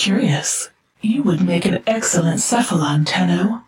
Curious. 0.00 0.70
You 1.02 1.22
would 1.24 1.42
make 1.42 1.66
an 1.66 1.82
excellent 1.86 2.40
cephalon, 2.40 3.04
Tenno. 3.04 3.64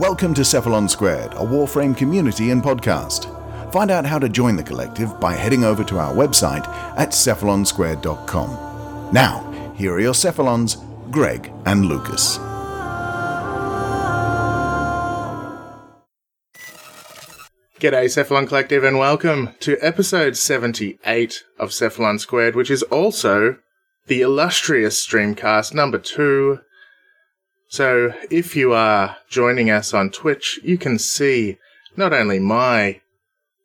Welcome 0.00 0.32
to 0.32 0.40
Cephalon 0.40 0.88
Squared, 0.88 1.34
a 1.34 1.44
Warframe 1.44 1.94
community 1.94 2.50
and 2.50 2.62
podcast. 2.62 3.26
Find 3.74 3.90
out 3.90 4.06
how 4.06 4.18
to 4.18 4.26
join 4.26 4.56
the 4.56 4.62
collective 4.62 5.20
by 5.20 5.34
heading 5.34 5.64
over 5.64 5.84
to 5.84 5.98
our 5.98 6.14
website 6.14 6.66
at 6.96 7.10
cephalonsquared.com. 7.10 9.12
Now, 9.12 9.74
here 9.76 9.92
are 9.92 10.00
your 10.00 10.14
Cephalons, 10.14 10.82
Greg 11.10 11.52
and 11.66 11.84
Lucas. 11.84 12.38
G'day, 17.82 18.04
Cephalon 18.04 18.46
Collective, 18.46 18.84
and 18.84 18.96
welcome 18.96 19.56
to 19.58 19.76
episode 19.80 20.36
78 20.36 21.42
of 21.58 21.70
Cephalon 21.70 22.20
Squared, 22.20 22.54
which 22.54 22.70
is 22.70 22.84
also 22.84 23.56
the 24.06 24.20
illustrious 24.20 25.04
streamcast 25.04 25.74
number 25.74 25.98
two. 25.98 26.60
So, 27.66 28.14
if 28.30 28.54
you 28.54 28.72
are 28.72 29.16
joining 29.28 29.68
us 29.68 29.92
on 29.92 30.10
Twitch, 30.10 30.60
you 30.62 30.78
can 30.78 30.96
see 30.96 31.58
not 31.96 32.12
only 32.12 32.38
my 32.38 33.00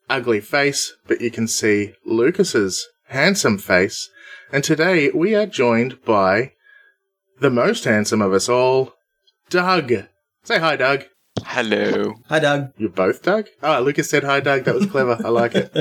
ugly 0.10 0.42
face, 0.42 0.96
but 1.06 1.22
you 1.22 1.30
can 1.30 1.48
see 1.48 1.94
Lucas's 2.04 2.88
handsome 3.10 3.60
face. 3.60 4.10
And 4.52 4.64
today 4.64 5.12
we 5.12 5.36
are 5.36 5.46
joined 5.46 6.04
by 6.04 6.54
the 7.40 7.52
most 7.52 7.84
handsome 7.84 8.24
of 8.24 8.34
us 8.34 8.50
all, 8.50 8.94
Doug. 9.52 9.94
Say 10.42 10.58
hi, 10.58 10.76
Doug. 10.76 11.06
Hello. 11.46 12.16
Hi, 12.30 12.40
Doug. 12.40 12.72
You're 12.78 12.90
both 12.90 13.22
Doug? 13.22 13.48
Oh, 13.62 13.82
Lucas 13.82 14.10
said 14.10 14.24
hi, 14.24 14.40
Doug. 14.40 14.64
That 14.64 14.76
was 14.76 14.86
clever. 14.86 15.18
I 15.24 15.30
like 15.30 15.54
it. 15.56 15.72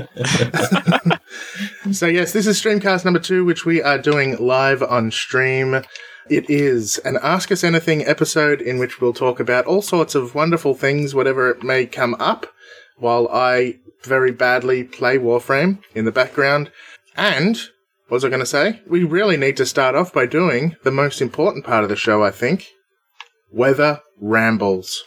so, 1.92 2.06
yes, 2.06 2.32
this 2.32 2.46
is 2.46 2.60
Streamcast 2.60 3.04
number 3.04 3.20
two, 3.20 3.44
which 3.44 3.64
we 3.64 3.82
are 3.82 3.98
doing 3.98 4.36
live 4.38 4.82
on 4.82 5.10
stream. 5.10 5.82
It 6.28 6.50
is 6.50 6.98
an 6.98 7.18
Ask 7.22 7.52
Us 7.52 7.62
Anything 7.62 8.04
episode 8.04 8.60
in 8.60 8.78
which 8.78 9.00
we'll 9.00 9.12
talk 9.12 9.38
about 9.38 9.66
all 9.66 9.82
sorts 9.82 10.14
of 10.14 10.34
wonderful 10.34 10.74
things, 10.74 11.14
whatever 11.14 11.50
it 11.50 11.62
may 11.62 11.86
come 11.86 12.14
up, 12.18 12.46
while 12.96 13.28
I 13.28 13.76
very 14.02 14.32
badly 14.32 14.84
play 14.84 15.18
Warframe 15.18 15.78
in 15.94 16.04
the 16.04 16.12
background. 16.12 16.70
And, 17.16 17.56
what 18.08 18.16
was 18.16 18.24
I 18.24 18.28
going 18.28 18.40
to 18.40 18.46
say? 18.46 18.80
We 18.86 19.04
really 19.04 19.36
need 19.36 19.56
to 19.58 19.66
start 19.66 19.94
off 19.94 20.12
by 20.12 20.26
doing 20.26 20.76
the 20.84 20.90
most 20.90 21.20
important 21.20 21.64
part 21.64 21.84
of 21.84 21.90
the 21.90 21.96
show, 21.96 22.24
I 22.24 22.30
think 22.30 22.66
Weather 23.50 24.00
Rambles. 24.20 25.04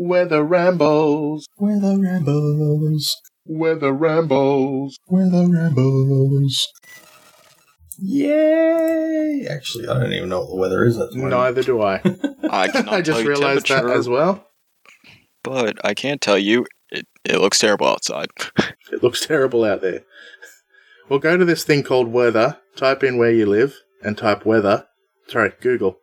Weather 0.00 0.44
Rambles. 0.44 1.48
Weather 1.58 1.98
rambles. 1.98 3.16
Weather 3.44 3.92
Rambles. 3.92 4.96
Weather 5.08 5.48
rambles. 5.48 6.68
Yay! 7.98 9.44
Actually, 9.50 9.88
I 9.88 9.94
don't 9.98 10.12
even 10.12 10.28
know 10.28 10.42
what 10.42 10.50
the 10.50 10.54
weather 10.54 10.84
is 10.84 10.98
at 10.98 11.10
the 11.10 11.16
moment. 11.16 11.32
Neither 11.32 11.62
do 11.64 11.82
I. 11.82 11.94
I 12.48 12.68
cannot 12.68 12.94
I 12.94 13.02
just 13.02 13.16
tell 13.16 13.22
you 13.22 13.28
realized 13.28 13.62
that 13.62 13.74
temperature, 13.74 13.98
as 13.98 14.08
well. 14.08 14.46
But 15.42 15.84
I 15.84 15.94
can't 15.94 16.20
tell 16.20 16.38
you 16.38 16.64
it, 16.90 17.08
it 17.24 17.40
looks 17.40 17.58
terrible 17.58 17.88
outside. 17.88 18.28
It 18.90 19.02
looks 19.02 19.26
terrible 19.26 19.64
out 19.64 19.82
there. 19.82 20.04
Well, 21.10 21.18
go 21.18 21.36
to 21.36 21.44
this 21.44 21.62
thing 21.62 21.82
called 21.82 22.08
weather, 22.08 22.56
type 22.74 23.04
in 23.04 23.18
where 23.18 23.30
you 23.30 23.44
live, 23.44 23.74
and 24.02 24.16
type 24.16 24.46
weather. 24.46 24.86
Sorry, 25.26 25.52
Google. 25.60 25.98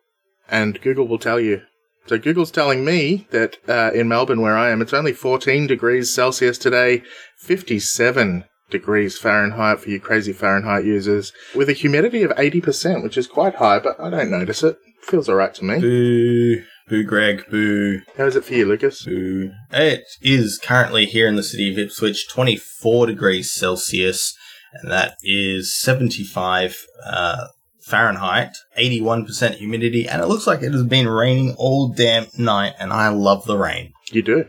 And 0.48 0.80
Google 0.80 1.08
will 1.08 1.18
tell 1.18 1.40
you. 1.40 1.62
So 2.06 2.18
Google's 2.18 2.52
telling 2.52 2.84
me 2.84 3.26
that 3.30 3.56
uh, 3.68 3.90
in 3.92 4.08
Melbourne, 4.08 4.40
where 4.40 4.56
I 4.56 4.70
am, 4.70 4.80
it's 4.80 4.92
only 4.92 5.12
14 5.12 5.66
degrees 5.66 6.14
Celsius 6.14 6.56
today, 6.56 7.02
57 7.36 8.44
degrees 8.70 9.18
Fahrenheit 9.18 9.80
for 9.80 9.90
you 9.90 9.98
crazy 9.98 10.32
Fahrenheit 10.32 10.84
users, 10.84 11.32
with 11.54 11.68
a 11.68 11.72
humidity 11.72 12.22
of 12.22 12.30
80%, 12.32 13.02
which 13.02 13.16
is 13.16 13.26
quite 13.26 13.56
high, 13.56 13.80
but 13.80 13.98
I 13.98 14.10
don't 14.10 14.30
notice 14.30 14.62
it. 14.62 14.78
Feels 15.02 15.28
alright 15.28 15.54
to 15.54 15.64
me. 15.64 15.80
Boo. 15.80 16.62
Boo, 16.88 17.02
Greg. 17.02 17.44
Boo. 17.50 18.02
How 18.16 18.26
is 18.26 18.36
it 18.36 18.44
for 18.44 18.54
you, 18.54 18.66
Lucas? 18.66 19.04
Boo. 19.04 19.50
It 19.72 20.04
is 20.22 20.60
currently 20.62 21.06
here 21.06 21.26
in 21.26 21.34
the 21.34 21.42
city 21.42 21.72
of 21.72 21.78
Ipswich, 21.78 22.28
24 22.28 23.06
degrees 23.06 23.50
Celsius, 23.50 24.36
and 24.72 24.92
that 24.92 25.16
is 25.24 25.76
75 25.76 26.86
uh, 27.04 27.46
Fahrenheit, 27.86 28.56
81% 28.76 29.54
humidity, 29.54 30.08
and 30.08 30.20
it 30.20 30.26
looks 30.26 30.44
like 30.44 30.60
it 30.60 30.72
has 30.72 30.82
been 30.82 31.08
raining 31.08 31.54
all 31.56 31.86
damn 31.86 32.26
night, 32.36 32.74
and 32.80 32.92
I 32.92 33.08
love 33.08 33.44
the 33.44 33.56
rain. 33.56 33.92
You 34.10 34.22
do. 34.22 34.46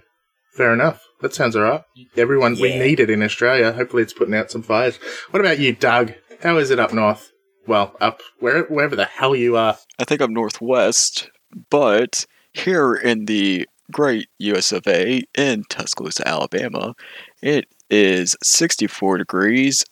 Fair 0.56 0.74
enough. 0.74 1.04
That 1.22 1.36
sounds 1.36 1.56
alright. 1.56 1.84
Everyone, 2.16 2.56
we 2.60 2.80
need 2.80 3.00
it 3.00 3.12
in 3.12 3.22
Australia. 3.22 3.74
Hopefully, 3.74 4.02
it's 4.02 4.14
putting 4.14 4.34
out 4.34 4.50
some 4.50 4.64
fires. 4.64 4.98
What 5.30 5.40
about 5.40 5.60
you, 5.60 5.76
Doug? 5.76 6.14
How 6.42 6.58
is 6.58 6.72
it 6.72 6.80
up 6.80 6.92
north? 6.92 7.32
Well, 7.68 7.96
up 8.02 8.22
where, 8.40 8.64
wherever 8.64 8.96
the 8.96 9.06
hell 9.06 9.36
you 9.36 9.56
are. 9.56 9.78
I 10.00 10.04
think 10.04 10.20
I'm 10.20 10.34
northwest, 10.34 11.30
but 11.70 12.26
here 12.54 12.96
in 12.96 13.26
the 13.26 13.68
great 13.92 14.30
US 14.40 14.72
of 14.72 14.88
A 14.88 15.22
in 15.38 15.64
Tuscaloosa, 15.70 16.28
Alabama, 16.28 16.96
it 17.44 17.66
is 17.88 18.36
64 18.42 19.20
degrees, 19.20 19.86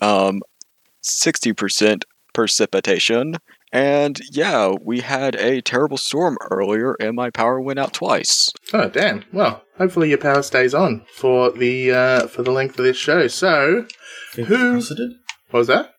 um, 0.00 0.42
60% 1.02 2.04
precipitation, 2.34 3.36
and 3.72 4.20
yeah, 4.30 4.72
we 4.84 5.00
had 5.00 5.34
a 5.36 5.60
terrible 5.62 5.96
storm 5.96 6.36
earlier, 6.50 6.94
and 7.00 7.16
my 7.16 7.30
power 7.30 7.60
went 7.60 7.78
out 7.78 7.92
twice. 7.94 8.50
Oh, 8.72 8.88
damn. 8.88 9.24
Well, 9.32 9.62
hopefully 9.78 10.08
your 10.10 10.18
power 10.18 10.42
stays 10.42 10.74
on 10.74 11.04
for 11.14 11.50
the 11.50 11.90
uh, 11.92 12.26
for 12.26 12.42
the 12.42 12.52
length 12.52 12.78
of 12.78 12.84
this 12.84 12.96
show. 12.96 13.26
So, 13.28 13.86
Fingers 14.32 14.48
Who- 14.58 14.72
crossed. 14.72 15.00
what 15.50 15.58
was 15.60 15.66
that? 15.68 15.90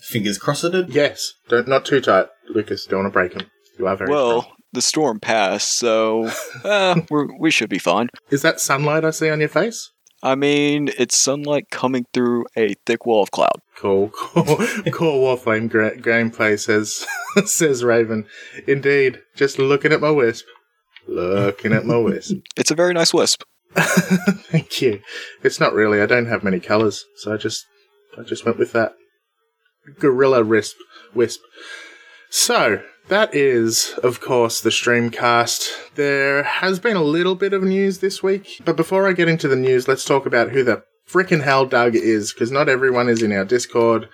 Fingers 0.00 0.38
crossed. 0.38 0.64
It? 0.64 0.88
Yes. 0.90 1.32
Don't 1.48 1.68
not 1.68 1.84
too 1.84 2.00
tight, 2.00 2.26
Lucas. 2.48 2.86
Don't 2.86 3.00
want 3.04 3.12
to 3.12 3.16
break 3.18 3.32
him. 3.34 3.48
You 3.78 3.86
are 3.86 3.96
very. 3.96 4.10
Well, 4.10 4.42
strong. 4.42 4.56
the 4.72 4.82
storm 4.82 5.20
passed, 5.20 5.78
so 5.78 6.30
uh, 6.64 7.00
we're, 7.10 7.28
we 7.38 7.50
should 7.50 7.70
be 7.70 7.78
fine. 7.78 8.08
is 8.30 8.42
that 8.42 8.60
sunlight 8.60 9.04
I 9.04 9.10
see 9.10 9.30
on 9.30 9.40
your 9.40 9.48
face? 9.48 9.90
I 10.24 10.34
mean, 10.36 10.88
it's 10.96 11.18
sunlight 11.18 11.68
coming 11.70 12.06
through 12.14 12.46
a 12.56 12.74
thick 12.86 13.04
wall 13.04 13.22
of 13.22 13.30
cloud. 13.30 13.60
Cool, 13.76 14.08
cool, 14.14 14.44
cool. 14.90 15.20
Warframe 15.36 15.68
gra- 15.68 15.98
gameplay 15.98 16.58
says 16.58 17.06
says 17.44 17.84
Raven. 17.84 18.24
Indeed, 18.66 19.20
just 19.36 19.58
looking 19.58 19.92
at 19.92 20.00
my 20.00 20.10
wisp, 20.10 20.46
looking 21.06 21.74
at 21.74 21.84
my 21.84 21.98
wisp. 21.98 22.36
It's 22.56 22.70
a 22.70 22.74
very 22.74 22.94
nice 22.94 23.12
wisp. 23.12 23.42
Thank 23.76 24.80
you. 24.80 25.00
It's 25.42 25.60
not 25.60 25.74
really. 25.74 26.00
I 26.00 26.06
don't 26.06 26.26
have 26.26 26.42
many 26.42 26.58
colours, 26.58 27.04
so 27.16 27.34
I 27.34 27.36
just 27.36 27.66
I 28.18 28.22
just 28.22 28.46
went 28.46 28.58
with 28.58 28.72
that. 28.72 28.94
Gorilla 29.98 30.42
wisp 30.42 30.76
wisp. 31.14 31.40
So 32.30 32.82
that 33.08 33.34
is, 33.34 33.94
of 34.02 34.20
course, 34.20 34.60
the 34.60 34.70
streamcast. 34.70 35.68
There 35.94 36.42
has 36.42 36.78
been 36.78 36.96
a 36.96 37.02
little 37.02 37.34
bit 37.34 37.52
of 37.52 37.62
news 37.62 37.98
this 37.98 38.22
week, 38.22 38.60
but 38.64 38.76
before 38.76 39.08
I 39.08 39.12
get 39.12 39.28
into 39.28 39.48
the 39.48 39.56
news, 39.56 39.86
let's 39.88 40.04
talk 40.04 40.26
about 40.26 40.50
who 40.50 40.64
the 40.64 40.82
frickin' 41.08 41.42
hell 41.42 41.66
Doug 41.66 41.94
is, 41.94 42.32
because 42.32 42.50
not 42.50 42.68
everyone 42.68 43.08
is 43.08 43.22
in 43.22 43.32
our 43.32 43.44
Discord. 43.44 44.08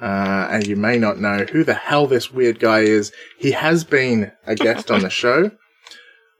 Uh, 0.00 0.46
and 0.50 0.66
you 0.66 0.76
may 0.76 0.98
not 0.98 1.18
know 1.18 1.46
who 1.50 1.64
the 1.64 1.72
hell 1.74 2.06
this 2.06 2.30
weird 2.30 2.58
guy 2.60 2.80
is. 2.80 3.12
He 3.38 3.52
has 3.52 3.82
been 3.82 4.30
a 4.46 4.54
guest 4.54 4.90
on 4.90 5.00
the 5.00 5.10
show. 5.22 5.52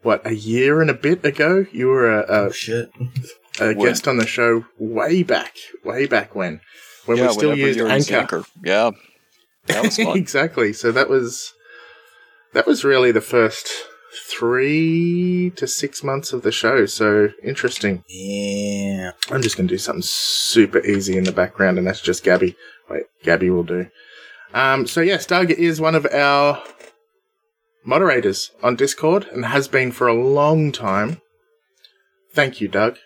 What, 0.03 0.25
a 0.27 0.35
year 0.35 0.83
and 0.83 0.91
a 0.91 0.95
bit 0.95 1.25
ago? 1.25 1.65
You 1.73 1.89
were 1.89 2.21
a, 2.21 2.21
a 2.21 2.47
Oh, 2.47 2.51
shit. 2.51 2.91
a 3.59 3.75
guest 3.75 4.07
on 4.07 4.19
the 4.19 4.27
show 4.27 4.67
way 4.79 5.23
back, 5.23 5.57
way 5.85 6.07
back 6.07 6.35
when, 6.35 6.61
when 7.07 7.17
yeah, 7.17 7.29
we 7.29 7.33
still 7.33 7.49
whenever 7.51 7.67
used 7.67 7.79
you're 7.79 7.89
using 7.91 8.15
Anchor. 8.15 8.37
Anchor. 8.37 8.49
Yeah, 8.63 8.91
that 9.67 9.83
was 9.83 9.97
fun. 9.97 10.17
exactly. 10.19 10.73
So 10.75 10.93
that 10.93 11.09
was 11.09 11.55
that 12.57 12.67
was 12.67 12.85
really 12.85 13.13
the 13.13 13.21
first 13.21 13.69
three 14.31 15.53
to 15.57 15.67
six 15.67 16.03
months 16.03 16.33
of 16.33 16.41
the 16.41 16.51
show. 16.51 16.87
So 16.87 17.29
interesting. 17.45 18.03
Yeah. 18.09 19.11
I'm 19.31 19.43
just 19.43 19.59
going 19.59 19.69
to 19.69 19.75
do 19.75 19.79
something 19.79 20.01
super 20.01 20.79
easy 20.79 21.19
in 21.19 21.25
the 21.25 21.33
background, 21.33 21.77
and 21.77 21.87
that's 21.87 22.01
just 22.01 22.25
Gabby. 22.25 22.57
Wait, 22.89 23.05
Gabby 23.23 23.51
will 23.51 23.63
do. 23.63 23.89
Um, 24.55 24.87
so 24.87 25.03
yes, 25.03 25.27
Doug 25.27 25.51
is 25.51 25.83
one 25.83 25.95
of 25.95 26.07
our 26.07 26.63
moderators 27.85 28.53
on 28.63 28.75
Discord 28.75 29.27
and 29.31 29.45
has 29.45 29.69
been 29.69 29.93
for 29.93 30.09
a 30.09 30.15
long 30.15 30.73
time. 30.73 31.21
Thank 32.33 32.63
you, 32.63 32.69
Doug. 32.69 32.97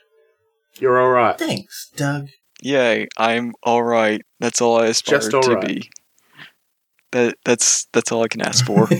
You're 0.78 1.00
all 1.00 1.10
right. 1.10 1.36
Thanks, 1.36 1.90
Doug. 1.96 2.28
Yay, 2.62 3.08
I'm 3.16 3.54
all 3.64 3.82
right. 3.82 4.22
That's 4.38 4.60
all 4.60 4.80
I 4.80 4.86
aspire 4.86 5.19
Just 5.19 5.32
to 5.32 5.38
all 5.38 5.56
right. 5.56 5.66
be. 5.66 5.90
That 7.12 7.36
that's 7.44 7.86
that's 7.92 8.12
all 8.12 8.22
I 8.22 8.28
can 8.28 8.40
ask 8.42 8.64
for. 8.64 8.88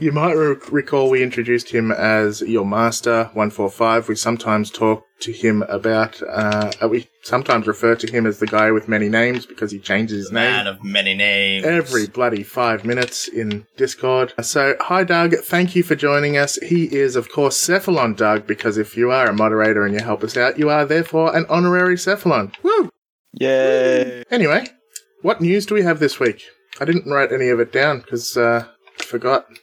You 0.00 0.12
might 0.12 0.32
re- 0.32 0.56
recall 0.70 1.10
we 1.10 1.22
introduced 1.22 1.68
him 1.68 1.92
as 1.92 2.40
your 2.40 2.64
master 2.64 3.24
145. 3.34 4.08
We 4.08 4.14
sometimes 4.14 4.70
talk 4.70 5.04
to 5.20 5.30
him 5.30 5.60
about, 5.68 6.22
uh, 6.22 6.72
uh, 6.82 6.88
we 6.88 7.06
sometimes 7.22 7.66
refer 7.66 7.96
to 7.96 8.10
him 8.10 8.24
as 8.24 8.38
the 8.38 8.46
guy 8.46 8.70
with 8.70 8.88
many 8.88 9.10
names 9.10 9.44
because 9.44 9.70
he 9.70 9.78
changes 9.78 10.16
his 10.16 10.32
name 10.32 10.50
Man 10.52 10.66
of 10.66 10.82
many 10.82 11.14
names. 11.14 11.66
every 11.66 12.06
bloody 12.06 12.42
five 12.42 12.82
minutes 12.82 13.28
in 13.28 13.66
Discord. 13.76 14.32
So, 14.40 14.74
hi 14.80 15.04
Doug, 15.04 15.34
thank 15.34 15.76
you 15.76 15.82
for 15.82 15.96
joining 15.96 16.38
us. 16.38 16.56
He 16.56 16.84
is, 16.84 17.14
of 17.14 17.30
course, 17.30 17.60
Cephalon 17.60 18.16
Doug, 18.16 18.46
because 18.46 18.78
if 18.78 18.96
you 18.96 19.10
are 19.10 19.26
a 19.26 19.34
moderator 19.34 19.84
and 19.84 19.92
you 19.92 20.00
help 20.00 20.24
us 20.24 20.34
out, 20.34 20.58
you 20.58 20.70
are 20.70 20.86
therefore 20.86 21.36
an 21.36 21.44
honorary 21.50 21.96
Cephalon. 21.96 22.54
Woo! 22.62 22.88
Yay! 23.34 24.24
Anyway, 24.30 24.66
what 25.20 25.42
news 25.42 25.66
do 25.66 25.74
we 25.74 25.82
have 25.82 25.98
this 25.98 26.18
week? 26.18 26.42
I 26.80 26.86
didn't 26.86 27.10
write 27.10 27.30
any 27.30 27.48
of 27.48 27.60
it 27.60 27.72
down 27.72 28.00
because 28.00 28.36
uh, 28.36 28.64
I 28.98 29.02
forgot. 29.02 29.46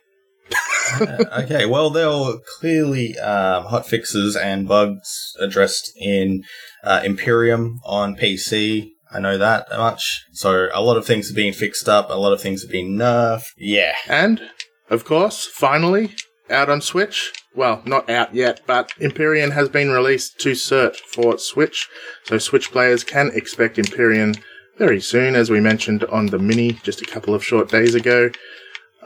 Uh, 1.02 1.42
okay, 1.44 1.66
well, 1.66 1.90
there 1.90 2.08
were 2.08 2.38
clearly 2.60 3.20
um, 3.20 3.66
hot 3.66 3.86
fixes 3.86 4.38
and 4.38 4.70
bugs 4.70 5.36
addressed 5.38 5.92
in 6.00 6.44
uh, 6.82 7.02
Empyrean 7.04 7.78
on 7.84 8.16
PC. 8.16 8.92
I 9.12 9.20
know 9.20 9.38
that 9.38 9.68
much. 9.70 10.24
So 10.32 10.70
a 10.74 10.82
lot 10.82 10.96
of 10.96 11.06
things 11.06 11.30
are 11.30 11.36
being 11.36 11.52
fixed 11.52 11.90
up. 11.90 12.10
A 12.10 12.14
lot 12.14 12.32
of 12.32 12.40
things 12.40 12.64
are 12.64 12.70
being 12.70 12.96
nerfed. 12.98 13.50
Yeah. 13.58 13.96
And, 14.08 14.42
of 14.90 15.04
course, 15.04 15.46
finally, 15.46 16.16
out 16.50 16.70
on 16.70 16.80
Switch. 16.80 17.34
Well, 17.54 17.82
not 17.86 18.10
out 18.10 18.34
yet, 18.34 18.62
but 18.66 18.92
Empyrean 19.02 19.52
has 19.52 19.68
been 19.68 19.90
released 19.90 20.40
to 20.40 20.52
cert 20.52 20.96
for 20.96 21.38
Switch. 21.38 21.90
So 22.24 22.38
Switch 22.38 22.72
players 22.72 23.04
can 23.04 23.32
expect 23.34 23.78
Empyrean 23.78 24.36
very 24.78 25.02
soon, 25.02 25.36
as 25.36 25.50
we 25.50 25.60
mentioned 25.60 26.04
on 26.06 26.28
the 26.28 26.40
mini 26.40 26.74
just 26.84 27.02
a 27.02 27.06
couple 27.06 27.34
of 27.34 27.44
short 27.44 27.70
days 27.70 27.96
ago. 27.96 28.30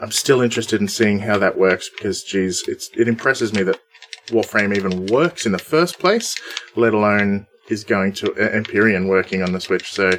I'm 0.00 0.10
still 0.10 0.40
interested 0.40 0.80
in 0.80 0.88
seeing 0.88 1.20
how 1.20 1.38
that 1.38 1.58
works 1.58 1.88
because, 1.88 2.22
geez, 2.24 2.64
it's, 2.66 2.90
it 2.96 3.08
impresses 3.08 3.52
me 3.52 3.62
that 3.62 3.78
Warframe 4.28 4.76
even 4.76 5.06
works 5.06 5.46
in 5.46 5.52
the 5.52 5.58
first 5.58 5.98
place, 5.98 6.36
let 6.76 6.94
alone 6.94 7.46
is 7.68 7.84
going 7.84 8.12
to 8.14 8.32
uh, 8.32 8.50
Empyrean 8.50 9.08
working 9.08 9.42
on 9.42 9.52
the 9.52 9.60
Switch. 9.60 9.92
So 9.92 10.12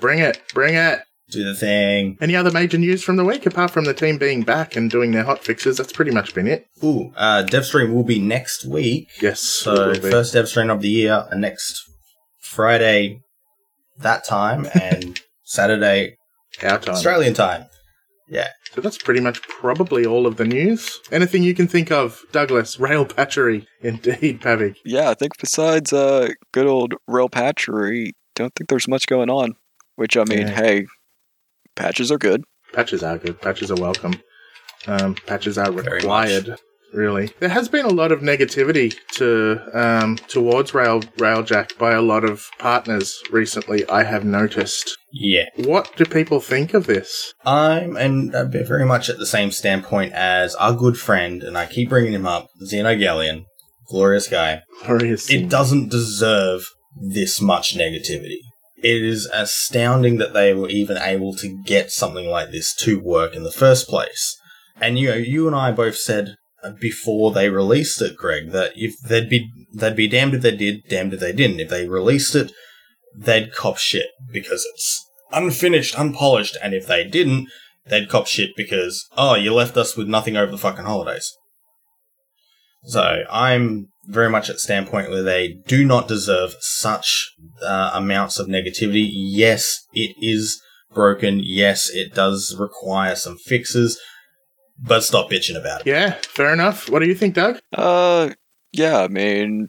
bring 0.00 0.18
it, 0.18 0.42
bring 0.54 0.74
it. 0.74 1.00
Do 1.30 1.44
the 1.44 1.54
thing. 1.54 2.16
Any 2.22 2.34
other 2.34 2.50
major 2.50 2.78
news 2.78 3.04
from 3.04 3.16
the 3.16 3.24
week 3.24 3.44
apart 3.44 3.70
from 3.70 3.84
the 3.84 3.92
team 3.92 4.16
being 4.16 4.44
back 4.44 4.76
and 4.76 4.90
doing 4.90 5.12
their 5.12 5.24
hot 5.24 5.44
fixes? 5.44 5.76
That's 5.76 5.92
pretty 5.92 6.10
much 6.10 6.34
been 6.34 6.48
it. 6.48 6.66
Ooh, 6.82 7.12
uh, 7.16 7.44
Devstream 7.46 7.92
will 7.92 8.02
be 8.02 8.18
next 8.18 8.64
week. 8.64 9.08
Yes. 9.20 9.40
So 9.40 9.74
it 9.74 9.86
will 9.88 10.02
be. 10.04 10.10
first 10.10 10.34
Devstream 10.34 10.72
of 10.72 10.80
the 10.80 10.88
year, 10.88 11.26
uh, 11.30 11.36
next 11.36 11.84
Friday 12.40 13.20
that 13.98 14.24
time, 14.26 14.66
and 14.80 15.20
Saturday 15.44 16.16
our 16.62 16.78
time. 16.78 16.94
Australian 16.94 17.34
time. 17.34 17.66
Yeah. 18.28 18.48
So 18.74 18.80
that's 18.82 18.98
pretty 18.98 19.20
much 19.20 19.40
probably 19.42 20.04
all 20.04 20.26
of 20.26 20.36
the 20.36 20.44
news. 20.44 21.00
Anything 21.10 21.42
you 21.42 21.54
can 21.54 21.66
think 21.66 21.90
of, 21.90 22.20
Douglas? 22.32 22.78
Rail 22.78 23.06
patchery, 23.06 23.66
indeed, 23.80 24.40
Pavik. 24.42 24.76
Yeah, 24.84 25.08
I 25.10 25.14
think 25.14 25.38
besides 25.38 25.92
uh, 25.92 26.28
good 26.52 26.66
old 26.66 26.94
rail 27.06 27.28
patchery, 27.30 28.12
don't 28.34 28.54
think 28.54 28.68
there's 28.68 28.86
much 28.88 29.06
going 29.06 29.30
on. 29.30 29.54
Which 29.96 30.16
I 30.16 30.24
mean, 30.24 30.40
Yeah. 30.40 30.50
hey, 30.54 30.86
patches 31.76 32.12
are 32.12 32.18
good. 32.18 32.44
Patches 32.72 33.02
are 33.02 33.16
good. 33.18 33.40
Patches 33.40 33.70
are 33.70 33.80
welcome. 33.80 34.14
Um, 34.86 35.14
patches 35.26 35.56
are 35.58 35.72
Very 35.72 35.96
required. 35.96 36.56
Really, 36.92 37.30
there 37.38 37.50
has 37.50 37.68
been 37.68 37.84
a 37.84 37.92
lot 37.92 38.12
of 38.12 38.20
negativity 38.20 38.94
to 39.12 39.60
um, 39.74 40.16
towards 40.16 40.72
Rail 40.72 41.00
Railjack 41.00 41.76
by 41.76 41.92
a 41.92 42.00
lot 42.00 42.24
of 42.24 42.48
partners 42.58 43.22
recently. 43.30 43.86
I 43.88 44.04
have 44.04 44.24
noticed. 44.24 44.96
Yeah. 45.12 45.44
What 45.56 45.94
do 45.96 46.04
people 46.04 46.40
think 46.40 46.72
of 46.72 46.86
this? 46.86 47.34
I'm 47.44 47.96
and 47.96 48.34
uh, 48.34 48.44
very 48.46 48.86
much 48.86 49.10
at 49.10 49.18
the 49.18 49.26
same 49.26 49.50
standpoint 49.50 50.12
as 50.14 50.54
our 50.54 50.74
good 50.74 50.98
friend, 50.98 51.42
and 51.42 51.58
I 51.58 51.66
keep 51.66 51.90
bringing 51.90 52.14
him 52.14 52.26
up, 52.26 52.48
Xenogelion, 52.62 53.44
glorious 53.88 54.28
guy. 54.28 54.62
Glorious. 54.84 55.30
It 55.30 55.50
doesn't 55.50 55.90
deserve 55.90 56.64
this 56.96 57.40
much 57.40 57.76
negativity. 57.76 58.38
It 58.76 59.02
is 59.02 59.26
astounding 59.26 60.18
that 60.18 60.34
they 60.34 60.54
were 60.54 60.68
even 60.68 60.96
able 60.98 61.34
to 61.34 61.62
get 61.64 61.90
something 61.90 62.28
like 62.28 62.50
this 62.50 62.74
to 62.76 63.00
work 63.00 63.34
in 63.34 63.42
the 63.42 63.52
first 63.52 63.88
place. 63.88 64.38
And 64.80 64.98
you 64.98 65.08
know, 65.08 65.16
you 65.16 65.46
and 65.46 65.56
I 65.56 65.72
both 65.72 65.96
said 65.96 66.36
before 66.80 67.32
they 67.32 67.48
released 67.48 68.02
it, 68.02 68.16
Greg, 68.16 68.50
that 68.50 68.72
if 68.74 68.98
they'd 69.00 69.28
be 69.28 69.50
they'd 69.72 69.96
be 69.96 70.08
damned 70.08 70.34
if 70.34 70.42
they 70.42 70.56
did, 70.56 70.82
damned 70.88 71.14
if 71.14 71.20
they 71.20 71.32
didn't. 71.32 71.60
If 71.60 71.70
they 71.70 71.88
released 71.88 72.34
it, 72.34 72.52
they'd 73.16 73.52
cop 73.52 73.78
shit 73.78 74.08
because 74.32 74.66
it's 74.72 75.04
unfinished, 75.32 75.98
unpolished, 75.98 76.56
and 76.62 76.74
if 76.74 76.86
they 76.86 77.04
didn't, 77.04 77.48
they'd 77.86 78.08
cop 78.08 78.26
shit 78.26 78.50
because 78.56 79.06
oh, 79.16 79.34
you 79.34 79.54
left 79.54 79.76
us 79.76 79.96
with 79.96 80.08
nothing 80.08 80.36
over 80.36 80.50
the 80.50 80.58
fucking 80.58 80.84
holidays. 80.84 81.32
So 82.84 83.24
I'm 83.30 83.88
very 84.06 84.30
much 84.30 84.48
at 84.48 84.58
standpoint 84.58 85.10
where 85.10 85.22
they 85.22 85.58
do 85.66 85.84
not 85.84 86.08
deserve 86.08 86.54
such 86.60 87.32
uh, 87.62 87.90
amounts 87.94 88.38
of 88.38 88.46
negativity. 88.46 89.08
Yes, 89.12 89.84
it 89.92 90.14
is 90.20 90.60
broken. 90.94 91.40
Yes, 91.42 91.90
it 91.90 92.14
does 92.14 92.56
require 92.58 93.14
some 93.14 93.36
fixes, 93.36 94.00
but 94.78 95.02
stop 95.02 95.30
bitching 95.30 95.56
about 95.56 95.82
it. 95.82 95.86
Yeah, 95.86 96.14
fair 96.22 96.52
enough. 96.52 96.88
What 96.88 97.00
do 97.00 97.08
you 97.08 97.14
think, 97.14 97.34
Doug? 97.34 97.58
Uh, 97.72 98.30
yeah, 98.72 99.02
I 99.02 99.08
mean, 99.08 99.68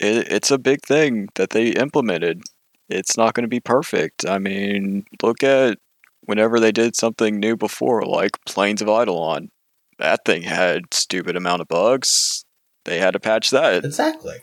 it, 0.00 0.30
it's 0.30 0.50
a 0.50 0.58
big 0.58 0.82
thing 0.84 1.28
that 1.36 1.50
they 1.50 1.68
implemented. 1.68 2.42
It's 2.88 3.16
not 3.16 3.34
going 3.34 3.44
to 3.44 3.48
be 3.48 3.60
perfect. 3.60 4.26
I 4.26 4.38
mean, 4.38 5.04
look 5.22 5.42
at 5.42 5.78
whenever 6.24 6.60
they 6.60 6.72
did 6.72 6.96
something 6.96 7.38
new 7.38 7.56
before, 7.56 8.02
like 8.02 8.32
Plains 8.46 8.82
of 8.82 8.88
Eidolon. 8.88 9.50
That 9.98 10.24
thing 10.24 10.42
had 10.42 10.92
stupid 10.92 11.36
amount 11.36 11.62
of 11.62 11.68
bugs. 11.68 12.44
They 12.84 12.98
had 12.98 13.12
to 13.12 13.20
patch 13.20 13.50
that. 13.50 13.84
Exactly. 13.84 14.38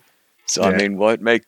So 0.45 0.63
I 0.63 0.73
mean, 0.73 0.97
what 0.97 1.21
make 1.21 1.43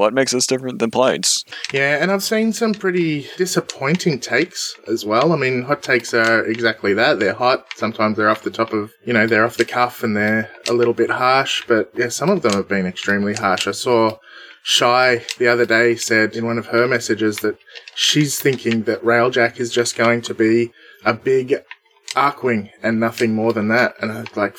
what 0.00 0.14
makes 0.14 0.32
us 0.32 0.46
different 0.46 0.78
than 0.78 0.90
Plains? 0.90 1.44
Yeah, 1.74 1.98
and 2.00 2.10
I've 2.10 2.22
seen 2.22 2.54
some 2.54 2.72
pretty 2.72 3.28
disappointing 3.36 4.18
takes 4.18 4.74
as 4.88 5.04
well. 5.04 5.34
I 5.34 5.36
mean, 5.36 5.62
hot 5.62 5.82
takes 5.82 6.14
are 6.14 6.42
exactly 6.46 6.94
that. 6.94 7.20
They're 7.20 7.34
hot. 7.34 7.66
Sometimes 7.76 8.16
they're 8.16 8.30
off 8.30 8.42
the 8.42 8.50
top 8.50 8.72
of, 8.72 8.92
you 9.04 9.12
know, 9.12 9.26
they're 9.26 9.44
off 9.44 9.58
the 9.58 9.66
cuff 9.66 10.02
and 10.02 10.16
they're 10.16 10.50
a 10.68 10.72
little 10.72 10.94
bit 10.94 11.10
harsh, 11.10 11.64
but 11.68 11.92
yeah, 11.94 12.08
some 12.08 12.30
of 12.30 12.40
them 12.40 12.54
have 12.54 12.66
been 12.66 12.86
extremely 12.86 13.34
harsh. 13.34 13.66
I 13.66 13.72
saw 13.72 14.16
Shy 14.62 15.22
the 15.38 15.48
other 15.48 15.66
day 15.66 15.96
said 15.96 16.34
in 16.34 16.46
one 16.46 16.56
of 16.56 16.68
her 16.68 16.88
messages 16.88 17.36
that 17.40 17.58
she's 17.94 18.40
thinking 18.40 18.84
that 18.84 19.04
Railjack 19.04 19.60
is 19.60 19.70
just 19.70 19.96
going 19.96 20.22
to 20.22 20.34
be 20.34 20.72
a 21.04 21.12
big 21.12 21.56
Arcwing 22.14 22.70
and 22.82 22.98
nothing 22.98 23.34
more 23.34 23.52
than 23.52 23.68
that. 23.68 23.94
And 24.00 24.10
I 24.10 24.20
was 24.20 24.36
like, 24.36 24.56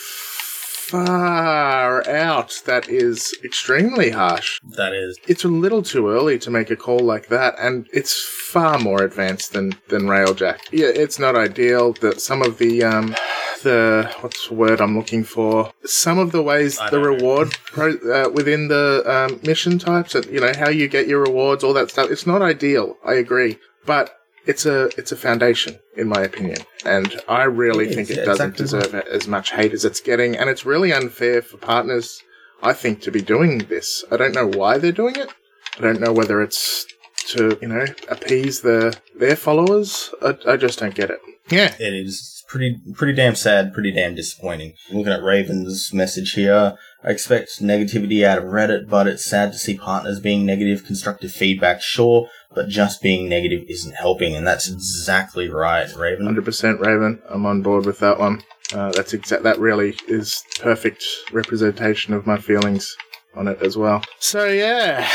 far 0.92 2.08
out. 2.08 2.62
That 2.66 2.88
is 2.90 3.34
extremely 3.44 4.10
harsh 4.10 4.60
That 4.78 4.94
is. 4.94 5.18
it's 5.28 5.44
a 5.44 5.48
little 5.48 5.82
too 5.82 6.10
early 6.10 6.38
to 6.40 6.50
make 6.52 6.70
a 6.70 6.76
call 6.76 7.00
like 7.00 7.28
that, 7.28 7.56
and 7.60 7.88
it's 7.94 8.14
far 8.54 8.78
more 8.80 9.02
advanced 9.04 9.54
than 9.54 9.74
than 9.90 10.04
Railjack. 10.04 10.60
Yeah, 10.72 10.88
it's 11.04 11.18
not 11.20 11.36
ideal. 11.36 11.94
That 11.94 12.20
some 12.22 12.42
of 12.42 12.58
the 12.58 12.84
um, 12.84 13.16
the 13.64 14.14
what's 14.22 14.48
the 14.48 14.54
word 14.56 14.82
I'm 14.82 14.98
looking 14.98 15.24
for? 15.24 15.72
Some 15.86 16.18
of 16.20 16.32
the 16.32 16.44
ways 16.44 16.78
I 16.80 16.90
the 16.90 17.00
reward 17.00 17.52
pro, 17.66 17.94
uh, 17.94 18.30
within 18.30 18.68
the 18.68 19.04
um, 19.06 19.40
mission 19.44 19.80
types, 19.80 20.16
and 20.16 20.26
you 20.26 20.40
know 20.42 20.54
how 20.58 20.70
you 20.70 20.88
get 20.88 21.08
your 21.08 21.22
rewards, 21.22 21.64
all 21.64 21.74
that 21.74 21.90
stuff. 21.90 22.12
It's 22.12 22.28
not 22.28 22.42
ideal. 22.42 22.98
I 23.06 23.14
agree, 23.14 23.60
but. 23.86 24.18
It's 24.46 24.66
a 24.66 24.86
it's 24.98 25.12
a 25.12 25.18
foundation, 25.18 25.80
in 25.96 26.08
my 26.08 26.22
opinion, 26.22 26.58
and 26.86 27.16
I 27.28 27.44
really 27.44 27.90
It 27.90 27.96
think 27.96 28.10
is, 28.10 28.18
it 28.18 28.20
yeah, 28.20 28.26
doesn't 28.26 28.60
exactly 28.60 28.80
deserve 28.92 29.08
as 29.08 29.28
much 29.28 29.52
hate 29.52 29.74
as 29.74 29.86
it's 29.86 30.00
getting, 30.00 30.36
and 30.36 30.50
it's 30.50 30.66
really 30.66 30.92
unfair 30.92 31.42
for 31.42 31.58
partners 31.58 32.24
I 32.62 32.74
think, 32.74 33.02
to 33.02 33.12
be 33.12 33.22
doing 33.22 33.60
this. 33.60 34.04
I 34.12 34.18
don't 34.18 34.36
know 34.36 34.48
why 34.48 34.78
they're 34.78 34.92
doing 34.92 35.16
it. 35.16 35.30
I 35.78 35.82
don't 35.82 36.00
know 36.00 36.14
whether 36.14 36.42
it's 36.42 36.86
to, 37.30 37.58
you 37.62 37.68
know, 37.68 37.86
appease 38.10 38.62
the 38.62 38.96
their 39.18 39.36
followers. 39.36 40.14
I, 40.22 40.36
I 40.48 40.58
just 40.58 40.80
don't 40.80 40.94
get 40.94 41.10
it. 41.10 41.20
Yeah. 41.50 41.74
It 41.80 41.94
is 41.94 42.44
pretty 42.48 42.78
pretty 42.94 43.14
damn 43.14 43.36
sad, 43.36 43.74
pretty 43.74 43.92
damn 43.92 44.16
disappointing. 44.16 44.74
Looking 44.92 45.14
at 45.14 45.24
Raven's 45.24 45.94
message 45.94 46.34
here, 46.34 46.76
I 47.04 47.10
expect 47.10 47.62
negativity 47.62 48.24
out 48.24 48.38
of 48.38 48.46
Reddit, 48.46 48.90
but 48.90 49.08
it's 49.08 49.26
sad 49.26 49.54
to 49.54 49.58
see 49.58 49.78
partners 49.78 50.20
being 50.20 50.46
negative. 50.46 50.86
Constructive 50.86 51.32
feedback, 51.32 51.82
sure, 51.82 52.28
but 52.54 52.68
just 52.68 53.02
being 53.02 53.30
negative 53.30 53.64
isn't 53.68 53.96
helping, 53.96 54.36
and 54.36 54.46
that's 54.46 54.70
exactly 54.70 55.50
right, 55.50 55.94
Raven. 55.96 56.26
100% 56.26 56.80
Raven. 56.80 57.22
I'm 57.30 57.46
on 57.46 57.62
board 57.62 57.86
with 57.86 58.00
that 58.00 58.20
one. 58.20 58.44
Uh, 58.74 58.92
that's 58.92 59.14
exact. 59.14 59.44
That 59.44 59.60
really 59.60 59.96
is 60.08 60.44
perfect 60.60 61.04
representation 61.32 62.14
of 62.14 62.26
my 62.26 62.38
feelings 62.38 62.96
on 63.36 63.48
it 63.48 63.62
as 63.62 63.78
well. 63.78 64.04
So 64.20 64.48
yeah, 64.48 65.08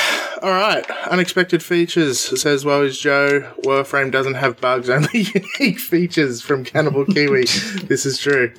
all 0.43 0.51
right. 0.51 0.89
Unexpected 1.09 1.63
features 1.63 2.19
says 2.41 2.65
well 2.65 2.83
is 2.83 2.99
Joe. 2.99 3.53
Warframe 3.63 4.11
doesn't 4.11 4.35
have 4.35 4.61
bugs, 4.61 4.91
only 4.91 5.27
unique 5.59 5.79
features 5.79 6.43
from 6.43 6.65
Cannibal 6.65 7.05
Kiwi. 7.05 7.45
this 7.85 8.07
is 8.07 8.19
true, 8.19 8.53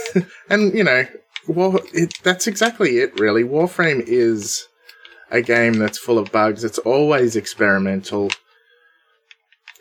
and 0.50 0.74
you 0.74 0.84
know, 0.84 1.06
War. 1.46 1.80
It, 1.92 2.14
that's 2.22 2.46
exactly 2.46 2.98
it. 2.98 3.18
Really, 3.18 3.44
Warframe 3.44 4.02
is 4.06 4.68
a 5.30 5.42
game 5.42 5.74
that's 5.74 5.98
full 5.98 6.18
of 6.18 6.32
bugs. 6.32 6.64
It's 6.64 6.78
always 6.78 7.36
experimental. 7.36 8.30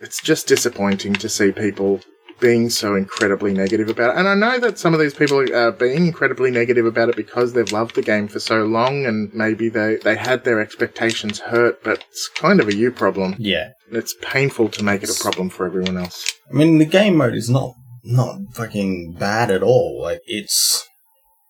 It's 0.02 0.22
just 0.22 0.48
disappointing 0.48 1.14
to 1.16 1.30
see 1.30 1.52
people 1.52 2.02
being 2.40 2.70
so 2.70 2.96
incredibly 2.96 3.54
negative 3.54 3.90
about 3.90 4.16
it. 4.16 4.20
And 4.20 4.28
I 4.28 4.36
know 4.36 4.60
that 4.60 4.80
some 4.80 4.94
of 4.94 5.00
these 5.00 5.14
people 5.14 5.54
are 5.54 5.72
being 5.72 6.08
incredibly 6.08 6.52
negative 6.52 6.86
about 6.86 7.10
it 7.10 7.16
because 7.16 7.54
they've 7.54 7.72
loved 7.72 7.96
the 7.96 8.02
game 8.02 8.28
for 8.28 8.40
so 8.40 8.64
long 8.64 9.06
and 9.06 9.34
maybe 9.34 9.70
they, 9.70 9.98
they 9.98 10.16
had 10.16 10.44
their 10.44 10.62
expectations 10.62 11.40
hurt, 11.40 11.84
but 11.84 12.06
it's 12.10 12.30
kind 12.30 12.60
of 12.60 12.68
a 12.68 12.76
you 12.76 12.92
problem. 12.92 13.36
Yeah, 13.38 13.72
it's 13.92 14.16
painful 14.22 14.70
to 14.70 14.84
make 14.84 15.04
it 15.04 15.10
a 15.10 15.22
problem 15.22 15.50
for 15.50 15.66
everyone 15.66 15.98
else. 15.98 16.34
I 16.50 16.54
mean 16.54 16.78
the 16.78 16.86
game 16.86 17.18
mode 17.18 17.36
is 17.36 17.50
not 17.50 17.74
not 18.04 18.38
fucking 18.54 19.14
bad 19.14 19.52
at 19.52 19.64
all. 19.64 20.02
Like 20.02 20.22
it's 20.26 20.88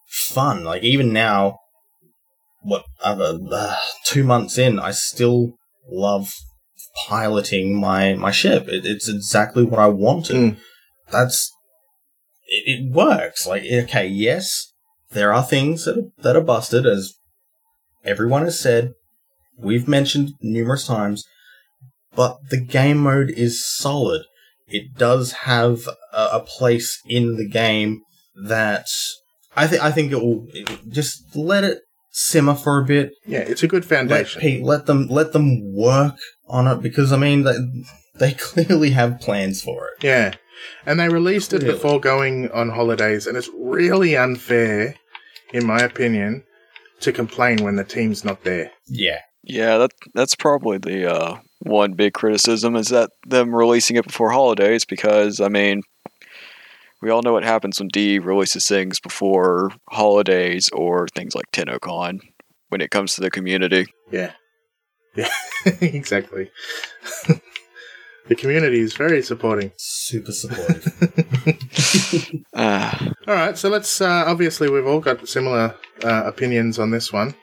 fun. 0.07 0.63
Like 0.63 0.83
even 0.83 1.13
now, 1.13 1.57
what 2.69 2.85
other 3.03 3.39
uh, 3.51 3.75
two 4.05 4.23
months 4.23 4.57
in, 4.57 4.79
I 4.79 4.91
still 4.91 5.53
love 5.89 6.31
piloting 7.07 7.79
my 7.79 8.13
my 8.15 8.31
ship. 8.31 8.67
It, 8.67 8.85
it's 8.85 9.09
exactly 9.09 9.63
what 9.63 9.79
I 9.79 9.88
wanted. 9.88 10.35
Mm. 10.35 10.57
That's 11.11 11.51
it, 12.47 12.79
it 12.79 12.93
works. 12.93 13.45
Like 13.47 13.63
okay, 13.63 14.07
yes, 14.07 14.73
there 15.11 15.33
are 15.33 15.43
things 15.43 15.85
that 15.85 15.97
are, 15.97 16.23
that 16.23 16.35
are 16.35 16.43
busted, 16.43 16.85
as 16.85 17.13
everyone 18.03 18.43
has 18.43 18.59
said. 18.59 18.93
We've 19.57 19.88
mentioned 19.88 20.33
numerous 20.41 20.88
times, 20.88 21.25
but 22.15 22.38
the 22.49 22.61
game 22.61 22.99
mode 22.99 23.29
is 23.29 23.65
solid. 23.65 24.23
It 24.67 24.93
does 24.97 25.31
have 25.31 25.88
a, 26.13 26.29
a 26.33 26.39
place 26.39 27.01
in 27.07 27.35
the 27.35 27.47
game 27.47 28.01
that 28.45 28.88
I 29.55 29.67
think 29.67 29.83
I 29.83 29.91
think 29.91 30.11
it 30.11 30.21
will 30.21 30.45
it, 30.53 30.69
just 30.89 31.35
let 31.35 31.63
it 31.63 31.79
simmer 32.19 32.55
for 32.55 32.79
a 32.79 32.85
bit. 32.85 33.13
Yeah, 33.25 33.39
it's 33.39 33.63
a 33.63 33.67
good 33.67 33.83
Let, 33.83 33.89
foundation. 33.89 34.41
pe- 34.41 34.61
let 34.61 34.85
them 34.85 35.07
let 35.07 35.33
them 35.33 35.73
work 35.73 36.15
on 36.47 36.67
it 36.67 36.81
because 36.81 37.11
I 37.13 37.17
mean 37.17 37.43
they, 37.43 37.55
they 38.19 38.33
clearly 38.38 38.91
have 38.91 39.19
plans 39.19 39.61
for 39.61 39.88
it. 39.89 40.03
Yeah. 40.03 40.35
And 40.85 40.99
they 40.99 41.07
released 41.07 41.53
it 41.53 41.61
before 41.63 42.01
going 42.01 42.51
on 42.51 42.69
holidays, 42.71 43.25
and 43.27 43.38
it's 43.38 43.49
really 43.57 44.17
unfair, 44.17 44.95
in 45.53 45.65
my 45.65 45.79
opinion, 45.79 46.43
to 46.99 47.13
complain 47.13 47.63
when 47.63 47.77
the 47.77 47.85
team's 47.85 48.25
not 48.25 48.43
there. 48.43 48.71
Yeah, 48.88 49.19
Yeah, 49.43 49.77
that 49.77 49.91
that's 50.13 50.35
probably 50.35 50.77
the 50.77 51.09
uh, 51.09 51.38
one 51.59 51.93
big 51.93 52.11
criticism 52.13 52.75
is 52.75 52.89
that 52.89 53.11
them 53.25 53.55
releasing 53.55 53.95
it 53.95 54.05
before 54.05 54.31
holidays 54.31 54.83
because 54.83 55.39
I 55.39 55.47
mean, 55.47 55.81
we 57.01 57.09
all 57.09 57.21
know 57.21 57.33
what 57.33 57.43
happens 57.43 57.79
when 57.79 57.87
D 57.89 58.19
releases 58.19 58.67
things 58.67 58.99
before 58.99 59.71
holidays 59.89 60.69
or 60.73 61.07
things 61.07 61.35
like 61.35 61.51
TennoCon 61.51 62.19
when 62.69 62.81
it 62.81 62.91
comes 62.91 63.15
to 63.15 63.21
the 63.21 63.31
community. 63.31 63.87
Yeah. 64.11 64.33
Yeah, 65.15 65.29
exactly. 65.81 66.51
the 68.27 68.35
community 68.35 68.79
is 68.79 68.93
very 68.93 69.21
supporting. 69.23 69.71
super 69.77 70.31
supportive. 70.31 70.85
Ah, 72.53 73.07
All 73.27 73.33
right, 73.33 73.57
so 73.57 73.69
let's. 73.69 74.01
Uh, 74.01 74.25
obviously, 74.27 74.69
we've 74.69 74.85
all 74.85 74.99
got 74.99 75.25
similar 75.27 75.73
uh, 76.03 76.23
opinions 76.25 76.77
on 76.77 76.91
this 76.91 77.13
one, 77.13 77.33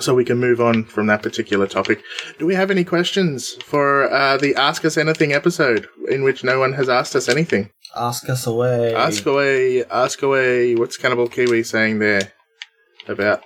so 0.00 0.14
we 0.14 0.24
can 0.24 0.38
move 0.38 0.60
on 0.60 0.84
from 0.84 1.06
that 1.06 1.22
particular 1.22 1.66
topic. 1.68 2.02
Do 2.38 2.46
we 2.46 2.54
have 2.56 2.70
any 2.72 2.82
questions 2.82 3.52
for 3.62 4.12
uh, 4.12 4.36
the 4.36 4.54
Ask 4.56 4.84
Us 4.84 4.96
Anything 4.96 5.32
episode, 5.32 5.86
in 6.10 6.24
which 6.24 6.42
no 6.42 6.58
one 6.58 6.72
has 6.72 6.88
asked 6.88 7.14
us 7.14 7.28
anything? 7.28 7.70
Ask 7.96 8.28
us 8.28 8.46
away. 8.46 8.94
Ask 8.94 9.24
away, 9.26 9.84
ask 9.84 10.22
away. 10.22 10.74
What's 10.74 10.96
Cannibal 10.96 11.28
Kiwi 11.28 11.62
saying 11.62 12.00
there 12.00 12.32
about 13.06 13.44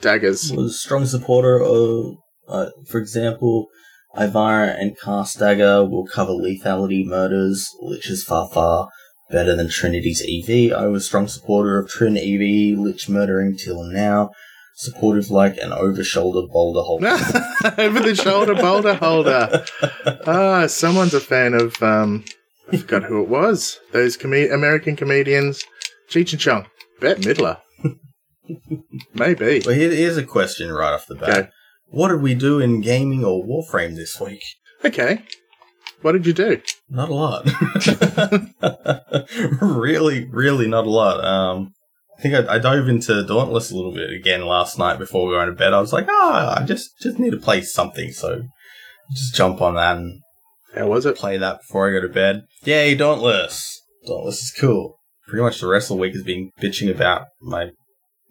daggers? 0.00 0.52
was 0.52 0.72
a 0.72 0.78
strong 0.78 1.04
supporter 1.04 1.62
of, 1.62 2.16
uh, 2.48 2.70
for 2.88 2.98
example, 2.98 3.68
Ivara 4.16 4.74
and 4.80 4.98
Carstagger 4.98 5.88
will 5.88 6.06
cover 6.06 6.32
lethality 6.32 7.04
murders, 7.04 7.68
Lich 7.80 8.08
is 8.10 8.24
far, 8.24 8.48
far 8.52 8.88
better 9.30 9.54
than 9.54 9.68
Trinity's 9.68 10.22
EV. 10.22 10.72
I 10.72 10.86
was 10.86 11.04
a 11.04 11.06
strong 11.06 11.28
supporter 11.28 11.78
of 11.78 11.88
Trin 11.88 12.16
EV, 12.16 12.78
Lich 12.78 13.08
murdering 13.08 13.56
till 13.56 13.84
now. 13.84 14.30
Supportive 14.74 15.30
like 15.30 15.58
an 15.58 15.72
over 15.72 16.02
shoulder 16.02 16.48
boulder 16.50 16.80
holder. 16.80 17.08
Over 17.78 18.00
the 18.00 18.14
shoulder 18.14 18.54
boulder 18.54 18.94
holder. 18.94 19.64
Ah, 20.26 20.66
someone's 20.66 21.12
a 21.12 21.20
fan 21.20 21.52
of. 21.52 21.80
Um, 21.82 22.24
I 22.72 22.76
forgot 22.76 23.04
who 23.04 23.22
it 23.22 23.28
was. 23.28 23.78
Those 23.92 24.16
com- 24.16 24.32
American 24.32 24.96
comedians, 24.96 25.64
Cheech 26.08 26.32
and 26.32 26.40
Chong, 26.40 26.66
Bette 27.00 27.22
Midler. 27.22 27.58
Maybe. 29.14 29.62
Well, 29.64 29.74
here, 29.74 29.90
here's 29.90 30.16
a 30.16 30.24
question 30.24 30.70
right 30.72 30.92
off 30.92 31.06
the 31.06 31.14
bat. 31.14 31.28
Okay. 31.28 31.48
What 31.86 32.08
did 32.08 32.22
we 32.22 32.34
do 32.34 32.60
in 32.60 32.80
gaming 32.80 33.24
or 33.24 33.44
Warframe 33.44 33.96
this 33.96 34.20
week? 34.20 34.42
Okay. 34.84 35.24
What 36.02 36.12
did 36.12 36.26
you 36.26 36.32
do? 36.32 36.62
Not 36.88 37.10
a 37.10 37.14
lot. 37.14 37.44
really, 39.60 40.28
really 40.30 40.66
not 40.66 40.86
a 40.86 40.90
lot. 40.90 41.24
Um, 41.24 41.72
I 42.18 42.22
think 42.22 42.34
I, 42.34 42.54
I 42.54 42.58
dove 42.58 42.88
into 42.88 43.24
Dauntless 43.24 43.70
a 43.70 43.76
little 43.76 43.92
bit 43.92 44.10
again 44.10 44.46
last 44.46 44.78
night 44.78 44.98
before 44.98 45.30
going 45.30 45.48
to 45.48 45.52
bed. 45.52 45.74
I 45.74 45.80
was 45.80 45.92
like, 45.92 46.06
oh, 46.08 46.54
I 46.56 46.64
just, 46.64 46.90
just 47.00 47.18
need 47.18 47.30
to 47.30 47.38
play 47.38 47.60
something. 47.60 48.12
So 48.12 48.42
just 49.12 49.34
jump 49.34 49.60
on 49.60 49.74
that 49.74 49.96
and 49.96 50.20
How 50.74 50.86
was 50.86 51.06
it? 51.06 51.16
play 51.16 51.36
that 51.36 51.58
before 51.60 51.88
I 51.88 51.92
go 51.92 52.00
to 52.00 52.12
bed. 52.12 52.42
Yay, 52.64 52.94
Dauntless. 52.94 53.82
Dauntless 54.06 54.42
is 54.42 54.54
cool. 54.58 54.98
Pretty 55.28 55.42
much 55.42 55.60
the 55.60 55.66
rest 55.68 55.90
of 55.90 55.96
the 55.96 56.00
week 56.00 56.14
has 56.14 56.22
been 56.22 56.50
bitching 56.60 56.90
about 56.90 57.26
my 57.40 57.70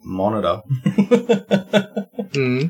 monitor. 0.02 0.60
Hmm. 2.32 2.66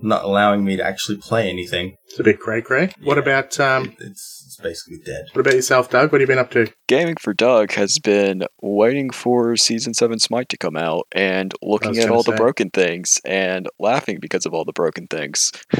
Not 0.00 0.22
allowing 0.24 0.64
me 0.64 0.76
to 0.76 0.84
actually 0.86 1.18
play 1.18 1.48
anything. 1.50 1.96
It's 2.06 2.20
a 2.20 2.22
bit 2.22 2.38
cray 2.38 2.62
cray. 2.62 2.92
What 3.02 3.18
about 3.18 3.58
um? 3.58 3.96
It's, 3.98 4.44
it's 4.46 4.56
basically 4.62 4.98
dead. 5.04 5.26
What 5.32 5.40
about 5.40 5.54
yourself, 5.54 5.90
Doug? 5.90 6.12
What 6.12 6.20
have 6.20 6.28
you 6.28 6.32
been 6.32 6.38
up 6.38 6.50
to? 6.52 6.72
Gaming 6.86 7.16
for 7.16 7.34
Doug 7.34 7.72
has 7.72 7.98
been 7.98 8.44
waiting 8.62 9.10
for 9.10 9.56
season 9.56 9.94
seven 9.94 10.18
Smite 10.20 10.48
to 10.50 10.56
come 10.56 10.76
out 10.76 11.06
and 11.12 11.52
looking 11.62 11.98
at 11.98 12.02
gonna 12.02 12.14
all 12.14 12.22
the 12.22 12.32
say. 12.32 12.36
broken 12.36 12.70
things 12.70 13.20
and 13.24 13.68
laughing 13.80 14.18
because 14.20 14.46
of 14.46 14.54
all 14.54 14.64
the 14.64 14.72
broken 14.72 15.08
things. 15.08 15.50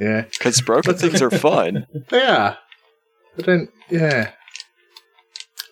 yeah, 0.00 0.22
Because 0.22 0.60
broken 0.62 0.94
things 0.96 1.20
are 1.22 1.30
fun. 1.30 1.86
they 2.08 2.22
are. 2.24 2.58
I 3.38 3.42
don't. 3.42 3.70
Yeah, 3.90 4.30
I 4.32 4.37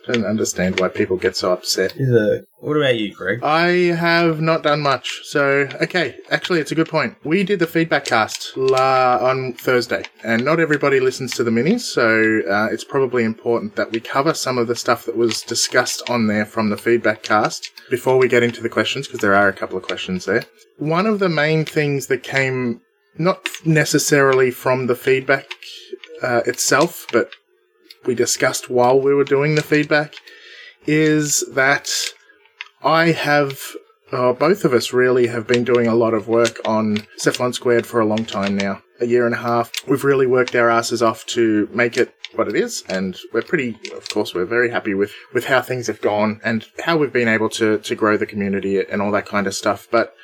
don't 0.07 0.25
understand 0.25 0.81
why 0.81 0.89
people 0.89 1.17
get 1.17 1.37
so 1.37 1.53
upset. 1.53 1.95
Is 1.97 2.45
what 2.59 2.77
about 2.77 2.97
you, 2.97 3.15
Greg? 3.15 3.43
I 3.43 3.95
have 3.95 4.41
not 4.41 4.63
done 4.63 4.81
much. 4.81 5.21
So, 5.25 5.69
okay, 5.81 6.17
actually, 6.31 6.61
it's 6.61 6.73
a 6.73 6.75
good 6.75 6.89
point. 6.89 7.17
We 7.25 7.45
did 7.45 7.59
the 7.59 7.67
feedback 7.67 8.07
cast 8.07 8.57
la- 8.57 9.19
on 9.21 9.53
Thursday, 9.53 10.05
and 10.25 10.45
not 10.45 10.59
everybody 10.59 10.99
listens 10.99 11.35
to 11.35 11.45
the 11.45 11.51
minis, 11.51 11.81
so 11.81 12.41
uh, 12.51 12.69
it's 12.73 12.85
probably 12.85 13.25
important 13.25 13.77
that 13.77 13.93
we 13.93 14.01
cover 14.01 14.35
some 14.35 14.59
of 14.59 14.67
the 14.67 14.77
stuff 14.77 15.05
that 15.05 15.17
was 15.17 15.43
discussed 15.43 16.09
on 16.09 16.27
there 16.27 16.47
from 16.47 16.71
the 16.71 16.77
feedback 16.77 17.23
cast 17.23 17.71
before 17.91 18.17
we 18.19 18.29
get 18.29 18.43
into 18.43 18.63
the 18.63 18.69
questions, 18.69 19.07
because 19.07 19.21
there 19.21 19.35
are 19.35 19.49
a 19.49 19.53
couple 19.53 19.77
of 19.77 19.85
questions 19.85 20.25
there. 20.25 20.45
One 20.79 21.07
of 21.07 21.19
the 21.19 21.29
main 21.29 21.65
things 21.65 22.07
that 22.09 22.23
came 22.23 22.81
not 23.19 23.49
necessarily 23.65 24.51
from 24.51 24.87
the 24.87 24.97
feedback 24.97 25.51
uh, 26.23 26.43
itself, 26.47 27.07
but 27.13 27.31
we 28.07 28.15
discussed 28.15 28.71
while 28.71 29.01
we 29.01 29.15
were 29.15 29.25
doing 29.25 29.55
the 29.55 29.63
feedback, 29.63 30.15
is 30.87 31.45
that 31.53 31.91
I 32.83 33.13
have, 33.13 33.61
uh, 34.13 34.33
both 34.33 34.65
of 34.65 34.73
us 34.73 34.93
really 34.93 35.27
have 35.27 35.47
been 35.47 35.65
doing 35.65 35.87
a 35.87 35.95
lot 35.95 36.15
of 36.15 36.29
work 36.29 36.61
on 36.65 36.99
Cephalon 37.19 37.55
Squared 37.55 37.87
for 37.87 38.01
a 38.01 38.07
long 38.07 38.25
time 38.25 38.57
now. 38.57 38.83
A 39.01 39.07
year 39.07 39.27
and 39.27 39.35
a 39.35 39.39
half. 39.39 39.71
We've 39.87 40.05
really 40.05 40.27
worked 40.27 40.55
our 40.55 40.71
asses 40.71 41.03
off 41.03 41.27
to 41.27 41.69
make 41.71 41.99
it 41.99 42.15
what 42.35 42.49
it 42.49 42.57
is, 42.57 42.83
and 42.89 43.19
we're 43.33 43.43
pretty, 43.43 43.79
of 43.95 44.09
course, 44.09 44.35
we're 44.35 44.47
very 44.47 44.71
happy 44.71 44.95
with, 44.95 45.13
with 45.35 45.45
how 45.47 45.61
things 45.61 45.87
have 45.89 46.01
gone 46.01 46.41
and 46.43 46.67
how 46.85 46.97
we've 46.97 47.13
been 47.13 47.29
able 47.29 47.51
to, 47.51 47.79
to 47.79 47.95
grow 47.95 48.17
the 48.17 48.27
community 48.27 48.81
and 48.81 49.03
all 49.03 49.11
that 49.11 49.27
kind 49.27 49.47
of 49.47 49.55
stuff. 49.55 49.87
But 49.91 50.15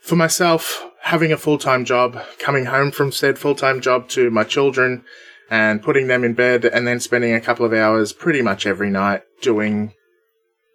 for 0.00 0.16
myself, 0.16 0.88
having 1.02 1.32
a 1.32 1.36
full 1.36 1.58
time 1.58 1.84
job, 1.84 2.18
coming 2.38 2.66
home 2.66 2.90
from 2.90 3.12
said 3.12 3.38
full 3.38 3.54
time 3.54 3.80
job 3.80 4.08
to 4.10 4.30
my 4.30 4.44
children 4.44 5.04
and 5.50 5.82
putting 5.82 6.06
them 6.06 6.24
in 6.24 6.34
bed 6.34 6.64
and 6.64 6.86
then 6.86 7.00
spending 7.00 7.34
a 7.34 7.40
couple 7.40 7.64
of 7.64 7.72
hours 7.72 8.12
pretty 8.12 8.42
much 8.42 8.66
every 8.66 8.90
night 8.90 9.22
doing 9.40 9.94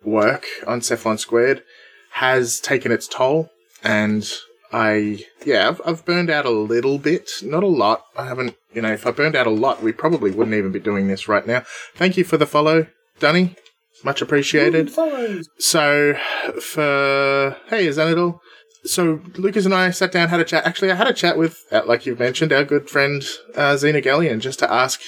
work 0.03 0.45
on 0.65 0.79
Cephalon 0.81 1.19
Squared 1.19 1.63
has 2.13 2.59
taken 2.59 2.91
its 2.91 3.07
toll. 3.07 3.49
And 3.83 4.29
I, 4.71 5.25
yeah, 5.45 5.67
I've, 5.67 5.81
I've 5.85 6.05
burned 6.05 6.29
out 6.29 6.45
a 6.45 6.51
little 6.51 6.97
bit, 6.97 7.29
not 7.43 7.63
a 7.63 7.67
lot. 7.67 8.05
I 8.17 8.25
haven't, 8.25 8.55
you 8.73 8.81
know, 8.81 8.91
if 8.91 9.05
I 9.05 9.11
burned 9.11 9.35
out 9.35 9.47
a 9.47 9.51
lot, 9.51 9.83
we 9.83 9.91
probably 9.91 10.31
wouldn't 10.31 10.55
even 10.55 10.71
be 10.71 10.79
doing 10.79 11.07
this 11.07 11.27
right 11.27 11.45
now. 11.45 11.63
Thank 11.95 12.17
you 12.17 12.23
for 12.23 12.37
the 12.37 12.47
follow, 12.47 12.87
Dunny. 13.19 13.55
Much 14.03 14.21
appreciated. 14.21 14.91
So, 15.59 16.15
for 16.61 17.55
hey, 17.69 17.87
is 17.87 17.95
that 17.95 18.09
it 18.09 18.17
all? 18.17 18.41
So 18.85 19.21
Lucas 19.35 19.65
and 19.65 19.73
I 19.73 19.91
sat 19.91 20.11
down, 20.11 20.29
had 20.29 20.39
a 20.39 20.45
chat. 20.45 20.65
Actually, 20.65 20.91
I 20.91 20.95
had 20.95 21.07
a 21.07 21.13
chat 21.13 21.37
with, 21.37 21.63
uh, 21.71 21.83
like 21.85 22.05
you've 22.05 22.19
mentioned, 22.19 22.51
our 22.51 22.63
good 22.63 22.89
friend 22.89 23.23
uh, 23.55 23.73
Xenogelion, 23.73 24.39
just 24.39 24.59
to 24.59 24.71
ask 24.71 25.01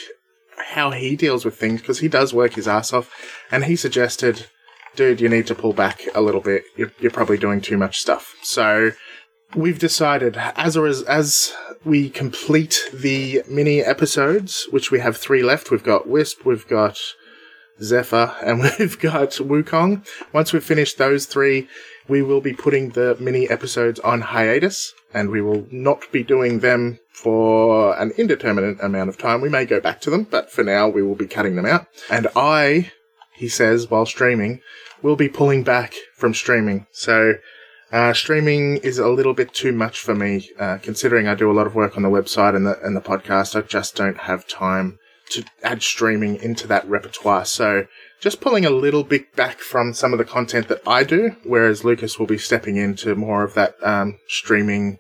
how 0.57 0.91
he 0.91 1.15
deals 1.15 1.43
with 1.43 1.57
things 1.57 1.81
because 1.81 1.99
he 1.99 2.07
does 2.07 2.33
work 2.33 2.53
his 2.53 2.67
ass 2.67 2.93
off, 2.93 3.11
and 3.51 3.65
he 3.65 3.75
suggested, 3.75 4.47
"Dude, 4.95 5.19
you 5.19 5.27
need 5.27 5.47
to 5.47 5.55
pull 5.55 5.73
back 5.73 6.03
a 6.15 6.21
little 6.21 6.41
bit. 6.41 6.63
You're, 6.77 6.93
you're 6.99 7.11
probably 7.11 7.37
doing 7.37 7.59
too 7.59 7.77
much 7.77 7.99
stuff." 7.99 8.35
So 8.43 8.91
we've 9.55 9.79
decided 9.79 10.37
as 10.37 10.75
a 10.75 10.81
res- 10.81 11.03
as 11.03 11.53
we 11.83 12.09
complete 12.09 12.79
the 12.93 13.43
mini 13.47 13.81
episodes, 13.81 14.67
which 14.71 14.89
we 14.89 14.99
have 14.99 15.17
three 15.17 15.43
left. 15.43 15.69
We've 15.69 15.83
got 15.83 16.07
Wisp, 16.07 16.45
we've 16.45 16.67
got 16.67 16.97
Zephyr, 17.81 18.35
and 18.43 18.61
we've 18.79 18.99
got 18.99 19.31
Wukong. 19.31 20.05
Once 20.33 20.53
we've 20.53 20.63
finished 20.63 20.97
those 20.97 21.25
three, 21.25 21.67
we 22.07 22.21
will 22.21 22.41
be 22.41 22.53
putting 22.53 22.89
the 22.89 23.17
mini 23.19 23.49
episodes 23.49 23.99
on 24.01 24.21
hiatus, 24.21 24.93
and 25.13 25.29
we 25.29 25.41
will 25.41 25.67
not 25.71 26.11
be 26.11 26.23
doing 26.23 26.59
them 26.59 26.99
for 27.11 27.97
an 27.99 28.11
indeterminate 28.17 28.81
amount 28.81 29.09
of 29.09 29.17
time. 29.17 29.41
We 29.41 29.49
may 29.49 29.65
go 29.65 29.79
back 29.79 30.01
to 30.01 30.09
them, 30.09 30.23
but 30.23 30.51
for 30.51 30.63
now, 30.63 30.87
we 30.87 31.01
will 31.01 31.15
be 31.15 31.27
cutting 31.27 31.55
them 31.55 31.65
out. 31.65 31.87
And 32.09 32.27
I, 32.35 32.91
he 33.33 33.47
says, 33.47 33.89
while 33.89 34.05
streaming, 34.05 34.61
will 35.01 35.15
be 35.15 35.29
pulling 35.29 35.63
back 35.63 35.95
from 36.15 36.33
streaming. 36.33 36.87
So, 36.91 37.35
Uh, 37.91 38.11
streaming 38.13 38.77
is 38.77 38.97
a 38.97 39.07
little 39.07 39.33
bit 39.33 39.53
too 39.53 39.71
much 39.71 39.99
for 39.99 40.15
me, 40.15 40.49
uh, 40.59 40.77
considering 40.81 41.27
I 41.27 41.35
do 41.35 41.49
a 41.49 41.53
lot 41.53 41.67
of 41.67 41.75
work 41.75 41.95
on 41.95 42.03
the 42.03 42.09
website 42.09 42.55
and 42.55 42.65
the 42.65 42.77
and 42.81 42.95
the 42.95 42.99
podcast. 43.11 43.55
I 43.55 43.61
just 43.61 43.95
don't 43.95 44.17
have 44.21 44.47
time 44.47 44.97
to 45.29 45.43
add 45.63 45.81
streaming 45.83 46.35
into 46.41 46.67
that 46.67 46.87
repertoire. 46.87 47.45
So 47.45 47.87
just 48.21 48.41
pulling 48.41 48.65
a 48.65 48.69
little 48.69 49.03
bit 49.03 49.35
back 49.35 49.59
from 49.59 49.93
some 49.93 50.13
of 50.13 50.19
the 50.19 50.25
content 50.25 50.67
that 50.67 50.81
I 50.87 51.03
do, 51.03 51.35
whereas 51.43 51.83
Lucas 51.83 52.17
will 52.17 52.27
be 52.27 52.37
stepping 52.37 52.77
into 52.77 53.15
more 53.15 53.43
of 53.43 53.53
that 53.55 53.75
um, 53.83 54.19
streaming 54.27 54.97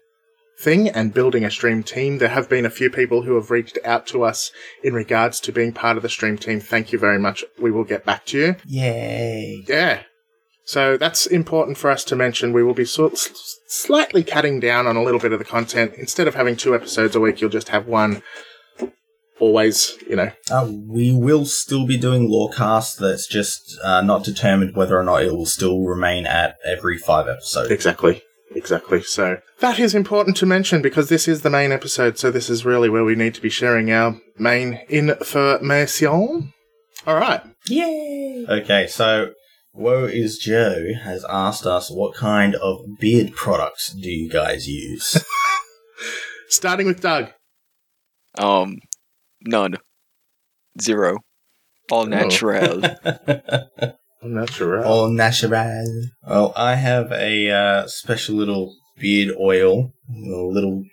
thing 0.59 0.87
and 0.89 1.13
building 1.13 1.43
a 1.43 1.51
stream 1.51 1.83
team. 1.83 2.17
There 2.17 2.29
have 2.29 2.49
been 2.49 2.65
a 2.65 2.69
few 2.69 2.89
people 2.89 3.23
who 3.23 3.35
have 3.35 3.51
reached 3.51 3.77
out 3.83 4.07
to 4.07 4.23
us 4.23 4.51
in 4.83 4.93
regards 4.93 5.39
to 5.41 5.51
being 5.51 5.73
part 5.73 5.97
of 5.97 6.03
the 6.03 6.09
stream 6.09 6.37
team. 6.37 6.59
Thank 6.59 6.91
you 6.91 6.99
very 6.99 7.19
much. 7.19 7.43
We 7.59 7.71
will 7.71 7.83
get 7.83 8.05
back 8.05 8.25
to 8.27 8.37
you. 8.37 8.55
Yay. 8.65 9.63
Yeah. 9.67 10.03
So 10.63 10.97
that's 10.97 11.27
important 11.27 11.77
for 11.77 11.91
us 11.91 12.03
to 12.05 12.15
mention. 12.15 12.51
We 12.53 12.63
will 12.63 12.73
be 12.73 12.85
sort 12.85 13.13
s- 13.13 13.57
slightly 13.67 14.23
cutting 14.23 14.59
down 14.59 14.87
on 14.87 14.95
a 14.95 15.03
little 15.03 15.19
bit 15.19 15.31
of 15.33 15.39
the 15.39 15.45
content. 15.45 15.93
Instead 15.97 16.27
of 16.27 16.35
having 16.35 16.55
two 16.55 16.73
episodes 16.73 17.15
a 17.15 17.19
week, 17.19 17.39
you'll 17.39 17.51
just 17.51 17.69
have 17.69 17.85
one. 17.85 18.23
Always, 19.39 19.97
you 20.09 20.15
know. 20.15 20.31
Uh, 20.49 20.71
we 20.87 21.11
will 21.11 21.45
still 21.45 21.85
be 21.85 21.97
doing 21.97 22.29
Lorecast. 22.29 22.97
That's 22.97 23.27
just 23.27 23.77
uh, 23.83 24.01
not 24.01 24.23
determined 24.23 24.75
whether 24.75 24.97
or 24.97 25.03
not 25.03 25.23
it 25.23 25.33
will 25.33 25.45
still 25.45 25.81
remain 25.81 26.25
at 26.25 26.55
every 26.65 26.97
five 26.97 27.27
episodes. 27.27 27.69
Exactly. 27.69 28.21
Exactly. 28.55 29.01
So 29.01 29.37
that 29.59 29.79
is 29.79 29.93
important 29.93 30.37
to 30.37 30.45
mention 30.45 30.81
because 30.81 31.09
this 31.09 31.27
is 31.27 31.41
the 31.41 31.49
main 31.49 31.73
episode. 31.73 32.17
So 32.17 32.31
this 32.31 32.49
is 32.49 32.63
really 32.63 32.89
where 32.89 33.03
we 33.03 33.15
need 33.15 33.33
to 33.35 33.41
be 33.41 33.49
sharing 33.49 33.91
our 33.91 34.17
main 34.37 34.79
information. 34.87 36.53
All 37.05 37.15
right. 37.15 37.41
Yay! 37.67 38.45
Okay, 38.47 38.87
so 38.87 39.31
Woe 39.73 40.05
is 40.05 40.37
Joe 40.37 40.93
has 41.03 41.25
asked 41.29 41.65
us 41.65 41.91
what 41.91 42.15
kind 42.15 42.55
of 42.55 42.79
beard 42.99 43.33
products 43.33 43.93
do 43.93 44.09
you 44.09 44.29
guys 44.29 44.67
use? 44.67 45.23
Starting 46.49 46.87
with 46.87 47.01
Doug. 47.01 47.31
Um, 48.37 48.77
none. 49.45 49.77
Zero. 50.81 51.19
All 51.91 52.05
natural. 52.05 52.83
All 54.23 54.29
natural. 54.29 54.83
All 54.83 55.09
natural. 55.09 55.85
Well, 56.27 56.53
I 56.55 56.75
have 56.75 57.11
a 57.11 57.51
uh, 57.51 57.87
special 57.87 58.35
little 58.35 58.75
beard 58.97 59.35
oil, 59.39 59.91
a 60.09 60.41
little 60.49 60.83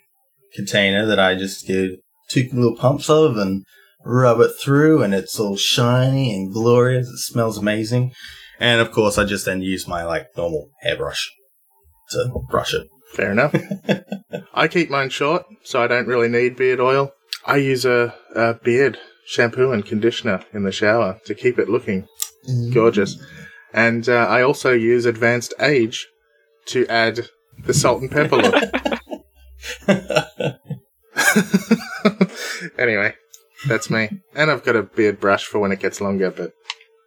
container 0.53 1.05
that 1.07 1.19
I 1.19 1.35
just 1.35 1.65
get 1.65 1.91
two 2.29 2.49
little 2.53 2.75
pumps 2.75 3.09
of 3.09 3.37
and 3.37 3.65
rub 4.05 4.39
it 4.39 4.51
through, 4.61 5.01
and 5.01 5.15
it's 5.15 5.39
all 5.39 5.57
shiny 5.57 6.33
and 6.33 6.53
glorious. 6.53 7.07
It 7.07 7.19
smells 7.19 7.57
amazing. 7.57 8.13
And 8.59 8.81
of 8.81 8.91
course, 8.91 9.17
I 9.17 9.25
just 9.25 9.45
then 9.45 9.61
use 9.61 9.87
my 9.87 10.03
like 10.03 10.27
normal 10.37 10.69
hairbrush 10.81 11.31
to 12.11 12.41
brush 12.49 12.73
it. 12.73 12.87
Fair 13.13 13.31
enough. 13.31 13.55
I 14.53 14.67
keep 14.67 14.89
mine 14.89 15.09
short, 15.09 15.45
so 15.63 15.81
I 15.81 15.87
don't 15.87 16.07
really 16.07 16.29
need 16.29 16.55
beard 16.55 16.79
oil. 16.79 17.11
I 17.45 17.57
use 17.57 17.85
a, 17.85 18.15
a 18.35 18.55
beard 18.55 18.97
shampoo 19.25 19.71
and 19.71 19.85
conditioner 19.85 20.43
in 20.53 20.63
the 20.63 20.71
shower 20.71 21.19
to 21.25 21.35
keep 21.35 21.59
it 21.59 21.69
looking 21.69 22.07
gorgeous. 22.73 23.21
And 23.73 24.07
uh, 24.07 24.27
I 24.29 24.43
also 24.43 24.71
use 24.71 25.05
Advanced 25.05 25.53
Age 25.59 26.07
to 26.67 26.85
add 26.87 27.27
the 27.65 27.73
salt 27.73 28.01
and 28.01 28.11
pepper 28.11 28.37
look. 28.37 28.63
anyway, 32.77 33.15
that's 33.67 33.89
me. 33.89 34.09
And 34.35 34.51
I've 34.51 34.63
got 34.63 34.75
a 34.75 34.83
beard 34.83 35.19
brush 35.19 35.45
for 35.45 35.59
when 35.59 35.71
it 35.71 35.79
gets 35.79 36.01
longer, 36.01 36.31
but 36.31 36.51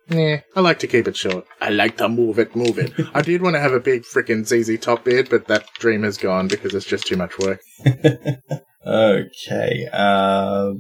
yeah, 0.09 0.41
I 0.55 0.61
like 0.61 0.79
to 0.81 0.87
keep 0.87 1.09
it 1.09 1.17
short. 1.17 1.47
I 1.61 1.71
like 1.71 1.97
to 1.99 2.09
move 2.09 2.39
it, 2.39 2.55
move 2.55 2.79
it. 2.79 2.93
I 3.15 3.23
did 3.23 3.43
want 3.43 3.55
to 3.55 3.61
have 3.61 3.73
a 3.73 3.81
big 3.81 4.03
freaking 4.03 4.47
ZZ 4.47 4.79
top 4.81 5.05
beard, 5.05 5.29
but 5.29 5.49
that 5.49 5.67
dream 5.79 6.05
has 6.05 6.17
gone 6.17 6.49
because 6.49 6.75
it's 6.75 6.87
just 6.87 7.07
too 7.07 7.17
much 7.17 7.39
work. 7.39 7.61
Okay. 8.87 9.89
Uh, 9.93 10.73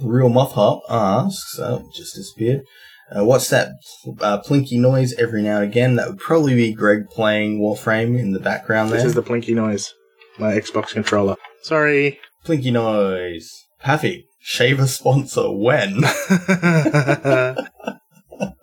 Real 0.00 0.28
Moth 0.28 0.52
Hop 0.52 0.82
asks, 0.88 1.58
oh, 1.58 1.88
just 1.94 2.14
disappeared. 2.14 2.62
Uh, 3.14 3.24
what's 3.24 3.48
that 3.50 3.72
uh, 4.20 4.40
plinky 4.40 4.78
noise 4.78 5.14
every 5.14 5.42
now 5.42 5.56
and 5.60 5.64
again? 5.70 5.96
That 5.96 6.08
would 6.08 6.18
probably 6.18 6.54
be 6.54 6.72
Greg 6.72 7.08
playing 7.10 7.60
Warframe 7.60 8.18
in 8.18 8.32
the 8.32 8.40
background 8.40 8.90
there. 8.90 8.98
This 8.98 9.06
is 9.08 9.14
the 9.14 9.22
plinky 9.22 9.54
noise. 9.54 9.94
My 10.38 10.52
Xbox 10.54 10.88
controller. 10.88 11.36
Sorry. 11.62 12.18
plinky 12.44 12.72
noise. 12.72 13.48
Paffy, 13.78 14.26
shaver 14.40 14.86
sponsor 14.86 15.52
when? 15.52 16.00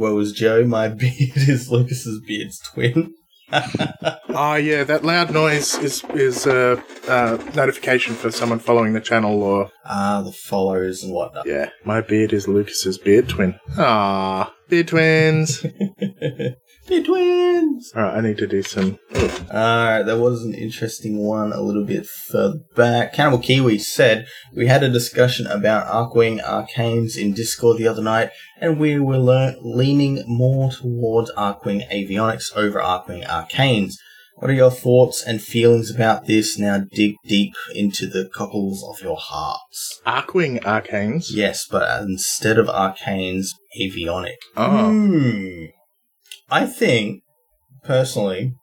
Well, 0.00 0.14
was 0.14 0.32
Joe? 0.32 0.64
My 0.64 0.88
beard 1.00 1.36
is 1.36 1.70
Lucas's 1.70 2.22
beard's 2.26 2.58
twin. 2.60 3.12
Oh 3.52 4.54
yeah, 4.54 4.84
that 4.84 5.04
loud 5.04 5.32
noise 5.32 5.74
is 5.78 6.04
is 6.14 6.46
a 6.46 6.72
uh, 6.72 6.80
uh, 7.08 7.50
notification 7.54 8.14
for 8.14 8.30
someone 8.30 8.58
following 8.60 8.92
the 8.92 9.00
channel 9.00 9.42
or 9.42 9.70
Ah, 9.84 10.22
the 10.22 10.32
follows 10.32 11.02
and 11.02 11.12
whatnot. 11.12 11.46
yeah. 11.46 11.70
My 11.84 12.00
beard 12.00 12.32
is 12.32 12.46
Lucas's 12.46 12.96
beard 12.98 13.28
twin. 13.28 13.58
Ah, 13.76 14.54
beard 14.68 14.88
twins. 14.88 15.64
Beard 16.90 17.04
twins. 17.06 17.92
All 17.94 18.02
right, 18.02 18.16
I 18.16 18.20
need 18.20 18.36
to 18.38 18.46
do 18.46 18.62
some. 18.62 18.98
Alright, 19.50 20.06
there 20.06 20.18
was 20.18 20.44
an 20.44 20.54
interesting 20.54 21.18
one 21.18 21.52
a 21.52 21.60
little 21.60 21.84
bit 21.84 22.06
further 22.06 22.58
back. 22.76 23.14
Cannibal 23.14 23.38
Kiwi 23.38 23.78
said, 23.78 24.26
We 24.54 24.66
had 24.66 24.82
a 24.82 24.88
discussion 24.90 25.46
about 25.46 25.86
Arcwing 25.86 26.42
Arcanes 26.44 27.16
in 27.16 27.32
Discord 27.32 27.78
the 27.78 27.88
other 27.88 28.02
night, 28.02 28.30
and 28.60 28.78
we 28.78 28.98
were 28.98 29.18
lear- 29.18 29.56
leaning 29.62 30.22
more 30.26 30.70
towards 30.72 31.32
Arcwing 31.32 31.88
Avionics 31.90 32.54
over 32.56 32.80
Arcwing 32.80 33.26
Arcanes. 33.26 33.94
What 34.36 34.50
are 34.50 34.54
your 34.54 34.70
thoughts 34.70 35.22
and 35.22 35.40
feelings 35.42 35.90
about 35.94 36.26
this? 36.26 36.58
Now 36.58 36.84
dig 36.92 37.14
deep 37.26 37.54
into 37.74 38.06
the 38.06 38.28
cockles 38.32 38.82
of 38.88 39.02
your 39.02 39.18
hearts. 39.18 40.00
Arcwing 40.06 40.62
Arcanes. 40.62 41.26
Yes, 41.30 41.66
but 41.70 42.02
instead 42.02 42.58
of 42.58 42.66
Arcanes, 42.66 43.48
Avionic. 43.80 44.36
Oh, 44.56 44.88
Hmm. 44.90 45.64
I 46.50 46.66
think, 46.66 47.22
personally, 47.84 48.54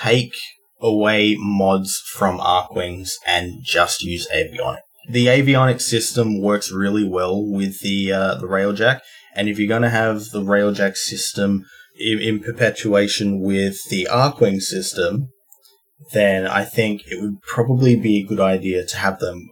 take 0.00 0.34
away 0.80 1.36
mods 1.38 2.00
from 2.12 2.38
Arcwings 2.38 3.10
and 3.26 3.62
just 3.62 4.02
use 4.02 4.28
Avionic. 4.34 4.80
The 5.08 5.26
Avionic 5.26 5.80
system 5.80 6.42
works 6.42 6.72
really 6.72 7.08
well 7.08 7.42
with 7.42 7.80
the 7.80 8.12
uh, 8.12 8.34
the 8.34 8.46
Railjack, 8.46 9.00
and 9.34 9.48
if 9.48 9.58
you're 9.58 9.68
going 9.68 9.82
to 9.82 9.90
have 9.90 10.30
the 10.32 10.42
Railjack 10.42 10.96
system 10.96 11.64
in, 11.98 12.18
in 12.18 12.40
perpetuation 12.40 13.40
with 13.40 13.78
the 13.88 14.06
Arcwing 14.10 14.60
system, 14.60 15.28
then 16.12 16.46
I 16.46 16.64
think 16.64 17.02
it 17.06 17.22
would 17.22 17.40
probably 17.42 17.96
be 17.96 18.18
a 18.18 18.26
good 18.26 18.40
idea 18.40 18.84
to 18.84 18.96
have 18.96 19.18
them 19.18 19.48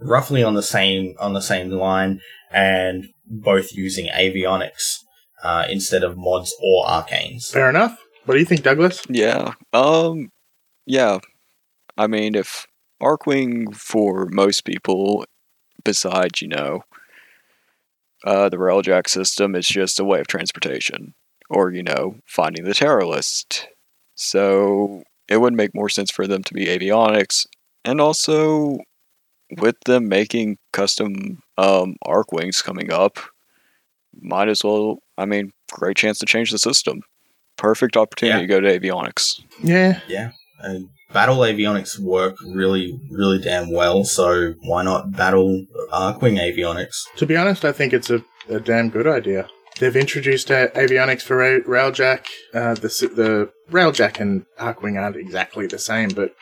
roughly 0.00 0.42
on 0.42 0.54
the 0.54 0.62
same 0.62 1.14
on 1.18 1.34
the 1.34 1.42
same 1.42 1.70
line 1.70 2.20
and 2.50 3.06
both 3.26 3.72
using 3.72 4.08
Avionics 4.08 4.96
uh, 5.42 5.64
instead 5.68 6.02
of 6.02 6.16
mods 6.16 6.54
or 6.62 6.86
arcanes. 6.86 7.50
fair 7.50 7.70
enough. 7.70 7.98
What 8.24 8.34
do 8.34 8.40
you 8.40 8.46
think, 8.46 8.62
Douglas? 8.62 9.02
Yeah. 9.08 9.54
Um. 9.72 10.30
Yeah. 10.86 11.18
I 11.96 12.06
mean, 12.06 12.34
if 12.34 12.66
Arcwing 13.02 13.74
for 13.74 14.26
most 14.26 14.64
people, 14.64 15.24
besides 15.84 16.42
you 16.42 16.48
know, 16.48 16.82
uh, 18.24 18.48
the 18.48 18.58
railjack 18.58 19.08
system 19.08 19.54
is 19.54 19.66
just 19.66 19.98
a 19.98 20.04
way 20.04 20.20
of 20.20 20.26
transportation, 20.26 21.14
or 21.48 21.72
you 21.72 21.82
know, 21.82 22.16
finding 22.26 22.64
the 22.64 22.74
terror 22.74 23.06
list. 23.06 23.68
So 24.14 25.02
it 25.28 25.38
would 25.38 25.54
make 25.54 25.74
more 25.74 25.88
sense 25.88 26.10
for 26.10 26.26
them 26.26 26.42
to 26.44 26.54
be 26.54 26.66
avionics, 26.66 27.46
and 27.84 28.00
also 28.00 28.78
with 29.58 29.76
them 29.86 30.08
making 30.08 30.58
custom 30.72 31.42
um, 31.56 31.96
Arcwings 32.06 32.62
coming 32.62 32.92
up, 32.92 33.18
might 34.20 34.48
as 34.48 34.62
well. 34.64 34.98
I 35.18 35.24
mean, 35.26 35.50
great 35.72 35.96
chance 35.96 36.18
to 36.18 36.26
change 36.26 36.50
the 36.50 36.58
system. 36.58 37.00
Perfect 37.56 37.96
opportunity 37.96 38.40
Yeah. 38.40 38.46
to 38.46 38.46
go 38.46 38.60
to 38.60 38.78
avionics. 38.80 39.40
Yeah, 39.62 40.00
Yeah, 40.08 40.30
and 40.60 40.88
battle 41.12 41.38
avionics 41.38 41.98
work 41.98 42.36
really, 42.46 42.98
really 43.10 43.38
damn 43.38 43.70
well. 43.72 44.04
So 44.04 44.54
why 44.62 44.82
not 44.82 45.12
battle 45.12 45.66
Arcwing 45.92 46.38
avionics? 46.38 46.96
to 47.16 47.26
be 47.26 47.36
honest, 47.36 47.64
I 47.64 47.72
think 47.72 47.92
it's 47.92 48.10
a, 48.10 48.24
a 48.48 48.60
damn 48.60 48.88
good 48.90 49.06
idea. 49.06 49.48
They've 49.78 49.96
introduced 49.96 50.50
uh, 50.50 50.68
avionics 50.68 51.22
for 51.22 51.36
Ra- 51.36 51.60
Railjack. 51.66 52.26
Uh, 52.52 52.74
the 52.74 52.88
the 53.14 53.50
Railjack 53.70 54.20
and 54.20 54.44
Arcwing 54.58 55.00
aren't 55.00 55.16
exactly 55.16 55.66
the 55.66 55.78
same, 55.78 56.10
but 56.10 56.34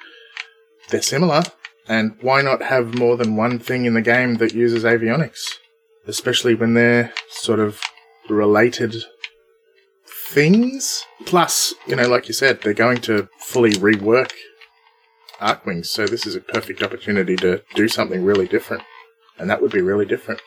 they're 0.91 1.03
similar. 1.03 1.43
And 1.89 2.17
why 2.21 2.43
not 2.43 2.63
have 2.63 2.99
more 2.99 3.17
than 3.17 3.37
one 3.37 3.59
thing 3.59 3.85
in 3.87 3.95
the 3.95 4.03
game 4.03 4.35
that 4.37 4.55
uses 4.55 4.85
avionics? 4.85 5.41
Especially 6.09 6.55
when 6.55 6.75
they're 6.75 7.13
sort 7.31 7.61
of 7.61 7.81
related 8.29 8.95
things. 10.31 11.05
Plus, 11.27 11.75
you 11.87 11.95
know, 11.95 12.09
like 12.09 12.27
you 12.27 12.35
said, 12.35 12.63
they're 12.63 12.75
going 12.75 13.01
to 13.03 13.29
fully 13.41 13.73
rework 13.73 14.33
Arcwings, 15.41 15.87
so 15.87 16.07
this 16.07 16.27
is 16.27 16.35
a 16.35 16.41
perfect 16.41 16.83
opportunity 16.83 17.37
to 17.37 17.63
do 17.75 17.89
something 17.89 18.25
really 18.25 18.49
different. 18.49 18.83
And 19.39 19.49
that 19.49 19.63
would 19.63 19.71
be 19.71 19.81
really 19.81 20.05
different. 20.05 20.41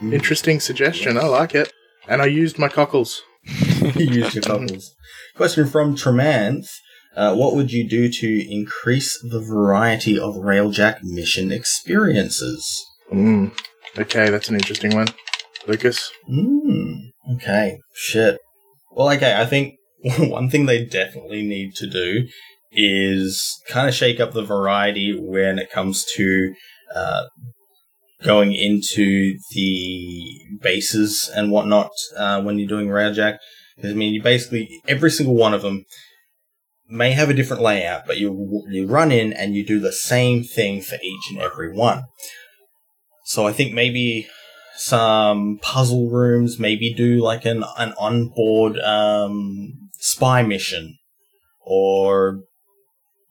Interesting 0.00 0.58
suggestion. 0.58 1.18
I 1.18 1.24
like 1.24 1.54
it. 1.54 1.70
And 2.08 2.22
I 2.22 2.26
used 2.26 2.58
my 2.58 2.68
cockles. 2.68 3.22
Use 3.94 4.34
your 4.34 4.42
cockles. 4.42 4.94
Question 5.36 5.66
from 5.66 5.94
Tremanth. 5.94 6.68
Uh, 7.14 7.34
what 7.34 7.54
would 7.54 7.72
you 7.72 7.86
do 7.86 8.10
to 8.10 8.50
increase 8.50 9.20
the 9.20 9.40
variety 9.40 10.18
of 10.18 10.36
Railjack 10.36 11.02
mission 11.02 11.52
experiences? 11.52 12.86
Mm. 13.12 13.52
Okay, 13.98 14.30
that's 14.30 14.48
an 14.48 14.56
interesting 14.56 14.94
one. 14.94 15.08
Lucas? 15.66 16.10
Hmm. 16.26 16.94
Okay. 17.34 17.78
Shit. 17.94 18.38
Well, 18.90 19.10
okay. 19.12 19.36
I 19.38 19.44
think 19.44 19.74
one 20.18 20.48
thing 20.48 20.66
they 20.66 20.84
definitely 20.84 21.42
need 21.42 21.74
to 21.76 21.86
do 21.86 22.26
is 22.72 23.60
kind 23.68 23.88
of 23.88 23.94
shake 23.94 24.18
up 24.18 24.32
the 24.32 24.44
variety 24.44 25.18
when 25.18 25.58
it 25.58 25.70
comes 25.70 26.04
to 26.16 26.54
uh, 26.94 27.24
going 28.22 28.54
into 28.54 29.36
the 29.54 30.24
bases 30.62 31.30
and 31.34 31.50
whatnot 31.50 31.90
uh, 32.16 32.40
when 32.40 32.58
you're 32.58 32.68
doing 32.68 32.88
Railjack. 32.88 33.38
Because 33.76 33.92
I 33.92 33.94
mean, 33.94 34.14
you 34.14 34.22
basically 34.22 34.80
every 34.88 35.10
single 35.10 35.34
one 35.34 35.54
of 35.54 35.62
them 35.62 35.84
may 36.88 37.12
have 37.12 37.30
a 37.30 37.34
different 37.34 37.62
layout, 37.62 38.06
but 38.06 38.18
you 38.18 38.64
you 38.70 38.86
run 38.86 39.12
in 39.12 39.32
and 39.32 39.54
you 39.54 39.66
do 39.66 39.80
the 39.80 39.92
same 39.92 40.44
thing 40.44 40.80
for 40.80 40.96
each 40.96 41.30
and 41.30 41.40
every 41.40 41.72
one. 41.72 42.04
So 43.24 43.46
I 43.46 43.52
think 43.52 43.72
maybe 43.72 44.28
some 44.76 45.58
puzzle 45.62 46.10
rooms, 46.10 46.58
maybe 46.58 46.92
do 46.92 47.22
like 47.22 47.44
an 47.44 47.64
an 47.78 47.94
onboard 47.98 48.78
um, 48.78 49.90
spy 49.94 50.42
mission 50.42 50.98
or 51.60 52.40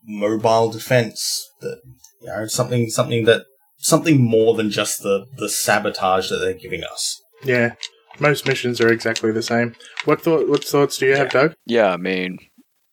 mobile 0.04 0.70
defense. 0.70 1.46
That 1.60 1.80
you 2.20 2.28
know 2.28 2.46
something 2.46 2.88
something 2.88 3.24
that 3.24 3.42
something 3.78 4.22
more 4.22 4.54
than 4.54 4.70
just 4.70 5.02
the 5.02 5.26
the 5.36 5.48
sabotage 5.48 6.30
that 6.30 6.38
they're 6.38 6.54
giving 6.54 6.84
us. 6.84 7.20
Yeah. 7.44 7.74
Most 8.20 8.46
missions 8.46 8.80
are 8.80 8.92
exactly 8.92 9.32
the 9.32 9.42
same. 9.42 9.74
What 10.04 10.20
thought 10.20 10.48
what 10.48 10.64
thoughts 10.64 10.98
do 10.98 11.06
you 11.06 11.16
have, 11.16 11.30
Doug? 11.30 11.54
Yeah, 11.66 11.88
I 11.88 11.96
mean, 11.96 12.38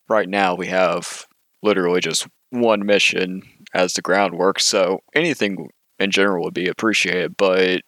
right 0.07 0.29
now 0.29 0.55
we 0.55 0.67
have 0.67 1.25
literally 1.61 1.99
just 1.99 2.27
one 2.51 2.85
mission 2.85 3.41
as 3.73 3.93
the 3.93 4.01
groundwork, 4.01 4.59
so 4.59 4.99
anything 5.13 5.67
in 5.99 6.11
general 6.11 6.43
would 6.43 6.53
be 6.53 6.67
appreciated. 6.67 7.37
But 7.37 7.81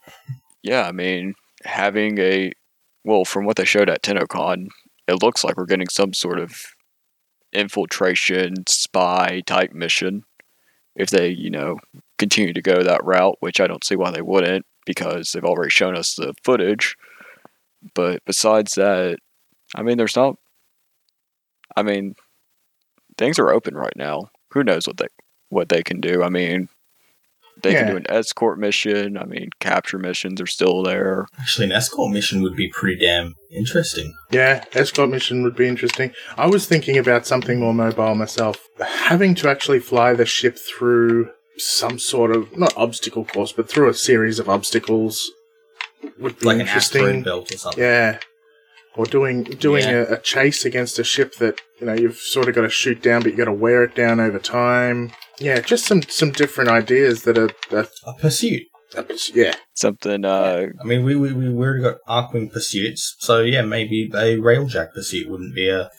yeah, 0.63 0.87
I 0.87 0.91
mean, 0.91 1.35
having 1.63 2.17
a 2.19 2.51
well, 3.03 3.25
from 3.25 3.45
what 3.45 3.55
they 3.57 3.65
showed 3.65 3.89
at 3.89 4.03
TennoCon, 4.03 4.67
it 5.07 5.23
looks 5.23 5.43
like 5.43 5.57
we're 5.57 5.65
getting 5.65 5.89
some 5.89 6.13
sort 6.13 6.39
of 6.39 6.55
infiltration 7.51 8.67
spy 8.67 9.41
type 9.45 9.73
mission. 9.73 10.23
If 10.95 11.09
they, 11.09 11.29
you 11.29 11.49
know, 11.49 11.77
continue 12.19 12.53
to 12.53 12.61
go 12.61 12.83
that 12.83 13.03
route, 13.03 13.37
which 13.39 13.59
I 13.59 13.67
don't 13.67 13.83
see 13.83 13.95
why 13.95 14.11
they 14.11 14.21
wouldn't, 14.21 14.65
because 14.85 15.31
they've 15.31 15.43
already 15.43 15.69
shown 15.69 15.95
us 15.95 16.15
the 16.15 16.33
footage. 16.43 16.95
But 17.95 18.23
besides 18.25 18.75
that, 18.75 19.17
I 19.75 19.83
mean, 19.83 19.97
there's 19.97 20.15
not. 20.15 20.35
I 21.75 21.83
mean, 21.83 22.15
things 23.17 23.39
are 23.39 23.49
open 23.49 23.75
right 23.75 23.95
now. 23.95 24.29
Who 24.51 24.63
knows 24.63 24.85
what 24.85 24.97
they 24.97 25.07
what 25.49 25.69
they 25.69 25.81
can 25.81 26.01
do? 26.01 26.23
I 26.23 26.29
mean, 26.29 26.67
they 27.63 27.73
can 27.73 27.87
do 27.87 27.97
an 27.97 28.05
escort 28.09 28.59
mission. 28.59 29.17
I 29.17 29.25
mean, 29.25 29.49
capture 29.59 29.97
missions 29.99 30.39
are 30.41 30.47
still 30.47 30.83
there. 30.83 31.25
Actually, 31.39 31.65
an 31.65 31.71
escort 31.73 32.11
mission 32.11 32.41
would 32.43 32.55
be 32.55 32.67
pretty 32.69 32.99
damn 33.05 33.35
interesting. 33.51 34.13
Yeah, 34.31 34.63
escort 34.73 35.09
mission 35.09 35.43
would 35.43 35.55
be 35.55 35.67
interesting. 35.67 36.11
I 36.37 36.47
was 36.47 36.65
thinking 36.67 36.97
about 36.97 37.25
something 37.25 37.59
more 37.59 37.73
mobile 37.73 38.15
myself. 38.15 38.67
Having 38.79 39.35
to 39.35 39.49
actually 39.49 39.79
fly 39.79 40.13
the 40.13 40.25
ship 40.25 40.57
through 40.57 41.29
some 41.57 41.99
sort 41.99 42.31
of 42.35 42.57
not 42.57 42.75
obstacle 42.77 43.25
course, 43.25 43.51
but 43.51 43.69
through 43.69 43.89
a 43.89 43.93
series 43.93 44.39
of 44.39 44.49
obstacles 44.49 45.29
would 46.19 46.39
be 46.39 46.45
Like 46.45 46.55
an 46.55 46.61
interesting. 46.61 47.01
asteroid 47.03 47.23
belt 47.25 47.53
or 47.53 47.57
something. 47.57 47.83
Yeah. 47.83 48.19
Or 48.95 49.05
doing 49.05 49.43
doing 49.43 49.83
Yeah. 49.83 50.05
a, 50.09 50.13
a 50.13 50.17
chase 50.19 50.65
against 50.65 50.99
a 50.99 51.03
ship 51.03 51.35
that 51.35 51.61
you 51.79 51.87
know 51.87 51.93
you've 51.93 52.17
sort 52.17 52.49
of 52.49 52.55
got 52.55 52.61
to 52.61 52.69
shoot 52.69 53.01
down, 53.01 53.21
but 53.21 53.31
you 53.31 53.37
got 53.37 53.45
to 53.45 53.53
wear 53.53 53.83
it 53.83 53.95
down 53.95 54.19
over 54.19 54.39
time. 54.39 55.11
Yeah, 55.41 55.59
just 55.61 55.85
some 55.85 56.03
some 56.03 56.31
different 56.31 56.69
ideas 56.69 57.23
that 57.23 57.37
are, 57.37 57.49
are, 57.71 57.87
A 58.05 58.13
pursuit. 58.13 58.63
are 58.95 59.05
yeah 59.33 59.55
Something. 59.73 60.23
Uh, 60.25 60.67
I 60.81 60.85
mean, 60.85 61.03
we 61.03 61.15
we 61.15 61.33
we 61.33 61.47
already 61.49 61.81
got 61.83 61.97
Arcwing 62.07 62.51
pursuits, 62.51 63.15
so 63.19 63.41
yeah, 63.41 63.61
maybe 63.63 64.09
a 64.13 64.37
Railjack 64.37 64.93
pursuit 64.93 65.29
wouldn't 65.29 65.55
be 65.55 65.67
a, 65.69 65.89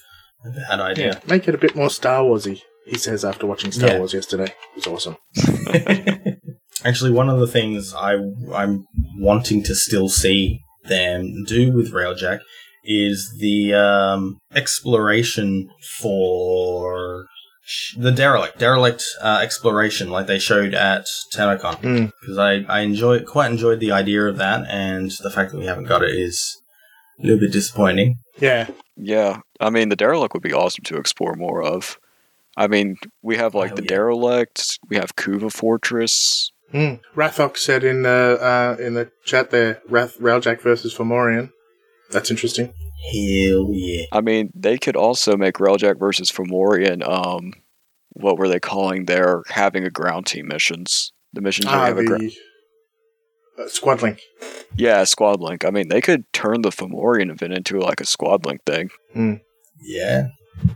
a 0.44 0.50
bad 0.68 0.80
idea. 0.80 1.20
make 1.26 1.48
it 1.48 1.54
a 1.54 1.58
bit 1.58 1.74
more 1.74 1.90
Star 1.90 2.22
Warsy. 2.22 2.60
He 2.86 2.98
says 2.98 3.24
after 3.24 3.46
watching 3.46 3.72
Star 3.72 3.90
Yeah. 3.90 3.98
Wars 3.98 4.12
yesterday, 4.14 4.52
it 4.76 4.76
was 4.76 4.86
awesome. 4.86 5.16
Actually, 6.84 7.10
one 7.12 7.28
of 7.28 7.38
the 7.40 7.46
things 7.46 7.94
I 7.94 8.14
I'm 8.54 8.84
wanting 9.18 9.62
to 9.64 9.74
still 9.74 10.08
see 10.08 10.60
them 10.84 11.44
do 11.46 11.72
with 11.72 11.92
Railjack 11.92 12.40
is 12.84 13.36
the 13.40 13.72
um, 13.74 14.38
exploration 14.54 15.68
for 16.00 17.26
sh- 17.26 17.31
the 17.96 18.10
derelict, 18.10 18.58
derelict 18.58 19.04
uh, 19.20 19.40
exploration, 19.42 20.10
like 20.10 20.26
they 20.26 20.38
showed 20.38 20.74
at 20.74 21.06
TennoCon. 21.34 21.80
Mm. 21.80 22.12
Because 22.20 22.38
I 22.38 22.64
I 22.68 22.80
enjoy 22.80 23.20
quite 23.22 23.50
enjoyed 23.50 23.80
the 23.80 23.92
idea 23.92 24.22
of 24.26 24.36
that, 24.38 24.66
and 24.68 25.10
the 25.22 25.30
fact 25.30 25.52
that 25.52 25.58
we 25.58 25.66
haven't 25.66 25.84
got 25.84 26.02
it 26.02 26.10
is 26.14 26.60
a 27.20 27.22
little 27.26 27.40
bit 27.40 27.52
disappointing. 27.52 28.18
Yeah, 28.38 28.68
yeah, 28.96 29.38
I 29.60 29.70
mean, 29.70 29.88
the 29.90 29.96
derelict 29.96 30.34
would 30.34 30.42
be 30.42 30.52
awesome 30.52 30.84
to 30.84 30.96
explore 30.96 31.34
more 31.34 31.62
of. 31.62 31.98
I 32.56 32.66
mean, 32.66 32.96
we 33.22 33.36
have 33.36 33.54
like 33.54 33.72
Oh, 33.72 33.76
the 33.76 33.82
yeah. 33.82 33.88
derelict. 33.88 34.78
We 34.88 34.96
have 34.96 35.16
Kuva 35.16 35.50
Fortress. 35.52 36.50
Mm. 36.74 37.00
Rathok 37.14 37.56
said 37.56 37.84
in 37.84 38.02
the 38.02 38.38
uh, 38.40 38.82
in 38.82 38.94
the 38.94 39.10
chat 39.24 39.50
there, 39.50 39.80
Rath 39.88 40.18
Railjack 40.18 40.60
versus 40.62 40.94
Fomorian. 40.94 41.50
That's 42.10 42.30
interesting. 42.30 42.72
Hell 43.10 43.70
yeah! 43.72 44.04
I 44.12 44.20
mean, 44.20 44.50
they 44.54 44.78
could 44.78 44.96
also 44.96 45.36
make 45.36 45.54
Railjack 45.54 45.98
versus 45.98 46.30
Fomorian. 46.30 47.06
Um, 47.06 47.52
what 48.10 48.38
were 48.38 48.48
they 48.48 48.60
calling 48.60 49.06
their 49.06 49.42
having 49.48 49.84
a 49.84 49.90
ground 49.90 50.26
team 50.26 50.46
missions? 50.48 51.12
The 51.32 51.40
missions 51.40 51.66
where 51.66 51.74
you 51.76 51.80
Ah, 51.80 51.86
have 51.86 51.98
a 51.98 52.04
gra- 52.04 52.18
uh, 53.58 53.68
squad 53.68 54.02
link. 54.02 54.20
yeah 54.76 55.02
squad 55.04 55.40
link. 55.40 55.64
I 55.64 55.70
mean, 55.70 55.88
they 55.88 56.00
could 56.00 56.30
turn 56.32 56.62
the 56.62 56.70
Fomorian 56.70 57.30
event 57.30 57.54
into 57.54 57.80
like 57.80 58.00
a 58.00 58.06
squad 58.06 58.44
link 58.46 58.60
thing. 58.66 58.90
Yeah, 59.80 60.28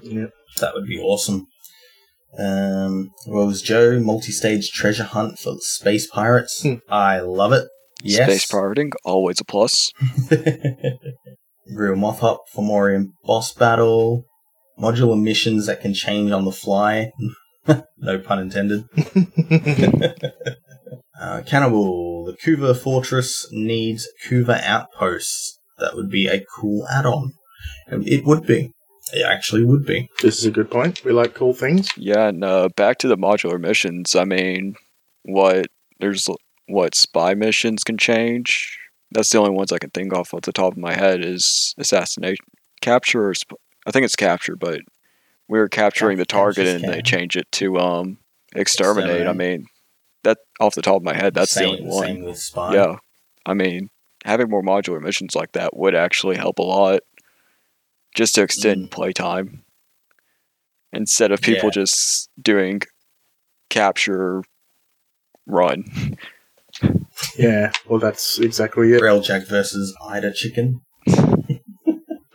Yeah. 0.03 0.27
that 0.61 0.75
would 0.75 0.87
be 0.87 0.99
awesome. 0.99 1.47
Um, 2.39 3.13
Rose 3.29 3.63
Joe 3.63 4.01
multi-stage 4.01 4.71
treasure 4.73 5.05
hunt 5.05 5.39
for 5.39 5.57
space 5.61 6.07
pirates. 6.07 6.63
Hmm. 6.63 6.75
I 6.89 7.21
love 7.21 7.53
it. 7.53 7.69
Yes. 8.03 8.29
Space 8.29 8.47
pirating 8.47 8.93
always 9.05 9.41
a 9.41 9.45
plus. 9.45 9.91
Real 11.71 11.97
Moth 11.97 12.21
Hop 12.21 12.45
Fomorian 12.55 13.13
boss 13.25 13.53
battle. 13.53 14.25
Modular 14.79 15.21
missions 15.21 15.67
that 15.67 15.81
can 15.81 15.95
change 15.95 16.31
on 16.31 16.45
the 16.45 16.53
fly. 16.53 17.11
no 17.99 18.19
pun 18.19 18.39
intended. 18.39 18.85
Uh, 21.19 21.43
Cannibal, 21.47 22.25
the 22.25 22.35
Kuva 22.35 22.77
Fortress 22.77 23.49
needs 23.51 24.07
Kuva 24.27 24.63
outposts. 24.63 25.59
That 25.79 25.95
would 25.95 26.11
be 26.11 26.27
a 26.27 26.45
cool 26.45 26.87
add-on. 26.89 27.33
It 27.89 28.25
would 28.25 28.47
be. 28.47 28.73
It 29.13 29.25
actually 29.25 29.65
would 29.65 29.87
be. 29.87 30.11
This 30.21 30.39
is 30.39 30.45
a 30.45 30.51
good 30.51 30.71
point. 30.71 31.05
We 31.05 31.13
like 31.13 31.35
cool 31.35 31.55
things. 31.55 31.89
Yeah, 31.97 32.29
and 32.29 32.45
uh, 32.45 32.69
back 32.77 32.99
to 32.99 33.09
the 33.09 33.17
modular 33.17 33.61
missions. 33.61 34.15
I 34.15 34.25
mean, 34.25 34.75
what 35.23 35.67
there's 36.01 36.29
what 36.67 36.95
spy 36.95 37.35
missions 37.35 37.85
can 37.85 37.97
change. 37.99 38.79
That's 39.17 39.31
the 39.31 39.39
only 39.39 39.51
ones 39.53 39.73
I 39.73 39.79
can 39.79 39.89
think 39.89 40.13
off 40.13 40.35
off 40.35 40.43
the 40.43 40.53
top 40.53 40.73
of 40.73 40.79
my 40.79 40.93
head 40.93 41.25
is 41.25 41.75
assassination, 41.79 42.45
capture. 42.83 43.31
Or 43.31 43.33
sp- 43.33 43.57
I 43.87 43.91
think 43.91 44.05
it's 44.05 44.15
capture, 44.15 44.57
but 44.57 44.81
we 45.49 45.59
were 45.59 45.71
capturing 45.71 46.19
the 46.19 46.27
target 46.27 46.67
and 46.67 46.85
they 46.85 47.01
change 47.01 47.35
it 47.35 47.51
to 47.53 47.79
um 47.79 48.19
exterminate. 48.55 49.27
I 49.27 49.33
mean, 49.33 49.69
that 50.23 50.37
off 50.61 50.75
the 50.75 50.83
top 50.83 50.97
of 50.97 51.03
my 51.03 51.15
head, 51.15 51.33
that's 51.33 51.53
same, 51.53 51.65
the 51.77 51.81
only 51.81 51.83
one. 51.83 52.07
Same 52.07 52.23
with 52.25 52.37
Spy. 52.39 52.75
Yeah, 52.75 52.97
I 53.47 53.55
mean, 53.55 53.89
having 54.27 54.51
more 54.51 54.63
modular 54.63 55.01
missions 55.01 55.35
like 55.35 55.53
that 55.53 55.75
would 55.75 55.95
actually 55.95 56.37
help 56.37 56.59
a 56.59 56.63
lot, 56.63 57.01
just 58.15 58.35
to 58.35 58.43
extend 58.43 58.91
playtime. 58.91 59.63
Instead 60.93 61.33
of 61.33 61.41
people 61.41 61.71
Mm. 61.71 61.77
Yeah. 61.77 61.83
just 61.83 62.29
doing 62.43 62.83
capture, 63.71 64.43
run. 65.47 65.85
Yeah, 67.39 67.73
well, 67.89 67.99
that's 67.99 68.39
exactly 68.39 68.93
it. 68.93 69.03
Railjack 69.03 69.49
versus 69.49 69.97
Ida 70.07 70.33
Chicken. 70.33 70.81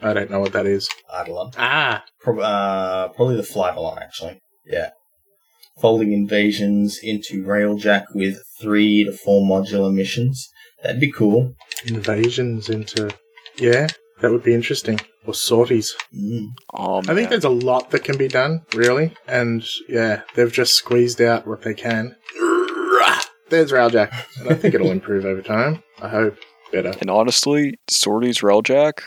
I 0.03 0.13
don't 0.13 0.31
know 0.31 0.39
what 0.39 0.53
that 0.53 0.65
is. 0.65 0.89
Eidolon. 1.13 1.51
Ah, 1.57 2.03
Prob- 2.19 2.39
uh, 2.39 3.09
probably 3.09 3.35
the 3.35 3.43
Flybalon, 3.43 4.01
actually. 4.01 4.39
Yeah. 4.65 4.89
Folding 5.79 6.11
invasions 6.11 6.99
into 7.01 7.43
Railjack 7.43 8.05
with 8.13 8.37
three 8.59 9.03
to 9.03 9.11
four 9.11 9.41
modular 9.43 9.93
missions. 9.93 10.49
That'd 10.83 10.99
be 11.01 11.11
cool. 11.11 11.53
invasions 11.85 12.69
into. 12.69 13.09
Yeah, 13.57 13.87
that 14.21 14.31
would 14.31 14.43
be 14.43 14.53
interesting. 14.53 14.99
Or 15.27 15.35
sorties. 15.35 15.95
Mm. 16.15 16.47
Oh, 16.73 16.97
I 17.07 17.13
think 17.13 17.29
there's 17.29 17.43
a 17.43 17.49
lot 17.49 17.91
that 17.91 18.03
can 18.03 18.17
be 18.17 18.27
done, 18.27 18.61
really. 18.73 19.13
And 19.27 19.63
yeah, 19.87 20.21
they've 20.35 20.51
just 20.51 20.73
squeezed 20.73 21.21
out 21.21 21.45
what 21.47 21.61
they 21.61 21.75
can. 21.75 22.15
There's 23.51 23.71
Railjack. 23.71 24.11
And 24.39 24.49
I 24.49 24.55
think 24.55 24.73
it'll 24.73 24.91
improve 24.99 25.25
over 25.25 25.41
time. 25.41 25.83
I 26.01 26.09
hope. 26.09 26.37
Better. 26.71 26.93
And 27.01 27.09
honestly, 27.09 27.75
Sorties 27.89 28.39
Railjack, 28.39 29.01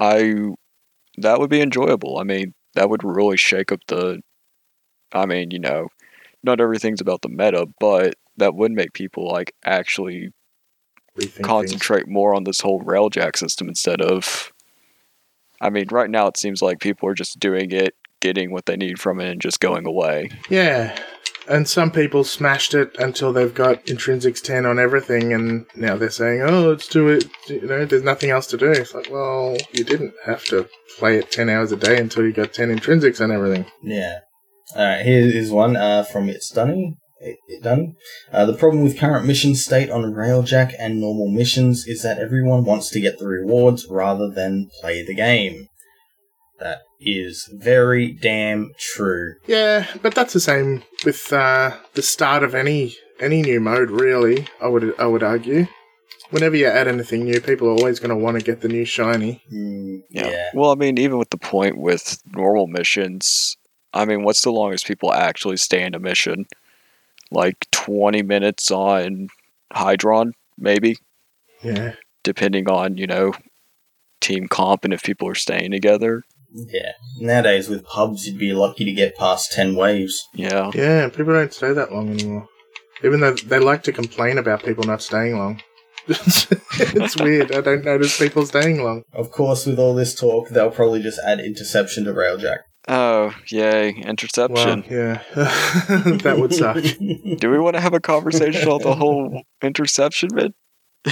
I 0.00 0.46
that 1.18 1.38
would 1.38 1.50
be 1.50 1.60
enjoyable. 1.60 2.18
I 2.18 2.24
mean, 2.24 2.54
that 2.74 2.88
would 2.90 3.04
really 3.04 3.36
shake 3.36 3.70
up 3.70 3.80
the. 3.86 4.20
I 5.12 5.26
mean, 5.26 5.50
you 5.50 5.58
know, 5.58 5.88
not 6.42 6.60
everything's 6.60 7.00
about 7.00 7.22
the 7.22 7.28
meta, 7.28 7.66
but 7.78 8.14
that 8.38 8.54
would 8.54 8.72
make 8.72 8.92
people 8.94 9.28
like 9.28 9.54
actually 9.64 10.30
Rethink 11.18 11.30
things. 11.32 11.46
concentrate 11.46 12.08
more 12.08 12.34
on 12.34 12.44
this 12.44 12.60
whole 12.60 12.80
railjack 12.82 13.36
system 13.36 13.68
instead 13.68 14.00
of. 14.00 14.52
I 15.60 15.68
mean, 15.68 15.88
right 15.90 16.08
now 16.08 16.26
it 16.26 16.38
seems 16.38 16.62
like 16.62 16.80
people 16.80 17.06
are 17.10 17.14
just 17.14 17.38
doing 17.38 17.70
it, 17.72 17.94
getting 18.20 18.50
what 18.50 18.64
they 18.64 18.76
need 18.76 18.98
from 18.98 19.20
it, 19.20 19.30
and 19.30 19.40
just 19.40 19.60
going 19.60 19.86
away. 19.86 20.30
Yeah. 20.48 20.98
And 21.50 21.68
some 21.68 21.90
people 21.90 22.22
smashed 22.22 22.74
it 22.74 22.94
until 23.00 23.32
they've 23.32 23.52
got 23.52 23.84
intrinsics 23.86 24.40
10 24.40 24.66
on 24.66 24.78
everything, 24.78 25.32
and 25.32 25.66
now 25.74 25.96
they're 25.96 26.08
saying, 26.08 26.42
oh, 26.42 26.68
let's 26.68 26.86
do 26.86 27.08
it. 27.08 27.24
You 27.48 27.66
know, 27.66 27.84
there's 27.84 28.04
nothing 28.04 28.30
else 28.30 28.46
to 28.48 28.56
do. 28.56 28.70
It's 28.70 28.94
like, 28.94 29.10
well, 29.10 29.56
you 29.72 29.82
didn't 29.82 30.14
have 30.24 30.44
to 30.44 30.68
play 31.00 31.18
it 31.18 31.32
10 31.32 31.48
hours 31.48 31.72
a 31.72 31.76
day 31.76 31.98
until 31.98 32.24
you 32.24 32.32
got 32.32 32.52
10 32.52 32.68
intrinsics 32.68 33.20
on 33.20 33.32
everything. 33.32 33.66
Yeah. 33.82 34.20
All 34.76 34.84
right. 34.84 35.04
Here 35.04 35.24
is 35.24 35.50
one 35.50 35.76
uh, 35.76 36.04
from 36.04 36.28
It's 36.28 36.50
Dunning. 36.50 36.96
It, 37.18 37.38
it 37.48 37.64
done. 37.64 37.94
Uh, 38.32 38.46
the 38.46 38.56
problem 38.56 38.84
with 38.84 38.98
current 38.98 39.26
mission 39.26 39.56
state 39.56 39.90
on 39.90 40.02
Railjack 40.04 40.74
and 40.78 41.00
normal 41.00 41.28
missions 41.28 41.84
is 41.88 42.02
that 42.02 42.20
everyone 42.20 42.64
wants 42.64 42.90
to 42.90 43.00
get 43.00 43.18
the 43.18 43.26
rewards 43.26 43.88
rather 43.90 44.30
than 44.30 44.70
play 44.80 45.04
the 45.04 45.16
game. 45.16 45.66
That 46.60 46.82
is 47.00 47.48
very 47.52 48.12
damn 48.12 48.72
true. 48.78 49.34
Yeah, 49.46 49.86
but 50.02 50.14
that's 50.14 50.32
the 50.32 50.40
same 50.40 50.82
with 51.04 51.32
uh, 51.32 51.76
the 51.94 52.02
start 52.02 52.42
of 52.42 52.54
any 52.54 52.96
any 53.20 53.42
new 53.42 53.60
mode, 53.60 53.90
really. 53.90 54.46
I 54.60 54.68
would 54.68 54.98
I 54.98 55.06
would 55.06 55.22
argue. 55.22 55.66
Whenever 56.30 56.54
you 56.54 56.66
add 56.66 56.86
anything 56.86 57.24
new, 57.24 57.40
people 57.40 57.66
are 57.68 57.72
always 57.72 57.98
going 57.98 58.10
to 58.10 58.16
want 58.16 58.38
to 58.38 58.44
get 58.44 58.60
the 58.60 58.68
new 58.68 58.84
shiny. 58.84 59.42
Mm, 59.52 60.02
yeah. 60.10 60.50
Well, 60.54 60.70
I 60.70 60.76
mean, 60.76 60.96
even 60.96 61.18
with 61.18 61.30
the 61.30 61.36
point 61.36 61.76
with 61.76 62.22
normal 62.32 62.68
missions, 62.68 63.56
I 63.92 64.04
mean, 64.04 64.22
what's 64.22 64.42
the 64.42 64.52
longest 64.52 64.86
people 64.86 65.12
actually 65.12 65.56
stay 65.56 65.82
in 65.82 65.92
a 65.92 65.98
mission? 65.98 66.46
Like 67.32 67.66
20 67.72 68.22
minutes 68.22 68.70
on 68.70 69.28
Hydron, 69.72 70.32
maybe, 70.56 70.98
Yeah, 71.62 71.94
depending 72.22 72.68
on, 72.68 72.96
you 72.96 73.08
know, 73.08 73.32
team 74.20 74.46
comp 74.46 74.84
and 74.84 74.94
if 74.94 75.02
people 75.02 75.28
are 75.28 75.34
staying 75.34 75.72
together. 75.72 76.22
Yeah. 76.52 76.92
Nowadays 77.18 77.68
with 77.68 77.84
pubs, 77.84 78.26
you'd 78.26 78.38
be 78.38 78.52
lucky 78.52 78.84
to 78.84 78.92
get 78.92 79.16
past 79.16 79.52
ten 79.52 79.76
waves. 79.76 80.28
Yeah. 80.34 80.70
yeah. 80.74 81.08
People 81.08 81.32
don't 81.34 81.52
stay 81.52 81.72
that 81.72 81.92
long 81.92 82.10
anymore. 82.10 82.48
Even 83.04 83.20
though 83.20 83.34
they 83.34 83.58
like 83.58 83.82
to 83.84 83.92
complain 83.92 84.38
about 84.38 84.62
people 84.62 84.84
not 84.84 85.02
staying 85.02 85.36
long. 85.38 85.62
it's 86.08 87.16
weird. 87.20 87.52
I 87.52 87.60
don't 87.60 87.84
notice 87.84 88.18
people 88.18 88.44
staying 88.46 88.82
long. 88.82 89.02
Of 89.12 89.30
course, 89.30 89.66
with 89.66 89.78
all 89.78 89.94
this 89.94 90.14
talk, 90.14 90.48
they'll 90.48 90.70
probably 90.70 91.02
just 91.02 91.20
add 91.24 91.40
interception 91.40 92.04
to 92.04 92.12
Railjack. 92.12 92.58
Oh, 92.88 93.32
yay. 93.48 93.92
Well, 93.92 94.08
Interception. 94.08 94.84
yeah, 94.90 95.22
that 95.34 96.36
would 96.38 96.54
suck. 96.54 96.76
Do 97.38 97.50
we 97.50 97.58
want 97.58 97.76
to 97.76 97.80
have 97.80 97.94
a 97.94 98.00
conversation 98.00 98.62
about 98.62 98.82
the 98.82 98.94
whole 98.94 99.42
interception 99.62 100.30
bit? 100.34 100.54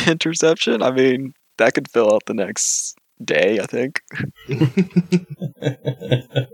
Interception? 0.07 0.83
I 0.83 0.90
mean, 0.90 1.35
that 1.59 1.74
could 1.74 1.90
fill 1.90 2.12
out 2.12 2.24
the 2.27 2.35
next 2.35 2.98
day, 3.25 3.61
I 3.61 3.67
think. 3.67 4.01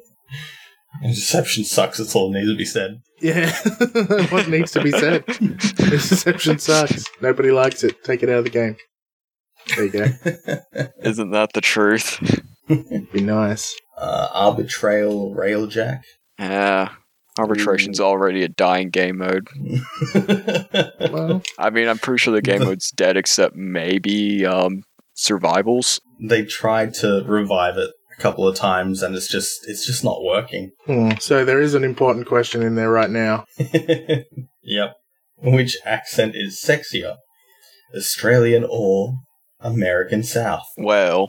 interception 1.02 1.64
sucks. 1.64 1.98
That's 1.98 2.14
all 2.14 2.32
that 2.32 2.38
needs 2.38 2.50
to 2.50 2.56
be 2.56 2.64
said. 2.64 3.00
Yeah, 3.20 3.50
what 4.30 4.48
needs 4.48 4.72
to 4.72 4.82
be 4.82 4.90
said? 4.90 5.24
Interception 5.40 6.58
sucks. 6.58 7.04
Nobody 7.20 7.50
likes 7.50 7.84
it. 7.84 8.02
Take 8.04 8.22
it 8.22 8.28
out 8.28 8.38
of 8.38 8.44
the 8.44 8.50
game. 8.50 8.76
There 9.74 9.84
you 9.84 9.90
go. 9.90 10.04
Isn't 11.02 11.30
that 11.30 11.52
the 11.54 11.60
truth? 11.60 12.18
It'd 12.68 13.10
Be 13.12 13.22
nice. 13.22 13.74
Uh, 13.96 14.28
Arbitral 14.32 15.34
Railjack. 15.34 16.02
Yeah. 16.38 16.90
Arbitration's 17.38 17.98
already 17.98 18.44
a 18.44 18.48
dying 18.48 18.90
game 18.90 19.18
mode. 19.18 19.48
Well, 20.14 21.42
I 21.58 21.70
mean, 21.70 21.88
I'm 21.88 21.98
pretty 21.98 22.18
sure 22.18 22.32
the 22.32 22.42
game 22.42 22.60
mode's 22.60 22.92
dead 22.92 23.16
except 23.16 23.56
maybe 23.56 24.46
um, 24.46 24.84
survivals. 25.14 26.00
They 26.20 26.44
tried 26.44 26.94
to 26.94 27.24
revive 27.26 27.76
it 27.76 27.90
a 28.16 28.22
couple 28.22 28.46
of 28.46 28.56
times, 28.56 29.02
and 29.02 29.14
it's 29.14 29.28
just 29.28 29.66
it's 29.68 29.86
just 29.86 30.04
not 30.04 30.22
working. 30.22 30.72
hmm. 30.86 31.12
so 31.20 31.44
there 31.44 31.60
is 31.60 31.74
an 31.74 31.84
important 31.84 32.26
question 32.26 32.62
in 32.62 32.74
there 32.74 32.90
right 32.90 33.10
now. 33.10 33.44
yep. 34.62 34.94
Which 35.36 35.76
accent 35.84 36.34
is 36.34 36.62
sexier, 36.64 37.16
Australian 37.94 38.64
or 38.68 39.14
American 39.60 40.22
South? 40.22 40.66
Well, 40.76 41.28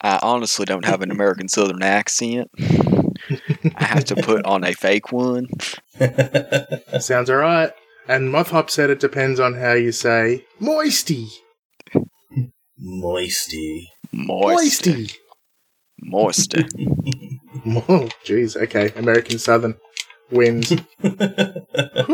I 0.00 0.18
honestly 0.22 0.64
don't 0.64 0.84
have 0.84 1.02
an 1.02 1.10
American 1.10 1.48
Southern 1.48 1.82
accent. 1.82 2.50
I 2.58 3.84
have 3.84 4.04
to 4.06 4.16
put 4.16 4.44
on 4.44 4.64
a 4.64 4.72
fake 4.72 5.12
one. 5.12 5.46
Sounds 7.00 7.30
alright. 7.30 7.72
And 8.06 8.32
Mothhop 8.32 8.68
said 8.68 8.90
it 8.90 9.00
depends 9.00 9.40
on 9.40 9.54
how 9.54 9.72
you 9.72 9.92
say 9.92 10.44
moisty. 10.60 11.28
Moisty. 12.78 13.88
Moist. 14.12 14.86
Moisty. 14.86 15.14
Moist. 16.00 16.54
Oh, 17.66 18.10
jeez. 18.26 18.56
Okay. 18.60 18.92
American 18.96 19.38
Southern 19.38 19.76
wins. 20.30 20.70
A 21.02 22.04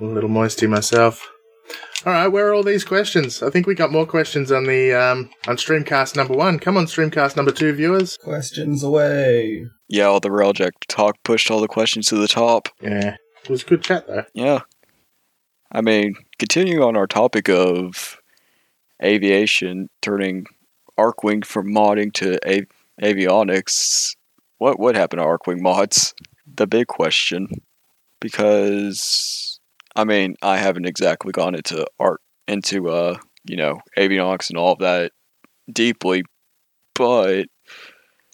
little 0.00 0.28
moisty 0.28 0.66
myself. 0.66 1.30
All 2.04 2.12
right, 2.12 2.28
where 2.28 2.48
are 2.48 2.54
all 2.54 2.62
these 2.62 2.84
questions? 2.84 3.42
I 3.42 3.50
think 3.50 3.66
we 3.66 3.74
got 3.74 3.92
more 3.92 4.06
questions 4.06 4.50
on 4.50 4.64
the 4.64 4.92
um, 4.92 5.30
on 5.46 5.56
Streamcast 5.56 6.16
number 6.16 6.34
one. 6.34 6.58
Come 6.58 6.76
on, 6.76 6.86
Streamcast 6.86 7.36
number 7.36 7.52
two 7.52 7.72
viewers. 7.72 8.16
Questions 8.18 8.82
away. 8.82 9.64
Yeah, 9.88 10.04
all 10.06 10.20
the 10.20 10.28
Railjack 10.28 10.72
talk 10.88 11.16
pushed 11.22 11.50
all 11.50 11.60
the 11.60 11.68
questions 11.68 12.08
to 12.08 12.16
the 12.16 12.28
top. 12.28 12.68
Yeah, 12.82 13.16
it 13.42 13.50
was 13.50 13.62
a 13.62 13.66
good 13.66 13.82
chat 13.82 14.06
though. 14.06 14.24
Yeah. 14.34 14.60
I 15.72 15.80
mean, 15.80 16.14
continuing 16.38 16.82
on 16.82 16.96
our 16.96 17.06
topic 17.06 17.48
of 17.48 18.18
aviation 19.02 19.88
turning 20.02 20.46
Arcwing 20.98 21.44
from 21.44 21.72
modding 21.74 22.12
to 22.14 22.38
avionics, 23.02 24.14
what 24.58 24.78
would 24.78 24.96
happen 24.96 25.18
to 25.18 25.24
Arcwing 25.24 25.60
mods? 25.60 26.14
The 26.46 26.66
big 26.66 26.86
question. 26.86 27.48
Because, 28.20 29.60
I 29.96 30.04
mean, 30.04 30.36
I 30.40 30.56
haven't 30.56 30.86
exactly 30.86 31.32
gone 31.32 31.54
into 31.54 31.86
art, 31.98 32.20
into, 32.48 32.88
uh, 32.88 33.18
you 33.44 33.56
know, 33.56 33.80
avionics 33.98 34.48
and 34.48 34.58
all 34.58 34.72
of 34.72 34.78
that 34.78 35.12
deeply, 35.70 36.22
but 36.94 37.46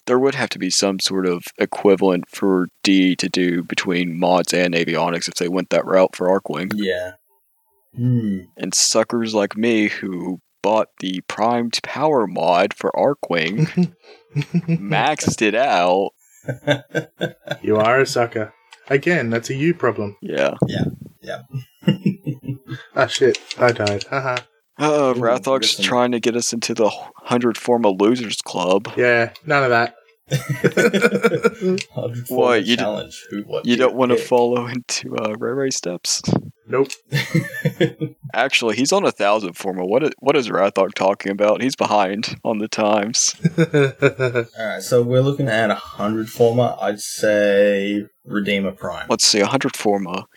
there 0.05 0.19
would 0.19 0.35
have 0.35 0.49
to 0.49 0.59
be 0.59 0.69
some 0.69 0.99
sort 0.99 1.25
of 1.25 1.43
equivalent 1.57 2.29
for 2.29 2.67
D 2.83 3.15
to 3.17 3.27
do 3.27 3.63
between 3.63 4.19
mods 4.19 4.53
and 4.53 4.73
avionics 4.73 5.27
if 5.27 5.35
they 5.35 5.49
went 5.49 5.69
that 5.71 5.85
route 5.85 6.15
for 6.15 6.27
Arcwing. 6.27 6.71
Yeah. 6.75 7.13
Hmm. 7.95 8.41
And 8.57 8.73
suckers 8.73 9.33
like 9.33 9.57
me 9.57 9.89
who 9.89 10.39
bought 10.61 10.89
the 10.99 11.21
primed 11.27 11.79
power 11.83 12.27
mod 12.27 12.73
for 12.73 12.91
Arcwing, 12.95 13.93
maxed 14.35 15.41
it 15.41 15.55
out. 15.55 16.11
You 17.61 17.77
are 17.77 18.01
a 18.01 18.05
sucker. 18.05 18.53
Again, 18.89 19.29
that's 19.29 19.49
a 19.51 19.53
you 19.53 19.73
problem. 19.75 20.17
Yeah. 20.21 20.55
Yeah. 20.67 20.85
Yeah. 21.21 21.41
ah, 22.95 23.05
shit. 23.05 23.37
I 23.59 23.71
died. 23.71 24.05
Haha. 24.05 24.37
Uh, 24.79 25.13
Ooh, 25.15 25.19
Rathog's 25.19 25.77
listen. 25.77 25.85
trying 25.85 26.11
to 26.13 26.19
get 26.19 26.35
us 26.35 26.51
into 26.51 26.73
the 26.73 26.89
100 26.89 27.57
form 27.57 27.85
of 27.85 28.01
losers 28.01 28.37
club. 28.41 28.91
yeah, 28.97 29.33
none 29.45 29.63
of 29.63 29.69
that. 29.69 29.95
Hundred 31.93 32.25
What, 32.29 32.65
you 32.65 32.75
d- 32.75 32.81
challenge? 32.81 33.25
Who? 33.29 33.41
What? 33.43 33.65
You 33.65 33.75
do 33.75 33.83
don't 33.83 33.95
want 33.95 34.11
to 34.11 34.17
follow 34.17 34.67
into 34.67 35.15
uh, 35.15 35.35
Ray 35.37 35.51
Ray 35.51 35.71
steps? 35.71 36.21
Nope. 36.67 36.89
Actually, 38.33 38.77
he's 38.77 38.93
on 38.93 39.05
a 39.05 39.11
thousand 39.11 39.53
forma. 39.53 39.85
What 39.85 40.03
is, 40.03 40.11
what 40.19 40.37
is 40.37 40.47
Rathog 40.47 40.93
talking 40.93 41.31
about? 41.31 41.61
He's 41.61 41.75
behind 41.75 42.39
on 42.45 42.59
the 42.59 42.67
times. 42.69 43.35
All 43.57 44.65
right, 44.65 44.81
so 44.81 45.01
we're 45.01 45.21
looking 45.21 45.49
at 45.49 45.69
a 45.69 45.75
hundred 45.75 46.29
Forma. 46.29 46.77
I'd 46.81 47.01
say 47.01 48.05
Redeemer 48.23 48.71
Prime. 48.71 49.07
let's 49.09 49.25
see, 49.25 49.39
a 49.39 49.43
100 49.43 49.75
Forma. 49.75 50.27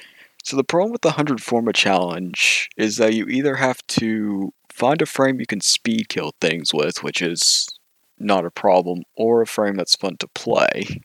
So 0.42 0.56
the 0.56 0.64
problem 0.64 0.90
with 0.92 1.02
the 1.02 1.08
100 1.08 1.40
Forma 1.42 1.72
challenge 1.72 2.68
is 2.76 2.96
that 2.96 3.14
you 3.14 3.26
either 3.26 3.56
have 3.56 3.86
to 3.88 4.52
find 4.72 5.00
a 5.00 5.06
frame 5.06 5.38
you 5.38 5.46
can 5.46 5.60
speed 5.60 6.08
kill 6.08 6.32
things 6.40 6.74
with, 6.74 7.02
which 7.04 7.22
is 7.22 7.68
not 8.18 8.44
a 8.44 8.50
problem, 8.50 9.02
or 9.16 9.42
a 9.42 9.46
frame 9.46 9.76
that's 9.76 9.96
fun 9.96 10.16
to 10.18 10.28
play 10.28 11.00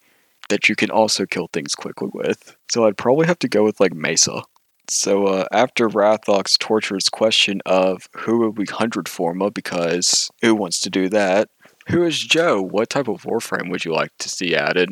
that 0.50 0.68
you 0.68 0.76
can 0.76 0.92
also 0.92 1.26
kill 1.26 1.48
things 1.48 1.76
quickly 1.76 2.10
with. 2.14 2.56
So 2.70 2.86
I'd 2.86 2.98
probably 2.98 3.28
have 3.28 3.40
to 3.40 3.48
go 3.48 3.64
with 3.64 3.80
like 3.80 3.94
Mesa. 3.94 4.42
So 4.90 5.28
uh, 5.28 5.46
after 5.52 5.88
Rathok's 5.88 6.58
torturous 6.58 7.10
question 7.10 7.62
of 7.66 8.10
who 8.18 8.40
would 8.40 8.56
be 8.56 8.64
100 8.64 9.08
Forma, 9.08 9.52
because 9.52 10.32
who 10.42 10.56
wants 10.56 10.80
to 10.82 10.90
do 10.90 11.08
that? 11.10 11.50
Who 11.90 12.04
is 12.04 12.20
Joe? 12.20 12.62
What 12.62 12.90
type 12.90 13.08
of 13.08 13.24
Warframe 13.24 13.70
would 13.70 13.86
you 13.86 13.94
like 13.94 14.12
to 14.20 14.30
see 14.30 14.56
added? 14.56 14.90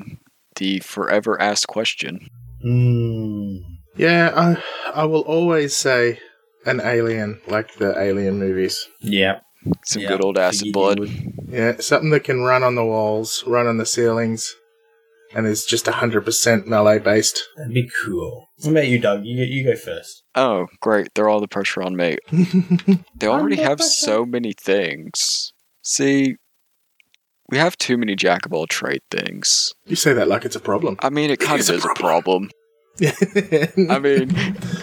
The 0.55 0.79
forever 0.79 1.39
asked 1.41 1.67
question. 1.67 2.27
Hmm. 2.61 3.57
yeah, 3.95 4.31
I, 4.35 5.01
I 5.01 5.05
will 5.05 5.21
always 5.21 5.75
say 5.75 6.19
an 6.65 6.81
alien, 6.81 7.39
like 7.47 7.75
the 7.75 7.97
alien 7.99 8.39
movies. 8.39 8.87
Yeah. 8.99 9.41
Some 9.85 10.01
Yeah, 10.01 10.09
good 10.09 10.23
old 10.23 10.37
acid 10.37 10.59
figured 10.59 10.73
blood. 10.73 10.99
would. 10.99 11.33
Yeah, 11.49 11.75
something 11.79 12.09
that 12.11 12.23
can 12.23 12.41
run 12.41 12.63
on 12.63 12.75
the 12.75 12.85
walls, 12.85 13.43
run 13.47 13.67
on 13.67 13.77
the 13.77 13.85
ceilings, 13.85 14.55
and 15.33 15.45
is 15.47 15.65
just 15.65 15.85
100% 15.85 16.65
melee 16.67 16.99
based. 16.99 17.41
That'd 17.57 17.73
be 17.73 17.89
cool. 18.03 18.49
What 18.61 18.71
about 18.71 18.87
you, 18.87 18.99
Doug? 18.99 19.25
You, 19.25 19.43
you 19.43 19.63
go 19.63 19.75
first. 19.75 20.23
Oh, 20.35 20.67
great. 20.81 21.09
They're 21.15 21.29
all 21.29 21.39
the 21.41 21.47
pressure 21.47 21.81
on 21.81 21.95
me. 21.95 22.17
They 23.19 23.27
already 23.27 23.55
have 23.57 23.81
so 23.81 24.25
many 24.25 24.53
things. 24.53 25.51
See, 25.81 26.35
we 27.49 27.57
have 27.57 27.77
too 27.77 27.97
many 27.97 28.15
jack 28.15 28.45
of 28.45 28.53
all 28.53 28.67
trade 28.67 29.01
things. 29.09 29.73
You 29.85 29.95
say 29.95 30.13
that 30.13 30.27
like 30.27 30.45
it's 30.45 30.55
a 30.55 30.59
problem. 30.59 30.97
I 30.99 31.09
mean, 31.09 31.31
it 31.31 31.39
kind 31.39 31.59
is 31.59 31.69
of 31.69 31.75
a 31.75 31.77
is 31.79 31.85
a 31.85 31.93
problem. 31.95 32.49
I 33.01 33.69
I 33.89 33.99
mean, 33.99 34.29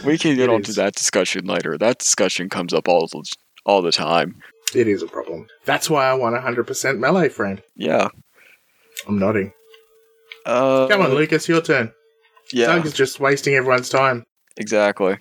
we 0.05 0.17
can 0.19 0.33
It 0.33 0.37
get 0.37 0.49
onto 0.49 0.71
is. 0.71 0.77
that 0.77 0.95
discussion 0.95 1.45
later. 1.47 1.77
That 1.79 1.99
discussion 1.99 2.49
comes 2.49 2.73
up 2.73 2.89
all 2.89 3.07
the, 3.07 3.23
all 3.67 3.83
the 3.83 3.93
time. 3.93 4.37
It 4.75 4.89
is 4.89 5.03
a 5.03 5.07
problem. 5.07 5.47
That's 5.65 5.89
why 5.91 6.07
I 6.07 6.15
want 6.15 6.37
100% 6.37 6.99
melee, 6.99 7.29
friend. 7.29 7.63
Yeah. 7.77 8.09
I'm 9.09 9.19
nodding. 9.19 9.53
Uh, 10.47 10.87
Come 10.89 11.01
on, 11.03 11.15
Lucas, 11.15 11.49
your 11.49 11.61
turn. 11.63 11.93
Yeah, 12.53 12.67
Doug 12.67 12.87
is 12.87 12.93
just 12.93 13.19
wasting 13.21 13.55
everyone's 13.55 13.89
time. 13.89 14.25
exactly. 14.57 15.17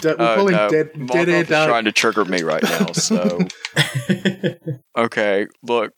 D- 0.00 0.08
we'll 0.18 0.20
Uh, 0.20 0.34
call 0.36 0.48
him 0.48 0.54
no, 0.54 0.68
dead, 0.68 0.90
dead 1.06 1.28
air 1.30 1.42
is 1.42 1.48
Doug. 1.48 1.68
trying 1.68 1.84
to 1.86 1.92
trigger 1.92 2.24
me 2.26 2.42
right 2.42 2.62
now. 2.62 2.92
So 2.92 3.38
okay, 4.96 5.46
look. 5.62 5.92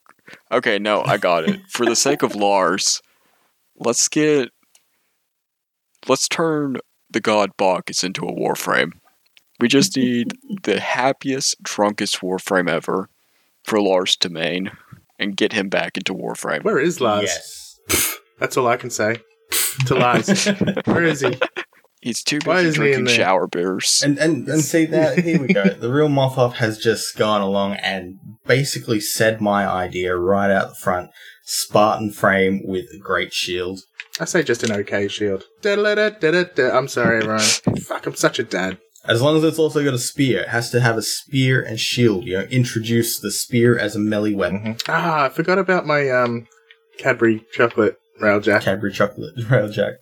Okay, 0.52 0.78
no, 0.78 1.02
I 1.02 1.16
got 1.16 1.48
it. 1.48 1.60
For 1.70 1.84
the 1.86 1.96
sake 1.96 2.22
of 2.22 2.36
Lars, 2.36 3.00
let's 3.76 4.08
get 4.08 4.50
let's 6.06 6.28
turn 6.28 6.76
the 7.10 7.20
god 7.20 7.50
Bacchus 7.56 8.04
into 8.04 8.24
a 8.24 8.32
warframe. 8.32 8.92
We 9.60 9.68
just 9.68 9.96
need 9.96 10.38
the 10.62 10.80
happiest, 10.80 11.62
drunkest 11.62 12.20
warframe 12.20 12.70
ever 12.70 13.08
for 13.64 13.80
Lars 13.80 14.16
to 14.16 14.28
main 14.28 14.70
and 15.18 15.36
get 15.36 15.52
him 15.52 15.68
back 15.68 15.96
into 15.96 16.14
warframe. 16.14 16.62
Where 16.62 16.78
is 16.78 17.00
Lars? 17.00 17.24
yes. 17.24 17.80
That's 18.38 18.56
all 18.56 18.68
I 18.68 18.76
can 18.76 18.90
say. 18.90 19.20
to 19.86 19.94
Lars. 19.94 20.46
Where 20.84 21.04
is 21.04 21.20
he? 21.20 21.38
He's 22.00 22.22
too 22.22 22.38
Why 22.44 22.62
busy 22.62 22.68
isn't 22.68 22.82
he 22.82 22.88
in 22.92 22.94
drinking 22.98 23.16
shower 23.16 23.48
beers. 23.48 24.02
And, 24.04 24.18
and 24.18 24.48
and 24.48 24.62
see 24.62 24.84
that 24.86 25.18
here 25.18 25.40
we 25.40 25.48
go. 25.48 25.64
The 25.64 25.92
real 25.92 26.08
Mothoff 26.08 26.54
has 26.54 26.78
just 26.78 27.16
gone 27.16 27.40
along 27.40 27.74
and 27.74 28.18
basically 28.46 29.00
said 29.00 29.40
my 29.40 29.66
idea 29.66 30.14
right 30.16 30.50
out 30.50 30.68
the 30.68 30.74
front. 30.76 31.10
Spartan 31.42 32.12
frame 32.12 32.62
with 32.64 32.86
a 32.94 32.98
great 32.98 33.32
shield. 33.32 33.80
I 34.20 34.26
say 34.26 34.42
just 34.42 34.62
an 34.62 34.72
okay 34.72 35.08
shield. 35.08 35.44
I'm 35.64 36.88
sorry, 36.88 37.18
everyone. 37.18 37.40
Fuck, 37.80 38.06
I'm 38.06 38.14
such 38.14 38.38
a 38.38 38.44
dad. 38.44 38.78
As 39.04 39.22
long 39.22 39.36
as 39.36 39.44
it's 39.44 39.58
also 39.58 39.82
got 39.84 39.94
a 39.94 39.98
spear, 39.98 40.40
it 40.42 40.48
has 40.48 40.70
to 40.70 40.80
have 40.80 40.96
a 40.96 41.02
spear 41.02 41.62
and 41.62 41.78
shield. 41.80 42.24
You 42.24 42.38
know, 42.38 42.44
introduce 42.44 43.18
the 43.18 43.30
spear 43.30 43.78
as 43.78 43.96
a 43.96 43.98
melee 43.98 44.34
weapon. 44.34 44.76
Ah, 44.88 45.24
I 45.24 45.28
forgot 45.28 45.58
about 45.58 45.86
my 45.86 46.08
um 46.10 46.46
Cadbury 46.98 47.44
chocolate 47.52 47.96
railjack. 48.20 48.62
Cadbury 48.62 48.92
chocolate 48.92 49.36
railjack. 49.38 49.94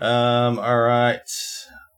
Um, 0.00 0.58
alright. 0.58 1.20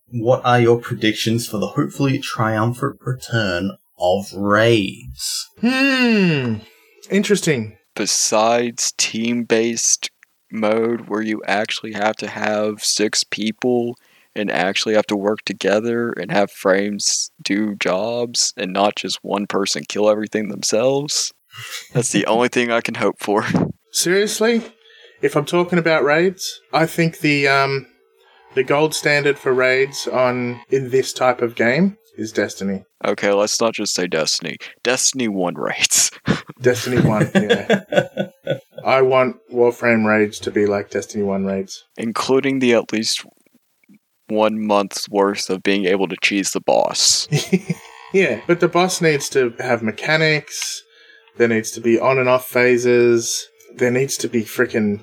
What 0.09 0.45
are 0.45 0.61
your 0.61 0.79
predictions 0.79 1.49
for 1.49 1.57
the 1.59 1.69
hopefully 1.69 2.19
triumphant 2.19 2.99
return 3.01 3.71
of 3.99 4.27
raids? 4.35 5.49
Hmm. 5.61 6.57
Interesting. 7.11 7.77
besides 7.95 8.93
team 8.99 9.45
based 9.45 10.11
mode 10.51 11.09
where 11.09 11.23
you 11.23 11.43
actually 11.47 11.93
have 11.93 12.17
to 12.17 12.29
have 12.29 12.83
six 12.85 13.25
people 13.25 13.97
and 14.35 14.51
actually 14.51 14.95
have 14.95 15.07
to 15.07 15.17
work 15.17 15.41
together 15.45 16.11
and 16.13 16.31
have 16.31 16.51
frames 16.51 17.31
do 17.43 17.75
jobs 17.77 18.53
and 18.57 18.73
not 18.73 18.97
just 18.97 19.19
one 19.23 19.47
person 19.47 19.85
kill 19.89 20.09
everything 20.09 20.49
themselves. 20.49 21.33
That's 21.93 22.11
the 22.13 22.27
only 22.27 22.49
thing 22.49 22.71
I 22.71 22.81
can 22.81 22.95
hope 22.97 23.17
for. 23.21 23.45
Seriously, 23.93 24.63
if 25.23 25.37
I'm 25.37 25.45
talking 25.45 25.79
about 25.79 26.03
raids, 26.05 26.61
I 26.73 26.87
think 26.87 27.21
the 27.21 27.47
um 27.49 27.87
the 28.55 28.65
gold 28.65 28.95
standard 28.95 29.39
for 29.39 29.53
raids 29.53 30.07
on 30.09 30.61
in 30.71 30.91
this 30.91 31.13
type 31.13 31.43
of 31.43 31.55
game 31.55 31.97
is 32.17 32.31
Destiny. 32.33 32.85
Okay, 33.05 33.33
let's 33.33 33.61
not 33.61 33.75
just 33.75 33.95
say 33.95 34.07
Destiny. 34.07 34.57
Destiny 34.85 35.27
1 35.27 35.55
raids. 35.55 36.13
Destiny 36.61 37.01
1, 37.01 37.31
yeah. 37.35 37.83
I 38.85 39.03
want 39.03 39.37
Warframe 39.53 40.07
raids 40.07 40.39
to 40.41 40.53
be 40.53 40.67
like 40.67 40.91
Destiny 40.91 41.25
1 41.25 41.45
raids. 41.45 41.85
including 41.97 42.61
the 42.61 42.75
at 42.75 42.93
least 42.93 43.25
one 44.29 44.67
month's 44.67 45.09
worth 45.09 45.51
of 45.51 45.63
being 45.63 45.85
able 45.85 46.09
to 46.09 46.17
cheese 46.23 46.53
the 46.53 46.61
boss. 46.61 47.29
Yeah, 48.15 48.43
but 48.47 48.61
the 48.61 48.69
boss 48.69 49.01
needs 49.01 49.29
to 49.31 49.55
have 49.59 49.83
mechanics. 49.83 50.85
There 51.37 51.49
needs 51.49 51.73
to 51.73 51.81
be 51.81 51.99
on 51.99 52.17
and 52.21 52.29
off 52.29 52.47
phases. 52.47 53.49
There 53.75 53.91
needs 53.91 54.17
to 54.19 54.29
be 54.29 54.45
freaking 54.45 55.03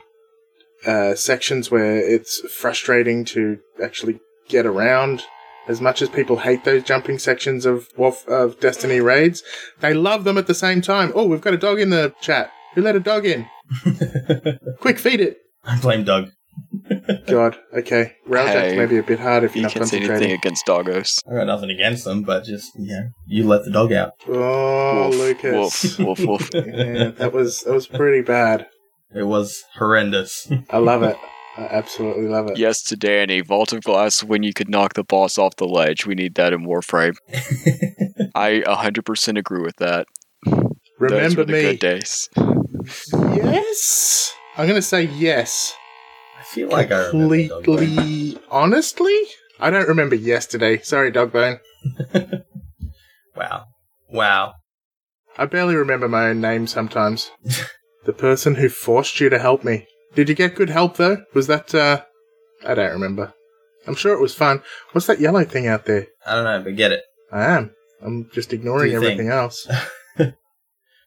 uh, 0.87 1.15
sections 1.15 1.69
where 1.69 1.97
it's 1.97 2.39
frustrating 2.49 3.25
to 3.25 3.59
actually 3.83 4.21
get 4.47 4.65
around. 4.65 5.23
As 5.67 5.81
much 5.81 6.01
as 6.01 6.07
people 6.07 6.37
hate 6.37 6.63
those 6.63 6.83
jumping 6.83 7.19
sections 7.19 7.65
of 7.65 7.89
Wolf 7.97 8.25
of 8.29 8.61
Destiny 8.61 9.01
raids, 9.01 9.43
they 9.81 9.93
love 9.93 10.23
them 10.23 10.37
at 10.37 10.47
the 10.47 10.55
same 10.55 10.79
time. 10.79 11.11
Oh, 11.13 11.25
we've 11.25 11.41
got 11.41 11.53
a 11.53 11.57
dog 11.57 11.81
in 11.81 11.89
the 11.89 12.15
chat. 12.21 12.49
Who 12.75 12.81
let 12.81 12.95
a 12.95 13.01
dog 13.01 13.25
in? 13.25 13.45
Quick, 14.79 14.99
feed 14.99 15.19
it. 15.19 15.37
I 15.65 15.77
blame 15.81 16.05
Doug. 16.05 16.29
God, 17.27 17.57
okay. 17.73 18.13
Railjack's 18.27 18.71
Hey, 18.71 18.77
maybe 18.77 18.97
a 18.97 19.03
bit 19.03 19.19
hard 19.19 19.43
if 19.43 19.55
you're 19.55 19.61
You 19.61 19.63
not 19.63 19.73
can't 19.73 19.87
say 19.87 19.97
anything 19.97 20.09
concentrating. 20.11 20.37
against 20.37 20.65
doggos. 20.65 21.19
I 21.29 21.35
got 21.35 21.47
nothing 21.47 21.69
against 21.69 22.03
them, 22.05 22.23
but 22.23 22.43
just, 22.43 22.71
you 22.77 22.87
know, 22.87 23.09
you 23.27 23.47
let 23.47 23.63
the 23.65 23.71
dog 23.71 23.93
out. 23.93 24.13
Oh, 24.27 25.09
Wolf, 25.09 25.15
Lucas. 25.15 25.97
Woof, 25.97 26.19
woof, 26.19 26.19
woof. 26.27 26.49
yeah, 26.53 27.11
that 27.11 27.31
was 27.33 27.61
that 27.61 27.73
was 27.73 27.87
pretty 27.87 28.21
bad. 28.21 28.67
It 29.13 29.23
was 29.23 29.63
horrendous. 29.75 30.49
I 30.69 30.77
love 30.77 31.03
it. 31.03 31.17
I 31.57 31.63
absolutely 31.63 32.27
love 32.27 32.47
it. 32.49 32.57
Yes 32.57 32.81
to 32.83 32.95
Danny. 32.95 33.41
Vault 33.41 33.73
of 33.73 33.83
Glass 33.83 34.23
when 34.23 34.41
you 34.43 34.53
could 34.53 34.69
knock 34.69 34.93
the 34.93 35.03
boss 35.03 35.37
off 35.37 35.57
the 35.57 35.67
ledge. 35.67 36.05
We 36.05 36.15
need 36.15 36.35
that 36.35 36.53
in 36.53 36.65
Warframe. 36.65 37.15
I 38.35 38.61
100% 38.65 39.37
agree 39.37 39.61
with 39.61 39.75
that. 39.77 40.07
Those 40.45 40.71
Remember 40.97 41.41
were 41.41 41.45
the 41.45 41.51
me. 41.53 41.61
good 41.61 41.79
days. 41.79 42.29
Yes. 43.13 44.33
I'm 44.57 44.67
gonna 44.67 44.81
say 44.81 45.03
yes. 45.03 45.73
I 46.51 46.53
feel 46.53 46.69
like 46.69 46.91
I 46.91 47.11
Doug. 47.11 47.11
Bone. 47.13 47.63
Completely 47.63 48.37
honestly, 48.49 49.17
I 49.61 49.69
don't 49.69 49.87
remember 49.87 50.15
yesterday. 50.15 50.79
Sorry, 50.79 51.11
Dogbone. 51.11 51.59
Wow. 53.33 53.67
Wow. 54.09 54.53
I 55.37 55.45
barely 55.45 55.75
remember 55.75 56.09
my 56.09 56.27
own 56.27 56.41
name 56.41 56.67
sometimes. 56.67 57.31
the 58.05 58.11
person 58.11 58.55
who 58.55 58.67
forced 58.67 59.21
you 59.21 59.29
to 59.29 59.39
help 59.39 59.63
me. 59.63 59.87
Did 60.13 60.27
you 60.27 60.35
get 60.35 60.55
good 60.55 60.69
help 60.69 60.97
though? 60.97 61.23
Was 61.33 61.47
that 61.47 61.73
uh 61.73 62.01
I 62.67 62.75
don't 62.75 62.91
remember. 62.91 63.33
I'm 63.87 63.95
sure 63.95 64.13
it 64.13 64.21
was 64.21 64.35
fun. 64.35 64.61
What's 64.91 65.07
that 65.07 65.21
yellow 65.21 65.45
thing 65.45 65.67
out 65.67 65.85
there? 65.85 66.07
I 66.25 66.35
don't 66.35 66.43
know, 66.43 66.61
but 66.61 66.75
get 66.75 66.91
it. 66.91 67.03
I 67.31 67.45
am. 67.45 67.71
I'm 68.01 68.29
just 68.33 68.51
ignoring 68.51 68.93
everything 68.93 69.29
think? 69.29 69.31
else. 69.31 69.67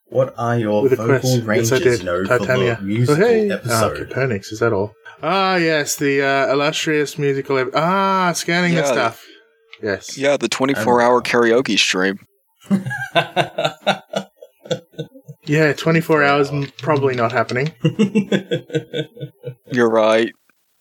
What 0.06 0.34
are 0.38 0.56
your 0.56 0.82
With 0.82 0.96
vocal. 0.96 1.28
Yes, 1.28 1.40
ranges 1.40 1.72
I 1.72 1.78
did. 1.78 2.04
know 2.04 2.24
for 2.24 2.38
the 2.38 2.78
musical 2.82 3.24
oh, 3.24 3.26
hey. 3.26 3.50
Ah, 3.50 3.54
episode? 3.54 4.08
Copernicus, 4.08 4.52
is 4.52 4.60
that 4.60 4.72
all? 4.72 4.92
Ah, 5.26 5.56
yes, 5.56 5.96
the 5.96 6.20
uh, 6.22 6.52
illustrious 6.52 7.16
musical. 7.16 7.56
Ep- 7.56 7.74
ah, 7.74 8.32
scanning 8.34 8.74
the 8.74 8.84
stuff. 8.84 9.24
Yes. 9.82 10.18
Yeah, 10.18 10.36
the 10.36 10.48
24 10.48 11.00
hour 11.00 11.22
karaoke 11.22 11.78
stream. 11.78 12.18
Yeah, 15.46 15.74
24 15.74 16.24
hours, 16.24 16.50
probably 16.78 17.14
not 17.14 17.30
happening. 17.32 17.72
You're 19.70 19.90
right. 19.90 20.32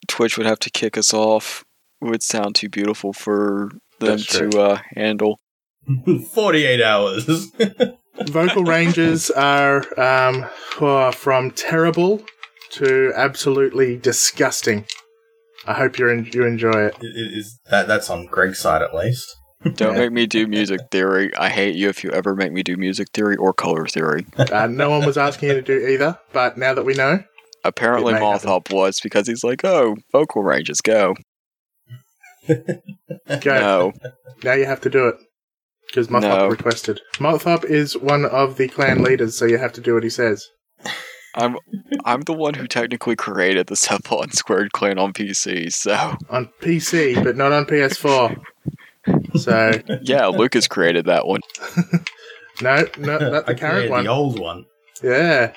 Twitch 0.08 0.38
would 0.38 0.47
have 0.47 0.60
to 0.60 0.69
kick 0.69 0.97
us 0.97 1.13
off. 1.13 1.65
It 2.01 2.06
would 2.06 2.23
sound 2.23 2.56
too 2.56 2.69
beautiful 2.69 3.12
for 3.12 3.71
them 3.99 4.19
to 4.19 4.49
uh, 4.60 4.79
handle. 4.95 5.39
48 6.34 6.82
hours. 6.82 7.25
Vocal 8.29 8.63
ranges 8.63 9.29
are 9.32 9.84
um, 9.99 10.45
from 11.13 11.51
terrible 11.51 12.23
to 12.73 13.12
absolutely 13.15 13.97
disgusting. 13.97 14.86
I 15.65 15.74
hope 15.74 15.97
you 15.97 16.09
en- 16.09 16.30
you 16.34 16.45
enjoy 16.45 16.86
it. 16.88 16.95
It- 17.01 17.15
it 17.15 17.38
is 17.38 17.59
that 17.69 17.88
that's 17.88 18.09
on 18.09 18.26
Greg's 18.28 18.59
side 18.59 18.82
at 18.82 18.93
least. 18.93 19.36
Don't 19.76 19.95
make 19.97 20.11
me 20.11 20.26
do 20.26 20.45
music 20.59 20.82
theory. 20.91 21.32
I 21.38 21.49
hate 21.49 21.76
you 21.76 21.88
if 21.89 22.03
you 22.03 22.11
ever 22.11 22.36
make 22.36 22.51
me 22.51 22.63
do 22.63 22.76
music 22.76 23.07
theory 23.13 23.38
or 23.38 23.53
color 23.53 23.86
theory. 23.88 24.26
Uh, 24.38 24.67
no 24.67 24.89
one 24.89 25.05
was 25.05 25.17
asking 25.17 25.49
you 25.49 25.55
to 25.55 25.61
do 25.61 25.88
either, 25.88 26.19
but 26.34 26.57
now 26.57 26.74
that 26.74 26.84
we 26.86 26.93
know, 26.95 27.24
Apparently, 27.65 28.13
It. 28.13 28.19
Mothop 28.19 28.74
was 28.74 28.99
because 28.99 29.26
he's 29.26 29.41
like, 29.41 29.63
oh, 29.63 29.95
vocal 30.11 30.43
ranges, 30.43 30.82
go. 30.82 31.15
go. 32.45 32.63
No. 33.45 33.93
Now 34.43 34.51
you 34.53 34.65
have 34.65 34.82
to 34.82 34.89
do 34.89 35.07
it. 35.07 35.15
Because 35.88 36.09
Mothop 36.09 36.21
No. 36.39 36.47
requested. 36.49 36.99
Mothop 37.19 37.63
is 37.63 37.95
one 37.95 38.26
of 38.26 38.57
the 38.57 38.67
clan 38.67 39.01
leaders, 39.01 39.38
so 39.38 39.45
you 39.45 39.57
have 39.59 39.71
to 39.74 39.82
do 39.82 39.93
what 39.93 40.03
he 40.03 40.09
says. 40.09 40.45
I'm 41.36 41.57
I'm 42.05 42.21
the 42.21 42.34
one 42.34 42.53
who 42.53 42.67
technically 42.67 43.15
created 43.15 43.67
the 43.67 43.75
Cephalon 43.75 44.34
Squared 44.34 44.71
clan 44.71 44.99
on 44.99 45.13
PC, 45.13 45.73
so 45.73 46.15
On 46.29 46.49
PC, 46.61 47.23
but 47.23 47.36
not 47.36 47.51
on 47.51 47.65
PS4. 47.65 48.39
So, 49.36 49.71
yeah, 50.03 50.27
Lucas 50.27 50.67
created 50.67 51.05
that 51.05 51.25
one. 51.27 51.41
no, 52.61 52.86
no, 52.97 53.17
not 53.17 53.49
I 53.49 53.53
the 53.53 53.55
current 53.59 53.89
one. 53.89 54.03
the 54.05 54.09
old 54.11 54.39
one. 54.39 54.65
Yeah. 55.01 55.53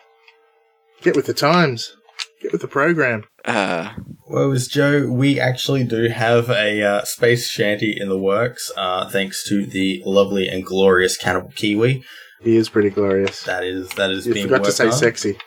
Get 1.03 1.15
with 1.15 1.27
the 1.27 1.35
times. 1.35 1.95
Get 2.43 2.53
with 2.53 2.63
the 2.63 2.69
program. 2.69 3.25
Uh, 3.45 3.93
Well, 4.29 4.51
as 4.53 4.67
Joe, 4.67 5.09
we 5.11 5.39
actually 5.39 5.85
do 5.85 6.09
have 6.09 6.51
a 6.51 6.83
uh, 6.83 7.05
space 7.05 7.49
shanty 7.49 7.97
in 7.99 8.09
the 8.09 8.19
works, 8.19 8.73
uh, 8.77 9.09
thanks 9.09 9.47
to 9.49 9.65
the 9.65 10.03
lovely 10.05 10.49
and 10.49 10.65
glorious 10.65 11.17
Cannibal 11.17 11.53
Kiwi. 11.55 12.03
He 12.43 12.57
is 12.57 12.69
pretty 12.69 12.91
glorious. 12.91 13.43
That 13.45 13.63
is 13.65 13.89
that 13.91 14.11
is 14.11 14.27
You 14.27 14.35
being 14.35 14.49
forgot 14.49 14.65
to 14.65 14.73
say 14.73 14.87
on. 14.87 14.93
sexy. 14.93 15.39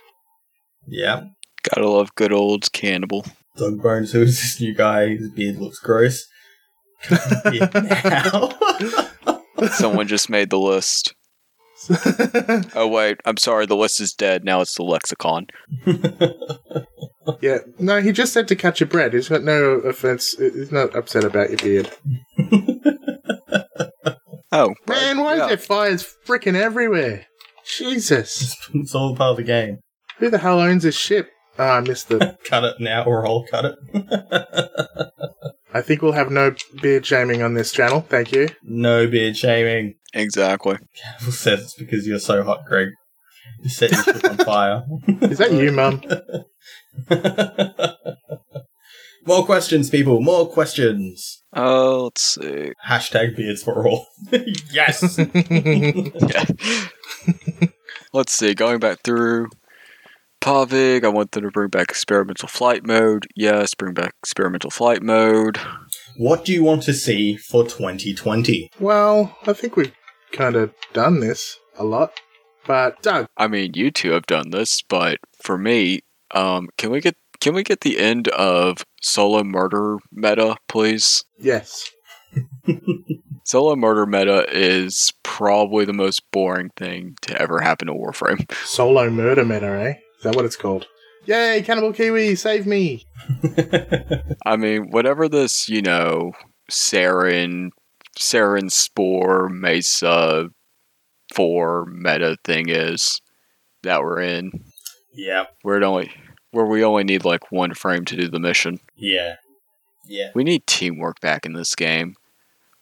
Yeah. 0.88 1.22
gotta 1.64 1.88
love 1.90 2.14
good 2.16 2.32
old 2.34 2.72
cannibal. 2.72 3.26
Doug 3.58 3.82
Bones, 3.82 4.12
who 4.14 4.22
is 4.24 4.40
this 4.40 4.62
new 4.62 4.74
guy? 4.74 5.16
His 5.16 5.30
beard 5.30 5.58
looks 5.58 5.80
gross. 5.80 6.26
Now. 7.12 8.50
Someone 9.72 10.08
just 10.08 10.30
made 10.30 10.50
the 10.50 10.60
list. 10.60 11.14
Oh 12.76 12.88
wait, 12.88 13.18
I'm 13.26 13.38
sorry. 13.38 13.66
The 13.66 13.76
list 13.76 14.02
is 14.02 14.14
dead. 14.14 14.44
Now 14.44 14.60
it's 14.62 14.76
the 14.76 14.84
lexicon. 14.84 15.48
Yeah, 17.42 17.60
no, 17.78 18.02
he 18.02 18.12
just 18.12 18.34
said 18.34 18.48
to 18.48 18.56
cut 18.56 18.80
your 18.80 18.90
bread. 18.90 19.14
He's 19.14 19.30
got 19.30 19.44
no 19.44 19.64
offense. 19.76 20.36
He's 20.40 20.72
not 20.72 20.96
upset 20.96 21.24
about 21.24 21.50
your 21.50 21.60
beard. 21.60 21.92
Oh 24.52 24.74
Man, 24.88 25.20
why 25.20 25.36
yeah. 25.36 25.44
is 25.44 25.48
there 25.48 25.58
fires 25.58 26.16
freaking 26.28 26.56
everywhere? 26.56 27.28
Jesus. 27.66 28.56
it's 28.74 28.96
all 28.96 29.16
part 29.16 29.32
of 29.32 29.38
the 29.38 29.44
game. 29.44 29.78
Who 30.20 30.30
the 30.30 30.38
hell 30.38 30.60
owns 30.60 30.84
this 30.84 30.98
ship? 30.98 31.30
Oh, 31.58 31.66
I 31.66 31.80
missed 31.82 32.10
the. 32.10 32.38
Cut 32.46 32.64
it 32.64 32.76
now 32.80 33.04
or 33.04 33.26
I'll 33.28 33.44
cut 33.50 33.66
it. 33.66 33.76
I 35.74 35.82
think 35.82 36.02
we'll 36.02 36.14
have 36.14 36.32
no 36.32 36.56
beard 36.82 37.06
shaming 37.06 37.42
on 37.42 37.54
this 37.54 37.72
channel. 37.72 38.02
Thank 38.02 38.32
you. 38.32 38.50
no 38.64 39.08
beard 39.08 39.38
shaming. 39.38 39.96
exactly? 40.14 40.78
Cannibal 41.02 41.32
says 41.32 41.62
it's 41.62 41.74
because 41.76 42.08
you're 42.08 42.20
so 42.20 42.44
hot, 42.44 42.62
Greg. 42.68 42.90
You 43.62 43.70
set 43.70 43.92
your 43.92 44.04
ship 44.04 44.24
on 44.26 44.38
fire. 44.46 44.84
Is 45.22 45.38
that 45.40 45.52
you, 45.52 45.72
Mum? 45.72 46.02
More 49.26 49.46
questions, 49.46 49.90
people. 49.90 50.22
More 50.22 50.48
questions. 50.50 51.44
Oh, 51.54 52.06
let's 52.06 52.24
see. 52.24 52.72
Hashtag 52.88 53.36
beards 53.36 53.62
for 53.64 53.86
all. 53.88 54.08
yes. 54.72 55.18
Yeah. 55.18 56.46
let's 58.14 58.32
see. 58.34 58.54
Going 58.56 58.80
back 58.80 59.00
through 59.04 59.50
Pavig, 60.42 61.04
I 61.04 61.10
want 61.10 61.32
them 61.32 61.44
to 61.44 61.52
bring 61.52 61.70
back 61.70 61.90
experimental 61.90 62.48
flight 62.48 62.86
mode. 62.86 63.28
Yes, 63.36 63.74
bring 63.74 63.94
back 63.94 64.14
experimental 64.24 64.70
flight 64.72 65.02
mode. 65.04 65.60
what 66.18 66.46
do 66.46 66.54
you 66.54 66.64
want 66.64 66.84
to 66.84 66.94
see 66.94 67.36
for 67.36 67.64
2020? 67.64 68.72
Well, 68.80 69.36
I 69.46 69.54
think 69.54 69.76
we've 69.76 69.94
kind 70.32 70.56
of 70.56 70.74
done 70.94 71.20
this 71.20 71.60
a 71.78 71.84
lot. 71.84 72.14
But 72.66 73.02
Doug, 73.02 73.28
I 73.38 73.48
mean, 73.48 73.72
you 73.74 73.90
two 73.92 74.12
have 74.12 74.28
done 74.28 74.52
this, 74.52 74.82
but 74.82 75.18
for 75.42 75.58
me, 75.58 76.02
um, 76.32 76.70
can 76.78 76.92
we 76.92 77.02
get 77.02 77.16
can 77.40 77.54
we 77.56 77.64
get 77.64 77.82
the 77.82 77.98
end 77.98 78.28
of 78.30 78.86
solo 79.02 79.44
murder 79.44 79.98
meta, 80.12 80.58
please? 80.68 81.24
yes. 81.40 81.90
Solo 83.44 83.76
murder 83.76 84.06
meta 84.06 84.46
is 84.52 85.12
probably 85.24 85.84
the 85.84 85.94
most 85.94 86.22
boring 86.30 86.70
thing 86.76 87.16
to 87.22 87.42
ever 87.42 87.60
happen 87.62 87.88
to 87.88 87.94
Warframe. 87.96 88.52
Solo 88.64 89.10
murder 89.10 89.44
meta, 89.44 89.66
eh? 89.66 89.94
Is 90.20 90.24
that 90.24 90.36
what 90.36 90.44
it's 90.44 90.58
called? 90.58 90.86
Yay, 91.26 91.62
Cannibal 91.66 91.94
Kiwi, 91.94 92.36
save 92.36 92.68
me! 92.68 93.06
I 94.46 94.58
mean, 94.58 94.90
whatever 94.90 95.30
this, 95.30 95.70
you 95.70 95.82
know, 95.82 96.34
Saryn, 96.70 97.70
Saryn 98.20 98.70
Spore, 98.70 99.48
Mesa, 99.48 100.50
4 101.34 101.86
meta 101.86 102.36
thing 102.44 102.68
is 102.68 103.22
that 103.84 104.02
we're 104.02 104.20
in, 104.20 104.52
yeah. 105.14 105.46
where 105.62 105.78
it 105.78 105.84
only 105.84 106.12
where 106.52 106.66
we 106.66 106.84
only 106.84 107.06
need 107.06 107.24
like 107.24 107.50
one 107.50 107.74
frame 107.74 108.04
to 108.04 108.18
do 108.18 108.28
the 108.28 108.42
mission. 108.42 108.82
Yeah. 108.98 109.36
Yeah. 110.06 110.32
We 110.36 110.44
need 110.44 110.68
teamwork 110.68 111.22
back 111.22 111.46
in 111.46 111.54
this 111.54 111.76
game. 111.76 112.16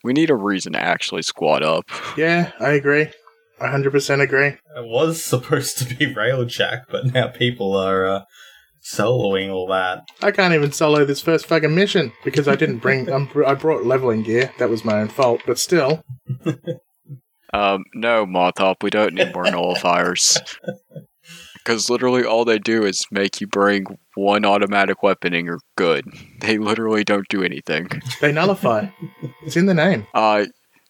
We 0.03 0.13
need 0.13 0.31
a 0.31 0.35
reason 0.35 0.73
to 0.73 0.79
actually 0.79 1.21
squad 1.21 1.61
up. 1.61 1.85
Yeah, 2.17 2.51
I 2.59 2.69
agree. 2.71 3.09
100% 3.61 4.21
agree. 4.21 4.47
It 4.47 4.59
was 4.77 5.23
supposed 5.23 5.77
to 5.79 5.85
be 5.95 6.13
Railjack, 6.13 6.83
but 6.89 7.13
now 7.13 7.27
people 7.27 7.75
are 7.75 8.05
uh, 8.05 8.21
soloing 8.83 9.49
all 9.51 9.67
that. 9.67 10.03
I 10.21 10.31
can't 10.31 10.53
even 10.53 10.71
solo 10.71 11.05
this 11.05 11.21
first 11.21 11.45
fucking 11.47 11.73
mission 11.75 12.13
because 12.23 12.47
I 12.47 12.55
didn't 12.55 12.79
bring. 12.79 13.09
Um, 13.13 13.29
I 13.45 13.53
brought 13.53 13.85
leveling 13.85 14.23
gear. 14.23 14.51
That 14.59 14.69
was 14.69 14.85
my 14.85 14.99
own 15.01 15.07
fault. 15.09 15.41
But 15.45 15.57
still, 15.59 16.03
Um, 17.53 17.85
no, 17.93 18.25
Mothop, 18.25 18.83
we 18.83 18.89
don't 18.89 19.13
need 19.13 19.33
more 19.33 19.45
nullifiers. 19.45 20.37
Because 21.55 21.89
literally 21.89 22.23
all 22.23 22.45
they 22.45 22.59
do 22.59 22.83
is 22.83 23.05
make 23.09 23.39
you 23.41 23.47
bring 23.47 23.85
one 24.15 24.45
automatic 24.45 25.01
weapon 25.01 25.33
and 25.33 25.45
you're 25.45 25.59
good. 25.77 26.05
They 26.41 26.57
literally 26.57 27.03
don't 27.03 27.27
do 27.29 27.43
anything. 27.43 27.89
they 28.21 28.31
nullify. 28.31 28.87
it's 29.43 29.55
in 29.57 29.65
the 29.65 29.73
name. 29.73 30.07
Uh, 30.13 30.45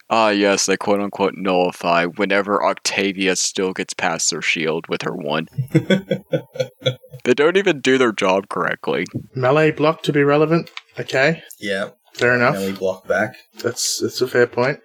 uh, 0.10 0.34
yes, 0.36 0.66
they 0.66 0.78
quote 0.78 1.00
unquote 1.02 1.34
nullify 1.36 2.06
whenever 2.06 2.64
Octavia 2.64 3.36
still 3.36 3.74
gets 3.74 3.94
past 3.94 4.30
their 4.32 4.42
shield 4.42 4.88
with 4.88 5.02
her 5.04 5.16
one. 5.16 5.48
they 7.24 7.34
don't 7.34 7.58
even 7.58 7.82
do 7.82 7.98
their 7.98 8.12
job 8.14 8.50
correctly. 8.50 9.06
Melee 9.36 9.72
block 9.72 10.04
to 10.04 10.14
be 10.14 10.24
relevant. 10.24 10.70
Okay, 11.00 11.42
Yeah. 11.60 11.90
fair 12.14 12.36
enough. 12.36 12.54
Melee 12.56 12.72
block 12.74 13.08
back. 13.08 13.36
That's 13.62 14.00
that's 14.02 14.22
a 14.22 14.28
fair 14.28 14.48
point. 14.48 14.80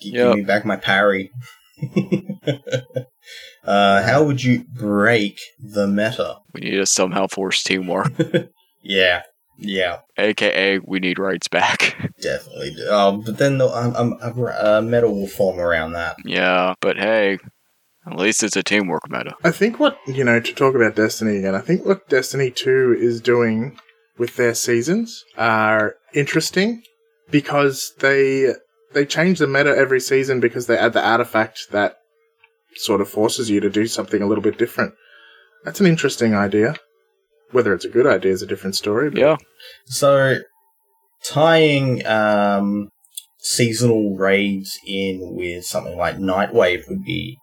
Give 0.00 0.14
Yep. 0.14 0.34
me 0.36 0.42
back 0.42 0.64
my 0.64 0.76
parry. 0.76 1.30
uh, 3.64 4.02
how 4.02 4.22
would 4.24 4.42
you 4.42 4.64
break 4.72 5.38
the 5.60 5.86
meta? 5.86 6.36
We 6.54 6.60
need 6.62 6.76
to 6.76 6.86
somehow 6.86 7.26
force 7.28 7.62
teamwork. 7.62 8.12
Yeah. 8.84 9.22
Yeah. 9.62 10.00
AKA, 10.16 10.80
we 10.84 10.98
need 11.00 11.18
raids 11.18 11.48
back. 11.48 11.96
Definitely. 12.20 12.74
do. 12.74 12.86
Oh, 12.88 13.22
but 13.24 13.38
then 13.38 13.58
the, 13.58 13.68
um, 13.68 13.94
um, 13.96 14.18
a, 14.20 14.76
a 14.78 14.82
meta 14.82 15.08
will 15.08 15.26
form 15.26 15.58
around 15.58 15.92
that. 15.92 16.16
yeah, 16.24 16.74
but 16.80 16.96
hey, 16.98 17.38
at 18.06 18.16
least 18.16 18.42
it's 18.42 18.56
a 18.56 18.62
teamwork 18.62 19.08
meta. 19.10 19.34
I 19.44 19.50
think 19.50 19.78
what 19.78 19.96
you 20.06 20.24
know 20.24 20.40
to 20.40 20.52
talk 20.54 20.74
about 20.74 20.96
Destiny 20.96 21.36
again. 21.38 21.54
I 21.54 21.60
think 21.60 21.84
what 21.84 22.08
Destiny 22.08 22.50
Two 22.50 22.96
is 22.98 23.20
doing 23.20 23.78
with 24.18 24.36
their 24.36 24.54
seasons 24.54 25.24
are 25.36 25.96
interesting 26.14 26.82
because 27.30 27.92
they 28.00 28.54
they 28.92 29.06
change 29.06 29.38
the 29.38 29.46
meta 29.46 29.74
every 29.76 30.00
season 30.00 30.40
because 30.40 30.66
they 30.66 30.76
add 30.76 30.92
the 30.92 31.04
artifact 31.04 31.70
that 31.70 31.96
sort 32.74 33.00
of 33.00 33.08
forces 33.08 33.50
you 33.50 33.60
to 33.60 33.70
do 33.70 33.86
something 33.86 34.22
a 34.22 34.26
little 34.26 34.42
bit 34.42 34.58
different. 34.58 34.94
That's 35.64 35.80
an 35.80 35.86
interesting 35.86 36.34
idea. 36.34 36.74
Whether 37.52 37.72
it's 37.74 37.84
a 37.84 37.88
good 37.90 38.06
idea 38.06 38.32
is 38.32 38.42
a 38.42 38.46
different 38.46 38.74
story. 38.76 39.10
But 39.10 39.20
Yeah, 39.20 39.36
So, 39.86 40.38
tying 41.24 42.04
um, 42.06 42.88
seasonal 43.38 44.16
raids 44.16 44.78
in 44.86 45.34
with 45.36 45.64
something 45.64 45.96
like 45.96 46.16
Nightwave 46.16 46.88
would 46.88 47.04
be 47.04 47.38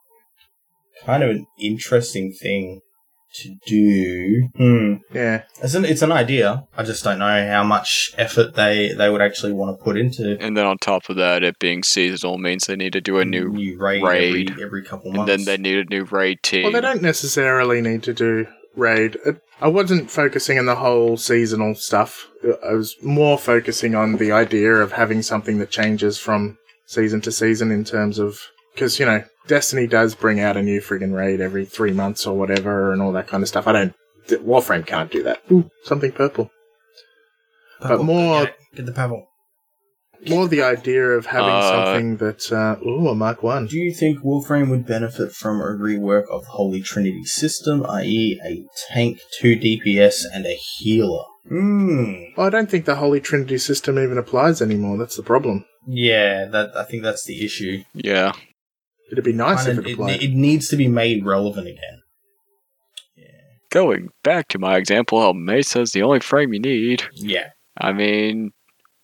kind 1.05 1.23
of 1.23 1.29
an 1.29 1.45
interesting 1.59 2.33
thing 2.33 2.81
to 3.31 3.55
do. 3.67 4.49
Hmm. 4.57 4.93
yeah, 5.13 5.43
It's 5.61 5.75
an, 5.75 5.85
it's 5.85 6.01
an 6.01 6.11
idea. 6.11 6.63
I 6.75 6.83
just 6.83 7.03
don't 7.03 7.19
know 7.19 7.47
how 7.47 7.63
much 7.63 8.11
effort 8.17 8.55
they, 8.55 8.91
they 8.93 9.09
would 9.09 9.21
actually 9.21 9.53
want 9.53 9.77
to 9.77 9.83
put 9.83 9.97
into 9.97 10.35
and 10.39 10.57
then 10.57 10.65
on 10.65 10.77
top 10.79 11.09
of 11.09 11.15
that, 11.17 11.43
it 11.43 11.59
being 11.59 11.83
seasonal 11.83 12.39
means 12.39 12.65
they 12.65 12.75
need 12.75 12.93
to 12.93 13.01
do 13.01 13.19
a 13.19 13.25
new, 13.25 13.49
raid, 13.77 14.03
raid. 14.03 14.49
Every, 14.49 14.63
every 14.63 14.83
couple 14.83 15.11
months. 15.11 15.31
and 15.31 15.45
then 15.45 15.45
they 15.45 15.57
need 15.69 15.77
a 15.77 15.89
new 15.89 16.05
raid 16.05 16.41
team. 16.41 16.63
Well, 16.63 16.71
they 16.71 16.81
don't 16.81 17.03
necessarily 17.03 17.81
need 17.81 18.01
to 18.03 18.13
do 18.13 18.47
raid. 18.75 19.17
It- 19.25 19.41
I 19.61 19.67
wasn't 19.67 20.09
focusing 20.09 20.57
on 20.57 20.65
the 20.65 20.75
whole 20.75 21.17
seasonal 21.17 21.75
stuff. 21.75 22.27
I 22.65 22.73
was 22.73 22.95
more 23.01 23.37
focusing 23.37 23.93
on 23.93 24.15
the 24.17 24.31
idea 24.31 24.73
of 24.75 24.93
having 24.93 25.21
something 25.21 25.57
that 25.59 25.69
changes 25.69 26.17
from 26.17 26.57
season 26.85 27.21
to 27.21 27.31
season 27.31 27.69
in 27.71 27.83
terms 27.83 28.19
of 28.19 28.39
because 28.73 28.99
you 28.99 29.05
know 29.05 29.23
Destiny 29.47 29.85
does 29.87 30.15
bring 30.15 30.39
out 30.39 30.55
a 30.57 30.61
new 30.61 30.79
friggin' 30.79 31.13
raid 31.13 31.41
every 31.41 31.65
three 31.65 31.91
months 31.91 32.25
or 32.25 32.37
whatever 32.37 32.93
and 32.93 33.01
all 33.01 33.11
that 33.13 33.27
kind 33.27 33.43
of 33.43 33.49
stuff. 33.49 33.67
I 33.67 33.73
don't. 33.73 33.93
Warframe 34.27 34.85
can't 34.85 35.11
do 35.11 35.23
that. 35.23 35.41
Ooh, 35.51 35.69
something 35.83 36.11
purple. 36.11 36.51
but 37.81 38.03
more- 38.03 38.45
Get. 38.45 38.55
Get 38.75 38.85
the 38.85 38.91
pavel. 38.91 39.28
More 40.27 40.47
the 40.47 40.61
idea 40.61 41.03
of 41.11 41.27
having 41.27 41.49
Uh, 41.49 41.71
something 41.85 42.17
that 42.17 42.51
uh, 42.51 42.75
ooh 42.85 43.07
a 43.07 43.15
Mark 43.15 43.41
One. 43.41 43.67
Do 43.67 43.77
you 43.77 43.93
think 43.93 44.19
Warframe 44.19 44.69
would 44.69 44.85
benefit 44.85 45.31
from 45.31 45.61
a 45.61 45.65
rework 45.65 46.23
of 46.29 46.45
Holy 46.45 46.81
Trinity 46.81 47.23
system, 47.23 47.85
i.e., 47.87 48.39
a 48.45 48.65
tank, 48.91 49.19
two 49.39 49.55
DPS, 49.55 50.23
and 50.33 50.45
a 50.45 50.55
healer? 50.77 51.23
Hmm. 51.47 52.13
Well, 52.35 52.47
I 52.47 52.49
don't 52.49 52.69
think 52.69 52.85
the 52.85 52.95
Holy 52.97 53.21
Trinity 53.21 53.57
system 53.57 53.97
even 53.97 54.17
applies 54.17 54.61
anymore. 54.61 54.97
That's 54.97 55.15
the 55.15 55.23
problem. 55.23 55.65
Yeah, 55.87 56.45
that 56.45 56.75
I 56.75 56.83
think 56.83 57.03
that's 57.03 57.23
the 57.25 57.43
issue. 57.43 57.83
yeah, 57.93 58.33
It'd 59.11 59.23
be 59.23 59.33
nice 59.33 59.65
Kinda- 59.65 59.81
if 59.81 59.87
it 59.87 59.89
it, 59.89 59.93
applied. 59.93 60.21
it 60.23 60.31
needs 60.33 60.67
to 60.69 60.75
be 60.75 60.87
made 60.87 61.25
relevant 61.25 61.67
again. 61.67 62.01
Yeah. 63.15 63.25
Going 63.71 64.09
back 64.23 64.47
to 64.49 64.59
my 64.59 64.77
example, 64.77 65.19
how 65.21 65.33
Mesa's 65.33 65.91
the 65.93 66.03
only 66.03 66.19
frame 66.19 66.53
you 66.53 66.59
need. 66.59 67.03
Yeah. 67.15 67.49
I 67.79 67.93
mean, 67.93 68.51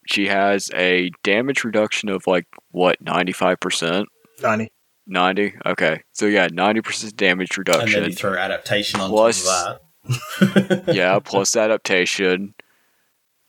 she 0.07 0.27
has 0.27 0.69
a 0.73 1.09
damage 1.23 1.63
reduction 1.63 2.09
of 2.09 2.25
like 2.27 2.45
what 2.71 3.01
ninety 3.01 3.31
five 3.33 3.59
percent. 3.59 4.07
Ninety. 4.41 4.71
90 5.07 5.53
okay 5.67 6.01
so 6.13 6.25
yeah 6.25 6.47
90% 6.47 7.15
damage 7.15 7.55
And 7.59 7.65
then 7.67 7.75
reduction 7.77 8.03
you 8.05 8.11
throw 8.11 8.33
adaptation 8.35 8.99
on 8.99 9.11
Plus- 9.11 9.45
top 9.45 9.81
of 10.41 10.87
yeah, 10.95 11.19
plus 11.19 11.55
adaptation. 11.55 12.53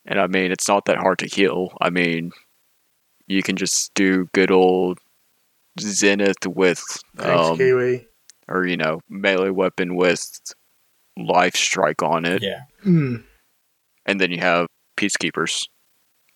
And 0.05 0.19
I 0.19 0.27
mean, 0.27 0.51
it's 0.51 0.67
not 0.67 0.85
that 0.85 0.97
hard 0.97 1.19
to 1.19 1.25
heal. 1.27 1.75
I 1.81 1.89
mean, 1.89 2.31
you 3.27 3.43
can 3.43 3.55
just 3.57 3.93
do 3.93 4.27
good 4.33 4.51
old 4.51 4.99
Zenith 5.79 6.45
with, 6.47 6.81
Thanks, 7.17 7.49
um, 7.49 7.57
Kiwi. 7.57 8.07
or 8.47 8.65
you 8.65 8.77
know, 8.77 9.01
melee 9.09 9.49
weapon 9.49 9.95
with 9.95 10.21
life 11.17 11.55
strike 11.55 12.01
on 12.01 12.23
it, 12.25 12.41
Yeah. 12.41 12.61
Hmm. 12.83 13.17
and 14.05 14.21
then 14.21 14.31
you 14.31 14.39
have 14.39 14.67
peacekeepers 14.95 15.67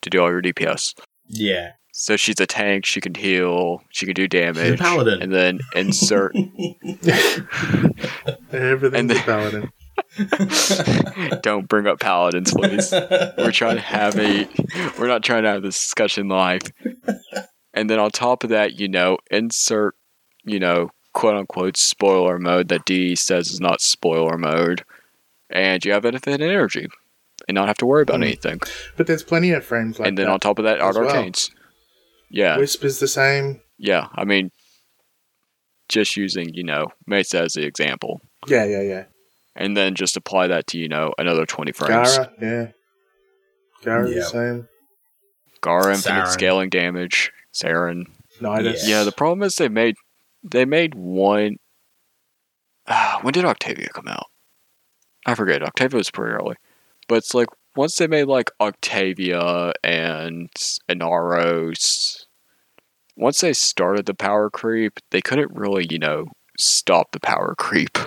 to 0.01 0.09
do 0.09 0.19
all 0.21 0.29
your 0.29 0.41
DPS. 0.41 0.93
Yeah. 1.27 1.71
So 1.93 2.15
she's 2.17 2.39
a 2.39 2.47
tank. 2.47 2.85
She 2.85 3.01
can 3.01 3.13
heal. 3.15 3.81
She 3.89 4.05
can 4.05 4.13
do 4.15 4.27
damage. 4.27 4.63
She's 4.65 4.79
a 4.79 4.83
paladin. 4.83 5.21
And 5.21 5.33
then 5.33 5.59
insert. 5.75 6.35
Everything's 8.51 8.99
And 8.99 9.11
a 9.11 9.13
then- 9.13 9.23
paladin. 9.23 9.71
Don't 11.41 11.67
bring 11.67 11.87
up 11.87 11.99
paladins, 11.99 12.53
please. 12.53 12.91
we're 13.37 13.51
trying 13.51 13.75
to 13.75 13.81
have 13.81 14.17
a 14.17 14.47
we're 14.97 15.07
not 15.07 15.23
trying 15.23 15.43
to 15.43 15.49
have 15.49 15.61
this 15.61 15.77
discussion 15.79 16.27
live 16.27 16.61
and 17.73 17.89
then 17.89 17.99
on 17.99 18.09
top 18.11 18.43
of 18.43 18.49
that 18.49 18.79
you 18.79 18.87
know 18.87 19.17
insert 19.29 19.95
you 20.43 20.59
know 20.59 20.89
quote 21.13 21.35
unquote 21.35 21.77
spoiler 21.77 22.37
mode 22.39 22.67
that 22.69 22.83
d 22.85 23.15
says 23.15 23.51
is 23.51 23.59
not 23.61 23.79
spoiler 23.81 24.37
mode 24.37 24.83
and 25.49 25.85
you 25.85 25.91
have 25.93 26.05
infinite 26.05 26.41
energy 26.41 26.87
and 27.47 27.55
not 27.55 27.67
have 27.67 27.77
to 27.77 27.85
worry 27.85 28.03
about 28.03 28.17
Hmm. 28.17 28.23
anything 28.23 28.59
But 28.97 29.07
there's 29.07 29.23
plenty 29.23 29.51
of 29.51 29.63
frames 29.65 29.99
like 29.99 30.07
and 30.07 30.17
then 30.17 30.25
that. 30.27 30.31
on 30.33 30.39
top 30.39 30.59
of 30.59 30.65
that 30.65 30.77
as 30.77 30.95
art 30.95 31.05
well. 31.05 31.15
arcanes 31.15 31.49
yeah 32.29 32.57
Wisp 32.57 32.83
is 32.83 32.99
the 32.99 33.07
same. 33.07 33.61
yeah 33.77 34.07
i 34.15 34.23
mean 34.23 34.51
just 35.89 36.15
using 36.15 36.53
you 36.53 36.63
know 36.63 36.87
mesa 37.05 37.41
as 37.43 37.53
the 37.53 37.63
example 37.65 38.21
Yeah, 38.47 38.63
yeah, 38.65 38.81
yeah. 38.81 39.03
and 39.55 39.75
then 39.75 39.95
just 39.95 40.15
apply 40.17 40.47
that 40.47 40.67
to 40.67 40.77
you 40.77 40.87
know 40.87 41.13
another 41.17 41.45
20 41.45 41.71
frames 41.73 42.15
Gara, 42.17 42.31
yeah. 42.41 42.67
Gara 43.83 44.09
Yeah. 44.09 44.15
the 44.15 44.21
same. 44.23 44.67
Gara 45.61 45.93
infinite 45.93 46.25
Saryn. 46.25 46.27
scaling 46.31 46.69
damage 46.69 47.31
Saryn 47.53 48.05
Nidus. 48.39 48.81
Yeah, 48.87 49.03
the 49.03 49.11
problem 49.11 49.43
is 49.43 49.55
they 49.55 49.69
made 49.69 49.95
they 50.43 50.65
made 50.65 50.95
one. 50.95 51.57
Ah, 52.87 53.19
when 53.23 53.33
did 53.33 53.45
Octavia 53.45 53.89
come 53.93 54.07
out? 54.07 54.25
I 55.25 55.35
forget. 55.35 55.61
Octavia 55.61 55.97
was 55.97 56.09
pretty 56.09 56.31
early, 56.33 56.55
but 57.07 57.15
it's 57.15 57.33
like 57.33 57.47
once 57.75 57.95
they 57.95 58.07
made 58.07 58.25
like 58.25 58.51
Octavia 58.59 59.73
and 59.83 60.49
Inaros, 60.89 62.25
once 63.15 63.41
they 63.41 63.53
started 63.53 64.05
the 64.05 64.13
power 64.13 64.49
creep, 64.49 64.99
they 65.11 65.21
couldn't 65.21 65.51
really 65.53 65.87
you 65.89 65.99
know 65.99 66.25
stop 66.57 67.11
the 67.11 67.19
power 67.19 67.55
creep. 67.57 67.97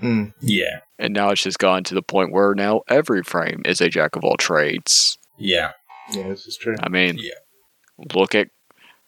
Hmm. 0.00 0.26
yeah. 0.40 0.80
And 0.98 1.14
now 1.14 1.30
it's 1.30 1.42
just 1.42 1.58
gone 1.58 1.84
to 1.84 1.94
the 1.94 2.02
point 2.02 2.32
where 2.32 2.54
now 2.54 2.82
every 2.88 3.22
frame 3.22 3.62
is 3.64 3.80
a 3.80 3.88
jack 3.88 4.16
of 4.16 4.24
all 4.24 4.36
trades. 4.36 5.16
Yeah. 5.38 5.72
Yeah, 6.12 6.28
this 6.28 6.46
is 6.46 6.56
true. 6.56 6.76
I 6.82 6.88
mean, 6.88 7.18
Yeah. 7.18 7.34
look 8.14 8.34
at 8.34 8.48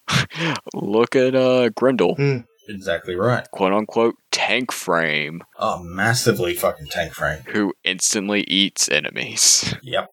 look 0.75 1.17
at 1.17 1.35
uh 1.35 1.71
Grendel, 1.71 2.15
Hmm. 2.15 2.39
Exactly 2.69 3.15
right. 3.15 3.47
quote 3.51 3.73
unquote 3.73 4.15
tank 4.31 4.73
frame. 4.73 5.43
Oh, 5.59 5.83
massively 5.83 6.55
fucking 6.55 6.87
tank 6.87 7.13
frame. 7.13 7.41
who 7.53 7.73
instantly 7.85 8.43
eats 8.45 8.89
enemies. 8.89 9.75
Yep. 9.83 10.09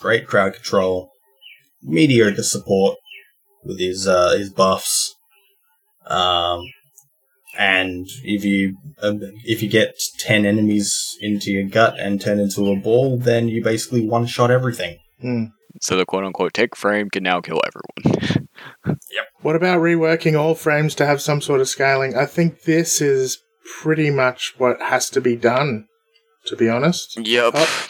Great 0.00 0.26
crowd 0.28 0.54
control. 0.54 1.10
Meteor 1.82 2.32
to 2.32 2.42
support 2.44 2.96
with 3.64 3.80
his 3.80 4.06
uh, 4.06 4.36
his 4.38 4.50
buffs. 4.50 5.14
Um, 6.06 6.62
and 7.58 8.06
if 8.22 8.44
you 8.44 8.76
um, 9.02 9.18
if 9.44 9.62
you 9.62 9.68
get 9.68 9.98
ten 10.18 10.46
enemies 10.46 11.16
into 11.20 11.50
your 11.50 11.68
gut 11.68 11.98
and 11.98 12.20
turn 12.20 12.38
into 12.38 12.70
a 12.70 12.76
ball, 12.76 13.18
then 13.18 13.48
you 13.48 13.62
basically 13.62 14.06
one 14.06 14.26
shot 14.26 14.50
everything. 14.52 14.98
Hmm. 15.20 15.44
So 15.80 15.96
the 15.96 16.06
quote 16.06 16.24
unquote 16.24 16.54
tank 16.54 16.76
frame 16.76 17.10
can 17.10 17.24
now 17.24 17.40
kill 17.40 17.60
everyone. 17.66 18.47
What 19.40 19.56
about 19.56 19.80
reworking 19.80 20.38
all 20.38 20.54
frames 20.54 20.94
to 20.96 21.06
have 21.06 21.20
some 21.22 21.40
sort 21.40 21.60
of 21.60 21.68
scaling? 21.68 22.16
I 22.16 22.26
think 22.26 22.62
this 22.62 23.00
is 23.00 23.38
pretty 23.80 24.10
much 24.10 24.54
what 24.58 24.80
has 24.80 25.08
to 25.10 25.20
be 25.20 25.36
done, 25.36 25.86
to 26.46 26.56
be 26.56 26.68
honest. 26.68 27.16
Yep. 27.18 27.52
Oh. 27.56 27.88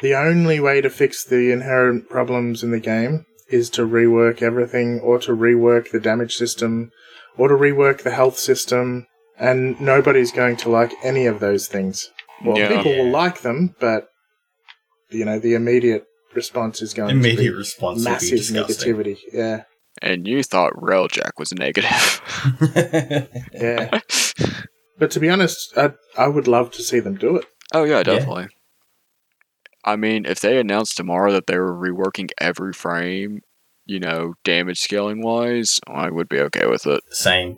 The 0.00 0.14
only 0.14 0.60
way 0.60 0.80
to 0.80 0.90
fix 0.90 1.24
the 1.24 1.52
inherent 1.52 2.08
problems 2.08 2.62
in 2.62 2.70
the 2.70 2.80
game 2.80 3.24
is 3.48 3.68
to 3.70 3.82
rework 3.86 4.42
everything, 4.42 5.00
or 5.00 5.18
to 5.20 5.32
rework 5.32 5.90
the 5.90 6.00
damage 6.00 6.34
system, 6.36 6.90
or 7.36 7.48
to 7.48 7.54
rework 7.54 8.02
the 8.02 8.10
health 8.12 8.38
system, 8.38 9.06
and 9.38 9.80
nobody's 9.80 10.32
going 10.32 10.56
to 10.58 10.70
like 10.70 10.92
any 11.02 11.26
of 11.26 11.40
those 11.40 11.66
things. 11.66 12.10
Well, 12.44 12.58
Yeah. 12.58 12.68
people 12.68 12.96
will 12.96 13.10
like 13.10 13.40
them, 13.40 13.74
but, 13.80 14.06
you 15.10 15.24
know, 15.24 15.38
the 15.38 15.54
immediate 15.54 16.04
response 16.34 16.82
is 16.82 16.94
going 16.94 17.10
Immediate 17.10 17.36
to 17.36 17.64
be 17.78 17.84
will 17.84 17.94
be 17.96 18.02
massive 18.04 18.38
disgusting. 18.38 18.94
negativity. 18.94 19.18
Yeah, 19.32 19.62
And 20.02 20.26
you 20.26 20.42
thought 20.42 20.72
Railjack 20.74 21.32
was 21.38 21.52
negative. 21.52 22.20
yeah. 23.52 24.00
but 24.98 25.10
to 25.12 25.20
be 25.20 25.28
honest, 25.28 25.76
I, 25.76 25.92
I 26.16 26.28
would 26.28 26.48
love 26.48 26.70
to 26.72 26.82
see 26.82 27.00
them 27.00 27.16
do 27.16 27.36
it. 27.36 27.44
oh 27.74 27.84
yeah, 27.84 28.02
definitely. 28.02 28.48
I 29.84 29.96
mean, 29.96 30.26
if 30.26 30.40
they 30.40 30.58
announced 30.60 30.96
tomorrow 30.96 31.32
that 31.32 31.46
they 31.46 31.58
were 31.58 31.74
reworking 31.74 32.28
every 32.38 32.72
frame, 32.74 33.40
you 33.86 33.98
know, 33.98 34.34
damage 34.44 34.78
scaling 34.78 35.22
wise, 35.22 35.80
I 35.86 36.10
would 36.10 36.28
be 36.28 36.38
okay 36.40 36.66
with 36.66 36.86
it. 36.86 37.00
Same. 37.10 37.56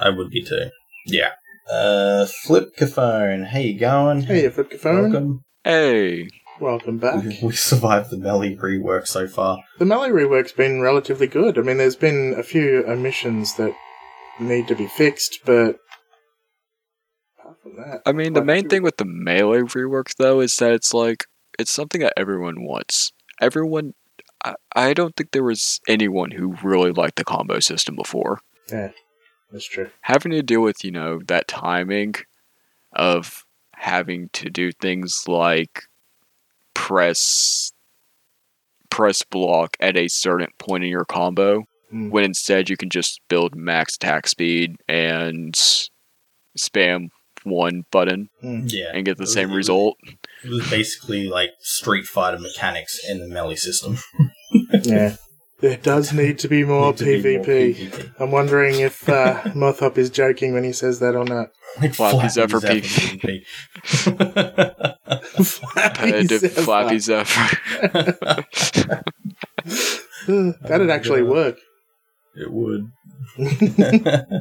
I 0.00 0.10
would 0.10 0.30
be 0.30 0.42
too. 0.42 0.70
Yeah. 1.06 1.30
Uh, 1.70 2.26
Flipcaphone, 2.46 3.46
how 3.46 3.58
you 3.60 3.78
going? 3.78 4.22
Hey, 4.22 4.48
Flip 4.50 4.72
phone. 4.80 5.02
Welcome. 5.12 5.44
Hey, 5.62 6.28
Welcome 6.62 6.98
back. 6.98 7.24
We, 7.24 7.38
we 7.42 7.52
survived 7.54 8.10
the 8.10 8.18
melee 8.18 8.54
rework 8.54 9.08
so 9.08 9.26
far. 9.26 9.58
The 9.80 9.84
melee 9.84 10.10
rework's 10.10 10.52
been 10.52 10.80
relatively 10.80 11.26
good. 11.26 11.58
I 11.58 11.62
mean, 11.62 11.76
there's 11.76 11.96
been 11.96 12.36
a 12.38 12.44
few 12.44 12.84
omissions 12.86 13.56
that 13.56 13.74
need 14.38 14.68
to 14.68 14.76
be 14.76 14.86
fixed, 14.86 15.40
but 15.44 15.78
apart 17.36 17.60
from 17.60 17.74
that, 17.78 18.02
I 18.06 18.12
mean, 18.12 18.34
the 18.34 18.44
main 18.44 18.62
few- 18.62 18.68
thing 18.70 18.82
with 18.84 18.96
the 18.98 19.04
melee 19.04 19.62
rework 19.62 20.14
though 20.18 20.38
is 20.38 20.54
that 20.58 20.72
it's 20.72 20.94
like 20.94 21.24
it's 21.58 21.72
something 21.72 22.00
that 22.00 22.12
everyone 22.16 22.62
wants. 22.62 23.10
Everyone, 23.40 23.94
I, 24.44 24.54
I 24.76 24.94
don't 24.94 25.16
think 25.16 25.32
there 25.32 25.42
was 25.42 25.80
anyone 25.88 26.30
who 26.30 26.54
really 26.62 26.92
liked 26.92 27.16
the 27.16 27.24
combo 27.24 27.58
system 27.58 27.96
before. 27.96 28.40
yeah, 28.70 28.92
that's 29.50 29.66
true. 29.66 29.90
Having 30.02 30.30
to 30.32 30.42
deal 30.44 30.62
with 30.62 30.84
you 30.84 30.92
know 30.92 31.18
that 31.26 31.48
timing 31.48 32.14
of 32.92 33.44
having 33.72 34.28
to 34.34 34.48
do 34.48 34.70
things 34.70 35.24
like 35.26 35.82
press 36.74 37.72
press 38.90 39.22
block 39.22 39.76
at 39.80 39.96
a 39.96 40.06
certain 40.08 40.48
point 40.58 40.84
in 40.84 40.90
your 40.90 41.04
combo 41.04 41.64
Mm. 41.92 42.10
when 42.10 42.24
instead 42.24 42.70
you 42.70 42.76
can 42.78 42.88
just 42.88 43.20
build 43.28 43.54
max 43.54 43.96
attack 43.96 44.26
speed 44.26 44.76
and 44.88 45.54
spam 46.58 47.08
one 47.44 47.82
button 47.90 48.28
Yeah. 48.42 48.92
and 48.94 49.04
get 49.04 49.18
the 49.18 49.24
It 49.24 49.26
was- 49.26 49.32
same 49.34 49.48
it 49.50 49.52
was- 49.52 49.56
result. 49.56 49.96
It 50.42 50.48
was 50.50 50.70
basically 50.70 51.28
like 51.28 51.50
Street 51.60 52.06
Fighter 52.06 52.38
mechanics 52.38 52.98
in 53.06 53.18
the 53.20 53.28
melee 53.28 53.56
system. 53.56 53.98
yeah, 54.84 55.16
there 55.60 55.76
does 55.76 56.12
need 56.14 56.38
to 56.38 56.48
be 56.48 56.64
more 56.64 56.92
Need 56.92 56.96
to 56.98 57.04
be 57.22 57.36
more 57.36 57.44
PvP. 57.44 57.74
PvP. 57.90 58.10
I'm 58.18 58.30
wondering 58.30 58.80
if 58.80 59.06
uh, 59.08 59.42
Mothop 59.54 59.98
is 59.98 60.08
joking 60.08 60.54
when 60.54 60.64
he 60.64 60.72
says 60.72 60.98
that 61.00 61.14
or 61.14 61.24
not. 61.26 61.48
Like 61.80 61.92
Flappy 61.94 62.28
Zephyr 62.30 62.60
PvP. 62.60 63.44
Competitive 65.34 66.52
Flappy 66.52 66.98
Zephyr. 66.98 67.56
That'd 70.62 70.90
actually 70.90 71.22
work. 71.22 71.58
It 72.34 72.50
would. 72.50 72.88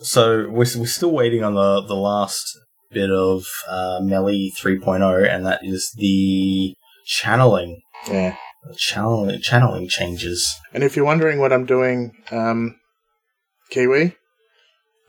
so 0.00 0.48
we're, 0.48 0.66
we're 0.76 0.86
still 0.86 1.12
waiting 1.12 1.44
on 1.44 1.54
the, 1.54 1.82
the 1.86 1.94
last 1.94 2.58
bit 2.90 3.10
of 3.10 3.44
uh, 3.68 4.00
Melee 4.02 4.50
3.0, 4.60 5.28
and 5.28 5.46
that 5.46 5.60
is 5.62 5.92
the 5.96 6.74
channeling. 7.06 7.80
Yeah. 8.08 8.36
The 8.68 8.74
channeling, 8.76 9.40
channeling 9.40 9.88
changes. 9.88 10.52
And 10.72 10.82
if 10.82 10.96
you're 10.96 11.04
wondering 11.04 11.38
what 11.38 11.52
I'm 11.52 11.66
doing, 11.66 12.12
um, 12.30 12.76
Kiwi, 13.70 14.16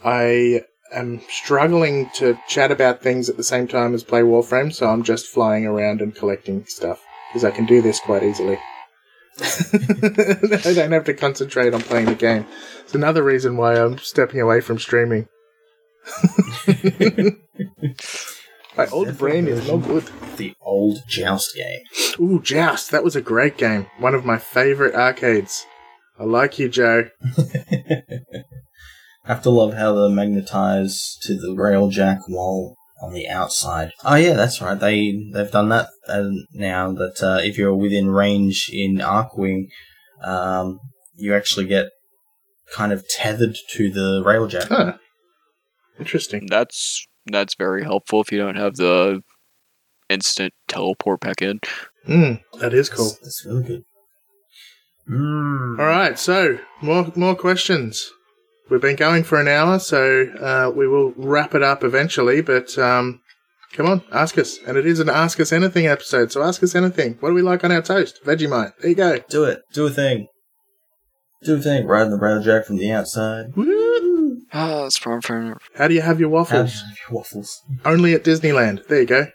I 0.04 0.64
am 0.94 1.22
struggling 1.30 2.10
to 2.16 2.38
chat 2.48 2.72
about 2.72 3.02
things 3.02 3.30
at 3.30 3.38
the 3.38 3.44
same 3.44 3.68
time 3.68 3.94
as 3.94 4.04
play 4.04 4.22
Warframe, 4.22 4.74
so 4.74 4.88
I'm 4.88 5.04
just 5.04 5.28
flying 5.28 5.66
around 5.66 6.02
and 6.02 6.16
collecting 6.16 6.66
stuff 6.66 7.02
because 7.30 7.44
I 7.44 7.52
can 7.52 7.66
do 7.66 7.82
this 7.82 8.00
quite 8.00 8.24
easily. 8.24 8.60
I 9.42 10.74
don't 10.74 10.92
have 10.92 11.06
to 11.06 11.14
concentrate 11.14 11.74
on 11.74 11.82
playing 11.82 12.08
the 12.08 12.16
game. 12.16 12.46
It's 12.82 12.94
another 12.94 13.24
reason 13.24 13.58
why 13.58 13.76
I'm 13.76 13.98
stepping 13.98 14.42
away 14.42 14.62
from 14.62 14.78
streaming. 14.80 15.28
My 18.78 18.88
old 18.88 19.18
brain 19.18 19.48
is 19.48 19.68
no 19.68 19.78
good. 19.78 20.10
The 20.38 20.54
old 20.62 21.00
Joust 21.08 21.56
game. 21.56 21.82
Ooh, 22.20 22.42
Joust, 22.42 22.92
that 22.92 23.04
was 23.04 23.16
a 23.16 23.22
great 23.22 23.58
game. 23.58 23.88
One 24.00 24.16
of 24.16 24.26
my 24.26 24.38
favorite 24.38 24.96
arcades. 24.96 25.66
I 26.18 26.24
like 26.24 26.58
you, 26.58 26.70
Joe. 26.70 27.10
Have 29.26 29.44
to 29.44 29.50
love 29.50 29.76
how 29.76 29.94
they 29.94 30.14
magnetize 30.14 31.18
to 31.22 31.36
the 31.36 31.56
railjack 31.56 32.22
while 32.28 32.76
on 33.02 33.14
the 33.14 33.28
outside. 33.28 33.92
Oh 34.04 34.16
yeah, 34.16 34.34
that's 34.34 34.62
right. 34.62 34.80
They 34.80 35.30
they've 35.34 35.52
done 35.52 35.70
that 35.70 35.90
uh, 36.08 36.30
now. 36.54 36.92
That 36.94 37.22
uh, 37.22 37.40
if 37.44 37.58
you're 37.58 37.76
within 37.76 38.10
range 38.10 38.70
in 38.72 38.98
Arcwing, 38.98 39.68
um, 40.24 40.80
you 41.16 41.36
actually 41.36 41.66
get 41.66 41.90
kind 42.74 42.92
of 42.92 43.08
tethered 43.08 43.58
to 43.72 43.92
the 43.92 44.24
railjack. 44.24 44.68
Huh. 44.68 44.98
Interesting. 46.00 46.48
That's 46.50 47.06
that's 47.26 47.56
very 47.56 47.84
helpful 47.84 48.22
if 48.22 48.32
you 48.32 48.40
don't 48.40 48.56
have 48.56 48.76
the 48.76 49.22
instant 50.10 50.54
teleport 50.68 51.22
back 51.22 51.42
in. 51.42 51.60
Hmm, 52.06 52.34
that 52.60 52.74
is 52.74 52.90
cool. 52.90 53.06
That's, 53.06 53.20
that's 53.22 53.46
really 53.46 53.64
good. 53.64 53.84
Mm. 55.10 55.80
All 55.80 55.86
right, 55.86 56.18
so 56.18 56.60
more 56.82 57.12
more 57.16 57.36
questions. 57.36 58.12
We've 58.72 58.80
been 58.82 58.96
going 58.96 59.24
for 59.26 59.38
an 59.40 59.50
hour, 59.50 59.80
so 59.80 60.28
uh, 60.40 60.72
we 60.74 60.88
will 60.88 61.12
wrap 61.18 61.54
it 61.56 61.62
up 61.62 61.84
eventually. 61.84 62.40
But 62.40 62.78
um, 62.80 63.20
come 63.74 63.86
on, 63.86 64.02
ask 64.14 64.38
us, 64.38 64.60
and 64.66 64.78
it 64.78 64.86
is 64.86 65.02
an 65.02 65.10
Ask 65.10 65.42
Us 65.42 65.52
Anything 65.52 65.88
episode. 65.88 66.32
So 66.32 66.42
ask 66.42 66.64
us 66.64 66.74
anything. 66.74 67.18
What 67.20 67.30
do 67.30 67.36
we 67.36 67.42
like 67.42 67.66
on 67.66 67.72
our 67.74 67.82
toast? 67.82 68.24
Vegemite. 68.26 68.72
There 68.80 68.90
you 68.92 68.96
go. 68.96 69.20
Do 69.30 69.44
it. 69.44 69.62
Do 69.74 69.88
a 69.88 69.90
thing. 69.90 70.28
Do 71.44 71.56
a 71.56 71.60
thing. 71.60 71.86
Riding 71.86 72.12
the 72.12 72.18
railjack 72.18 72.66
from 72.66 72.78
the 72.78 72.92
outside. 72.94 73.56
Woo! 73.58 74.40
Ah, 74.54 74.84
that's 74.84 74.98
from 74.98 75.20
from 75.22 75.58
How 75.76 75.90
do 75.90 75.94
you 75.94 76.02
have 76.02 76.20
your 76.22 76.30
waffles? 76.30 76.82
Waffles. 77.12 77.62
Only 77.84 78.14
at 78.14 78.24
Disneyland. 78.24 78.88
There 78.88 79.02
you 79.02 79.06
go. 79.06 79.28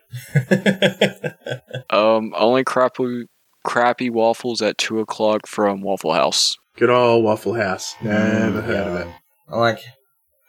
um 1.90 2.32
only 2.36 2.64
crappy 2.64 3.26
crappy 3.64 4.08
waffles 4.10 4.62
at 4.62 4.78
two 4.78 4.98
o'clock 5.00 5.46
from 5.46 5.82
Waffle 5.82 6.12
House. 6.14 6.56
Good 6.76 6.90
old 6.90 7.24
Waffle 7.24 7.54
House. 7.54 7.94
Never 8.02 8.60
Mm, 8.62 8.64
heard 8.64 8.86
of 8.86 8.94
it. 8.96 9.14
I 9.48 9.56
like. 9.56 9.80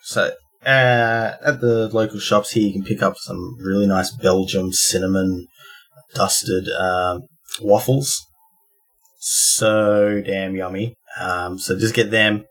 So 0.04 0.32
uh, 0.66 1.32
at 1.46 1.62
the 1.62 1.90
local 1.94 2.20
shops 2.20 2.52
here, 2.52 2.68
you 2.68 2.74
can 2.74 2.84
pick 2.84 3.02
up 3.02 3.18
some 3.18 3.58
really 3.60 3.88
nice 3.88 4.12
Belgium 4.12 4.72
cinnamon 4.72 5.48
dusted 6.14 6.70
um, 6.70 7.22
waffles. 7.62 8.26
So 9.20 10.22
damn 10.26 10.56
yummy. 10.56 10.96
Um, 11.20 11.58
so 11.58 11.78
just 11.78 11.96
get 11.96 12.12
them, 12.12 12.46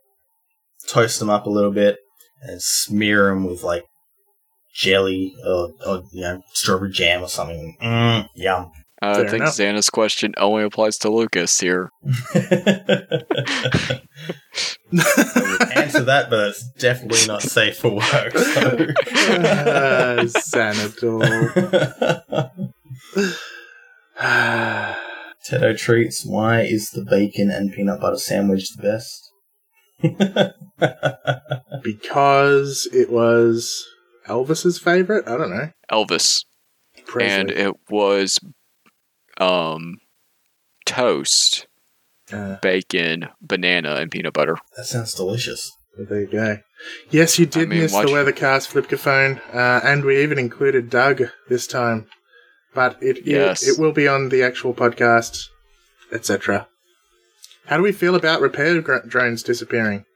toast 0.88 1.18
them 1.18 1.30
up 1.30 1.46
a 1.46 1.50
little 1.50 1.72
bit, 1.72 1.98
and 2.42 2.60
smear 2.60 3.28
them 3.28 3.44
with 3.44 3.62
like 3.62 3.84
jelly 4.74 5.34
or, 5.46 5.70
or 5.86 6.02
you 6.12 6.22
know 6.22 6.42
strawberry 6.52 6.90
jam 6.90 7.22
or 7.22 7.28
something. 7.28 7.76
Mm, 7.82 8.28
yum. 8.34 8.70
Uh, 9.02 9.10
I 9.10 9.28
think 9.28 9.42
enough. 9.42 9.54
Xana's 9.54 9.90
question 9.90 10.32
only 10.38 10.64
applies 10.64 10.96
to 10.98 11.10
Lucas 11.10 11.60
here. 11.60 11.90
Answer 16.06 16.28
that, 16.28 16.30
but 16.30 16.48
it's 16.50 16.62
definitely 16.78 17.26
not 17.26 17.42
safe 17.42 17.78
for 17.78 17.90
work. 17.90 18.36
So. 18.36 18.86
Ah, 19.08 20.18
Xanador. 20.22 21.52
Potato 25.44 25.74
treats. 25.74 26.24
Why 26.24 26.62
is 26.62 26.90
the 26.90 27.04
bacon 27.04 27.50
and 27.50 27.72
peanut 27.72 28.00
butter 28.00 28.16
sandwich 28.18 28.70
the 28.76 28.82
best? 28.82 29.30
because 31.82 32.88
it 32.92 33.10
was 33.10 33.86
Elvis's 34.26 34.78
favorite. 34.78 35.26
I 35.28 35.36
don't 35.36 35.50
know. 35.50 35.70
Elvis. 35.90 36.44
Presley. 37.06 37.30
And 37.32 37.50
it 37.50 37.74
was 37.90 38.38
um 39.38 39.98
toast, 40.84 41.66
Uh, 42.32 42.56
bacon, 42.62 43.28
banana, 43.40 43.96
and 43.96 44.10
peanut 44.10 44.32
butter. 44.34 44.56
that 44.76 44.86
sounds 44.86 45.14
delicious. 45.14 45.75
There 45.98 46.20
you 46.20 46.26
go. 46.26 46.58
Yes, 47.10 47.38
you 47.38 47.46
did 47.46 47.62
I 47.64 47.66
mean, 47.66 47.80
miss 47.80 47.92
watch- 47.92 48.06
the 48.06 48.12
Weathercast 48.12 48.70
Flipcaphone, 48.72 49.40
uh, 49.54 49.80
and 49.84 50.04
we 50.04 50.22
even 50.22 50.38
included 50.38 50.90
Doug 50.90 51.22
this 51.48 51.66
time. 51.66 52.06
But 52.74 52.98
it 53.02 53.26
Yes. 53.26 53.62
it, 53.62 53.72
it 53.72 53.78
will 53.80 53.92
be 53.92 54.06
on 54.06 54.28
the 54.28 54.42
actual 54.42 54.74
podcast, 54.74 55.46
etc. 56.12 56.68
How 57.66 57.78
do 57.78 57.82
we 57.82 57.92
feel 57.92 58.14
about 58.14 58.40
repair 58.40 58.80
gr- 58.82 58.98
drones 59.08 59.42
disappearing? 59.42 60.04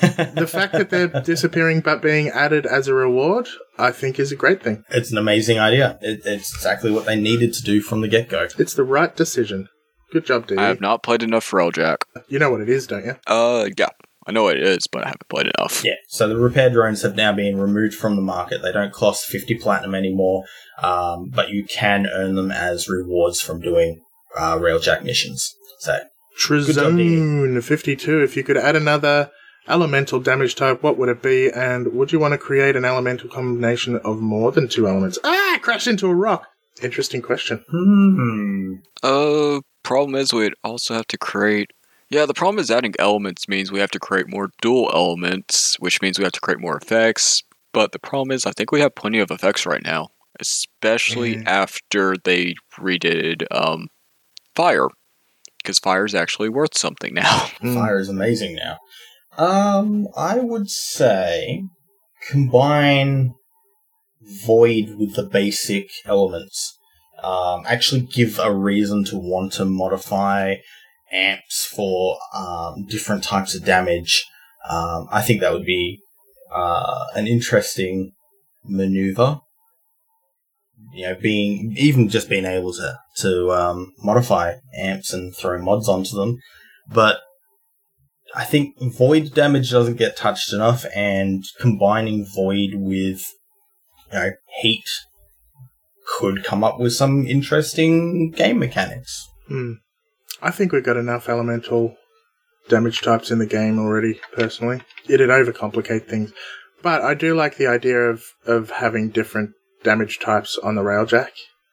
The 0.00 0.46
fact 0.50 0.72
that 0.72 0.88
they're 0.88 1.08
disappearing 1.08 1.80
but 1.80 2.00
being 2.00 2.28
added 2.30 2.64
as 2.64 2.88
a 2.88 2.94
reward, 2.94 3.48
I 3.78 3.90
think, 3.90 4.18
is 4.18 4.32
a 4.32 4.36
great 4.36 4.62
thing. 4.62 4.82
It's 4.88 5.12
an 5.12 5.18
amazing 5.18 5.58
idea. 5.58 5.98
It, 6.00 6.22
it's 6.24 6.54
exactly 6.54 6.90
what 6.90 7.04
they 7.04 7.20
needed 7.20 7.52
to 7.54 7.62
do 7.62 7.82
from 7.82 8.00
the 8.00 8.08
get 8.08 8.30
go. 8.30 8.48
It's 8.58 8.72
the 8.72 8.84
right 8.84 9.14
decision. 9.14 9.68
Good 10.10 10.24
job, 10.24 10.46
D. 10.46 10.56
I 10.56 10.68
have 10.68 10.80
not 10.80 11.02
played 11.02 11.22
enough 11.22 11.50
Railjack. 11.50 11.98
You 12.28 12.38
know 12.38 12.50
what 12.50 12.62
it 12.62 12.70
is, 12.70 12.86
don't 12.86 13.04
you? 13.04 13.16
Uh, 13.26 13.68
yeah, 13.76 13.88
I 14.30 14.32
know 14.32 14.44
what 14.44 14.58
it 14.58 14.62
is, 14.62 14.86
but 14.86 15.02
I 15.02 15.08
haven't 15.08 15.28
played 15.28 15.50
enough. 15.58 15.82
Yeah, 15.84 15.96
so 16.06 16.28
the 16.28 16.36
repair 16.36 16.70
drones 16.70 17.02
have 17.02 17.16
now 17.16 17.32
been 17.32 17.58
removed 17.58 17.96
from 17.96 18.14
the 18.14 18.22
market. 18.22 18.62
They 18.62 18.70
don't 18.70 18.92
cost 18.92 19.26
50 19.26 19.56
platinum 19.56 19.92
anymore, 19.92 20.44
um, 20.80 21.30
but 21.34 21.48
you 21.48 21.64
can 21.64 22.06
earn 22.06 22.36
them 22.36 22.52
as 22.52 22.88
rewards 22.88 23.40
from 23.40 23.60
doing 23.60 24.02
uh, 24.38 24.56
Railjack 24.56 25.02
missions. 25.02 25.52
So, 25.80 25.98
job, 26.38 26.62
Trizone 26.62 27.60
52. 27.60 28.22
If 28.22 28.36
you 28.36 28.44
could 28.44 28.56
add 28.56 28.76
another 28.76 29.32
elemental 29.66 30.20
damage 30.20 30.54
type, 30.54 30.80
what 30.80 30.96
would 30.96 31.08
it 31.08 31.22
be? 31.22 31.50
And 31.50 31.92
would 31.92 32.12
you 32.12 32.20
want 32.20 32.30
to 32.30 32.38
create 32.38 32.76
an 32.76 32.84
elemental 32.84 33.28
combination 33.28 33.96
of 33.96 34.20
more 34.20 34.52
than 34.52 34.68
two 34.68 34.86
elements? 34.86 35.18
Ah, 35.24 35.54
I 35.54 35.58
crashed 35.58 35.88
into 35.88 36.06
a 36.06 36.14
rock. 36.14 36.46
Interesting 36.84 37.20
question. 37.20 37.64
hmm. 37.68 38.74
Uh, 39.02 39.60
problem 39.82 40.14
is 40.14 40.32
we'd 40.32 40.54
also 40.62 40.94
have 40.94 41.08
to 41.08 41.18
create. 41.18 41.72
Yeah, 42.10 42.26
the 42.26 42.34
problem 42.34 42.58
is 42.58 42.70
adding 42.72 42.94
elements 42.98 43.48
means 43.48 43.70
we 43.70 43.78
have 43.78 43.92
to 43.92 44.00
create 44.00 44.28
more 44.28 44.50
dual 44.60 44.90
elements, 44.92 45.78
which 45.78 46.02
means 46.02 46.18
we 46.18 46.24
have 46.24 46.32
to 46.32 46.40
create 46.40 46.60
more 46.60 46.76
effects. 46.76 47.44
But 47.72 47.92
the 47.92 48.00
problem 48.00 48.32
is, 48.32 48.46
I 48.46 48.50
think 48.50 48.72
we 48.72 48.80
have 48.80 48.96
plenty 48.96 49.20
of 49.20 49.30
effects 49.30 49.64
right 49.64 49.82
now, 49.82 50.08
especially 50.40 51.36
Yeah. 51.36 51.42
after 51.46 52.16
they 52.16 52.56
redid 52.76 53.44
um, 53.52 53.88
fire, 54.56 54.88
because 55.58 55.78
fire 55.78 56.04
is 56.04 56.14
actually 56.14 56.48
worth 56.48 56.76
something 56.76 57.14
now. 57.14 57.46
Mm. 57.62 57.74
Fire 57.74 58.00
is 58.00 58.08
amazing 58.08 58.56
now. 58.56 58.78
Um, 59.38 60.08
I 60.16 60.40
would 60.40 60.68
say 60.68 61.62
combine 62.28 63.34
void 64.20 64.96
with 64.98 65.14
the 65.14 65.22
basic 65.22 65.90
elements. 66.04 66.76
Um, 67.22 67.62
actually 67.68 68.00
give 68.00 68.38
a 68.38 68.52
reason 68.52 69.04
to 69.04 69.16
want 69.18 69.52
to 69.54 69.64
modify 69.64 70.56
amps 71.12 71.66
for 71.66 72.18
um, 72.34 72.86
different 72.86 73.24
types 73.24 73.54
of 73.54 73.64
damage. 73.64 74.26
Um, 74.68 75.08
I 75.10 75.22
think 75.22 75.40
that 75.40 75.52
would 75.52 75.64
be 75.64 76.00
uh, 76.54 77.06
an 77.14 77.26
interesting 77.26 78.12
maneuver. 78.64 79.40
You 80.92 81.08
know, 81.08 81.14
being 81.14 81.74
even 81.76 82.08
just 82.08 82.28
being 82.28 82.44
able 82.44 82.72
to 82.72 82.98
to 83.18 83.52
um, 83.52 83.92
modify 83.98 84.54
amps 84.76 85.12
and 85.12 85.34
throw 85.36 85.60
mods 85.62 85.88
onto 85.88 86.16
them, 86.16 86.38
but 86.88 87.20
I 88.34 88.44
think 88.44 88.74
void 88.80 89.34
damage 89.34 89.70
doesn't 89.70 89.98
get 89.98 90.16
touched 90.16 90.52
enough, 90.52 90.84
and 90.94 91.44
combining 91.60 92.26
void 92.26 92.70
with 92.74 93.24
you 94.10 94.18
know 94.18 94.30
heat 94.60 94.84
could 96.18 96.44
come 96.44 96.64
up 96.64 96.78
with 96.78 96.92
some 96.92 97.26
interesting 97.26 98.30
game 98.30 98.58
mechanics. 98.58 99.28
Hmm. 99.48 99.74
I 100.42 100.50
think 100.50 100.72
we've 100.72 100.84
got 100.84 100.96
enough 100.96 101.28
elemental 101.28 101.96
damage 102.68 103.00
types 103.00 103.30
in 103.30 103.38
the 103.38 103.46
game 103.46 103.78
already, 103.78 104.20
personally. 104.32 104.80
It'd 105.08 105.28
overcomplicate 105.30 106.06
things. 106.06 106.32
But 106.82 107.02
I 107.02 107.14
do 107.14 107.34
like 107.34 107.56
the 107.56 107.66
idea 107.66 107.98
of, 107.98 108.24
of 108.46 108.70
having 108.70 109.10
different 109.10 109.50
damage 109.82 110.18
types 110.18 110.58
on 110.62 110.76
the 110.76 110.82
Railjack. 110.82 111.30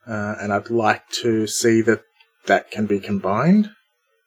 Uh, 0.07 0.35
and 0.41 0.51
I'd 0.53 0.69
like 0.69 1.07
to 1.21 1.47
see 1.47 1.81
that 1.81 2.01
that 2.45 2.71
can 2.71 2.85
be 2.85 2.99
combined 2.99 3.69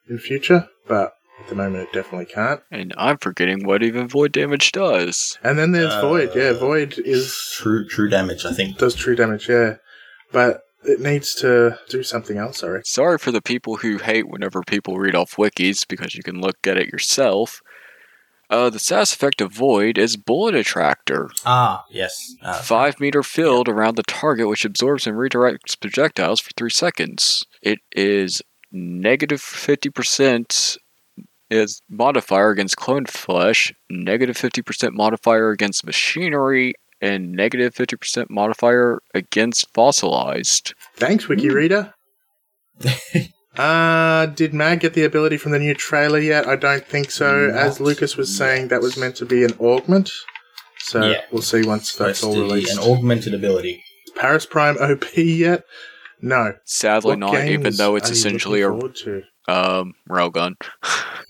in 0.09 0.19
future. 0.19 0.69
But 0.87 1.13
at 1.41 1.49
the 1.49 1.55
moment, 1.55 1.89
it 1.89 1.93
definitely 1.93 2.27
can't. 2.27 2.61
And 2.71 2.93
I'm 2.97 3.19
forgetting 3.19 3.65
what 3.65 3.83
even 3.83 4.09
void 4.09 4.33
damage 4.33 4.73
does. 4.73 5.39
And 5.43 5.59
then 5.59 5.73
there's 5.73 5.93
Uh, 5.93 6.03
Void. 6.03 6.33
Yeah, 6.35 6.53
Void 6.53 6.99
is 6.99 7.35
True, 7.57 7.87
true 7.87 8.09
damage. 8.09 8.45
I 8.45 8.53
think. 8.53 8.77
does 8.79 8.95
true 8.95 9.17
damage. 9.17 9.49
Yeah, 9.49 9.77
but 10.33 10.61
it 10.85 11.01
needs 11.01 11.35
to 11.37 11.79
do 11.89 12.03
something 12.03 12.39
else. 12.39 12.63
I 12.63 12.69
reckon. 12.69 12.85
Sorry 12.85 13.19
for 13.19 13.31
the 13.31 13.43
people 13.43 13.77
who 13.77 13.99
hate 13.99 14.29
whenever 14.29 14.63
people 14.63 14.99
read 14.99 15.15
off 15.15 15.37
wikis 15.37 15.87
because 15.87 16.15
you 16.15 16.23
can 16.23 16.41
look 16.41 16.67
at 16.67 16.77
it 16.77 16.89
yourself. 16.89 17.61
Uh, 18.49 18.69
the 18.69 18.81
status 18.81 19.15
effect 19.15 19.41
of 19.41 19.53
Void 19.53 19.97
is 19.97 20.17
Bullet 20.17 20.57
Attractor. 20.57 21.31
Ah, 21.47 21.85
yes. 21.89 22.35
Uh, 22.43 22.61
Five 22.61 22.99
meter 22.99 23.23
field 23.23 23.69
around 23.69 23.97
the 23.97 24.03
target 24.03 24.49
which 24.49 24.65
absorbs 24.65 25.07
and 25.07 25.17
redirects 25.17 25.81
projectiles 25.81 26.41
for 26.41 26.51
three 26.57 26.71
seconds. 26.71 27.45
It 27.63 27.79
is 27.93 28.43
negative 28.73 29.41
50% 29.41 30.79
is 31.49 31.83
modifier 31.89 32.51
against 32.51 32.77
cloned 32.77 33.09
flesh, 33.09 33.73
negative 33.89 34.37
50% 34.37 34.93
modifier 34.93 35.51
against 35.51 35.85
machinery, 35.85 36.75
and 37.01 37.33
negative 37.33 37.75
50% 37.75 38.29
modifier 38.31 39.01
against 39.15 39.73
fossilized. 39.75 40.75
Thanks, 40.97 41.29
Wiki 41.29 41.49
Reader. 41.51 41.95
uh, 43.57 44.27
did 44.27 44.55
Mag 44.55 44.81
get 44.81 44.95
the 44.95 45.05
ability 45.05 45.37
from 45.37 45.53
the 45.53 45.59
new 45.59 45.75
trailer 45.75 46.19
yet? 46.19 46.47
I 46.47 46.57
don't 46.57 46.87
think 46.87 47.11
so. 47.11 47.51
As 47.51 47.81
Lucas 47.81 48.17
was 48.17 48.35
saying, 48.35 48.69
that 48.69 48.81
was 48.81 48.97
meant 48.97 49.17
to 49.17 49.27
be 49.27 49.45
an 49.45 49.53
augment. 49.61 50.11
So 50.79 51.05
Yeah. 51.11 51.21
we'll 51.31 51.43
see 51.43 51.63
once 51.67 51.95
that's 51.95 52.23
all 52.23 52.33
Supposed 52.33 52.37
to 52.37 52.55
be 52.55 52.61
released. 52.61 52.73
An 52.79 52.91
augmented 52.93 53.35
ability. 53.35 53.83
Paris 54.17 54.47
Prime 54.47 54.77
OP 54.81 55.17
yet? 55.17 55.65
No. 56.23 56.55
Sadly, 56.65 57.11
What 57.11 57.19
not. 57.19 57.45
Even 57.49 57.75
though 57.77 57.97
it's 57.97 58.11
essentially 58.11 58.63
a 58.63 58.69
looking 58.73 58.95
forward 58.95 59.25
to? 59.49 59.51
um, 59.81 59.93
railgun. 60.09 60.55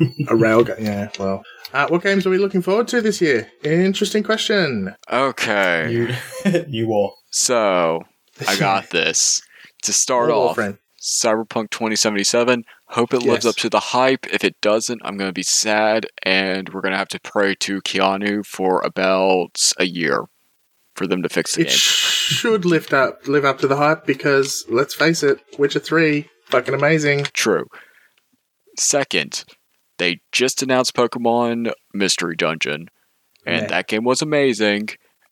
a 0.00 0.34
railgun. 0.34 0.78
Yeah. 0.80 1.08
Well, 1.18 1.42
uh, 1.72 1.88
what 1.88 2.02
games 2.02 2.26
are 2.26 2.30
we 2.30 2.38
looking 2.38 2.62
forward 2.62 2.88
to 2.88 3.00
this 3.00 3.20
year? 3.20 3.50
Interesting 3.64 4.22
question. 4.22 4.94
Okay, 5.12 5.86
New, 6.44 6.62
new 6.68 6.88
war. 6.88 7.12
so 7.30 8.02
I 8.46 8.56
got 8.58 8.90
this. 8.90 9.42
To 9.82 9.92
start 9.92 10.30
off, 10.30 10.56
Warframe. 10.56 10.78
Cyberpunk 11.00 11.70
2077. 11.70 12.64
Hope 12.88 13.12
it 13.14 13.22
lives 13.22 13.44
Yes. 13.44 13.46
up 13.46 13.56
to 13.56 13.68
the 13.70 13.80
hype. 13.80 14.26
If 14.32 14.42
it 14.44 14.56
doesn't, 14.60 15.00
I'm 15.04 15.16
going 15.16 15.28
to 15.28 15.32
be 15.34 15.42
sad, 15.42 16.06
and 16.22 16.68
we're 16.70 16.80
going 16.80 16.92
to 16.92 16.98
have 16.98 17.08
to 17.08 17.20
pray 17.20 17.54
to 17.56 17.80
Keanu 17.82 18.44
for 18.46 18.80
about 18.82 19.72
a 19.78 19.84
year 19.84 20.24
for 20.94 21.06
them 21.06 21.22
to 21.22 21.28
fix 21.28 21.54
the 21.54 21.62
It 21.62 21.68
game. 21.68 21.76
should 21.76 22.64
lift 22.64 22.92
up, 22.92 23.26
live 23.28 23.44
up 23.44 23.58
to 23.58 23.66
the 23.66 23.76
hype 23.76 24.06
because 24.06 24.64
let's 24.68 24.94
face 24.94 25.22
it, 25.22 25.38
Witcher 25.58 25.80
Three, 25.80 26.28
fucking 26.46 26.74
amazing. 26.74 27.24
True. 27.32 27.66
Second, 28.78 29.44
they 29.98 30.20
just 30.32 30.62
announced 30.62 30.94
Pokemon 30.94 31.72
Mystery 31.94 32.36
Dungeon, 32.36 32.88
and 33.46 33.62
Yeah. 33.62 33.66
that 33.68 33.88
game 33.88 34.04
was 34.04 34.22
amazing. 34.22 34.88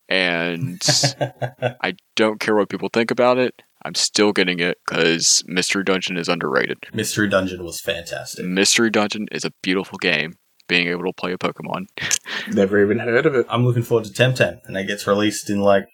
And 0.09 0.81
I 1.83 1.95
don't 2.15 2.39
care 2.41 2.55
what 2.55 2.69
people 2.69 2.91
think 2.93 3.11
about 3.11 3.39
it. 3.39 3.63
I'm 3.87 3.95
still 3.95 4.33
getting 4.33 4.61
it 4.61 4.77
because 4.87 5.43
Mystery 5.47 5.83
Dungeon 5.85 6.17
is 6.19 6.29
underrated. 6.29 6.79
Mystery 6.93 7.29
Dungeon 7.29 7.65
was 7.65 7.81
fantastic. 7.81 8.45
Mystery 8.45 8.91
Dungeon 8.91 9.27
is 9.33 9.45
a 9.45 9.53
beautiful 9.63 9.99
game. 9.99 10.35
Being 10.69 10.89
able 10.89 11.05
to 11.05 11.13
play 11.13 11.33
a 11.33 11.39
Pokemon. 11.39 11.87
Never 12.55 12.83
even 12.83 12.99
heard 12.99 13.27
of 13.27 13.35
it. 13.35 13.45
I'm 13.51 13.67
looking 13.67 13.83
forward 13.83 14.07
to 14.07 14.13
Temtem, 14.13 14.61
and 14.65 14.77
it 14.79 14.87
gets 14.87 15.07
released 15.07 15.51
in 15.51 15.61
like 15.61 15.85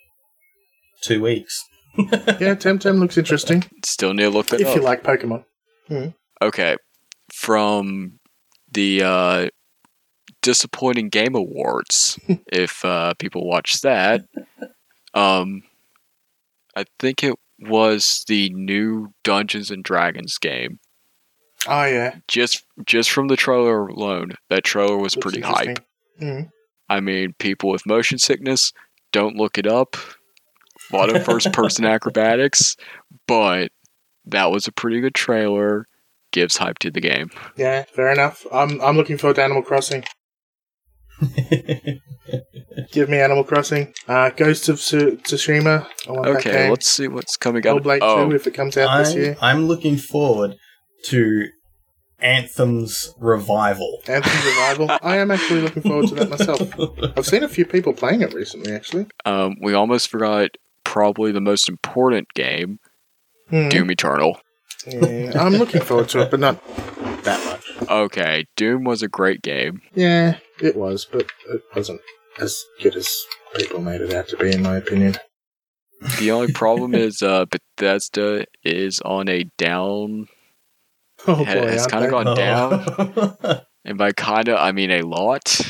two 1.03 1.21
weeks. 1.23 1.64
Yeah, 1.99 2.55
Temtem 2.55 3.01
looks 3.01 3.18
interesting 3.18 3.64
Still 3.85 4.14
need 4.14 4.23
to 4.23 4.31
look 4.31 4.47
that 4.47 4.61
if 4.61 4.68
up. 4.68 4.77
you 4.77 4.81
like 4.83 5.03
Pokemon. 5.03 5.43
Hmm. 5.89 6.07
Okay, 6.41 6.77
from 7.35 8.20
the 8.73 9.03
uh, 9.03 9.49
disappointing 10.43 11.09
game 11.09 11.35
awards, 11.35 12.18
if 12.53 12.85
uh, 12.85 13.14
people 13.14 13.47
watch 13.47 13.81
that, 13.83 14.27
um, 15.14 15.62
I 16.75 16.85
think 16.99 17.23
it 17.25 17.37
was 17.59 18.25
the 18.27 18.51
new 18.51 19.12
Dungeons 19.23 19.71
and 19.71 19.85
Dragons 19.85 20.39
game. 20.39 20.79
Oh 21.66 21.85
yeah, 21.85 22.16
Just 22.27 22.64
just 22.87 23.11
from 23.11 23.29
the 23.29 23.37
trailer 23.37 23.87
alone, 23.87 24.33
that 24.49 24.64
trailer 24.64 24.97
was 24.97 25.14
looks 25.14 25.23
pretty 25.23 25.41
hype. 25.43 25.79
Mm. 26.21 26.51
I 26.89 27.01
mean, 27.01 27.35
people 27.39 27.71
with 27.71 27.87
motion 27.87 28.18
sickness 28.18 28.73
don't 29.12 29.37
look 29.37 29.59
it 29.59 29.66
up. 29.66 29.97
A 30.93 30.97
lot 30.97 31.14
of 31.14 31.25
first 31.25 31.53
person 31.53 31.85
acrobatics, 31.87 32.77
but 33.27 33.73
that 34.25 34.51
was 34.51 34.66
a 34.66 34.73
pretty 34.73 35.01
good 35.01 35.14
trailer. 35.14 35.87
Gives 36.33 36.57
hype 36.59 36.78
to 36.81 36.91
the 36.91 37.01
game. 37.01 37.31
Yeah, 37.57 37.85
fair 37.95 38.11
enough. 38.12 38.47
I'm 38.53 38.81
I'm 38.81 38.97
looking 38.97 39.18
forward 39.18 39.35
to 39.37 39.43
Animal 39.43 39.62
Crossing. 39.62 40.05
Give 42.93 43.09
me 43.09 43.18
Animal 43.18 43.45
Crossing. 43.45 43.93
Uh, 44.09 44.31
Ghost 44.31 44.68
of 44.68 44.78
Tsu- 44.78 45.16
Tsushima. 45.18 45.87
I 46.09 46.12
want 46.12 46.24
that 46.24 46.37
Okay, 46.39 46.53
game. 46.53 46.70
let's 46.70 46.87
see 46.89 47.09
what's 47.09 47.37
coming 47.37 47.66
out. 47.66 47.83
Hellblade 47.83 47.99
Oh, 48.03 48.28
2 48.28 48.35
if 48.37 48.47
it 48.47 48.55
comes 48.55 48.76
out 48.76 48.99
this 48.99 49.12
I'm, 49.12 49.18
year. 49.20 49.37
I'm 49.41 49.66
looking 49.66 49.97
forward 49.97 50.57
to 51.07 51.47
Anthem's 52.20 53.12
revival. 53.18 54.01
Anthem's 54.07 54.45
Revival. 54.45 54.91
I 55.03 55.16
am 55.18 55.31
actually 55.31 55.62
looking 55.62 55.83
forward 55.83 56.09
to 56.09 56.14
that 56.16 56.31
myself. 56.31 57.16
I've 57.16 57.26
seen 57.26 57.43
a 57.43 57.49
few 57.49 57.64
people 57.64 57.93
playing 57.93 58.22
it 58.22 58.33
recently, 58.35 58.72
actually. 58.72 59.07
um, 59.24 59.57
we 59.62 59.74
almost 59.74 60.09
forgot 60.09 60.51
probably 60.85 61.33
the 61.33 61.41
most 61.41 61.68
important 61.68 62.28
game, 62.35 62.78
Hmm. 63.49 63.68
Doom 63.68 63.91
Eternal. 63.91 64.39
Yeah, 64.87 65.33
I'm 65.43 65.55
looking 65.55 65.81
forward 65.83 66.09
to 66.11 66.21
it, 66.23 66.31
but 66.31 66.41
not 66.41 66.62
that 67.25 67.45
much. 67.47 67.89
Okay, 67.89 68.47
Doom 68.57 68.85
was 68.85 69.03
a 69.03 69.09
great 69.09 69.43
game. 69.43 69.83
Yeah, 69.95 70.39
it 70.61 70.77
was, 70.77 71.05
but 71.05 71.27
it 71.51 71.62
wasn't 71.75 72.01
as 72.39 72.64
good 72.83 72.97
as 72.97 73.14
people 73.57 73.81
made 73.81 74.01
it 74.01 74.12
out 74.12 74.29
to 74.29 74.37
be, 74.37 74.53
in 74.53 74.62
my 74.62 74.77
opinion. 74.77 75.16
The 76.18 76.31
only 76.31 76.53
problem 76.53 76.95
is 76.95 77.23
uh, 77.23 77.45
Bethesda 77.45 78.47
is 78.64 79.01
on 79.03 79.29
a 79.29 79.45
down, 79.59 80.29
Oh 81.27 81.37
boy, 81.37 81.45
Ha- 81.45 81.53
it's 81.59 81.83
aren't 81.83 81.91
kinda 81.91 82.07
they? 82.07 82.11
gone 82.11 82.37
down. 82.37 83.61
and 83.85 83.99
by 83.99 84.12
kinda 84.12 84.57
I 84.59 84.73
mean 84.73 84.91
a 84.91 85.03
lot. 85.03 85.61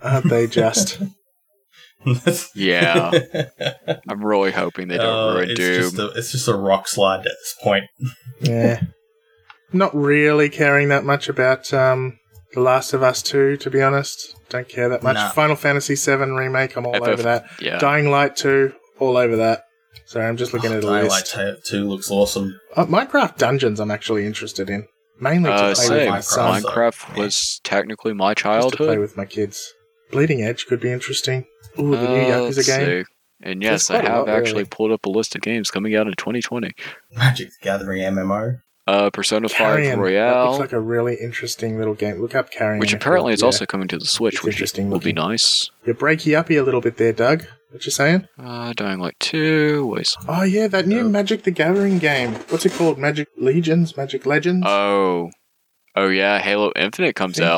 Aren't 0.00 0.28
they 0.28 0.46
just? 0.46 1.00
Yeah, 2.54 3.10
I'm 4.08 4.24
really 4.24 4.50
hoping 4.52 4.88
they 4.88 4.96
don't 4.98 5.06
Oh, 5.06 5.34
ruin 5.36 5.50
it's 5.50 5.58
Doom. 5.60 5.80
Just 5.82 5.98
a, 5.98 6.06
it's 6.18 6.32
just 6.32 6.48
a 6.48 6.54
rock 6.54 6.88
slide 6.88 7.20
at 7.20 7.24
this 7.24 7.54
point. 7.62 7.84
Yeah. 8.40 8.80
Not 9.72 9.94
really 9.94 10.48
caring 10.48 10.88
that 10.88 11.04
much 11.04 11.28
about 11.28 11.72
um, 11.72 12.18
The 12.54 12.60
Last 12.60 12.92
of 12.92 13.02
Us 13.04 13.22
2, 13.22 13.56
to 13.58 13.70
be 13.70 13.80
honest. 13.80 14.34
Don't 14.48 14.68
care 14.68 14.88
that 14.88 15.02
much. 15.04 15.14
Nah. 15.14 15.30
Final 15.30 15.54
Fantasy 15.56 15.94
7 15.96 16.34
remake, 16.34 16.76
I'm 16.76 16.84
all 16.84 16.92
FF 16.94 17.02
over 17.08 17.22
that. 17.22 17.44
yeah, 17.60 17.78
Dying 17.78 18.10
Light 18.10 18.34
2, 18.36 18.72
all 18.98 19.16
over 19.16 19.36
that. 19.36 19.62
Sorry, 20.06 20.26
I'm 20.26 20.36
just 20.36 20.52
looking 20.52 20.72
at 20.72 20.78
a 20.78 20.80
Dying 20.82 21.04
list. 21.08 21.36
Light 21.36 21.54
2 21.64 21.88
looks 21.88 22.10
awesome. 22.10 22.58
Uh, 22.76 22.84
Minecraft 22.86 23.36
Dungeons, 23.38 23.78
I'm 23.80 23.90
actually 23.92 24.26
interested 24.26 24.68
in. 24.68 24.86
Mainly 25.20 25.50
to 25.50 25.54
uh, 25.56 25.74
play 25.76 25.88
with 26.00 26.08
my 26.08 26.18
Minecraft. 26.18 26.24
son. 26.24 26.62
Minecraft 26.64 27.16
was 27.16 27.60
technically 27.62 28.12
my 28.12 28.34
Just 28.34 28.70
to 28.70 28.76
play 28.76 28.86
childhood. 28.86 28.98
with 28.98 29.16
my 29.16 29.24
kids. 29.24 29.72
Bleeding 30.12 30.42
Edge 30.42 30.66
could 30.66 30.78
be 30.80 30.92
interesting. 30.92 31.46
Ooh, 31.78 31.90
the 31.96 32.06
new 32.08 32.14
Uh, 32.20 32.24
Yakuza 32.40 32.56
let's 32.56 32.66
game. 32.66 33.04
see. 33.04 33.12
And 33.44 33.60
yes, 33.62 33.90
I 33.90 34.02
have 34.02 34.18
lot, 34.26 34.28
actually 34.28 34.52
really. 34.58 34.64
pulled 34.66 34.92
up 34.92 35.04
a 35.04 35.10
list 35.10 35.34
of 35.34 35.42
games 35.42 35.70
coming 35.70 35.96
out 35.96 36.06
in 36.06 36.12
2020. 36.14 36.70
Magic 37.16 37.48
the 37.48 37.54
Gathering 37.60 38.00
MMO. 38.02 38.60
Uh, 38.86 39.10
Persona 39.10 39.48
5 39.48 39.56
Carrion. 39.56 39.90
That 39.98 40.02
Royale, 40.04 40.46
looks 40.50 40.60
like 40.60 40.72
a 40.72 40.80
really 40.80 41.14
interesting 41.16 41.78
little 41.78 41.94
game. 41.94 42.20
Look 42.20 42.34
up 42.34 42.50
Carrion. 42.50 42.78
which 42.80 42.92
apparently 42.92 43.32
is 43.32 43.40
yeah. 43.40 43.46
also 43.46 43.64
coming 43.66 43.88
to 43.88 43.96
the 43.98 44.04
Switch, 44.06 44.34
It's 44.34 44.42
which 44.44 44.54
interesting 44.56 44.90
will 44.90 44.98
be 45.00 45.12
nice. 45.12 45.70
You're 45.84 45.94
breaky 45.94 46.36
uppy 46.36 46.56
a 46.56 46.62
little 46.64 46.80
bit 46.80 46.96
there, 46.98 47.12
Doug. 47.12 47.44
What 47.70 47.84
you 47.86 47.90
saying? 47.92 48.26
Uh, 48.38 48.72
Dying 48.74 48.98
Light 49.00 49.16
2, 49.20 49.86
wait. 49.86 50.14
Oh 50.28 50.42
yeah, 50.42 50.66
that 50.68 50.86
new 50.86 51.00
Oh. 51.00 51.08
Magic 51.08 51.44
the 51.44 51.50
Gathering 51.52 51.98
game. 51.98 52.34
What's 52.50 52.66
it 52.66 52.72
called? 52.72 52.98
Magic 52.98 53.28
Legions? 53.38 53.96
Magic 53.96 54.26
Legends? 54.26 54.66
Oh. 54.68 55.30
Oh 55.96 56.08
yeah, 56.08 56.38
Halo 56.40 56.72
Infinite 56.76 57.14
comes 57.16 57.36
Think- 57.38 57.48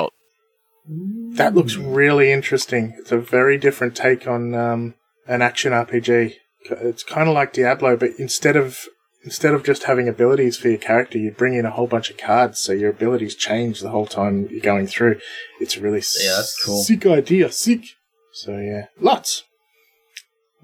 out. 0.89 1.37
that 1.37 1.55
looks 1.55 1.77
really 1.77 2.31
interesting. 2.33 2.95
It's 2.99 3.13
a 3.13 3.19
very 3.19 3.59
different 3.59 3.97
take 3.97 4.27
on 4.27 4.55
um, 4.55 4.95
an 5.27 5.43
action 5.43 5.73
RPG. 5.73 6.35
It's 6.71 7.03
kind 7.03 7.29
of 7.29 7.35
like 7.35 7.53
Diablo, 7.53 7.97
but 7.97 8.11
instead 8.19 8.57
of 8.57 8.87
instead 9.25 9.55
of 9.55 9.65
just 9.65 9.85
having 9.85 10.07
abilities 10.09 10.57
for 10.59 10.69
your 10.69 10.79
character, 10.79 11.17
you 11.19 11.31
bring 11.31 11.55
in 11.55 11.65
a 11.65 11.71
whole 11.71 11.87
bunch 11.87 12.11
of 12.11 12.17
cards, 12.19 12.59
so 12.61 12.73
your 12.73 12.91
abilities 12.91 13.35
change 13.35 13.81
the 13.81 13.89
whole 13.91 14.07
time 14.07 14.47
you're 14.51 14.61
going 14.61 14.87
through. 14.87 15.19
It's 15.61 15.77
a 15.77 15.81
really 15.81 16.03
Yeah, 16.23 16.37
that's 16.37 16.63
cool. 16.65 16.83
sick 16.83 17.07
idea. 17.07 17.51
Sick. 17.53 17.85
So 18.33 18.59
yeah, 18.59 18.87
lots. 19.01 19.45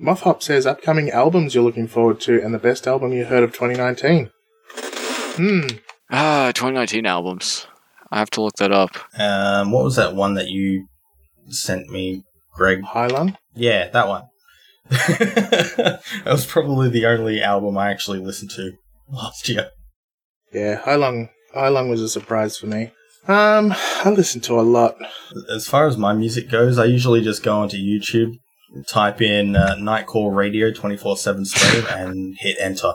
Mothhop 0.03 0.43
says 0.43 0.67
upcoming 0.67 1.11
albums 1.11 1.55
you're 1.55 1.65
looking 1.65 1.87
forward 1.89 2.21
to, 2.23 2.43
and 2.43 2.55
the 2.55 2.59
best 2.59 2.87
album 2.87 3.13
you 3.13 3.27
heard 3.27 3.43
of 3.43 3.53
2019. 3.53 4.31
Hmm. 5.37 5.61
Ah, 6.11 6.51
2019 6.55 7.07
albums. 7.07 7.67
I 8.11 8.19
have 8.19 8.31
to 8.31 8.43
look 8.43 8.57
that 8.57 8.73
up. 8.73 8.91
Um, 9.19 9.71
what 9.71 9.85
was 9.85 9.97
that 9.97 10.15
one 10.15 10.35
that 10.35 10.49
you 10.49 10.87
sent 11.49 11.89
me, 11.89 12.25
Greg? 12.55 12.83
Hylung. 12.83 13.37
Yeah, 13.55 13.89
that 13.89 14.09
one. 14.09 14.25
that 14.91 16.03
was 16.27 16.47
probably 16.47 16.89
the 16.89 17.07
only 17.07 17.41
album 17.41 17.79
I 17.79 17.91
actually 17.91 18.19
listened 18.19 18.51
to 18.53 18.73
last 19.09 19.49
year. 19.49 19.71
Yeah, 20.53 20.81
Hylung. 20.83 21.29
Hylung 21.55 21.91
was 21.91 22.01
a 22.01 22.09
surprise 22.09 22.59
for 22.59 22.67
me. 22.67 22.91
Um, 23.29 23.73
I 24.05 24.11
listened 24.11 24.45
to 24.45 24.59
a 24.59 24.63
lot. 24.63 24.97
As 25.55 25.69
far 25.69 25.87
as 25.87 25.97
my 25.97 26.13
music 26.13 26.51
goes, 26.51 26.79
I 26.79 26.87
usually 26.87 27.23
just 27.23 27.43
go 27.43 27.59
onto 27.61 27.77
YouTube, 27.77 28.33
type 28.89 29.21
in 29.21 29.55
uh, 29.55 29.77
Nightcore 29.79 30.35
Radio 30.35 30.73
24 30.73 31.17
7 31.17 31.45
stream, 31.45 31.85
and 31.91 32.35
hit 32.39 32.57
enter. 32.59 32.95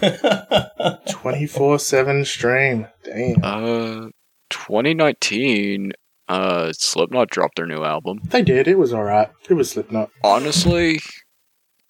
24 1.10 1.78
7 1.78 2.24
stream. 2.24 2.88
Damn. 3.04 3.44
Uh, 3.44 4.08
2019, 4.52 5.92
uh, 6.28 6.72
Slipknot 6.72 7.30
dropped 7.30 7.56
their 7.56 7.66
new 7.66 7.82
album. 7.82 8.20
They 8.24 8.42
did. 8.42 8.68
It 8.68 8.78
was 8.78 8.92
alright. 8.94 9.30
It 9.48 9.54
was 9.54 9.70
Slipknot. 9.70 10.10
Honestly, 10.22 11.00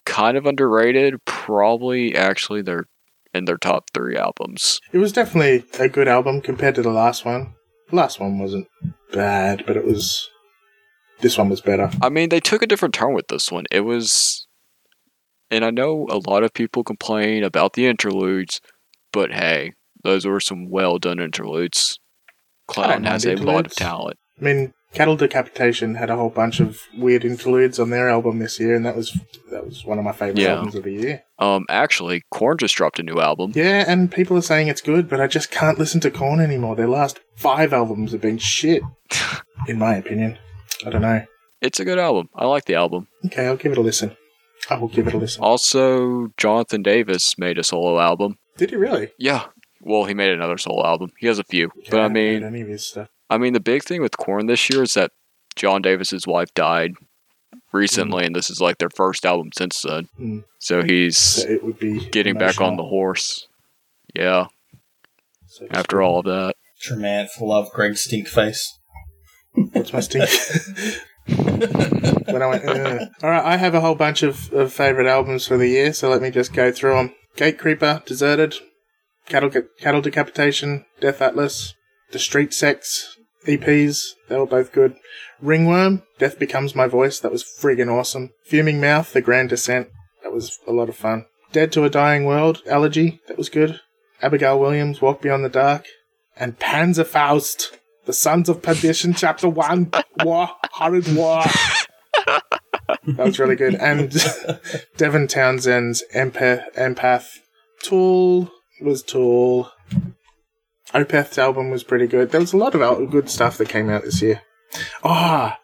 kind 0.05 0.37
of 0.37 0.45
underrated. 0.45 1.23
Probably 1.25 2.15
actually 2.15 2.61
they're 2.61 2.85
in 3.33 3.45
their 3.45 3.57
top 3.57 3.89
three 3.93 4.17
albums. 4.17 4.79
It 4.91 4.97
was 4.97 5.11
definitely 5.11 5.65
a 5.79 5.89
good 5.89 6.07
album 6.07 6.41
compared 6.41 6.75
to 6.75 6.81
the 6.81 6.91
last 6.91 7.25
one. 7.25 7.53
The 7.89 7.95
last 7.95 8.19
one 8.19 8.39
wasn't 8.39 8.67
bad, 9.11 9.63
but 9.67 9.77
it 9.77 9.85
was. 9.85 10.29
This 11.21 11.37
one 11.37 11.49
was 11.49 11.61
better. 11.61 11.89
I 12.01 12.09
mean, 12.09 12.29
they 12.29 12.39
took 12.39 12.61
a 12.61 12.67
different 12.67 12.93
turn 12.93 13.13
with 13.13 13.27
this 13.29 13.51
one. 13.51 13.65
It 13.71 13.81
was, 13.81 14.45
and 15.49 15.63
I 15.63 15.69
know 15.69 16.07
a 16.09 16.17
lot 16.29 16.43
of 16.43 16.53
people 16.53 16.83
complain 16.83 17.43
about 17.43 17.73
the 17.73 17.85
interludes, 17.85 18.59
but 19.13 19.31
hey, 19.31 19.73
those 20.03 20.25
were 20.25 20.39
some 20.39 20.69
well 20.69 20.97
done 20.97 21.19
interludes. 21.19 21.97
I 22.69 22.73
Clown 22.73 23.03
has 23.03 23.25
a 23.25 23.35
lot 23.35 23.65
of 23.65 23.75
talent. 23.75 24.17
I 24.39 24.43
mean, 24.43 24.73
Cattle 24.93 25.15
Decapitation 25.15 25.95
had 25.95 26.09
a 26.09 26.15
whole 26.15 26.29
bunch 26.29 26.59
of 26.59 26.79
weird 26.97 27.25
interludes 27.25 27.79
on 27.79 27.89
their 27.89 28.09
album 28.09 28.39
this 28.39 28.59
year, 28.59 28.75
and 28.75 28.85
that 28.85 28.95
was 28.95 29.11
that 29.51 29.65
was 29.65 29.83
one 29.85 29.97
of 29.97 30.03
my 30.05 30.11
favorite 30.11 30.37
Yeah. 30.39 30.55
albums 30.55 30.75
of 30.75 30.83
the 30.83 30.91
year. 30.93 31.23
Um, 31.39 31.65
actually, 31.69 32.23
Korn 32.31 32.57
just 32.57 32.75
dropped 32.75 32.99
a 32.99 33.03
new 33.03 33.19
album. 33.19 33.51
Yeah, 33.55 33.83
and 33.87 34.11
people 34.11 34.37
are 34.37 34.41
saying 34.41 34.67
it's 34.67 34.81
good, 34.81 35.09
but 35.09 35.19
I 35.19 35.27
just 35.27 35.51
can't 35.51 35.79
listen 35.79 35.99
to 36.01 36.11
Korn 36.11 36.39
anymore. 36.39 36.75
Their 36.75 36.87
last 36.87 37.19
five 37.35 37.73
albums 37.73 38.11
have 38.11 38.21
been 38.21 38.37
shit, 38.37 38.83
in 39.67 39.77
my 39.79 39.95
opinion. 39.95 40.37
I 40.85 40.89
don't 40.89 41.01
know. 41.01 41.23
It's 41.61 41.79
a 41.79 41.85
good 41.85 41.99
album. 41.99 42.29
I 42.35 42.45
like 42.45 42.65
the 42.65 42.75
album. 42.75 43.07
Okay, 43.25 43.47
I'll 43.47 43.55
give 43.55 43.71
it 43.71 43.77
a 43.77 43.81
listen. 43.81 44.15
I 44.69 44.77
will 44.77 44.87
give 44.89 45.07
it 45.07 45.13
a 45.13 45.17
listen. 45.17 45.43
Also, 45.43 46.27
Jonathan 46.37 46.83
Davis 46.83 47.37
made 47.37 47.57
a 47.57 47.63
solo 47.63 47.99
album. 47.99 48.37
Did 48.57 48.69
he 48.69 48.75
really? 48.75 49.11
Yeah. 49.17 49.45
Well, 49.85 50.05
he 50.05 50.13
made 50.13 50.31
another 50.31 50.57
solo 50.57 50.85
album. 50.85 51.11
He 51.19 51.27
has 51.27 51.39
a 51.39 51.43
few. 51.43 51.67
Okay, 51.67 51.89
But 51.91 51.99
I 51.99 52.07
mean, 52.07 52.43
any 52.43 52.61
of 52.61 52.67
his 52.69 52.87
stuff. 52.87 53.09
I 53.29 53.37
mean, 53.37 53.53
the 53.53 53.59
big 53.59 53.83
thing 53.83 54.01
with 54.01 54.17
Korn 54.17 54.45
this 54.45 54.69
year 54.69 54.83
is 54.83 54.93
that 54.93 55.11
John 55.55 55.81
Davis's 55.81 56.25
wife 56.25 56.53
died 56.53 56.93
recently, 57.73 58.25
and 58.25 58.35
this 58.35 58.49
is 58.49 58.61
like 58.61 58.77
their 58.77 58.89
first 58.89 59.25
album 59.25 59.49
since 59.57 59.81
then. 59.81 60.07
Mm. 60.19 60.43
So 60.59 60.83
he's 60.83 61.17
So 61.17 61.49
it 61.49 61.63
would 61.63 61.79
be 61.79 62.09
getting 62.09 62.37
back 62.37 62.61
on 62.61 62.77
the 62.77 62.83
horse. 62.83 63.47
Yeah, 64.15 64.47
so 65.47 65.67
after 65.71 66.01
all 66.01 66.19
of 66.19 66.25
that. 66.25 66.55
Tremant 66.81 67.29
love 67.41 67.71
Greg 67.73 67.93
Stinkface. 67.93 68.59
What's 69.71 69.93
my 69.93 69.99
stink? 69.99 70.29
when 71.27 72.41
I 72.41 72.47
went, 72.47 72.65
uh. 72.65 73.05
all 73.21 73.29
right, 73.29 73.45
I 73.45 73.57
have 73.57 73.73
a 73.73 73.81
whole 73.81 73.95
bunch 73.95 74.23
of, 74.23 74.51
of 74.53 74.73
favorite 74.73 75.07
albums 75.07 75.47
for 75.47 75.57
the 75.57 75.67
year, 75.67 75.93
so 75.93 76.09
let 76.09 76.21
me 76.21 76.31
just 76.31 76.53
go 76.53 76.71
through 76.71 76.95
them. 76.95 77.15
Gate 77.35 77.57
Creeper, 77.57 78.03
Deserted, 78.05 78.55
Cattle 79.33 79.63
Cattle 79.79 80.01
Decapitation, 80.01 80.85
Death 81.01 81.19
Atlas, 81.19 81.73
The 82.11 82.19
Street 82.19 82.53
Sects 82.53 83.17
EPs, 83.47 84.09
they 84.29 84.37
were 84.37 84.45
both 84.45 84.71
good. 84.71 84.95
Ringworm, 85.41 86.03
Death 86.19 86.37
Becomes 86.37 86.75
My 86.75 86.85
Voice, 86.85 87.19
that 87.19 87.31
was 87.31 87.43
friggin' 87.43 87.91
awesome. 87.91 88.29
Fuming 88.45 88.79
Mouth, 88.79 89.11
The 89.11 89.21
Grand 89.21 89.49
Descent, 89.49 89.89
that 90.21 90.31
was 90.31 90.59
a 90.67 90.71
lot 90.71 90.87
of 90.87 90.95
fun. 90.95 91.25
Dead 91.51 91.71
to 91.71 91.83
a 91.83 91.89
Dying 91.89 92.25
World, 92.25 92.61
Elegy, 92.67 93.21
that 93.27 93.39
was 93.39 93.49
good. 93.49 93.79
Abigail 94.21 94.59
Williams, 94.59 95.01
Walk 95.01 95.23
Beyond 95.23 95.43
the 95.43 95.49
Dark, 95.49 95.87
and 96.37 96.59
Panzerfaust, 96.59 97.75
The 98.05 98.13
Suns 98.13 98.49
of 98.49 98.61
Perdition, 98.61 99.13
Chapter 99.17 99.49
1, 99.49 99.93
War, 100.23 100.51
Horrid 100.73 101.11
War. 101.15 101.41
that 102.27 103.17
was 103.17 103.39
really 103.39 103.55
good. 103.55 103.73
And 103.73 104.15
Devin 104.97 105.27
Townsend's 105.27 106.03
Empath, 106.13 106.71
Empath. 106.75 107.39
Tool 107.81 108.51
was 108.83 109.03
Tool. 109.03 109.71
Opeth's 110.93 111.37
album 111.37 111.71
was 111.71 111.83
pretty 111.83 112.07
good. 112.07 112.31
There 112.31 112.41
was 112.41 112.53
a 112.53 112.57
lot 112.57 112.75
of 112.75 113.09
good 113.09 113.29
stuff 113.29 113.57
that 113.57 113.69
came 113.69 113.89
out 113.89 114.03
this 114.03 114.21
year. 114.21 114.41
Ah, 115.03 115.59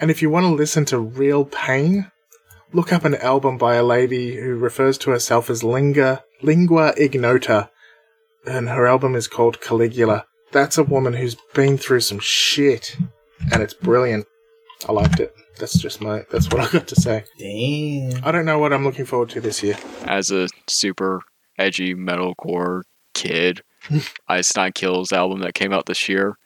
and 0.00 0.10
if 0.10 0.22
you 0.22 0.30
want 0.30 0.44
to 0.44 0.54
listen 0.54 0.84
to 0.86 0.98
real 0.98 1.44
pain, 1.44 2.10
look 2.72 2.92
up 2.92 3.04
an 3.04 3.14
album 3.16 3.58
by 3.58 3.74
a 3.74 3.84
lady 3.84 4.36
who 4.36 4.56
refers 4.56 4.96
to 4.98 5.10
herself 5.10 5.50
as 5.50 5.62
Linga, 5.62 6.24
Lingua 6.42 6.94
Ignota, 6.96 7.70
and 8.46 8.68
her 8.68 8.86
album 8.86 9.14
is 9.14 9.28
called 9.28 9.60
Caligula. 9.60 10.24
That's 10.52 10.78
a 10.78 10.84
woman 10.84 11.12
who's 11.12 11.36
been 11.54 11.78
through 11.78 12.00
some 12.00 12.18
shit, 12.18 12.96
and 13.52 13.62
it's 13.62 13.74
brilliant. 13.74 14.26
I 14.88 14.92
liked 14.92 15.20
it. 15.20 15.34
That's 15.58 15.78
just 15.78 16.00
my. 16.00 16.24
That's 16.30 16.48
what 16.48 16.60
I 16.60 16.72
got 16.72 16.88
to 16.88 16.96
say. 16.96 17.24
Damn. 17.38 18.24
I 18.24 18.32
don't 18.32 18.46
know 18.46 18.58
what 18.58 18.72
I'm 18.72 18.84
looking 18.84 19.04
forward 19.04 19.28
to 19.30 19.40
this 19.40 19.62
year. 19.62 19.76
As 20.06 20.30
a 20.30 20.48
super 20.66 21.20
edgy 21.60 21.94
metalcore 21.94 22.82
kid, 23.14 23.62
Ice 24.28 24.56
Nine 24.56 24.72
Kills 24.72 25.12
album 25.12 25.40
that 25.40 25.54
came 25.54 25.72
out 25.72 25.86
this 25.86 26.08
year. 26.08 26.36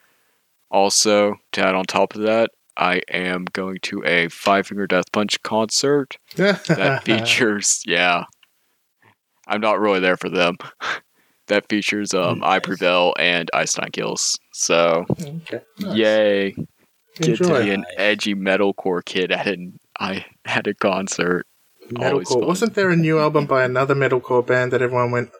Also, 0.71 1.37
to 1.53 1.65
add 1.65 1.75
on 1.75 1.85
top 1.85 2.15
of 2.15 2.23
that, 2.23 2.51
I 2.77 3.01
am 3.09 3.45
going 3.53 3.79
to 3.83 4.03
a 4.05 4.29
Five 4.29 4.67
Finger 4.67 4.87
Death 4.87 5.13
Punch 5.13 5.41
concert 5.43 6.17
that 6.37 7.03
features 7.05 7.83
yeah. 7.87 8.25
I'm 9.47 9.61
not 9.61 9.79
really 9.79 10.01
there 10.01 10.17
for 10.17 10.29
them. 10.29 10.57
That 11.49 11.69
features 11.69 12.15
um 12.15 12.43
i 12.43 12.59
prevail 12.59 13.13
and 13.19 13.51
ice 13.53 13.77
nine 13.77 13.91
kills 13.91 14.39
so 14.55 15.05
okay. 15.11 15.61
yay. 15.77 16.57
Get 17.17 17.37
to 17.37 17.63
be 17.63 17.71
an 17.71 17.85
edgy 17.99 18.35
metalcore 18.35 19.05
kid 19.05 19.31
at 19.31 19.47
an 19.47 19.79
i 20.01 20.25
at 20.47 20.67
a 20.67 20.73
concert. 20.73 21.47
always 21.47 21.54
Metalcore. 21.91 22.27
fun. 22.41 22.47
Wasn't 22.47 22.75
there 22.75 22.91
a 22.91 22.97
new 22.97 23.19
album 23.19 23.47
by 23.47 23.65
another 23.65 23.95
metalcore 23.95 24.47
band 24.47 24.73
that 24.73 24.83
everyone 24.83 25.11
went 25.11 25.31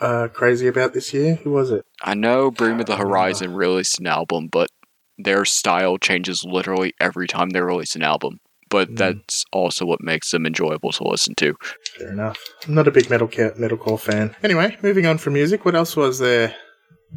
uh, 0.00 0.28
crazy 0.32 0.66
about 0.66 0.94
this 0.94 1.12
year? 1.12 1.34
Who 1.36 1.50
was 1.50 1.70
it? 1.70 1.84
i 2.02 2.14
know 2.14 2.50
bring 2.50 2.80
of 2.80 2.86
the 2.86 2.92
remember. 2.94 3.08
horizon 3.10 3.52
released 3.54 4.00
an 4.00 4.06
album 4.06 4.48
but 4.50 4.70
their 5.18 5.44
style 5.44 5.98
changes 5.98 6.42
literally 6.44 6.94
every 6.98 7.26
time 7.26 7.50
they 7.50 7.60
release 7.60 7.94
an 7.94 8.02
album 8.02 8.38
but 8.70 8.88
Mm. 8.88 8.96
that's 8.96 9.44
also 9.52 9.84
what 9.84 10.00
makes 10.00 10.30
them 10.30 10.46
enjoyable 10.46 10.92
to 10.92 11.04
listen 11.04 11.34
to 11.34 11.54
Fair 11.98 12.10
enough. 12.12 12.38
I'm 12.66 12.74
not 12.74 12.88
a 12.88 12.90
big 12.90 13.10
metal 13.10 13.28
ca- 13.28 13.50
metalcore 13.58 14.00
fan. 14.00 14.34
Anyway, 14.42 14.78
moving 14.82 15.04
on 15.06 15.18
from 15.18 15.34
music. 15.34 15.64
What 15.66 15.74
else 15.74 15.94
was 15.96 16.18
there? 16.20 16.54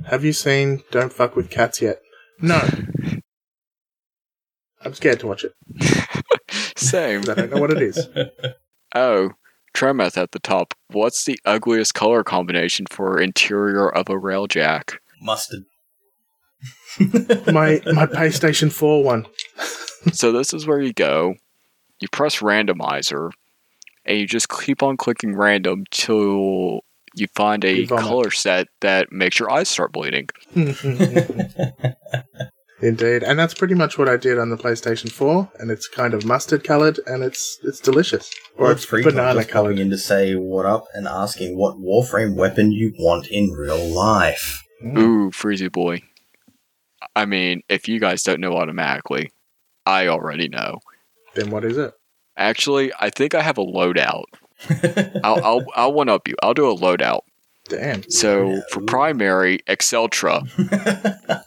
Have 0.07 0.25
you 0.25 0.33
seen 0.33 0.83
Don't 0.91 1.13
Fuck 1.13 1.35
with 1.37 1.49
Cats 1.49 1.81
yet? 1.81 2.01
No. 2.41 2.59
I'm 4.81 4.93
scared 4.93 5.21
to 5.21 5.27
watch 5.27 5.45
it 5.45 5.53
Same. 6.77 7.21
I 7.29 7.33
don't 7.35 7.51
know 7.51 7.61
what 7.61 7.71
it 7.71 7.81
is. 7.81 8.09
Oh, 8.93 9.31
Tremeth 9.73 10.17
at 10.17 10.31
the 10.31 10.39
top. 10.39 10.73
What's 10.89 11.25
the 11.25 11.39
ugliest 11.45 11.93
color 11.95 12.23
combination 12.23 12.85
for 12.89 13.19
interior 13.19 13.89
of 13.89 14.07
a 14.07 14.13
railjack? 14.13 14.97
Mustard. 15.19 15.63
My 16.99 17.81
my 17.87 18.05
PlayStation 18.05 18.71
4 18.71 19.03
one. 19.03 19.25
so 20.11 20.31
this 20.31 20.53
is 20.53 20.67
where 20.67 20.79
you 20.79 20.93
go. 20.93 21.35
You 21.99 22.07
press 22.09 22.39
randomizer, 22.39 23.31
and 24.05 24.19
you 24.19 24.27
just 24.27 24.49
keep 24.49 24.83
on 24.83 24.97
clicking 24.97 25.35
random 25.35 25.85
till 25.89 26.81
you 27.15 27.27
find 27.35 27.65
a 27.65 27.87
color 27.87 28.29
set 28.29 28.67
that 28.81 29.11
makes 29.11 29.39
your 29.39 29.51
eyes 29.51 29.69
start 29.69 29.91
bleeding. 29.91 30.29
Indeed, 32.83 33.23
and 33.23 33.39
that's 33.39 33.53
pretty 33.53 33.75
much 33.75 33.97
what 33.97 34.09
I 34.09 34.17
did 34.17 34.37
on 34.37 34.49
the 34.49 34.57
PlayStation 34.57 35.09
4, 35.09 35.49
and 35.57 35.71
it's 35.71 35.87
kind 35.87 36.13
of 36.13 36.25
mustard 36.25 36.65
coloured, 36.65 36.99
and 37.07 37.23
it's 37.23 37.57
it's 37.63 37.79
delicious. 37.79 38.29
Or 38.57 38.63
Well, 38.65 38.71
it's 38.73 38.83
free 38.83 39.03
banana 39.03 39.39
just 39.39 39.49
coming 39.49 39.75
coloured. 39.75 39.79
in 39.79 39.89
to 39.89 39.97
say 39.97 40.35
what 40.35 40.65
up 40.65 40.87
and 40.93 41.07
asking 41.07 41.57
what 41.57 41.77
Warframe 41.77 42.35
weapon 42.35 42.73
you 42.73 42.93
want 42.99 43.27
in 43.27 43.51
real 43.51 43.81
life. 43.81 44.61
Mm. 44.83 44.97
Ooh, 44.97 45.31
Freezy 45.31 45.71
boy. 45.71 46.01
I 47.15 47.25
mean, 47.25 47.61
if 47.69 47.87
you 47.87 48.01
guys 48.01 48.21
don't 48.21 48.41
know 48.41 48.57
automatically, 48.57 49.31
I 49.85 50.07
already 50.07 50.49
know. 50.49 50.79
Then 51.35 51.51
what 51.51 51.63
is 51.63 51.77
it? 51.77 51.93
Actually, 52.35 52.91
I 52.99 53.09
think 53.09 53.33
I 53.33 53.41
have 53.43 53.57
a 53.57 53.63
loadout. 53.65 54.25
I'll, 55.23 55.41
I'll, 55.41 55.65
I'll 55.75 55.93
one 55.93 56.09
up 56.09 56.27
you. 56.27 56.35
I'll 56.43 56.53
do 56.53 56.69
a 56.69 56.75
loadout. 56.75 57.21
Damn. 57.69 58.03
So 58.09 58.61
for 58.71 58.81
primary, 58.81 59.59
Acceltra. 59.69 60.43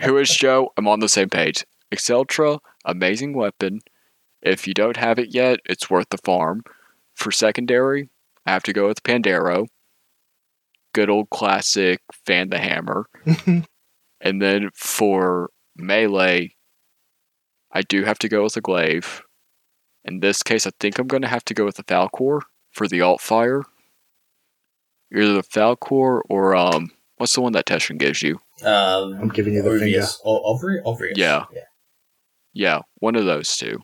Who 0.00 0.16
is 0.18 0.30
Joe? 0.30 0.72
I'm 0.76 0.88
on 0.88 1.00
the 1.00 1.08
same 1.08 1.28
page. 1.28 1.64
Acceltra, 1.92 2.58
amazing 2.84 3.34
weapon. 3.34 3.80
If 4.40 4.66
you 4.66 4.74
don't 4.74 4.96
have 4.96 5.18
it 5.18 5.34
yet, 5.34 5.60
it's 5.64 5.90
worth 5.90 6.08
the 6.10 6.18
farm. 6.18 6.62
For 7.14 7.30
secondary, 7.30 8.08
I 8.46 8.52
have 8.52 8.62
to 8.64 8.72
go 8.72 8.88
with 8.88 9.02
Pandero. 9.02 9.68
Good 10.94 11.10
old 11.10 11.30
classic 11.30 12.00
Fan 12.12 12.50
the 12.50 12.58
Hammer. 12.58 13.06
and 14.20 14.42
then 14.42 14.70
for 14.74 15.50
melee, 15.76 16.54
I 17.72 17.82
do 17.82 18.04
have 18.04 18.18
to 18.20 18.28
go 18.28 18.44
with 18.44 18.56
a 18.56 18.60
glaive. 18.60 19.22
In 20.04 20.20
this 20.20 20.42
case, 20.42 20.66
I 20.66 20.72
think 20.80 20.98
I'm 20.98 21.06
going 21.06 21.22
to 21.22 21.28
have 21.28 21.44
to 21.46 21.54
go 21.54 21.64
with 21.64 21.76
the 21.76 21.84
Falcor 21.84 22.40
for 22.70 22.88
the 22.88 23.00
alt 23.00 23.20
fire. 23.20 23.62
Either 25.14 25.34
the 25.34 25.42
Falcor 25.42 26.20
or 26.28 26.56
um, 26.56 26.90
what's 27.16 27.34
the 27.34 27.40
one 27.40 27.52
that 27.52 27.66
Teshin 27.66 27.98
gives 27.98 28.22
you? 28.22 28.40
Um, 28.64 29.18
I'm 29.20 29.28
giving 29.28 29.54
you 29.54 29.62
the 29.62 29.70
obvious. 29.72 30.20
O- 30.24 30.54
Ovary? 30.54 30.80
Obvious. 30.84 31.18
Yeah. 31.18 31.44
yeah. 31.52 31.62
Yeah, 32.54 32.80
one 32.98 33.16
of 33.16 33.24
those 33.24 33.56
two. 33.56 33.78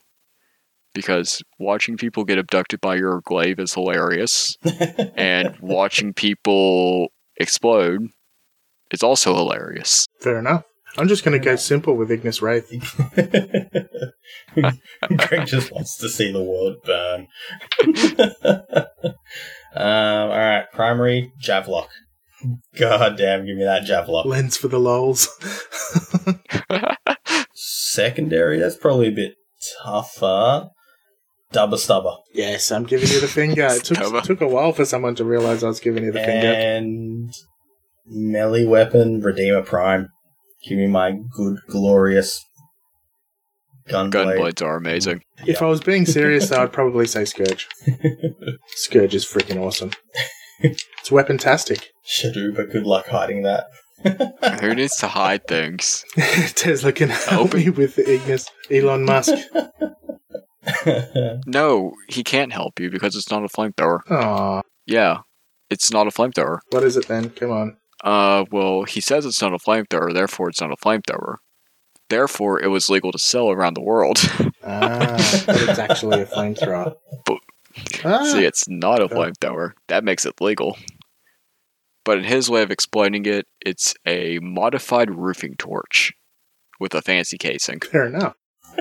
Because 0.95 1.43
watching 1.59 1.97
people 1.97 2.25
get 2.25 2.39
abducted 2.39 2.81
by 2.81 2.97
your 2.97 3.21
glaive 3.25 3.59
is 3.59 3.75
hilarious, 3.75 4.57
and 5.17 5.57
watching 5.61 6.13
people 6.13 7.09
explode 7.37 8.09
is 8.91 9.03
also 9.03 9.35
hilarious. 9.35 10.07
Fair 10.21 10.39
enough. 10.39 10.65
I'm 10.97 11.07
just 11.07 11.25
going 11.25 11.39
to 11.39 11.45
go 11.45 11.55
simple 11.57 11.95
with 11.97 12.11
Ignis 12.11 12.43
Wraith. 12.43 12.69
Greg 15.17 15.47
just 15.47 15.71
wants 15.71 15.99
to 15.99 16.09
see 16.09 16.33
the 16.33 16.43
world 16.43 16.77
burn. 16.85 17.29
um, 19.77 20.31
all 20.31 20.37
right, 20.37 20.65
primary 20.73 21.33
Javlock. 21.41 21.89
God 22.79 23.17
damn, 23.17 23.47
give 23.47 23.57
me 23.57 23.65
that 23.65 23.85
javelin. 23.85 24.29
Lens 24.29 24.57
for 24.57 24.69
the 24.69 24.79
lols. 24.79 25.29
Secondary, 27.55 28.59
that's 28.59 28.77
probably 28.77 29.09
a 29.09 29.13
bit 29.13 29.35
tougher. 29.83 30.69
Dubba 31.53 31.79
stubber. 31.79 32.15
yes, 32.35 32.71
I'm 32.71 32.85
giving 32.85 33.09
you 33.09 33.21
the 33.21 33.27
finger. 33.27 33.67
It 33.71 33.85
took, 33.85 34.23
took 34.25 34.41
a 34.43 34.47
while 34.47 34.73
for 34.73 34.85
someone 34.85 35.15
to 35.15 35.25
realize 35.25 35.65
I 35.65 35.69
was 35.69 35.81
giving 35.81 36.05
you 36.05 36.13
the 36.13 36.21
finger. 36.21 36.53
And 36.53 37.33
melee 38.07 38.67
weapon 38.67 39.21
Redeemer 39.23 39.63
Prime. 39.63 40.11
Give 40.67 40.77
me 40.77 40.89
my 40.89 41.13
good, 41.35 41.59
glorious 41.69 42.45
Gunblade. 43.89 44.13
Gunblades 44.13 44.63
are 44.63 44.77
amazing. 44.77 45.23
If 45.47 45.63
I 45.63 45.67
was 45.67 45.81
being 45.81 46.05
serious, 46.07 46.49
though, 46.49 46.63
I'd 46.63 46.73
probably 46.73 47.07
say 47.07 47.25
Scourge. 47.25 47.69
Scourge 48.69 49.15
is 49.15 49.25
freaking 49.25 49.61
awesome. 49.61 49.91
It's 50.61 51.11
weapontastic. 51.11 51.85
Shaduba, 52.07 52.71
good 52.71 52.85
luck 52.85 53.07
hiding 53.09 53.43
that. 53.43 53.67
Who 54.61 54.75
needs 54.75 54.97
to 54.99 55.09
hide 55.09 55.47
things? 55.47 56.05
Tesla 56.55 56.93
can 56.93 57.09
help 57.11 57.47
Open. 57.49 57.61
me 57.61 57.71
with 57.71 57.97
the 57.97 58.09
Ignis. 58.15 58.49
Elon 58.71 59.05
Musk. 59.05 59.33
No, 61.47 61.93
he 62.09 62.23
can't 62.23 62.53
help 62.53 62.79
you 62.79 62.91
because 62.91 63.17
it's 63.17 63.31
not 63.31 63.43
a 63.45 63.49
flamethrower. 63.49 64.01
Aw, 64.11 64.61
Yeah, 64.87 65.19
it's 65.71 65.91
not 65.91 66.07
a 66.07 66.11
flamethrower. 66.11 66.59
what 66.71 66.85
is 66.85 66.97
it 66.97 67.09
then? 67.09 67.31
Come 67.31 67.51
on. 67.51 67.77
Uh, 68.05 68.45
well, 68.51 68.85
he 68.85 69.01
says 69.01 69.25
it's 69.25 69.41
not 69.41 69.55
a 69.55 69.59
flamethrower, 69.59 70.13
therefore 70.13 70.49
it's 70.51 70.61
not 70.61 70.71
a 70.73 70.77
flamethrower. 70.77 71.37
Therefore, 72.11 72.61
it 72.63 72.69
was 72.69 72.89
legal 72.89 73.13
to 73.13 73.19
sell 73.19 73.51
around 73.51 73.75
the 73.75 73.83
world. 73.83 74.19
Ah, 74.65 75.43
but 75.47 75.63
it's 75.69 75.79
actually 75.79 76.21
a 76.23 76.27
flamethrower. 76.27 76.95
But- 77.25 77.39
Ah, 78.05 78.25
See, 78.25 78.45
it's 78.45 78.69
not 78.69 79.01
a 79.03 79.09
flamethrower. 79.09 79.73
That 79.89 80.05
makes 80.05 80.25
it 80.27 80.41
legal. 80.41 80.77
But 82.05 82.19
in 82.19 82.25
his 82.25 82.49
way 82.49 82.63
of 82.63 82.71
explaining 82.71 83.27
it, 83.27 83.47
it's 83.61 83.95
a 84.07 84.39
modified 84.41 85.11
roofing 85.11 85.57
torch 85.57 86.13
with 86.81 86.95
a 86.95 87.03
fancy 87.03 87.37
casing. 87.37 87.81
fair 87.81 88.07
enough. 88.07 88.35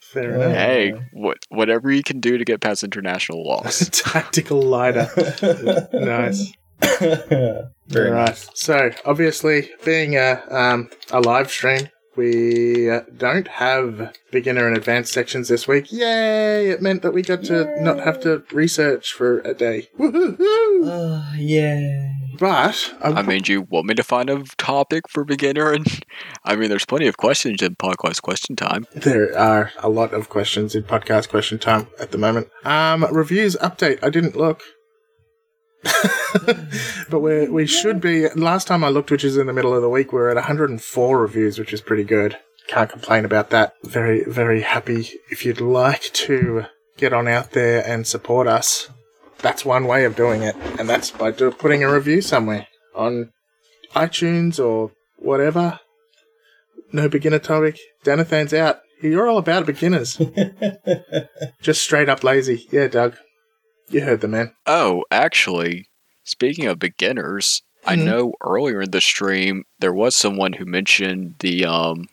fair 0.00 0.34
enough. 0.34 0.52
Hey, 0.54 0.92
what 1.12 1.38
whatever 1.48 1.90
you 1.90 2.02
can 2.02 2.20
do 2.20 2.38
to 2.38 2.44
get 2.44 2.60
past 2.60 2.82
international 2.84 3.44
laws. 3.44 3.88
Tactical 3.92 4.62
lighter. 4.62 5.08
Nice. 5.92 6.52
Very 7.88 8.10
right. 8.10 8.26
nice. 8.28 8.48
So, 8.54 8.90
obviously, 9.04 9.70
being 9.84 10.16
a 10.16 10.42
um, 10.50 10.88
a 11.10 11.20
live 11.20 11.50
stream, 11.50 11.88
we 12.16 12.90
uh, 12.90 13.02
don't 13.16 13.48
have 13.48 14.14
beginner 14.30 14.66
and 14.66 14.76
advanced 14.76 15.12
sections 15.12 15.48
this 15.48 15.68
week. 15.68 15.92
Yay! 15.92 16.70
It 16.70 16.82
meant 16.82 17.02
that 17.02 17.12
we 17.12 17.22
got 17.22 17.44
to 17.44 17.82
not 17.82 18.00
have 18.00 18.20
to 18.20 18.42
research 18.52 19.12
for 19.12 19.40
a 19.40 19.54
day. 19.54 19.88
Woohoo! 19.98 20.36
Uh, 20.84 21.32
yeah. 21.36 22.12
But 22.38 22.94
I, 23.02 23.10
I 23.10 23.22
mean, 23.22 23.42
do 23.42 23.52
you 23.52 23.62
want 23.62 23.86
me 23.86 23.94
to 23.94 24.02
find 24.02 24.30
a 24.30 24.42
topic 24.56 25.08
for 25.08 25.24
beginner? 25.24 25.72
And 25.72 25.86
I 26.44 26.56
mean, 26.56 26.68
there's 26.70 26.86
plenty 26.86 27.06
of 27.06 27.16
questions 27.16 27.62
in 27.62 27.76
podcast 27.76 28.22
question 28.22 28.56
time. 28.56 28.86
there 28.94 29.36
are 29.38 29.72
a 29.78 29.88
lot 29.88 30.12
of 30.14 30.28
questions 30.28 30.74
in 30.74 30.82
podcast 30.84 31.28
question 31.28 31.58
time 31.58 31.86
at 31.98 32.12
the 32.12 32.18
moment. 32.18 32.48
Um, 32.64 33.04
reviews 33.12 33.56
update. 33.56 34.02
I 34.02 34.10
didn't 34.10 34.36
look. 34.36 34.62
but 37.10 37.20
we 37.20 37.48
we 37.48 37.66
should 37.66 38.00
be. 38.00 38.28
Last 38.30 38.66
time 38.66 38.84
I 38.84 38.88
looked, 38.88 39.10
which 39.10 39.24
is 39.24 39.36
in 39.36 39.46
the 39.46 39.52
middle 39.52 39.74
of 39.74 39.82
the 39.82 39.88
week, 39.88 40.12
we're 40.12 40.30
at 40.30 40.36
104 40.36 41.18
reviews, 41.18 41.58
which 41.58 41.72
is 41.72 41.80
pretty 41.80 42.04
good. 42.04 42.36
Can't 42.68 42.90
complain 42.90 43.24
about 43.24 43.50
that. 43.50 43.74
Very 43.84 44.24
very 44.24 44.62
happy. 44.62 45.08
If 45.30 45.44
you'd 45.44 45.60
like 45.60 46.02
to 46.02 46.66
get 46.96 47.12
on 47.12 47.26
out 47.28 47.52
there 47.52 47.84
and 47.86 48.06
support 48.06 48.46
us, 48.46 48.90
that's 49.38 49.64
one 49.64 49.86
way 49.86 50.04
of 50.04 50.16
doing 50.16 50.42
it, 50.42 50.54
and 50.78 50.88
that's 50.88 51.10
by 51.10 51.30
do, 51.30 51.50
putting 51.50 51.82
a 51.82 51.92
review 51.92 52.20
somewhere 52.20 52.66
on 52.94 53.30
iTunes 53.94 54.62
or 54.62 54.92
whatever. 55.16 55.80
No 56.92 57.08
beginner 57.08 57.38
topic. 57.38 57.78
Danathan's 58.04 58.52
out. 58.52 58.80
You're 59.02 59.28
all 59.28 59.38
about 59.38 59.66
beginners. 59.66 60.20
Just 61.62 61.82
straight 61.82 62.08
up 62.08 62.22
lazy. 62.22 62.66
Yeah, 62.70 62.88
Doug. 62.88 63.16
You 63.90 64.02
heard 64.02 64.20
the 64.20 64.28
man. 64.28 64.54
Oh, 64.66 65.04
actually, 65.10 65.88
speaking 66.24 66.66
of 66.66 66.78
beginners, 66.78 67.62
I 67.84 67.96
Mhm. 67.96 68.04
know 68.04 68.32
earlier 68.40 68.82
in 68.82 68.90
the 68.92 69.00
stream 69.00 69.64
there 69.80 69.92
was 69.92 70.14
someone 70.14 70.54
who 70.54 70.64
mentioned 70.64 71.36
the 71.40 71.64
um, 71.64 72.08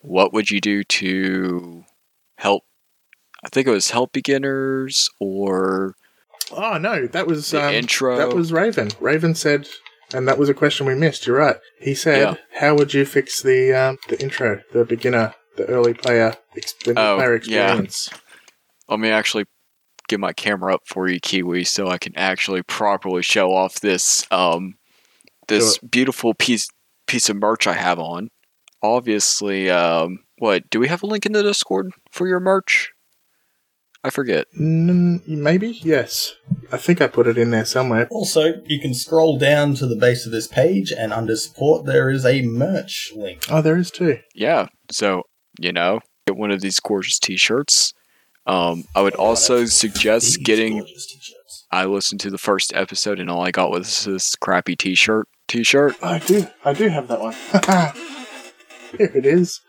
what 0.00 0.32
would 0.32 0.50
you 0.50 0.60
do 0.60 0.82
to 0.84 1.84
help? 2.38 2.64
I 3.44 3.48
think 3.48 3.66
it 3.66 3.70
was 3.70 3.90
help 3.90 4.12
beginners 4.12 5.08
or 5.20 5.94
Oh 6.50 6.76
no, 6.78 7.06
that 7.06 7.26
was 7.26 7.50
the 7.50 7.64
um, 7.64 7.74
intro. 7.74 8.16
that 8.16 8.34
was 8.34 8.52
Raven. 8.52 8.90
Raven 9.00 9.34
said, 9.34 9.68
and 10.12 10.26
that 10.28 10.38
was 10.38 10.48
a 10.48 10.54
question 10.54 10.86
we 10.86 10.94
missed. 10.94 11.26
You're 11.26 11.38
right. 11.38 11.56
He 11.80 11.94
said, 11.94 12.18
Yeah. 12.18 12.34
"How 12.60 12.74
would 12.74 12.92
you 12.94 13.04
fix 13.04 13.40
the 13.42 13.72
um, 13.72 13.98
the 14.08 14.20
intro, 14.20 14.60
the 14.72 14.84
beginner, 14.84 15.34
the 15.56 15.66
early 15.66 15.94
player, 15.94 16.36
the 16.54 16.94
Oh, 16.96 17.16
player 17.16 17.32
yeah. 17.32 17.36
experience?" 17.36 18.10
Let 18.88 18.98
me 18.98 19.08
actually 19.10 19.44
get 20.12 20.20
my 20.20 20.32
camera 20.32 20.74
up 20.74 20.82
for 20.86 21.08
you, 21.08 21.18
Kiwi, 21.18 21.64
so 21.64 21.88
I 21.88 21.98
can 21.98 22.12
actually 22.16 22.62
properly 22.62 23.22
show 23.22 23.52
off 23.52 23.80
this 23.80 24.26
um 24.30 24.74
this 25.48 25.78
beautiful 25.78 26.34
piece 26.34 26.68
piece 27.06 27.28
of 27.28 27.36
merch 27.36 27.66
I 27.66 27.74
have 27.74 27.98
on. 27.98 28.28
Obviously, 28.82 29.70
um, 29.70 30.18
what 30.38 30.68
do 30.70 30.80
we 30.80 30.88
have 30.88 31.02
a 31.02 31.06
link 31.06 31.24
in 31.24 31.32
the 31.32 31.42
Discord 31.42 31.92
for 32.10 32.28
your 32.28 32.40
merch? 32.40 32.92
I 34.04 34.10
forget. 34.10 34.46
Mm, 34.58 35.26
maybe 35.28 35.78
yes. 35.82 36.34
I 36.72 36.76
think 36.76 37.00
I 37.00 37.06
put 37.06 37.28
it 37.28 37.38
in 37.38 37.50
there 37.50 37.64
somewhere. 37.64 38.08
Also, 38.10 38.54
you 38.66 38.80
can 38.80 38.94
scroll 38.94 39.38
down 39.38 39.74
to 39.74 39.86
the 39.86 39.94
base 39.94 40.26
of 40.26 40.32
this 40.32 40.48
page, 40.48 40.92
and 40.92 41.12
under 41.12 41.36
support, 41.36 41.86
there 41.86 42.10
is 42.10 42.26
a 42.26 42.42
merch 42.42 43.12
link. 43.14 43.44
Oh, 43.48 43.62
there 43.62 43.76
is 43.76 43.90
too. 43.90 44.18
Yeah, 44.34 44.66
so 44.90 45.22
you 45.58 45.72
know, 45.72 46.00
get 46.26 46.36
one 46.36 46.50
of 46.50 46.60
these 46.60 46.80
gorgeous 46.80 47.18
T-shirts. 47.18 47.94
Um, 48.46 48.84
I 48.94 49.02
would 49.02 49.14
also 49.14 49.64
suggest 49.66 50.42
getting. 50.42 50.84
I 51.70 51.86
listened 51.86 52.20
to 52.20 52.30
the 52.30 52.38
first 52.38 52.72
episode, 52.74 53.18
and 53.18 53.30
all 53.30 53.42
I 53.42 53.50
got 53.50 53.70
was 53.70 54.04
this 54.04 54.36
crappy 54.36 54.76
T-shirt. 54.76 55.26
T-shirt. 55.48 55.96
I 56.02 56.18
do. 56.18 56.46
I 56.64 56.74
do 56.74 56.88
have 56.88 57.08
that 57.08 57.20
one. 57.20 57.32
Here 58.98 59.10
it 59.14 59.24
is. 59.24 59.60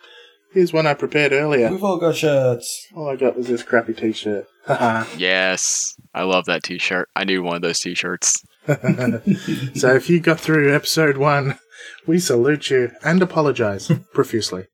Here's 0.54 0.74
one 0.74 0.86
I 0.86 0.94
prepared 0.94 1.32
earlier. 1.32 1.72
We've 1.72 1.84
all 1.84 1.98
got 1.98 2.16
shirts. 2.16 2.88
All 2.96 3.10
I 3.10 3.16
got 3.16 3.36
was 3.36 3.48
this 3.48 3.64
crappy 3.64 3.94
T-shirt. 3.94 4.46
Yes, 5.18 5.96
I 6.14 6.24
love 6.24 6.46
that 6.46 6.64
T-shirt. 6.64 7.10
I 7.16 7.26
need 7.26 7.40
one 7.40 7.58
of 7.58 7.62
those 7.62 7.80
T-shirts. 7.80 8.42
so 8.68 9.94
if 9.94 10.10
you 10.10 10.20
got 10.22 10.40
through 10.40 10.74
episode 10.74 11.18
one, 11.18 11.60
we 12.08 12.18
salute 12.20 12.70
you 12.70 12.92
and 13.04 13.22
apologize 13.22 13.92
profusely. 14.14 14.68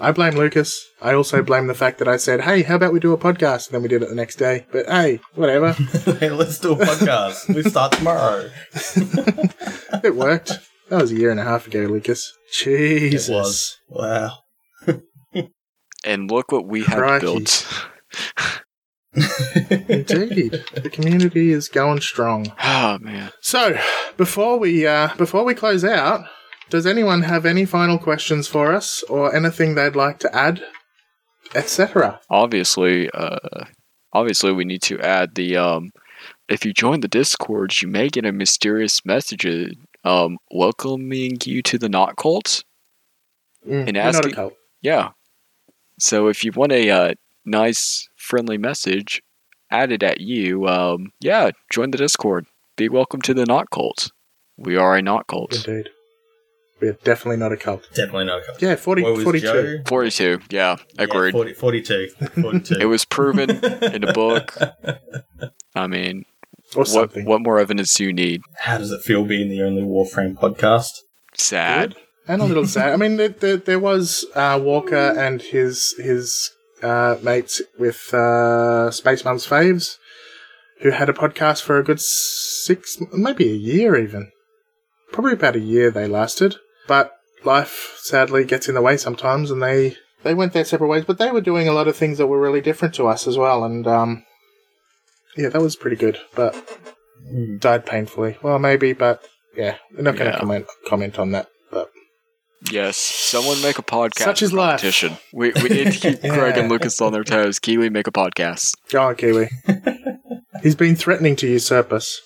I 0.00 0.10
blame 0.10 0.34
Lucas. 0.34 0.88
I 1.00 1.14
also 1.14 1.42
blame 1.42 1.68
the 1.68 1.74
fact 1.74 1.98
that 1.98 2.08
I 2.08 2.16
said, 2.16 2.40
"Hey, 2.42 2.62
how 2.62 2.74
about 2.76 2.92
we 2.92 2.98
do 3.00 3.12
a 3.12 3.18
podcast?" 3.18 3.66
And 3.68 3.74
then 3.74 3.82
we 3.82 3.88
did 3.88 4.02
it 4.02 4.08
the 4.08 4.14
next 4.14 4.36
day. 4.36 4.66
But 4.72 4.86
hey, 4.86 5.20
whatever. 5.34 5.72
Hey, 6.20 6.30
Let's 6.30 6.58
do 6.58 6.72
a 6.72 6.76
podcast. 6.76 7.54
we 7.54 7.62
start 7.62 7.92
tomorrow. 7.92 8.50
it 10.04 10.14
worked. 10.16 10.52
That 10.90 11.00
was 11.00 11.12
a 11.12 11.16
year 11.16 11.30
and 11.30 11.40
a 11.40 11.44
half 11.44 11.66
ago, 11.66 11.80
Lucas. 11.80 12.32
Jesus. 12.52 13.28
It 13.28 13.32
was. 13.32 13.78
Wow. 13.88 14.30
And 16.06 16.30
look 16.30 16.52
what 16.52 16.66
we 16.66 16.82
have 16.84 16.98
Crikey. 16.98 17.24
built. 17.24 17.66
Indeed, 19.14 20.64
the 20.74 20.90
community 20.92 21.50
is 21.50 21.68
going 21.70 22.02
strong. 22.02 22.52
Oh 22.62 22.98
man. 23.00 23.30
So, 23.40 23.78
before 24.18 24.58
we 24.58 24.86
uh, 24.86 25.14
before 25.16 25.44
we 25.44 25.54
close 25.54 25.82
out, 25.82 26.26
does 26.74 26.86
anyone 26.86 27.22
have 27.22 27.46
any 27.46 27.64
final 27.64 27.98
questions 27.98 28.48
for 28.48 28.72
us, 28.72 29.04
or 29.04 29.32
anything 29.32 29.74
they'd 29.76 29.94
like 29.94 30.18
to 30.18 30.34
add, 30.34 30.60
etc.? 31.54 32.20
Obviously, 32.28 33.08
uh, 33.10 33.66
obviously, 34.12 34.50
we 34.52 34.64
need 34.64 34.82
to 34.82 34.98
add 35.00 35.36
the 35.36 35.56
um. 35.56 35.92
If 36.48 36.64
you 36.64 36.72
join 36.72 36.98
the 37.00 37.06
Discord, 37.20 37.80
you 37.80 37.86
may 37.88 38.08
get 38.08 38.26
a 38.26 38.32
mysterious 38.32 39.04
message 39.06 39.46
um 40.02 40.38
welcoming 40.50 41.38
you 41.44 41.62
to 41.62 41.78
the 41.78 41.88
Not 41.88 42.16
Cult. 42.16 42.64
Mm, 43.66 43.86
And 43.88 43.96
we're 43.96 44.02
not 44.02 44.14
a 44.14 44.18
asking- 44.18 44.32
cult. 44.34 44.54
Yeah. 44.82 45.10
So 46.00 46.26
if 46.26 46.44
you 46.44 46.50
want 46.56 46.72
a 46.72 46.90
uh, 46.90 47.14
nice, 47.44 48.08
friendly 48.16 48.58
message 48.58 49.22
added 49.70 50.02
at 50.02 50.20
you, 50.20 50.66
um, 50.66 51.12
yeah, 51.20 51.52
join 51.70 51.92
the 51.92 51.98
Discord. 51.98 52.46
Be 52.76 52.88
welcome 52.88 53.22
to 53.22 53.32
the 53.32 53.46
Not 53.46 53.70
Cult. 53.70 54.10
We 54.56 54.76
are 54.76 54.96
a 54.96 55.02
Not 55.02 55.28
Cult. 55.28 55.54
Indeed, 55.66 55.90
we're 56.80 56.92
definitely 57.04 57.36
not 57.38 57.52
a 57.52 57.56
cult. 57.56 57.88
Definitely 57.94 58.24
not 58.26 58.42
a 58.42 58.44
couple. 58.46 58.68
Yeah, 58.68 58.74
40, 58.76 59.02
What 59.02 59.22
42. 59.22 59.46
Joe? 59.46 59.82
42, 59.86 60.40
yeah, 60.50 60.76
agreed. 60.98 61.28
Yeah, 61.34 61.38
40, 61.38 61.52
42. 61.54 62.08
42. 62.42 62.74
It 62.80 62.84
was 62.86 63.04
proven 63.04 63.50
in 63.50 64.04
a 64.04 64.12
book. 64.12 64.56
I 65.74 65.86
mean, 65.86 66.24
or 66.74 66.80
what, 66.80 66.88
something. 66.88 67.24
what 67.24 67.42
more 67.42 67.58
evidence 67.58 67.94
do 67.94 68.04
you 68.04 68.12
need? 68.12 68.42
How 68.58 68.78
does 68.78 68.90
it 68.90 69.02
feel 69.02 69.24
being 69.24 69.48
the 69.48 69.62
only 69.62 69.82
Warframe 69.82 70.34
podcast? 70.34 70.90
Sad. 71.34 71.96
and 72.28 72.40
a 72.42 72.44
little 72.44 72.66
sad. 72.66 72.92
I 72.92 72.96
mean, 72.96 73.16
there, 73.16 73.28
there, 73.28 73.56
there 73.56 73.78
was 73.78 74.24
uh, 74.34 74.58
Walker 74.62 75.14
and 75.16 75.42
his 75.42 75.94
his 75.98 76.50
uh, 76.82 77.16
mates 77.22 77.62
with 77.78 78.12
uh, 78.12 78.90
Space 78.90 79.24
Mums 79.24 79.46
Faves, 79.46 79.96
who 80.80 80.90
had 80.90 81.08
a 81.08 81.12
podcast 81.12 81.62
for 81.62 81.78
a 81.78 81.84
good 81.84 82.00
six, 82.00 82.98
maybe 83.12 83.48
a 83.50 83.54
year 83.54 83.96
even. 83.96 84.30
Probably 85.12 85.32
about 85.32 85.56
a 85.56 85.60
year 85.60 85.90
they 85.90 86.08
lasted, 86.08 86.56
but 86.86 87.12
life 87.44 87.96
sadly 87.98 88.44
gets 88.44 88.68
in 88.68 88.74
the 88.74 88.82
way 88.82 88.96
sometimes, 88.96 89.50
and 89.50 89.62
they 89.62 89.96
they 90.22 90.34
went 90.34 90.52
their 90.52 90.64
separate 90.64 90.88
ways. 90.88 91.04
But 91.04 91.18
they 91.18 91.30
were 91.30 91.40
doing 91.40 91.68
a 91.68 91.72
lot 91.72 91.88
of 91.88 91.96
things 91.96 92.18
that 92.18 92.26
were 92.26 92.40
really 92.40 92.60
different 92.60 92.94
to 92.96 93.06
us 93.06 93.26
as 93.26 93.36
well, 93.38 93.64
and 93.64 93.86
um, 93.86 94.24
yeah, 95.36 95.48
that 95.50 95.60
was 95.62 95.76
pretty 95.76 95.96
good. 95.96 96.18
But 96.34 96.54
died 97.58 97.86
painfully. 97.86 98.38
Well, 98.42 98.58
maybe, 98.58 98.92
but 98.92 99.22
yeah, 99.56 99.76
we're 99.94 100.02
not 100.02 100.16
going 100.16 100.30
to 100.30 100.36
Yeah. 100.36 100.40
comment 100.40 100.66
comment 100.86 101.18
on 101.18 101.32
that. 101.32 101.48
But 101.70 101.90
Yes, 102.70 102.96
someone 102.96 103.60
make 103.62 103.78
a 103.78 103.82
podcast. 103.82 104.24
Such 104.24 104.42
is 104.42 104.50
for 104.50 104.56
life. 104.56 104.80
competition. 104.80 105.18
We 105.32 105.52
we 105.62 105.68
need 105.68 105.92
to 105.92 105.98
keep 105.98 106.20
Greg 106.22 106.56
and 106.56 106.68
Lucas 106.70 107.00
on 107.00 107.12
their 107.12 107.24
toes. 107.24 107.58
Kiwi, 107.58 107.90
make 107.90 108.06
a 108.06 108.12
podcast. 108.12 108.74
Go 108.90 109.02
on, 109.08 109.16
Kiwi. 109.16 109.48
He's 110.62 110.74
been 110.74 110.96
threatening 110.96 111.36
to 111.36 111.46
usurp 111.46 111.92
us. 111.92 112.20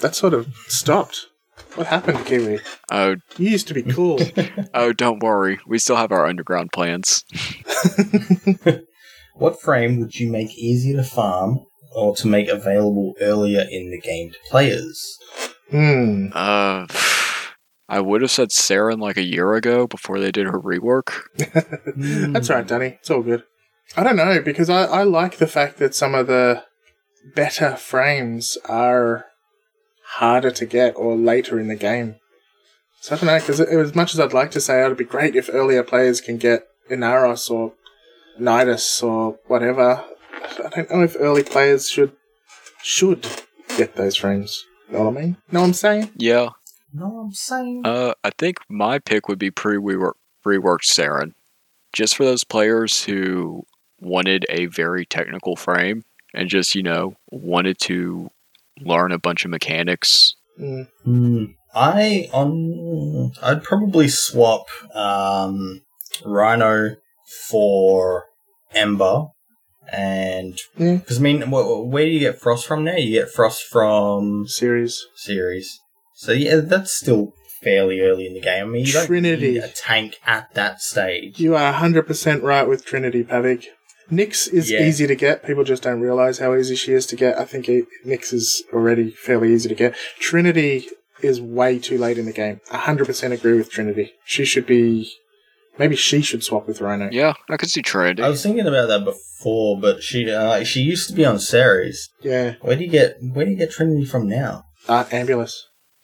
That 0.00 0.14
sort 0.14 0.32
of 0.34 0.48
stopped. 0.66 1.26
What 1.74 1.86
happened, 1.88 2.24
Kiwi? 2.26 2.60
Oh, 2.90 3.16
You 3.36 3.50
used 3.50 3.68
to 3.68 3.74
be 3.74 3.82
cool. 3.82 4.20
oh, 4.74 4.92
don't 4.92 5.22
worry. 5.22 5.58
We 5.66 5.78
still 5.78 5.96
have 5.96 6.12
our 6.12 6.26
underground 6.26 6.70
plans. 6.72 7.24
What 9.34 9.60
frame 9.60 9.98
would 9.98 10.14
you 10.14 10.30
make 10.30 10.56
easier 10.56 10.96
to 10.96 11.02
farm 11.02 11.58
or 11.94 12.14
to 12.16 12.26
make 12.28 12.48
available 12.48 13.14
earlier 13.20 13.64
in 13.68 13.90
the 13.90 14.00
game 14.00 14.30
to 14.30 14.38
players? 14.48 15.18
Hmm. 15.70 16.28
Uh, 16.32 16.86
I 17.88 18.00
would 18.00 18.22
have 18.22 18.30
said 18.30 18.50
Saryn 18.50 19.00
like 19.00 19.16
a 19.16 19.24
year 19.24 19.54
ago 19.54 19.86
before 19.88 20.20
they 20.20 20.30
did 20.30 20.46
her 20.46 20.60
rework. 20.60 21.22
That's 22.32 22.48
right, 22.48 22.66
Danny. 22.66 22.98
It's 23.00 23.10
all 23.10 23.22
good. 23.22 23.42
I 23.96 24.04
don't 24.04 24.16
know 24.16 24.40
because 24.40 24.70
I, 24.70 24.84
I 24.84 25.02
like 25.02 25.38
the 25.38 25.46
fact 25.46 25.78
that 25.78 25.94
some 25.94 26.14
of 26.14 26.28
the 26.28 26.62
better 27.34 27.74
frames 27.76 28.56
are 28.68 29.26
harder 30.18 30.50
to 30.50 30.66
get 30.66 30.94
or 30.96 31.16
later 31.16 31.58
in 31.58 31.68
the 31.68 31.76
game. 31.76 32.16
So 33.00 33.14
I 33.14 33.18
don't 33.18 33.26
know 33.26 33.38
because 33.38 33.60
as 33.60 33.94
much 33.94 34.14
as 34.14 34.20
I'd 34.20 34.32
like 34.32 34.50
to 34.52 34.60
say 34.60 34.82
it 34.82 34.88
would 34.88 34.96
be 34.96 35.04
great 35.04 35.36
if 35.36 35.50
earlier 35.52 35.82
players 35.82 36.20
can 36.20 36.38
get 36.38 36.66
Inaros 36.90 37.50
or 37.50 37.72
Nidus 38.40 39.02
or 39.02 39.38
whatever. 39.46 40.04
I 40.64 40.68
don't 40.68 40.90
know 40.90 41.02
if 41.02 41.16
early 41.18 41.42
players 41.42 41.88
should 41.88 42.12
should 42.82 43.26
get 43.76 43.96
those 43.96 44.16
frames. 44.16 44.64
You 44.88 44.98
know 44.98 45.04
what 45.04 45.16
I 45.16 45.20
mean? 45.20 45.36
Know 45.50 45.60
what 45.60 45.66
I'm 45.66 45.72
saying? 45.74 46.10
Yeah. 46.16 46.50
No, 46.92 47.18
I'm 47.18 47.32
saying. 47.32 47.82
Uh, 47.84 48.14
I 48.22 48.30
think 48.30 48.58
my 48.68 48.98
pick 48.98 49.28
would 49.28 49.38
be 49.38 49.50
pre 49.50 49.76
reworked 49.76 50.84
Saryn, 50.84 51.32
just 51.92 52.16
for 52.16 52.24
those 52.24 52.44
players 52.44 53.04
who 53.04 53.64
wanted 54.00 54.46
a 54.48 54.66
very 54.66 55.04
technical 55.06 55.56
frame 55.56 56.04
and 56.32 56.48
just 56.48 56.74
you 56.74 56.82
know 56.82 57.16
wanted 57.30 57.78
to 57.78 58.30
learn 58.80 59.12
a 59.12 59.18
bunch 59.18 59.44
of 59.44 59.50
mechanics. 59.50 60.34
Mm. 60.60 60.86
Hmm. 61.04 61.44
I 61.74 62.28
on 62.32 63.32
I'd 63.42 63.64
probably 63.64 64.06
swap 64.08 64.66
um, 64.94 65.80
Rhino 66.24 66.96
for 67.50 68.26
Ember, 68.72 69.26
and 69.92 70.56
Yeah. 70.76 70.96
because 70.96 71.18
I 71.18 71.22
mean, 71.22 71.42
wh- 71.42 71.86
where 71.90 72.04
do 72.04 72.10
you 72.10 72.20
get 72.20 72.40
Frost 72.40 72.66
from 72.66 72.84
now? 72.84 72.94
You 72.96 73.20
get 73.22 73.30
Frost 73.32 73.64
from 73.64 74.46
Ceres. 74.46 75.04
Ceres, 75.16 75.80
so 76.14 76.30
yeah, 76.32 76.56
that's 76.56 76.92
still 76.92 77.32
fairly 77.62 78.00
early 78.00 78.26
in 78.26 78.34
the 78.34 78.40
game. 78.40 78.66
I 78.66 78.70
mean, 78.70 78.86
you 78.86 78.92
don't 78.92 79.06
Trinity. 79.06 79.52
need 79.52 79.64
a 79.64 79.68
tank 79.68 80.18
at 80.26 80.52
that 80.54 80.80
stage. 80.80 81.40
You 81.40 81.56
are 81.56 81.72
100% 81.72 82.42
right 82.42 82.68
with 82.68 82.84
Trinity 82.84 83.24
Pavik. 83.24 83.64
Nyx 84.10 84.52
is 84.52 84.70
Yeah. 84.70 84.82
easy 84.86 85.06
to 85.06 85.14
get. 85.14 85.44
People 85.46 85.64
just 85.64 85.82
don't 85.82 86.00
realize 86.00 86.38
how 86.38 86.54
easy 86.54 86.76
she 86.76 86.92
is 86.92 87.06
to 87.06 87.16
get. 87.16 87.38
I 87.38 87.44
think 87.44 87.68
it, 87.68 87.86
Nyx 88.06 88.32
is 88.32 88.62
already 88.72 89.10
fairly 89.10 89.52
easy 89.52 89.68
to 89.68 89.74
get. 89.74 89.94
Trinity 90.18 90.88
is 91.22 91.40
way 91.40 91.78
too 91.78 91.96
late 91.98 92.18
in 92.18 92.26
the 92.26 92.32
game. 92.32 92.60
100% 92.70 93.32
agree 93.32 93.54
with 93.56 93.70
Trinity. 93.70 94.12
She 94.24 94.44
should 94.44 94.66
be. 94.66 95.10
Maybe 95.78 95.96
she 95.96 96.20
should 96.22 96.44
swap 96.44 96.68
with 96.68 96.80
Rhino. 96.80 97.08
Yeah, 97.10 97.32
I 97.50 97.56
could 97.56 97.68
see 97.70 97.82
Trinity. 97.82 98.22
I 98.22 98.28
was 98.28 98.42
thinking 98.42 98.66
about 98.66 98.86
that 98.88 99.04
before, 99.04 99.80
but 99.80 100.02
she 100.04 100.30
uh, 100.30 100.62
she 100.62 100.80
used 100.82 101.08
to 101.08 101.14
be 101.14 101.24
on 101.24 101.40
Ceres. 101.40 102.10
Yeah. 102.22 102.54
Where 102.60 102.76
do 102.76 102.84
you 102.84 102.90
get 102.90 103.16
where 103.20 103.44
do 103.44 103.50
you 103.50 103.56
get 103.56 103.72
Trinity 103.72 104.04
from 104.04 104.28
now? 104.28 104.64
Art 104.88 105.10
Ambulas. 105.10 105.52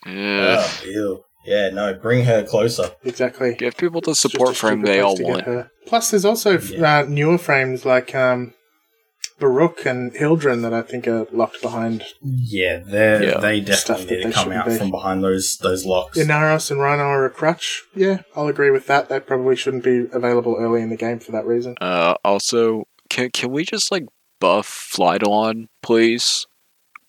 Yeah. 0.05 0.57
Oh, 0.59 0.81
ew. 0.87 1.23
Yeah, 1.45 1.71
no, 1.71 1.95
bring 1.95 2.25
her 2.25 2.45
closer. 2.45 2.91
Exactly. 3.03 3.55
Give 3.55 3.77
people 3.77 4.01
the 4.01 4.15
support 4.15 4.51
a 4.51 4.55
frame 4.55 4.83
they 4.83 5.01
all 5.01 5.17
want. 5.19 5.43
her. 5.43 5.71
Plus, 5.87 6.11
there's 6.11 6.25
also 6.25 6.59
Yeah. 6.59 6.99
uh, 7.01 7.05
newer 7.09 7.39
frames 7.39 7.85
like 7.87 8.15
um, 8.15 8.53
Baruuk 9.41 9.87
and 9.87 10.13
Hildryn 10.13 10.61
that 10.63 10.75
I 10.75 10.83
think 10.83 11.09
are 11.09 11.27
locked 11.33 11.63
behind. 11.63 12.05
Yeah, 12.23 12.81
they 12.87 13.29
Yeah. 13.29 13.39
they 13.41 13.65
Stuff 13.65 14.01
definitely 14.01 14.05
that 14.05 14.11
need 14.17 14.23
to 14.23 14.29
they 14.29 14.33
come 14.35 14.53
out 14.53 14.67
be. 14.67 14.77
from 14.77 14.91
behind 14.91 15.25
those 15.25 15.57
those 15.63 15.87
locks. 15.87 16.19
Inaros 16.19 16.71
and 16.71 16.79
Rhino 16.81 17.05
are 17.05 17.25
a 17.25 17.31
crutch. 17.31 17.85
Yeah, 17.95 18.19
I'll 18.37 18.49
agree 18.49 18.71
with 18.71 18.87
that. 18.89 19.09
They 19.09 19.19
probably 19.19 19.57
shouldn't 19.57 19.83
be 19.85 20.07
available 20.13 20.57
early 20.59 20.83
in 20.83 20.91
the 20.91 20.97
game 20.97 21.21
for 21.21 21.33
that 21.33 21.47
reason. 21.47 21.75
Uh, 21.81 22.17
also, 22.23 22.85
can 23.09 23.31
can 23.31 23.51
we 23.51 23.65
just 23.65 23.91
like 23.91 24.05
buff 24.41 24.67
Flydon, 24.67 25.69
please, 25.83 26.47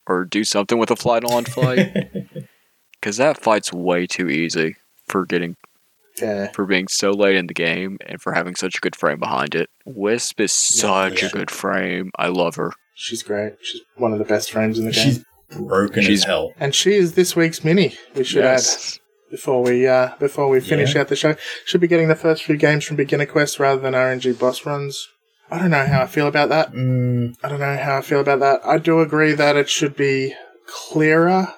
or 0.08 0.24
do 0.24 0.46
something 0.46 0.78
with 0.80 0.90
a 0.90 0.96
Flydon 0.96 1.44
fight? 1.50 1.92
Because 3.02 3.18
that 3.18 3.42
fight's 3.42 3.74
way 3.74 4.06
too 4.08 4.30
easy 4.30 4.76
for 5.08 5.26
getting 5.26 5.58
Yeah. 6.22 6.52
for 6.52 6.66
being 6.66 6.88
so 6.88 7.10
late 7.12 7.36
in 7.36 7.48
the 7.48 7.54
game 7.54 7.98
and 8.06 8.22
for 8.22 8.34
having 8.34 8.56
such 8.56 8.76
a 8.78 8.80
good 8.80 8.96
frame 8.96 9.20
behind 9.20 9.56
it. 9.56 9.70
Wisp 9.86 10.40
is 10.40 10.52
such 10.54 11.22
yeah. 11.24 11.30
a 11.30 11.32
good 11.32 11.50
frame. 11.52 12.12
I 12.18 12.28
love 12.28 12.56
her. 12.56 12.72
She's 12.94 13.24
great. 13.24 13.54
She's 13.64 13.82
one 13.98 14.14
of 14.14 14.20
the 14.20 14.26
best 14.26 14.52
frames 14.52 14.78
in 14.78 14.86
the 14.86 14.92
game. 14.92 15.04
She's 15.16 15.26
broken 15.58 16.04
She's- 16.04 16.20
as 16.20 16.26
hell. 16.26 16.54
and 16.60 16.76
she 16.76 16.94
is 16.94 17.14
this 17.16 17.36
week's 17.36 17.64
mini. 17.64 17.96
We 18.16 18.24
should 18.24 18.46
add 18.46 18.62
before 19.32 19.64
we 19.64 19.88
uh, 19.88 20.12
before 20.20 20.50
we 20.50 20.60
finish 20.60 20.94
Yeah. 20.94 21.02
out 21.02 21.08
the 21.08 21.16
show. 21.16 21.36
Should 21.66 21.82
be 21.82 21.88
getting 21.88 22.08
the 22.10 22.16
first 22.16 22.44
few 22.44 22.56
games 22.58 22.84
from 22.86 22.98
beginner 22.98 23.26
quest 23.26 23.60
rather 23.60 23.82
than 23.82 23.94
RNG 23.96 24.38
boss 24.38 24.66
runs. 24.66 25.08
I 25.50 25.58
don't 25.60 25.72
know 25.72 25.86
how 25.86 26.04
I 26.04 26.08
feel 26.08 26.28
about 26.28 26.50
that. 26.50 26.72
Mm, 26.74 27.36
I 27.44 27.50
don't 27.50 27.60
know 27.60 27.76
how 27.78 27.98
I 27.98 28.02
feel 28.02 28.20
about 28.22 28.40
that. 28.42 28.62
I 28.66 28.78
do 28.78 29.00
agree 29.02 29.34
that 29.34 29.56
it 29.58 29.70
should 29.70 29.96
be 29.98 30.34
clearer 30.68 31.54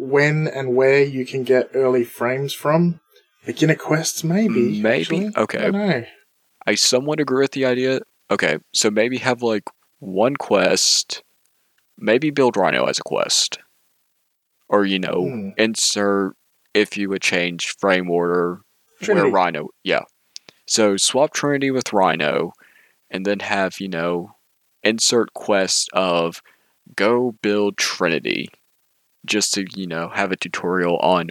when 0.00 0.48
and 0.48 0.74
where 0.74 1.02
you 1.02 1.26
can 1.26 1.44
get 1.44 1.70
early 1.74 2.04
frames 2.04 2.52
from. 2.54 3.00
Beginner 3.44 3.74
quests, 3.74 4.24
maybe. 4.24 4.80
Maybe. 4.80 5.00
actually. 5.26 5.30
Okay. 5.36 5.70
I. 5.70 6.08
I 6.66 6.74
somewhat 6.74 7.20
agree 7.20 7.42
with 7.42 7.52
the 7.52 7.64
idea. 7.66 8.00
Okay, 8.30 8.58
so 8.72 8.90
maybe 8.90 9.18
have 9.18 9.42
like 9.42 9.64
one 9.98 10.36
quest, 10.36 11.22
maybe 11.98 12.30
build 12.30 12.56
Rhino 12.56 12.84
as 12.86 12.98
a 12.98 13.02
quest. 13.02 13.58
Or, 14.68 14.84
you 14.84 14.98
know, 14.98 15.26
Hmm. 15.28 15.48
insert 15.58 16.36
if 16.74 16.96
you 16.96 17.08
would 17.08 17.22
change 17.22 17.74
frame 17.78 18.08
order 18.10 18.60
Trinity. 19.02 19.24
where 19.24 19.32
Rhino, 19.32 19.68
yeah. 19.82 20.02
So 20.66 20.96
swap 20.96 21.32
Trinity 21.34 21.70
with 21.70 21.92
Rhino 21.92 22.52
and 23.10 23.26
then 23.26 23.40
have, 23.40 23.80
you 23.80 23.88
know, 23.88 24.36
insert 24.82 25.32
quest 25.34 25.90
of 25.92 26.40
go 26.94 27.32
build 27.42 27.76
Trinity 27.76 28.48
just 29.26 29.54
to, 29.54 29.66
you 29.74 29.86
know, 29.86 30.08
have 30.08 30.32
a 30.32 30.36
tutorial 30.36 30.96
on, 30.98 31.28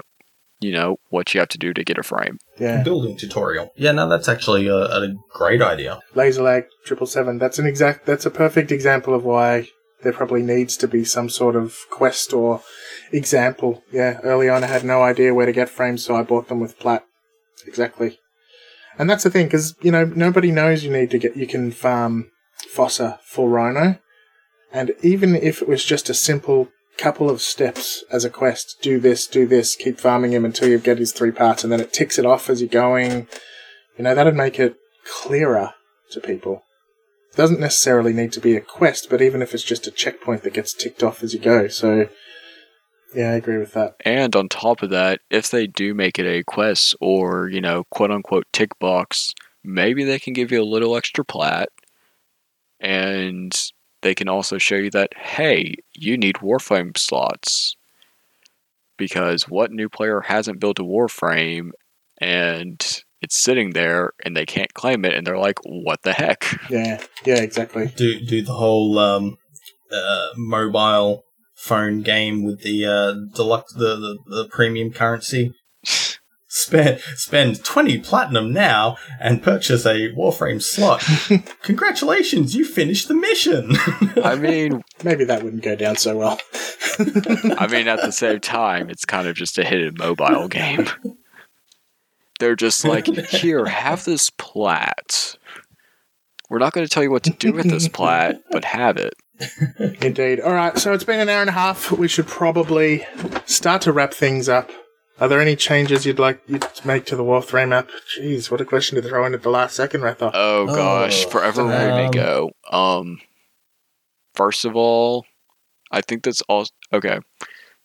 you 0.60 0.72
know, 0.72 0.98
what 1.10 1.34
you 1.34 1.40
have 1.40 1.50
to 1.50 1.58
do 1.58 1.74
to 1.74 1.84
get 1.84 1.98
a 1.98 2.04
frame. 2.04 2.38
Yeah. 2.60 2.84
building 2.84 3.18
tutorial. 3.18 3.72
Yeah, 3.76 3.94
no, 3.94 4.10
that's 4.10 4.28
actually 4.28 4.68
a, 4.68 4.76
a 4.76 5.14
great 5.34 5.62
idea. 5.62 6.00
Laser 6.16 6.44
lag 6.44 6.66
triple 6.86 7.08
seven. 7.08 7.38
That's 7.38 7.60
an 7.60 7.66
exact. 7.66 8.06
That's 8.06 8.26
a 8.26 8.32
perfect 8.32 8.72
example 8.72 9.14
of 9.14 9.24
why 9.24 9.68
there 10.04 10.14
probably 10.14 10.42
needs 10.42 10.78
to 10.78 10.88
be 10.88 11.04
some 11.04 11.30
sort 11.30 11.56
of 11.56 11.76
quest 11.90 12.34
or 12.34 12.62
example. 13.12 13.84
Yeah, 13.92 14.20
early 14.24 14.50
on 14.50 14.64
I 14.64 14.68
had 14.68 14.84
no 14.84 15.02
idea 15.02 15.34
where 15.34 15.46
to 15.46 15.52
get 15.52 15.70
frames, 15.70 16.04
so 16.06 16.16
I 16.16 16.24
bought 16.24 16.48
them 16.48 16.60
with 16.60 16.80
plat. 16.80 17.04
Exactly. 17.66 18.18
And 18.98 19.10
that's 19.10 19.24
the 19.24 19.30
thing, 19.30 19.48
because 19.48 19.76
you 19.82 19.92
know 19.92 20.06
nobody 20.06 20.52
knows 20.52 20.84
you 20.84 20.92
need 20.92 21.12
to 21.12 21.20
get. 21.20 21.38
You 21.38 21.48
can 21.48 21.72
farm 21.72 22.32
Fossa 22.70 23.20
for 23.24 23.50
Rhino, 23.50 23.98
and 24.74 24.92
even 25.02 25.36
if 25.36 25.62
it 25.62 25.68
was 25.68 25.86
just 25.86 26.10
a 26.10 26.14
simple 26.14 26.70
couple 27.00 27.30
of 27.30 27.42
steps 27.42 28.04
as 28.12 28.26
a 28.26 28.30
quest, 28.30 28.78
do 28.82 29.00
this, 29.00 29.26
do 29.26 29.48
this, 29.48 29.76
keep 29.76 30.00
farming 30.00 30.34
him 30.34 30.46
until 30.46 30.68
you 30.68 30.78
get 30.78 30.98
his 30.98 31.14
three 31.14 31.32
parts, 31.32 31.64
and 31.64 31.72
then 31.72 31.80
it 31.80 31.94
ticks 31.94 32.20
it 32.20 32.26
off 32.26 32.50
as 32.50 32.62
you're 32.62 32.70
going. 32.70 33.28
You 33.98 34.04
know 34.04 34.14
that'd 34.14 34.36
make 34.36 34.60
it 34.60 34.76
clearer 35.06 35.74
to 36.12 36.20
people. 36.20 36.64
It 37.32 37.38
doesn't 37.38 37.60
necessarily 37.60 38.14
need 38.14 38.32
to 38.34 38.42
be 38.42 38.56
a 38.56 38.62
quest, 38.62 39.10
but 39.10 39.22
even 39.22 39.42
if 39.42 39.54
it's 39.54 39.64
just 39.64 39.88
a 39.88 39.92
checkpoint 39.92 40.44
that 40.44 40.54
gets 40.54 40.74
ticked 40.74 41.04
off 41.04 41.24
as 41.24 41.34
you 41.34 41.40
go. 41.40 41.68
So, 41.68 42.10
yeah, 43.16 43.32
I 43.32 43.36
agree 43.36 43.58
with 43.58 43.74
that. 43.74 43.96
And 44.04 44.36
on 44.36 44.50
top 44.50 44.82
of 44.82 44.90
that, 44.90 45.22
if 45.30 45.50
they 45.50 45.68
do 45.68 45.94
make 45.94 46.20
it 46.20 46.26
a 46.26 46.44
quest 46.44 46.96
or, 47.00 47.48
you 47.50 47.62
know, 47.62 47.86
quote 47.92 48.12
unquote 48.12 48.48
tick 48.52 48.78
box, 48.80 49.34
maybe 49.64 50.04
they 50.04 50.20
can 50.20 50.34
give 50.34 50.52
you 50.52 50.62
a 50.62 50.64
little 50.64 50.98
extra 50.98 51.24
plat. 51.24 51.70
And 52.80 53.54
they 54.02 54.16
can 54.16 54.30
also 54.30 54.58
show 54.58 54.76
you 54.76 54.90
that, 54.92 55.10
hey, 55.16 55.76
you 55.94 56.18
need 56.18 56.36
Warframe 56.36 56.98
slots. 56.98 57.76
Because 58.98 59.48
what 59.48 59.72
new 59.72 59.88
player 59.88 60.22
hasn't 60.22 60.60
built 60.60 60.80
a 60.80 60.84
Warframe 60.84 61.70
and 62.20 63.04
it's 63.22 63.38
sitting 63.38 63.72
there 63.72 64.12
and 64.24 64.36
they 64.36 64.46
can't 64.46 64.74
claim 64.74 65.06
it 65.06 65.14
and 65.14 65.26
they're 65.26 65.38
like, 65.38 65.60
what 65.66 66.02
the 66.04 66.14
heck? 66.14 66.46
Yeah, 66.70 67.02
yeah, 67.26 67.42
exactly. 67.42 67.94
Do 67.96 68.20
do 68.26 68.42
the 68.42 68.54
whole 68.54 69.00
um, 69.00 69.38
uh, 69.92 70.30
mobile 70.36 71.24
phone 71.56 72.02
game 72.02 72.44
with 72.44 72.62
the 72.62 72.86
uh, 72.86 73.14
deluxe 73.36 73.74
the, 73.74 73.96
the, 73.96 74.18
the 74.28 74.48
premium 74.50 74.92
currency. 74.92 75.54
Spend 76.52 77.00
spend 77.16 77.64
twenty 77.64 78.00
platinum 78.00 78.52
now 78.52 78.98
and 79.20 79.44
purchase 79.44 79.86
a 79.86 80.12
Warframe 80.14 80.62
slot. 80.62 81.04
Congratulations, 81.62 82.56
you 82.56 82.66
finished 82.66 83.08
the 83.08 83.14
mission. 83.14 83.74
I 84.24 84.36
mean, 84.36 84.82
Maybe 85.04 85.26
that 85.26 85.44
wouldn't 85.44 85.62
go 85.62 85.76
down 85.76 85.96
so 85.96 86.18
well. 86.18 86.40
I 87.00 87.68
mean, 87.70 87.88
at 87.88 88.02
the 88.02 88.12
same 88.12 88.40
time, 88.40 88.90
it's 88.90 89.06
kind 89.06 89.28
of 89.28 89.36
just 89.36 89.60
a 89.60 89.64
hidden 89.64 89.96
mobile 89.98 90.48
game. 90.48 90.88
They're 92.40 92.56
just 92.56 92.84
like, 92.84 93.06
here, 93.06 93.66
have 93.66 94.06
this 94.06 94.30
plat. 94.32 95.36
We're 96.50 96.58
not 96.58 96.74
going 96.74 96.86
to 96.86 96.92
tell 96.92 97.04
you 97.04 97.12
what 97.12 97.24
to 97.24 97.32
do 97.32 97.54
with 97.54 97.70
this 97.70 97.88
plat, 97.88 98.42
but 98.50 98.66
have 98.66 98.98
it. 98.98 99.14
Indeed. 100.02 100.42
All 100.42 100.54
right, 100.54 100.78
so 100.78 100.94
it's 100.94 101.04
been 101.04 101.20
an 101.20 101.30
hour 101.30 101.42
and 101.42 101.50
a 101.50 101.54
half. 101.54 101.92
We 101.92 102.08
should 102.08 102.28
probably 102.28 103.06
start 103.46 103.84
to 103.84 103.94
wrap 103.94 104.14
things 104.14 104.50
up. 104.50 104.72
Are 105.20 105.28
there 105.28 105.42
any 105.42 105.56
changes 105.56 106.06
you'd 106.06 106.20
like 106.20 106.42
you 106.48 106.60
to 106.60 106.88
make 106.88 107.06
to 107.08 107.16
the 107.16 107.24
Warframe 107.24 107.74
app? 107.76 107.90
Jeez, 108.18 108.50
what 108.50 108.62
a 108.62 108.66
question 108.66 109.02
to 109.02 109.08
throw 109.08 109.26
in 109.26 109.34
at 109.34 109.44
the 109.44 109.50
last 109.50 109.76
second, 109.76 110.02
Ratha. 110.02 110.32
Oh 110.34 110.66
gosh, 110.68 111.26
Oh, 111.26 111.30
forever 111.30 111.64
we 111.64 111.70
may 111.70 112.06
um, 112.06 112.12
go. 112.12 112.52
Um, 112.72 113.20
first 114.34 114.64
of 114.66 114.76
all, 114.76 115.26
I 115.92 116.02
think 116.02 116.24
that's 116.24 116.42
all. 116.44 116.66
Okay, 116.94 117.20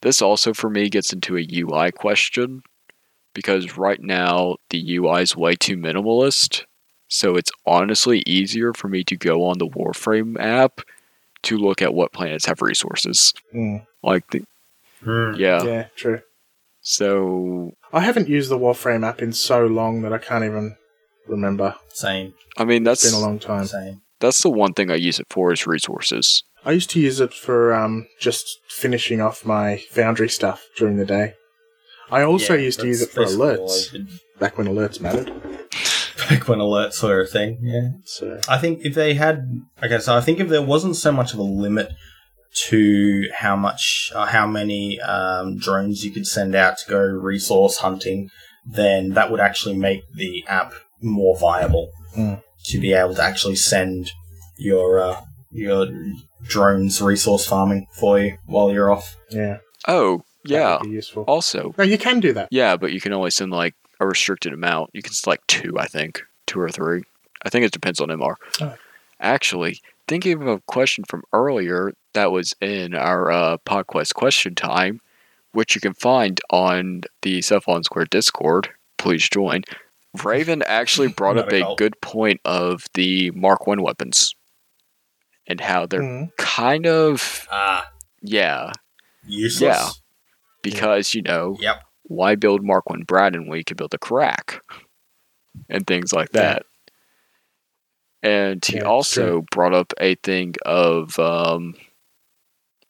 this 0.03 0.23
also 0.23 0.55
for 0.55 0.71
me 0.71 0.89
gets 0.89 1.13
into 1.13 1.37
a 1.37 1.47
UI 1.53 1.91
question 1.91 2.63
because 3.35 3.77
right 3.77 4.01
now 4.01 4.57
the 4.71 4.97
UI 4.97 5.23
is 5.23 5.37
way 5.37 5.57
too 5.57 5.77
minimalist. 5.77 6.65
So 7.09 7.37
it's 7.37 7.51
honestly 7.67 8.23
easier 8.27 8.73
for 8.73 8.89
me 8.89 9.05
to 9.05 9.17
go 9.17 9.45
on 9.45 9.59
the 9.59 9.69
Warframe 9.69 10.39
app 10.41 10.81
to 11.43 11.59
look 11.59 11.83
at 11.83 11.95
what 11.95 12.13
planets 12.13 12.47
have 12.47 12.63
resources. 12.63 13.35
Mm, 13.55 13.87
Like, 14.03 14.31
the, 14.31 14.43
Hmm. 15.03 15.35
yeah. 15.37 15.63
yeah, 15.63 15.87
true. 15.97 16.23
So 16.85 17.73
I 17.95 18.01
haven't 18.01 18.29
used 18.29 18.51
the 18.51 18.59
Warframe 18.59 19.07
app 19.09 19.23
in 19.23 19.33
so 19.33 19.65
long 19.67 20.03
that 20.03 20.13
I 20.13 20.19
can't 20.19 20.45
even 20.45 20.77
remember. 21.27 21.75
Same, 21.89 22.35
I 22.59 22.65
mean 22.65 22.87
It's 22.87 23.03
that's 23.03 23.11
been 23.13 23.21
a 23.21 23.25
long 23.27 23.39
time. 23.39 23.65
same. 23.65 24.03
that's 24.21 24.43
the 24.43 24.51
one 24.51 24.75
thing 24.75 24.91
I 24.91 24.97
use 24.97 25.19
it 25.19 25.27
for 25.31 25.51
is 25.53 25.67
resources. 25.67 26.45
I 26.63 26.73
used 26.73 26.91
to 26.91 27.01
use 27.01 27.21
it 27.21 27.33
for 27.33 27.73
um, 27.75 28.07
just 28.21 28.61
finishing 28.69 29.21
off 29.23 29.45
my 29.47 29.79
Foundry 29.93 30.29
stuff 30.29 30.67
during 30.77 30.99
the 30.99 31.05
day. 31.07 31.35
I 32.11 32.23
also 32.23 32.55
Yeah, 32.55 32.61
used 32.61 32.81
to 32.81 32.87
use 32.87 33.01
it 33.01 33.11
for 33.11 33.25
alerts 33.25 33.95
back 34.39 34.59
when 34.59 34.67
alerts 34.67 35.01
mattered. 35.01 35.33
Back 36.29 36.49
when 36.49 36.59
alerts 36.59 37.03
were 37.03 37.21
a 37.23 37.27
thing, 37.27 37.59
yeah. 37.63 37.89
So 38.05 38.41
I 38.47 38.59
think 38.59 38.81
if 38.85 38.95
they 38.95 39.15
had, 39.15 39.63
okay, 39.83 39.99
so 40.01 40.15
I 40.17 40.21
think 40.21 40.39
if 40.39 40.49
there 40.49 40.63
wasn't 40.63 40.97
so 40.97 41.13
much 41.13 41.33
of 41.33 41.39
a 41.39 41.43
limit 41.43 41.93
to 42.69 43.29
how 43.35 43.57
much, 43.57 44.13
uh, 44.15 44.27
how 44.27 44.47
many 44.47 45.01
um, 45.01 45.57
drones 45.59 46.05
you 46.05 46.11
could 46.13 46.27
send 46.27 46.55
out 46.55 46.79
to 46.79 46.89
go 46.91 47.01
resource 47.01 47.79
hunting, 47.79 48.31
then 48.65 49.11
that 49.11 49.31
would 49.31 49.41
actually 49.41 49.77
make 49.77 50.03
the 50.15 50.45
app 50.49 50.75
more 51.03 51.37
viable 51.39 51.91
Mm. 52.17 52.41
to 52.67 52.79
be 52.81 52.93
able 52.93 53.13
to 53.17 53.23
actually 53.23 53.57
send 53.57 54.13
your 54.57 55.01
uh, 55.01 55.21
your 55.51 55.89
drones 56.45 57.03
resource 57.03 57.45
farming 57.45 57.87
for 57.99 58.21
you 58.21 58.39
while 58.47 58.71
you're 58.73 58.91
off. 58.93 59.17
yeah, 59.31 59.59
Oh 59.89 60.19
that 60.45 60.51
yeah. 60.51 60.73
would 60.79 60.85
be 60.85 60.91
useful. 60.91 61.25
Also, 61.25 61.75
No, 61.77 61.83
you 61.83 61.99
can 61.99 62.21
do 62.21 62.33
that. 62.35 62.49
Yeah, 62.53 62.77
but 62.77 62.93
you 62.93 63.01
can 63.01 63.13
only 63.13 63.31
send 63.33 63.51
like 63.51 63.75
a 63.99 64.07
restricted 64.07 64.53
amount. 64.53 64.91
You 64.93 65.03
can 65.03 65.13
select 65.13 65.49
two, 65.49 65.77
I 65.79 65.87
think, 65.87 66.23
two 66.47 66.61
or 66.61 66.69
three. 66.69 67.03
I 67.45 67.49
think 67.51 67.65
it 67.65 67.73
depends 67.73 68.01
on 68.01 68.09
MR. 68.11 68.37
Oh. 68.61 68.75
Actually, 69.21 69.81
thinking 70.09 70.41
of 70.41 70.47
a 70.47 70.61
question 70.67 71.05
from 71.09 71.23
earlier 71.33 71.93
that 72.15 72.31
was 72.33 72.55
in 72.61 72.95
our 72.95 73.31
uh, 73.31 73.57
PodQuest 73.67 74.15
question 74.15 74.55
time, 74.55 75.01
which 75.53 75.75
you 75.75 75.81
can 75.81 75.95
find 75.95 76.41
on 76.51 77.03
the 77.23 77.39
Cephalon 77.41 77.85
Squared 77.85 78.11
Discord. 78.11 78.71
Please 78.99 79.29
join. 79.29 79.63
Raven 80.23 80.63
actually 80.67 81.09
brought 81.17 81.39
up 81.39 81.53
a 81.53 81.61
cult. 81.61 81.79
good 81.79 82.01
point 82.01 82.41
of 82.45 82.85
the 82.95 83.31
Mark 83.33 83.67
One 83.67 83.83
weapons 83.83 84.35
and 85.47 85.61
how 85.61 85.87
they're 85.87 86.01
Mm. 86.03 86.29
kind 86.39 86.87
of 86.87 87.47
Ah, 87.51 87.91
yeah 88.23 88.73
useless. 89.27 89.61
Yeah. 89.77 89.89
because 90.63 91.15
you 91.15 91.23
know 91.23 91.57
Yep. 91.61 91.83
why 92.05 92.35
build 92.37 92.63
Mark 92.65 92.89
One 92.89 93.03
Brad 93.03 93.35
when 93.35 93.49
we 93.49 93.65
could 93.65 93.77
build 93.77 93.93
a 93.95 93.99
crack 93.99 94.63
and 95.69 95.87
things 95.87 96.13
like 96.13 96.31
that. 96.31 96.65
And 98.25 98.65
he 98.65 98.77
Yeah, 98.77 98.81
it's 98.81 98.87
also 98.87 99.45
brought 99.53 99.75
up 99.75 99.93
a 100.01 100.15
thing 100.17 100.55
of 100.65 101.19
um, 101.19 101.75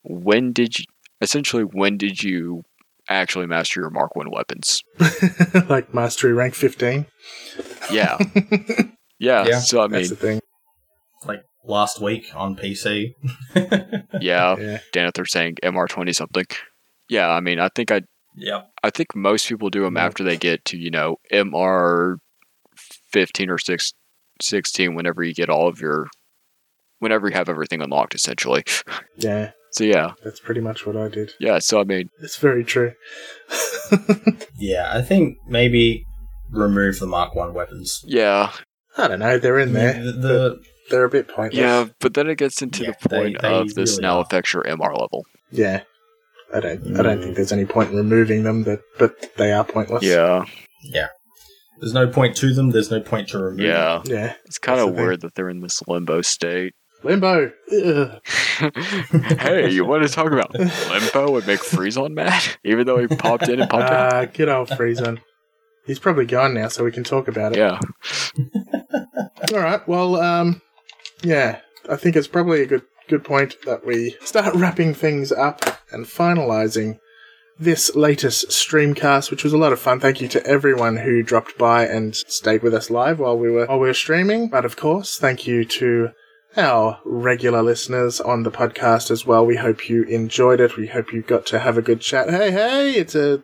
when 0.02 0.52
did 0.52 0.78
you 0.78 0.84
essentially 1.20 1.64
when 1.64 1.98
did 1.98 2.22
you 2.22 2.62
actually 3.08 3.46
master 3.46 3.80
your 3.80 3.90
Mark 3.90 4.14
One 4.16 4.30
weapons? 4.30 4.82
like 5.68 5.92
mastery 5.92 6.32
rank 6.32 6.54
fifteen. 6.54 7.06
Yeah, 7.90 8.16
yeah. 9.18 9.44
Yeah, 9.46 9.58
so 9.58 9.82
I 9.82 9.88
That's 9.88 10.10
the 10.10 10.14
mean, 10.14 10.20
thing. 10.20 10.40
Like 11.26 11.42
last 11.64 12.00
week 12.00 12.30
on 12.34 12.54
PC. 12.56 13.14
yeah. 14.20 14.56
Yeah, 14.56 14.78
Dan, 14.92 15.10
saying 15.26 15.56
MR 15.62 15.88
twenty 15.88 16.12
something, 16.12 16.46
yeah. 17.08 17.28
I 17.28 17.40
mean, 17.40 17.58
I 17.58 17.68
think 17.74 17.90
I 17.90 18.02
Yep. 18.36 18.70
I 18.82 18.90
think 18.90 19.14
most 19.14 19.48
people 19.48 19.70
do 19.70 19.82
them 19.82 19.96
Yeah. 19.96 20.06
after 20.06 20.24
they 20.24 20.36
get 20.36 20.64
to, 20.66 20.76
you 20.76 20.90
know, 20.90 21.16
MR 21.32 22.16
15 23.12 23.50
or 23.50 23.58
6, 23.58 23.92
16 24.40 24.94
whenever 24.94 25.22
you 25.22 25.34
get 25.34 25.48
all 25.50 25.68
of 25.68 25.80
your, 25.80 26.06
whenever 26.98 27.28
you 27.28 27.34
have 27.34 27.48
everything 27.48 27.80
unlocked, 27.82 28.14
essentially. 28.14 28.64
yeah, 29.16 29.50
So, 29.72 29.84
yeah. 29.84 30.12
that's 30.22 30.40
pretty 30.40 30.60
much 30.60 30.86
what 30.86 30.96
I 30.96 31.08
did. 31.08 31.32
Yeah. 31.40 31.58
So, 31.58 31.80
I 31.80 31.84
mean, 31.84 32.08
It's 32.20 32.36
very 32.36 32.64
true. 32.64 32.92
Yeah, 34.56 34.90
I 34.92 35.02
think 35.02 35.36
maybe 35.46 36.04
remove 36.50 36.98
the 36.98 37.06
Mark 37.06 37.34
One 37.34 37.54
weapons. 37.54 38.02
yeah. 38.06 38.52
I 38.96 39.08
don't 39.08 39.18
know. 39.18 39.38
They're 39.38 39.58
in 39.58 39.72
there. 39.72 39.92
The, 40.04 40.12
the- 40.12 40.62
they're 40.90 41.04
a 41.04 41.08
bit 41.10 41.28
pointless. 41.28 41.58
Yeah. 41.60 41.86
But 41.98 42.14
then 42.14 42.28
it 42.28 42.36
gets 42.36 42.60
into 42.62 42.84
Yeah, 42.84 42.92
the 43.02 43.08
point 43.08 43.40
they 43.40 43.48
of 43.54 43.74
this 43.74 43.92
really 43.92 44.02
now 44.02 44.18
are. 44.18 44.22
affects 44.22 44.52
your 44.52 44.62
MR 44.64 44.92
level. 44.98 45.24
Yeah. 45.50 45.82
I 46.54 46.60
don't. 46.60 47.00
I 47.00 47.02
don't 47.02 47.18
think 47.20 47.32
mm. 47.32 47.36
there's 47.36 47.52
any 47.52 47.64
point 47.64 47.90
in 47.90 47.96
removing 47.96 48.42
them, 48.44 48.62
but 48.62 48.80
but 48.98 49.34
they 49.36 49.50
are 49.52 49.64
pointless. 49.64 50.04
Yeah. 50.04 50.44
yeah. 50.82 51.08
There's 51.80 51.94
no 51.94 52.06
point 52.08 52.36
to 52.36 52.52
them. 52.54 52.70
There's 52.70 52.90
no 52.90 53.00
point 53.00 53.28
to 53.30 53.38
remove. 53.38 53.58
them. 53.58 53.66
Yeah. 53.66 54.02
Yeah. 54.04 54.34
It's 54.44 54.58
kind 54.58 54.80
of 54.80 54.88
the 54.88 54.94
thing. 54.94 55.04
weird 55.04 55.20
that 55.22 55.34
they're 55.34 55.48
in 55.48 55.60
this 55.60 55.82
limbo 55.86 56.22
state. 56.22 56.74
Limbo. 57.02 57.52
Hey, 59.38 59.70
you 59.70 59.84
want 59.84 60.04
to 60.06 60.08
talk 60.08 60.30
about 60.30 60.54
limbo 60.88 61.36
and 61.36 61.46
make 61.46 61.60
Freezon 61.60 62.14
mad? 62.14 62.42
Even 62.64 62.86
though 62.86 62.98
he 62.98 63.08
popped 63.08 63.48
in 63.48 63.60
and 63.60 63.68
popped 63.68 63.90
out? 63.90 64.12
Ah, 64.12 64.24
good 64.26 64.48
old 64.48 64.68
Friesen. 64.68 65.18
He's 65.86 65.98
probably 65.98 66.24
gone 66.24 66.54
now, 66.54 66.68
so 66.68 66.84
we 66.84 66.92
can 66.92 67.04
talk 67.04 67.26
about 67.28 67.52
it. 67.52 67.58
Yeah. 67.58 67.78
All 69.52 69.58
right. 69.58 69.86
Well, 69.88 70.16
um, 70.16 70.62
yeah, 71.22 71.60
I 71.90 71.96
think 71.96 72.16
it's 72.16 72.28
probably 72.28 72.62
a 72.62 72.66
good 72.66 72.82
good 73.08 73.24
point 73.24 73.56
that 73.66 73.84
we 73.84 74.16
start 74.24 74.54
wrapping 74.54 74.94
things 74.94 75.30
up 75.32 75.60
and 75.90 76.06
finalizing 76.06 76.98
this 77.58 77.94
latest 77.94 78.48
streamcast, 78.48 79.30
which 79.30 79.44
was 79.44 79.52
a 79.52 79.58
lot 79.58 79.72
of 79.72 79.80
fun. 79.80 80.00
Thank 80.00 80.20
you 80.20 80.28
to 80.28 80.46
everyone 80.46 80.96
who 80.96 81.22
dropped 81.22 81.56
by 81.56 81.86
and 81.86 82.14
stayed 82.16 82.62
with 82.62 82.74
us 82.74 82.90
live 82.90 83.18
while 83.18 83.38
we 83.38 83.50
were 83.50 83.66
while 83.66 83.78
we 83.78 83.88
were 83.88 83.94
streaming. 83.94 84.48
But 84.48 84.64
of 84.64 84.76
course, 84.76 85.18
thank 85.18 85.46
you 85.46 85.64
to 85.64 86.10
our 86.56 87.00
regular 87.04 87.62
listeners 87.62 88.20
on 88.20 88.42
the 88.42 88.50
podcast 88.50 89.10
as 89.10 89.26
well. 89.26 89.44
We 89.44 89.56
hope 89.56 89.88
you 89.88 90.04
enjoyed 90.04 90.60
it. 90.60 90.76
We 90.76 90.86
hope 90.86 91.12
you 91.12 91.22
got 91.22 91.46
to 91.46 91.58
have 91.58 91.76
a 91.78 91.82
good 91.82 92.00
chat. 92.00 92.30
Hey, 92.30 92.50
hey, 92.50 92.92
it's 92.94 93.14
a, 93.14 93.42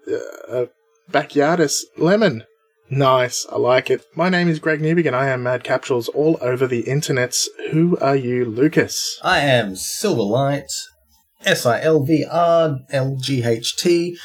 a 0.48 0.68
backyardist 1.10 1.82
lemon. 1.96 2.44
Nice, 2.92 3.46
I 3.50 3.56
like 3.56 3.88
it. 3.88 4.04
My 4.16 4.28
name 4.28 4.48
is 4.48 4.58
Greg 4.58 4.80
Newbig 4.80 5.06
and 5.06 5.14
I 5.14 5.28
am 5.28 5.44
Mad 5.44 5.62
Capsules 5.62 6.08
all 6.08 6.38
over 6.40 6.66
the 6.66 6.82
internets. 6.84 7.46
Who 7.70 7.96
are 7.98 8.16
you, 8.16 8.44
Lucas? 8.44 9.20
I 9.22 9.38
am 9.38 9.74
Silverlight, 9.74 10.72
S 11.44 11.66
I 11.66 11.80
L 11.80 12.02
V 12.02 12.24
R 12.30 12.78
L 12.90 13.16
G 13.20 13.42
H 13.44 13.76
T. 13.76 14.16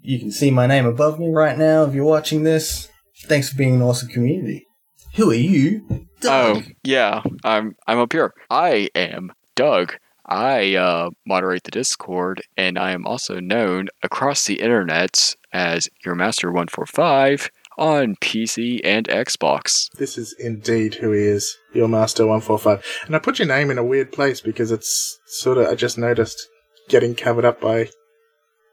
You 0.00 0.18
can 0.18 0.30
see 0.30 0.50
my 0.50 0.66
name 0.66 0.86
above 0.86 1.18
me 1.18 1.30
right 1.30 1.56
now 1.56 1.84
if 1.84 1.94
you're 1.94 2.04
watching 2.04 2.42
this. 2.42 2.88
Thanks 3.26 3.50
for 3.50 3.56
being 3.56 3.76
an 3.76 3.82
awesome 3.82 4.08
community. 4.08 4.66
Who 5.14 5.30
are 5.30 5.34
you? 5.34 6.06
Doug. 6.20 6.56
Oh, 6.56 6.62
yeah. 6.82 7.22
I'm 7.44 7.76
I'm 7.86 7.98
up 7.98 8.12
here. 8.12 8.32
I 8.50 8.88
am 8.94 9.32
Doug. 9.54 9.94
I 10.24 10.76
uh, 10.76 11.10
moderate 11.26 11.64
the 11.64 11.70
Discord, 11.70 12.42
and 12.56 12.78
I 12.78 12.92
am 12.92 13.06
also 13.06 13.40
known 13.40 13.88
across 14.02 14.44
the 14.44 14.60
internet 14.60 15.34
as 15.52 15.88
Your 16.04 16.14
Master 16.14 16.50
One 16.50 16.68
Four 16.68 16.86
Five 16.86 17.50
on 17.78 18.16
PC 18.16 18.80
and 18.84 19.08
Xbox. 19.08 19.88
This 19.96 20.18
is 20.18 20.34
indeed 20.38 20.94
who 20.94 21.12
he 21.12 21.22
is, 21.22 21.56
your 21.72 21.88
Master 21.88 22.24
145. 22.24 22.84
And 23.06 23.16
I 23.16 23.18
put 23.18 23.38
your 23.38 23.48
name 23.48 23.70
in 23.70 23.78
a 23.78 23.84
weird 23.84 24.12
place 24.12 24.40
because 24.40 24.70
it's 24.70 25.18
sort 25.26 25.58
of, 25.58 25.66
I 25.66 25.74
just 25.74 25.98
noticed, 25.98 26.48
getting 26.88 27.14
covered 27.14 27.44
up 27.44 27.60
by 27.60 27.90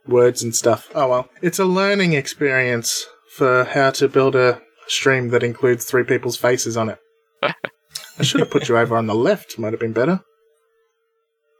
words 0.07 0.43
and 0.43 0.55
stuff. 0.55 0.89
Oh 0.95 1.07
well. 1.07 1.29
It's 1.41 1.59
a 1.59 1.65
learning 1.65 2.13
experience 2.13 3.05
for 3.35 3.63
how 3.63 3.91
to 3.91 4.07
build 4.07 4.35
a 4.35 4.61
stream 4.87 5.29
that 5.29 5.43
includes 5.43 5.85
three 5.85 6.03
people's 6.03 6.37
faces 6.37 6.75
on 6.75 6.89
it. 6.89 6.99
I 7.43 8.23
should 8.23 8.41
have 8.41 8.51
put 8.51 8.67
you 8.67 8.77
over 8.77 8.97
on 8.97 9.07
the 9.07 9.15
left, 9.15 9.57
might 9.57 9.71
have 9.71 9.79
been 9.79 9.93
better. 9.93 10.21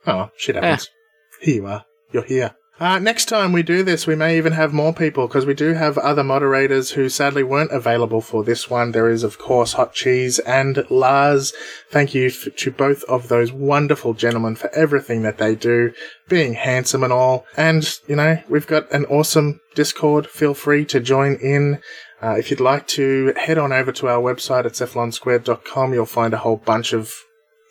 Oh, 0.06 0.30
shit 0.38 0.56
happens. 0.56 0.90
Here 1.41 1.56
you 1.56 1.68
are. 1.68 1.86
You're 2.11 2.24
here. 2.24 2.56
Uh, 2.80 2.97
next 2.97 3.26
time 3.26 3.51
we 3.51 3.61
do 3.61 3.84
this, 3.84 4.07
we 4.07 4.15
may 4.15 4.38
even 4.38 4.53
have 4.53 4.72
more 4.72 4.93
people 4.93 5.27
because 5.27 5.45
we 5.45 5.53
do 5.53 5.73
have 5.73 5.97
other 5.97 6.23
moderators 6.23 6.91
who 6.91 7.10
sadly 7.10 7.43
weren't 7.43 7.73
available 7.73 8.22
for 8.22 8.41
this 8.41 8.69
one. 8.69 8.93
There 8.93 9.10
is, 9.10 9.22
of 9.22 9.38
course, 9.38 9.73
Hot 9.73 9.93
Cheese 9.93 10.39
and 10.39 10.85
Lars. 10.89 11.51
Thank 11.91 12.15
you 12.15 12.27
f- 12.27 12.47
to 12.56 12.72
both 12.72 13.03
of 13.03 13.27
those 13.27 13.51
wonderful 13.51 14.14
gentlemen 14.14 14.56
for 14.56 14.73
everything 14.73 15.23
that 15.23 15.39
they 15.39 15.56
do, 15.56 15.91
being 16.30 16.53
handsome 16.53 17.03
and 17.03 17.11
all. 17.11 17.45
And, 17.57 17.99
you 18.07 18.15
know, 18.15 18.41
we've 18.47 18.68
got 18.68 18.89
an 18.93 19.03
awesome 19.06 19.60
Discord. 19.76 20.27
Feel 20.27 20.53
free 20.53 20.85
to 20.85 21.01
join 21.01 21.35
in. 21.35 21.81
Uh, 22.22 22.35
if 22.38 22.49
you'd 22.49 22.61
like 22.61 22.88
to 22.88 23.34
head 23.35 23.57
on 23.57 23.73
over 23.73 23.91
to 23.91 24.07
our 24.07 24.22
website 24.22 24.65
at 24.65 24.72
cephalonsquared.com, 24.72 25.93
you'll 25.93 26.06
find 26.06 26.34
a 26.34 26.38
whole 26.38 26.57
bunch 26.57 26.93
of 26.93 27.14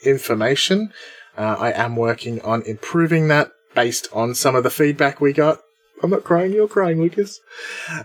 information. 0.04 0.92
Uh, 1.38 1.56
I 1.58 1.72
am 1.72 1.96
working 1.96 2.42
on 2.42 2.60
improving 2.62 3.28
that 3.28 3.52
based 3.78 4.08
on 4.12 4.34
some 4.34 4.56
of 4.56 4.64
the 4.64 4.70
feedback 4.70 5.20
we 5.20 5.32
got. 5.32 5.60
I'm 6.02 6.10
not 6.10 6.24
crying, 6.24 6.52
you're 6.52 6.66
crying, 6.66 7.00
Lucas. 7.00 7.38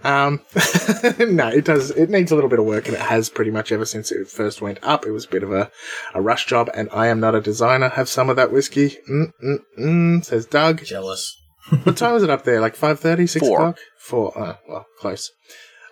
Um, 0.04 0.40
no, 1.20 1.48
it 1.48 1.66
does, 1.66 1.90
it 1.90 2.12
needs 2.12 2.32
a 2.32 2.36
little 2.36 2.50
bit 2.50 2.60
of 2.60 2.66
work 2.66 2.86
and 2.86 2.96
it 2.96 3.02
has 3.02 3.28
pretty 3.28 3.50
much 3.50 3.72
ever 3.72 3.84
since 3.84 4.12
it 4.12 4.28
first 4.28 4.62
went 4.62 4.78
up. 4.84 5.08
It 5.08 5.12
was 5.12 5.26
a 5.26 5.30
bit 5.30 5.42
of 5.42 5.52
a, 5.52 5.72
a 6.14 6.22
rush 6.22 6.46
job 6.46 6.70
and 6.76 6.90
I 6.94 7.08
am 7.08 7.20
not 7.20 7.34
a 7.34 7.42
designer. 7.42 7.90
Have 7.90 8.08
some 8.08 8.30
of 8.30 8.36
that 8.36 8.52
whiskey. 8.52 8.98
Mm, 9.10 9.32
mm, 9.44 9.58
mm, 9.80 10.26
says 10.26 10.46
Doug. 10.46 10.84
Jealous. 10.84 11.36
What 11.84 11.98
time 11.98 12.14
is 12.16 12.22
it 12.22 12.30
up 12.30 12.44
there? 12.44 12.62
Like 12.62 12.76
5.30, 12.76 13.28
6 13.28 13.48
Four. 13.48 13.58
o'clock? 13.58 13.80
Four. 13.98 14.32
Oh, 14.38 14.58
well, 14.70 14.86
close. 15.00 15.32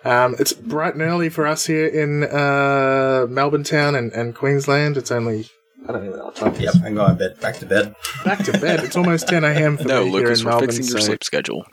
Um, 0.04 0.36
it's 0.38 0.52
bright 0.52 0.94
and 0.94 1.02
early 1.02 1.28
for 1.28 1.44
us 1.46 1.66
here 1.66 1.86
in 1.86 2.22
uh, 2.22 3.26
Melbourne 3.28 3.64
town 3.64 3.96
and, 3.96 4.12
and 4.12 4.32
Queensland. 4.32 4.96
It's 4.96 5.10
only, 5.10 5.48
I 5.88 5.92
don't 5.92 6.06
even 6.06 6.18
know 6.18 6.26
what 6.26 6.36
time 6.36 6.54
it 6.54 6.60
Yep, 6.60 6.74
is. 6.76 6.82
I'm 6.84 6.94
going 6.94 7.16
bed. 7.16 7.40
Back 7.40 7.56
to 7.58 7.66
bed. 7.66 7.94
Back 8.24 8.38
to 8.44 8.52
bed. 8.52 8.84
It's 8.84 8.96
almost 8.96 9.28
10 9.28 9.44
a.m. 9.44 9.76
for 9.76 9.84
No, 9.88 10.04
me 10.04 10.10
Lucas, 10.12 10.40
here 10.40 10.40
in 10.40 10.44
we're 10.44 10.50
Melbourne. 10.60 10.68
fixing 10.68 10.86
your 10.86 11.00
so- 11.00 11.06
sleep 11.06 11.24
schedule. 11.24 11.66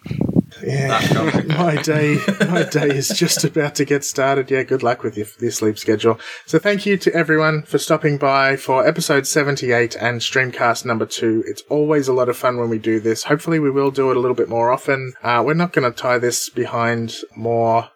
Yeah, 0.63 0.99
Ah, 0.99 1.23
okay. 1.27 1.41
my 1.47 1.75
day, 1.81 2.17
my 2.49 2.63
day 2.63 2.89
is 2.89 3.09
just 3.09 3.43
about 3.45 3.75
to 3.75 3.85
get 3.85 4.03
started. 4.03 4.49
Yeah, 4.49 4.63
good 4.63 4.81
luck 4.83 5.03
with 5.03 5.15
your, 5.15 5.27
your 5.39 5.51
sleep 5.51 5.77
schedule. 5.77 6.19
So 6.47 6.57
thank 6.57 6.85
you 6.87 6.97
to 6.97 7.13
everyone 7.13 7.61
for 7.63 7.77
stopping 7.77 8.17
by 8.17 8.55
for 8.57 8.85
episode 8.85 9.27
78 9.27 9.95
and 9.95 10.19
streamcast 10.21 10.85
number 10.85 11.05
two. 11.05 11.43
It's 11.45 11.61
always 11.69 12.07
a 12.07 12.13
lot 12.13 12.29
of 12.29 12.35
fun 12.35 12.57
when 12.57 12.67
we 12.69 12.79
do 12.79 12.99
this. 12.99 13.23
Hopefully 13.25 13.59
we 13.59 13.69
will 13.69 13.91
do 13.91 14.09
it 14.09 14.17
a 14.17 14.19
little 14.19 14.35
bit 14.35 14.49
more 14.49 14.71
often. 14.71 15.13
Uh, 15.21 15.43
we're 15.45 15.53
not 15.53 15.71
going 15.71 15.89
to 15.89 15.95
tie 15.97 16.17
this 16.17 16.49
behind 16.49 17.15
more 17.35 17.89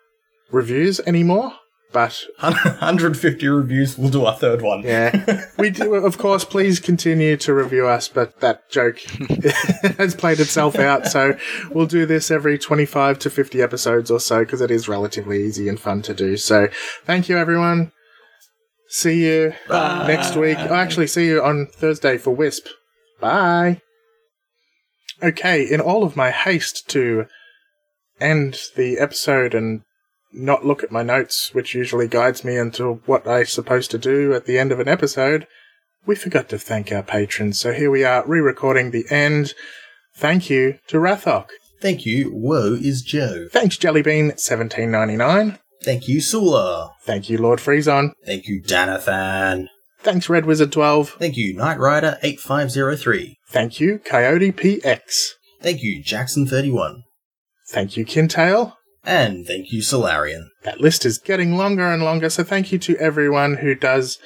reviews 0.51 0.99
anymore, 1.01 1.53
but 1.93 2.25
150 2.39 3.47
reviews. 3.47 3.97
We'll 3.97 4.09
do 4.09 4.25
our 4.25 4.35
third 4.35 4.61
one. 4.61 4.81
yeah, 4.81 5.45
we 5.57 5.69
do. 5.69 5.93
Of 5.93 6.17
course, 6.17 6.43
please 6.43 6.79
continue 6.79 7.37
to 7.37 7.53
review 7.53 7.87
us, 7.87 8.07
but 8.09 8.39
that 8.41 8.69
joke 8.69 8.99
has 9.97 10.15
played 10.15 10.39
itself 10.39 10.75
out. 10.77 11.07
So 11.07 11.37
we'll 11.71 11.85
do 11.85 12.05
this 12.05 12.31
every 12.31 12.57
25 12.57 13.19
to 13.19 13.29
50 13.29 13.61
episodes 13.61 14.11
or 14.11 14.19
so 14.19 14.39
because 14.39 14.59
it 14.61 14.71
is 14.71 14.89
relatively 14.89 15.43
easy 15.45 15.69
and 15.69 15.79
fun 15.79 16.01
to 16.01 16.13
do. 16.13 16.35
So 16.35 16.67
thank 17.05 17.29
you, 17.29 17.37
everyone. 17.37 17.91
See 18.89 19.23
you 19.23 19.53
next 19.69 20.35
week. 20.35 20.57
I 20.57 20.81
actually 20.81 21.07
see 21.07 21.27
you 21.27 21.41
on 21.41 21.67
Thursday 21.67 22.17
for 22.17 22.31
Wisp. 22.31 22.67
Bye. 23.19 23.81
Okay, 25.21 25.63
in 25.63 25.79
all 25.79 26.03
of 26.03 26.15
my 26.17 26.31
haste 26.31 26.89
to 26.89 27.27
end 28.19 28.57
the 28.75 28.99
episode 28.99 29.53
and 29.53 29.81
not 30.33 30.65
look 30.65 30.83
at 30.83 30.91
my 30.91 31.03
notes, 31.03 31.53
which 31.53 31.75
usually 31.75 32.07
guides 32.07 32.43
me 32.43 32.57
into 32.57 33.01
what 33.05 33.27
I'm 33.27 33.45
supposed 33.45 33.91
to 33.91 33.97
do 33.97 34.33
at 34.33 34.45
the 34.45 34.57
end 34.57 34.71
of 34.71 34.79
an 34.79 34.87
episode, 34.87 35.47
we 36.05 36.15
forgot 36.15 36.49
to 36.49 36.57
thank 36.57 36.91
our 36.91 37.03
patrons. 37.03 37.59
So 37.59 37.71
here 37.71 37.89
we 37.89 38.03
are, 38.03 38.25
re-recording 38.25 38.91
the 38.91 39.05
end. 39.09 39.53
Thank 40.15 40.49
you 40.49 40.79
to 40.87 40.97
Rathok. 40.97 41.49
Thank 41.81 42.05
you. 42.05 42.31
Woe 42.33 42.73
is 42.73 43.01
Joe. 43.01 43.47
Thanks, 43.51 43.77
Jellybean, 43.77 44.39
seventeen 44.39 44.91
ninety 44.91 45.17
nine. 45.17 45.59
Thank 45.83 46.07
you, 46.07 46.21
Sula. 46.21 46.93
Thank 47.01 47.29
you, 47.29 47.37
Lord 47.37 47.59
Freezon. 47.59 48.13
Thank 48.25 48.47
you, 48.47 48.61
Danathan. 48.61 49.67
Thanks, 49.99 50.29
Red 50.29 50.45
Wizard 50.45 50.71
twelve. 50.71 51.15
Thank 51.19 51.35
you, 51.35 51.53
Knight 51.53 51.79
Rider 51.79 52.17
8503. 52.23 53.37
Thank 53.49 53.81
you, 53.81 53.99
Coyote 53.99 54.51
PX. 54.53 55.31
Thank 55.61 55.83
you, 55.83 56.01
Jackson31. 56.01 57.03
Thank 57.69 57.97
you, 57.97 58.05
Kintail. 58.05 58.75
And 59.03 59.45
thank 59.45 59.71
you, 59.71 59.81
Solarian. 59.81 60.49
That 60.63 60.79
list 60.79 61.05
is 61.05 61.17
getting 61.17 61.57
longer 61.57 61.91
and 61.91 62.03
longer, 62.03 62.29
so 62.29 62.43
thank 62.43 62.71
you 62.71 62.79
to 62.79 62.97
everyone 62.97 63.57
who 63.57 63.75
does 63.75 64.17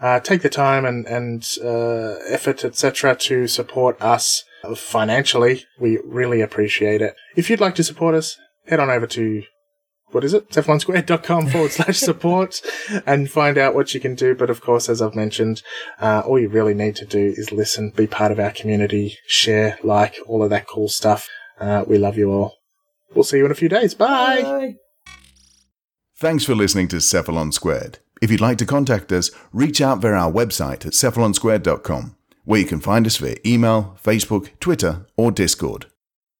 uh, 0.00 0.20
take 0.20 0.42
the 0.42 0.48
time 0.48 0.84
and, 0.84 1.06
and 1.06 1.46
uh, 1.62 2.16
effort, 2.28 2.64
etc., 2.64 3.14
to 3.14 3.46
support 3.46 4.00
us 4.02 4.44
financially. 4.76 5.64
We 5.78 6.00
really 6.04 6.40
appreciate 6.40 7.00
it. 7.00 7.14
If 7.36 7.48
you'd 7.48 7.60
like 7.60 7.76
to 7.76 7.84
support 7.84 8.14
us, 8.14 8.36
head 8.66 8.80
on 8.80 8.90
over 8.90 9.06
to 9.08 9.44
what 10.10 10.24
is 10.24 10.32
it? 10.32 10.50
cephalonsquared.com 10.50 11.48
forward 11.48 11.70
slash 11.72 11.98
support 11.98 12.60
and 13.04 13.30
find 13.30 13.58
out 13.58 13.74
what 13.74 13.94
you 13.94 14.00
can 14.00 14.14
do. 14.14 14.34
But 14.34 14.50
of 14.50 14.60
course, 14.60 14.88
as 14.88 15.02
I've 15.02 15.14
mentioned, 15.14 15.62
uh, 16.00 16.22
all 16.24 16.38
you 16.38 16.48
really 16.48 16.74
need 16.74 16.96
to 16.96 17.04
do 17.04 17.34
is 17.36 17.52
listen, 17.52 17.90
be 17.90 18.06
part 18.06 18.30
of 18.30 18.38
our 18.38 18.50
community, 18.50 19.16
share, 19.26 19.78
like, 19.82 20.16
all 20.26 20.42
of 20.42 20.50
that 20.50 20.68
cool 20.68 20.88
stuff. 20.88 21.28
Uh, 21.60 21.84
we 21.86 21.98
love 21.98 22.16
you 22.16 22.30
all. 22.30 22.54
We'll 23.14 23.24
see 23.24 23.38
you 23.38 23.46
in 23.46 23.50
a 23.50 23.56
few 23.56 23.68
days. 23.68 23.94
Bye. 23.94 24.76
Thanks 26.16 26.44
for 26.44 26.54
listening 26.54 26.88
to 26.88 26.96
Cephalon 26.96 27.52
Squared. 27.52 27.98
If 28.22 28.30
you'd 28.30 28.40
like 28.40 28.58
to 28.58 28.66
contact 28.66 29.12
us, 29.12 29.30
reach 29.52 29.80
out 29.80 29.98
via 29.98 30.12
our 30.12 30.32
website 30.32 30.86
at 30.86 30.92
cephalonsquared.com, 30.92 32.16
where 32.44 32.60
you 32.60 32.66
can 32.66 32.80
find 32.80 33.06
us 33.06 33.16
via 33.16 33.36
email, 33.44 33.98
Facebook, 34.02 34.48
Twitter, 34.60 35.06
or 35.16 35.30
Discord. 35.30 35.86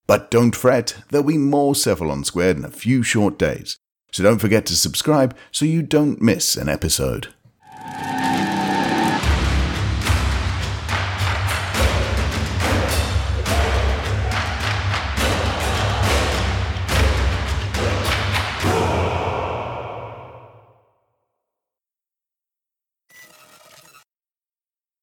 But 0.07 0.31
don't 0.31 0.55
fret, 0.55 0.97
there'll 1.11 1.27
be 1.27 1.39
more 1.39 1.75
Cephalon 1.75 2.25
Squared 2.25 2.57
in 2.57 2.65
a 2.65 2.71
few 2.71 3.03
short 3.03 3.39
days, 3.39 3.79
so 4.13 4.23
don't 4.23 4.39
forget 4.39 4.65
to 4.67 4.77
subscribe 4.77 5.37
so 5.51 5.65
you 5.65 5.83
don't 5.83 6.23
miss 6.23 6.57
an 6.57 6.69
episode. 6.69 7.35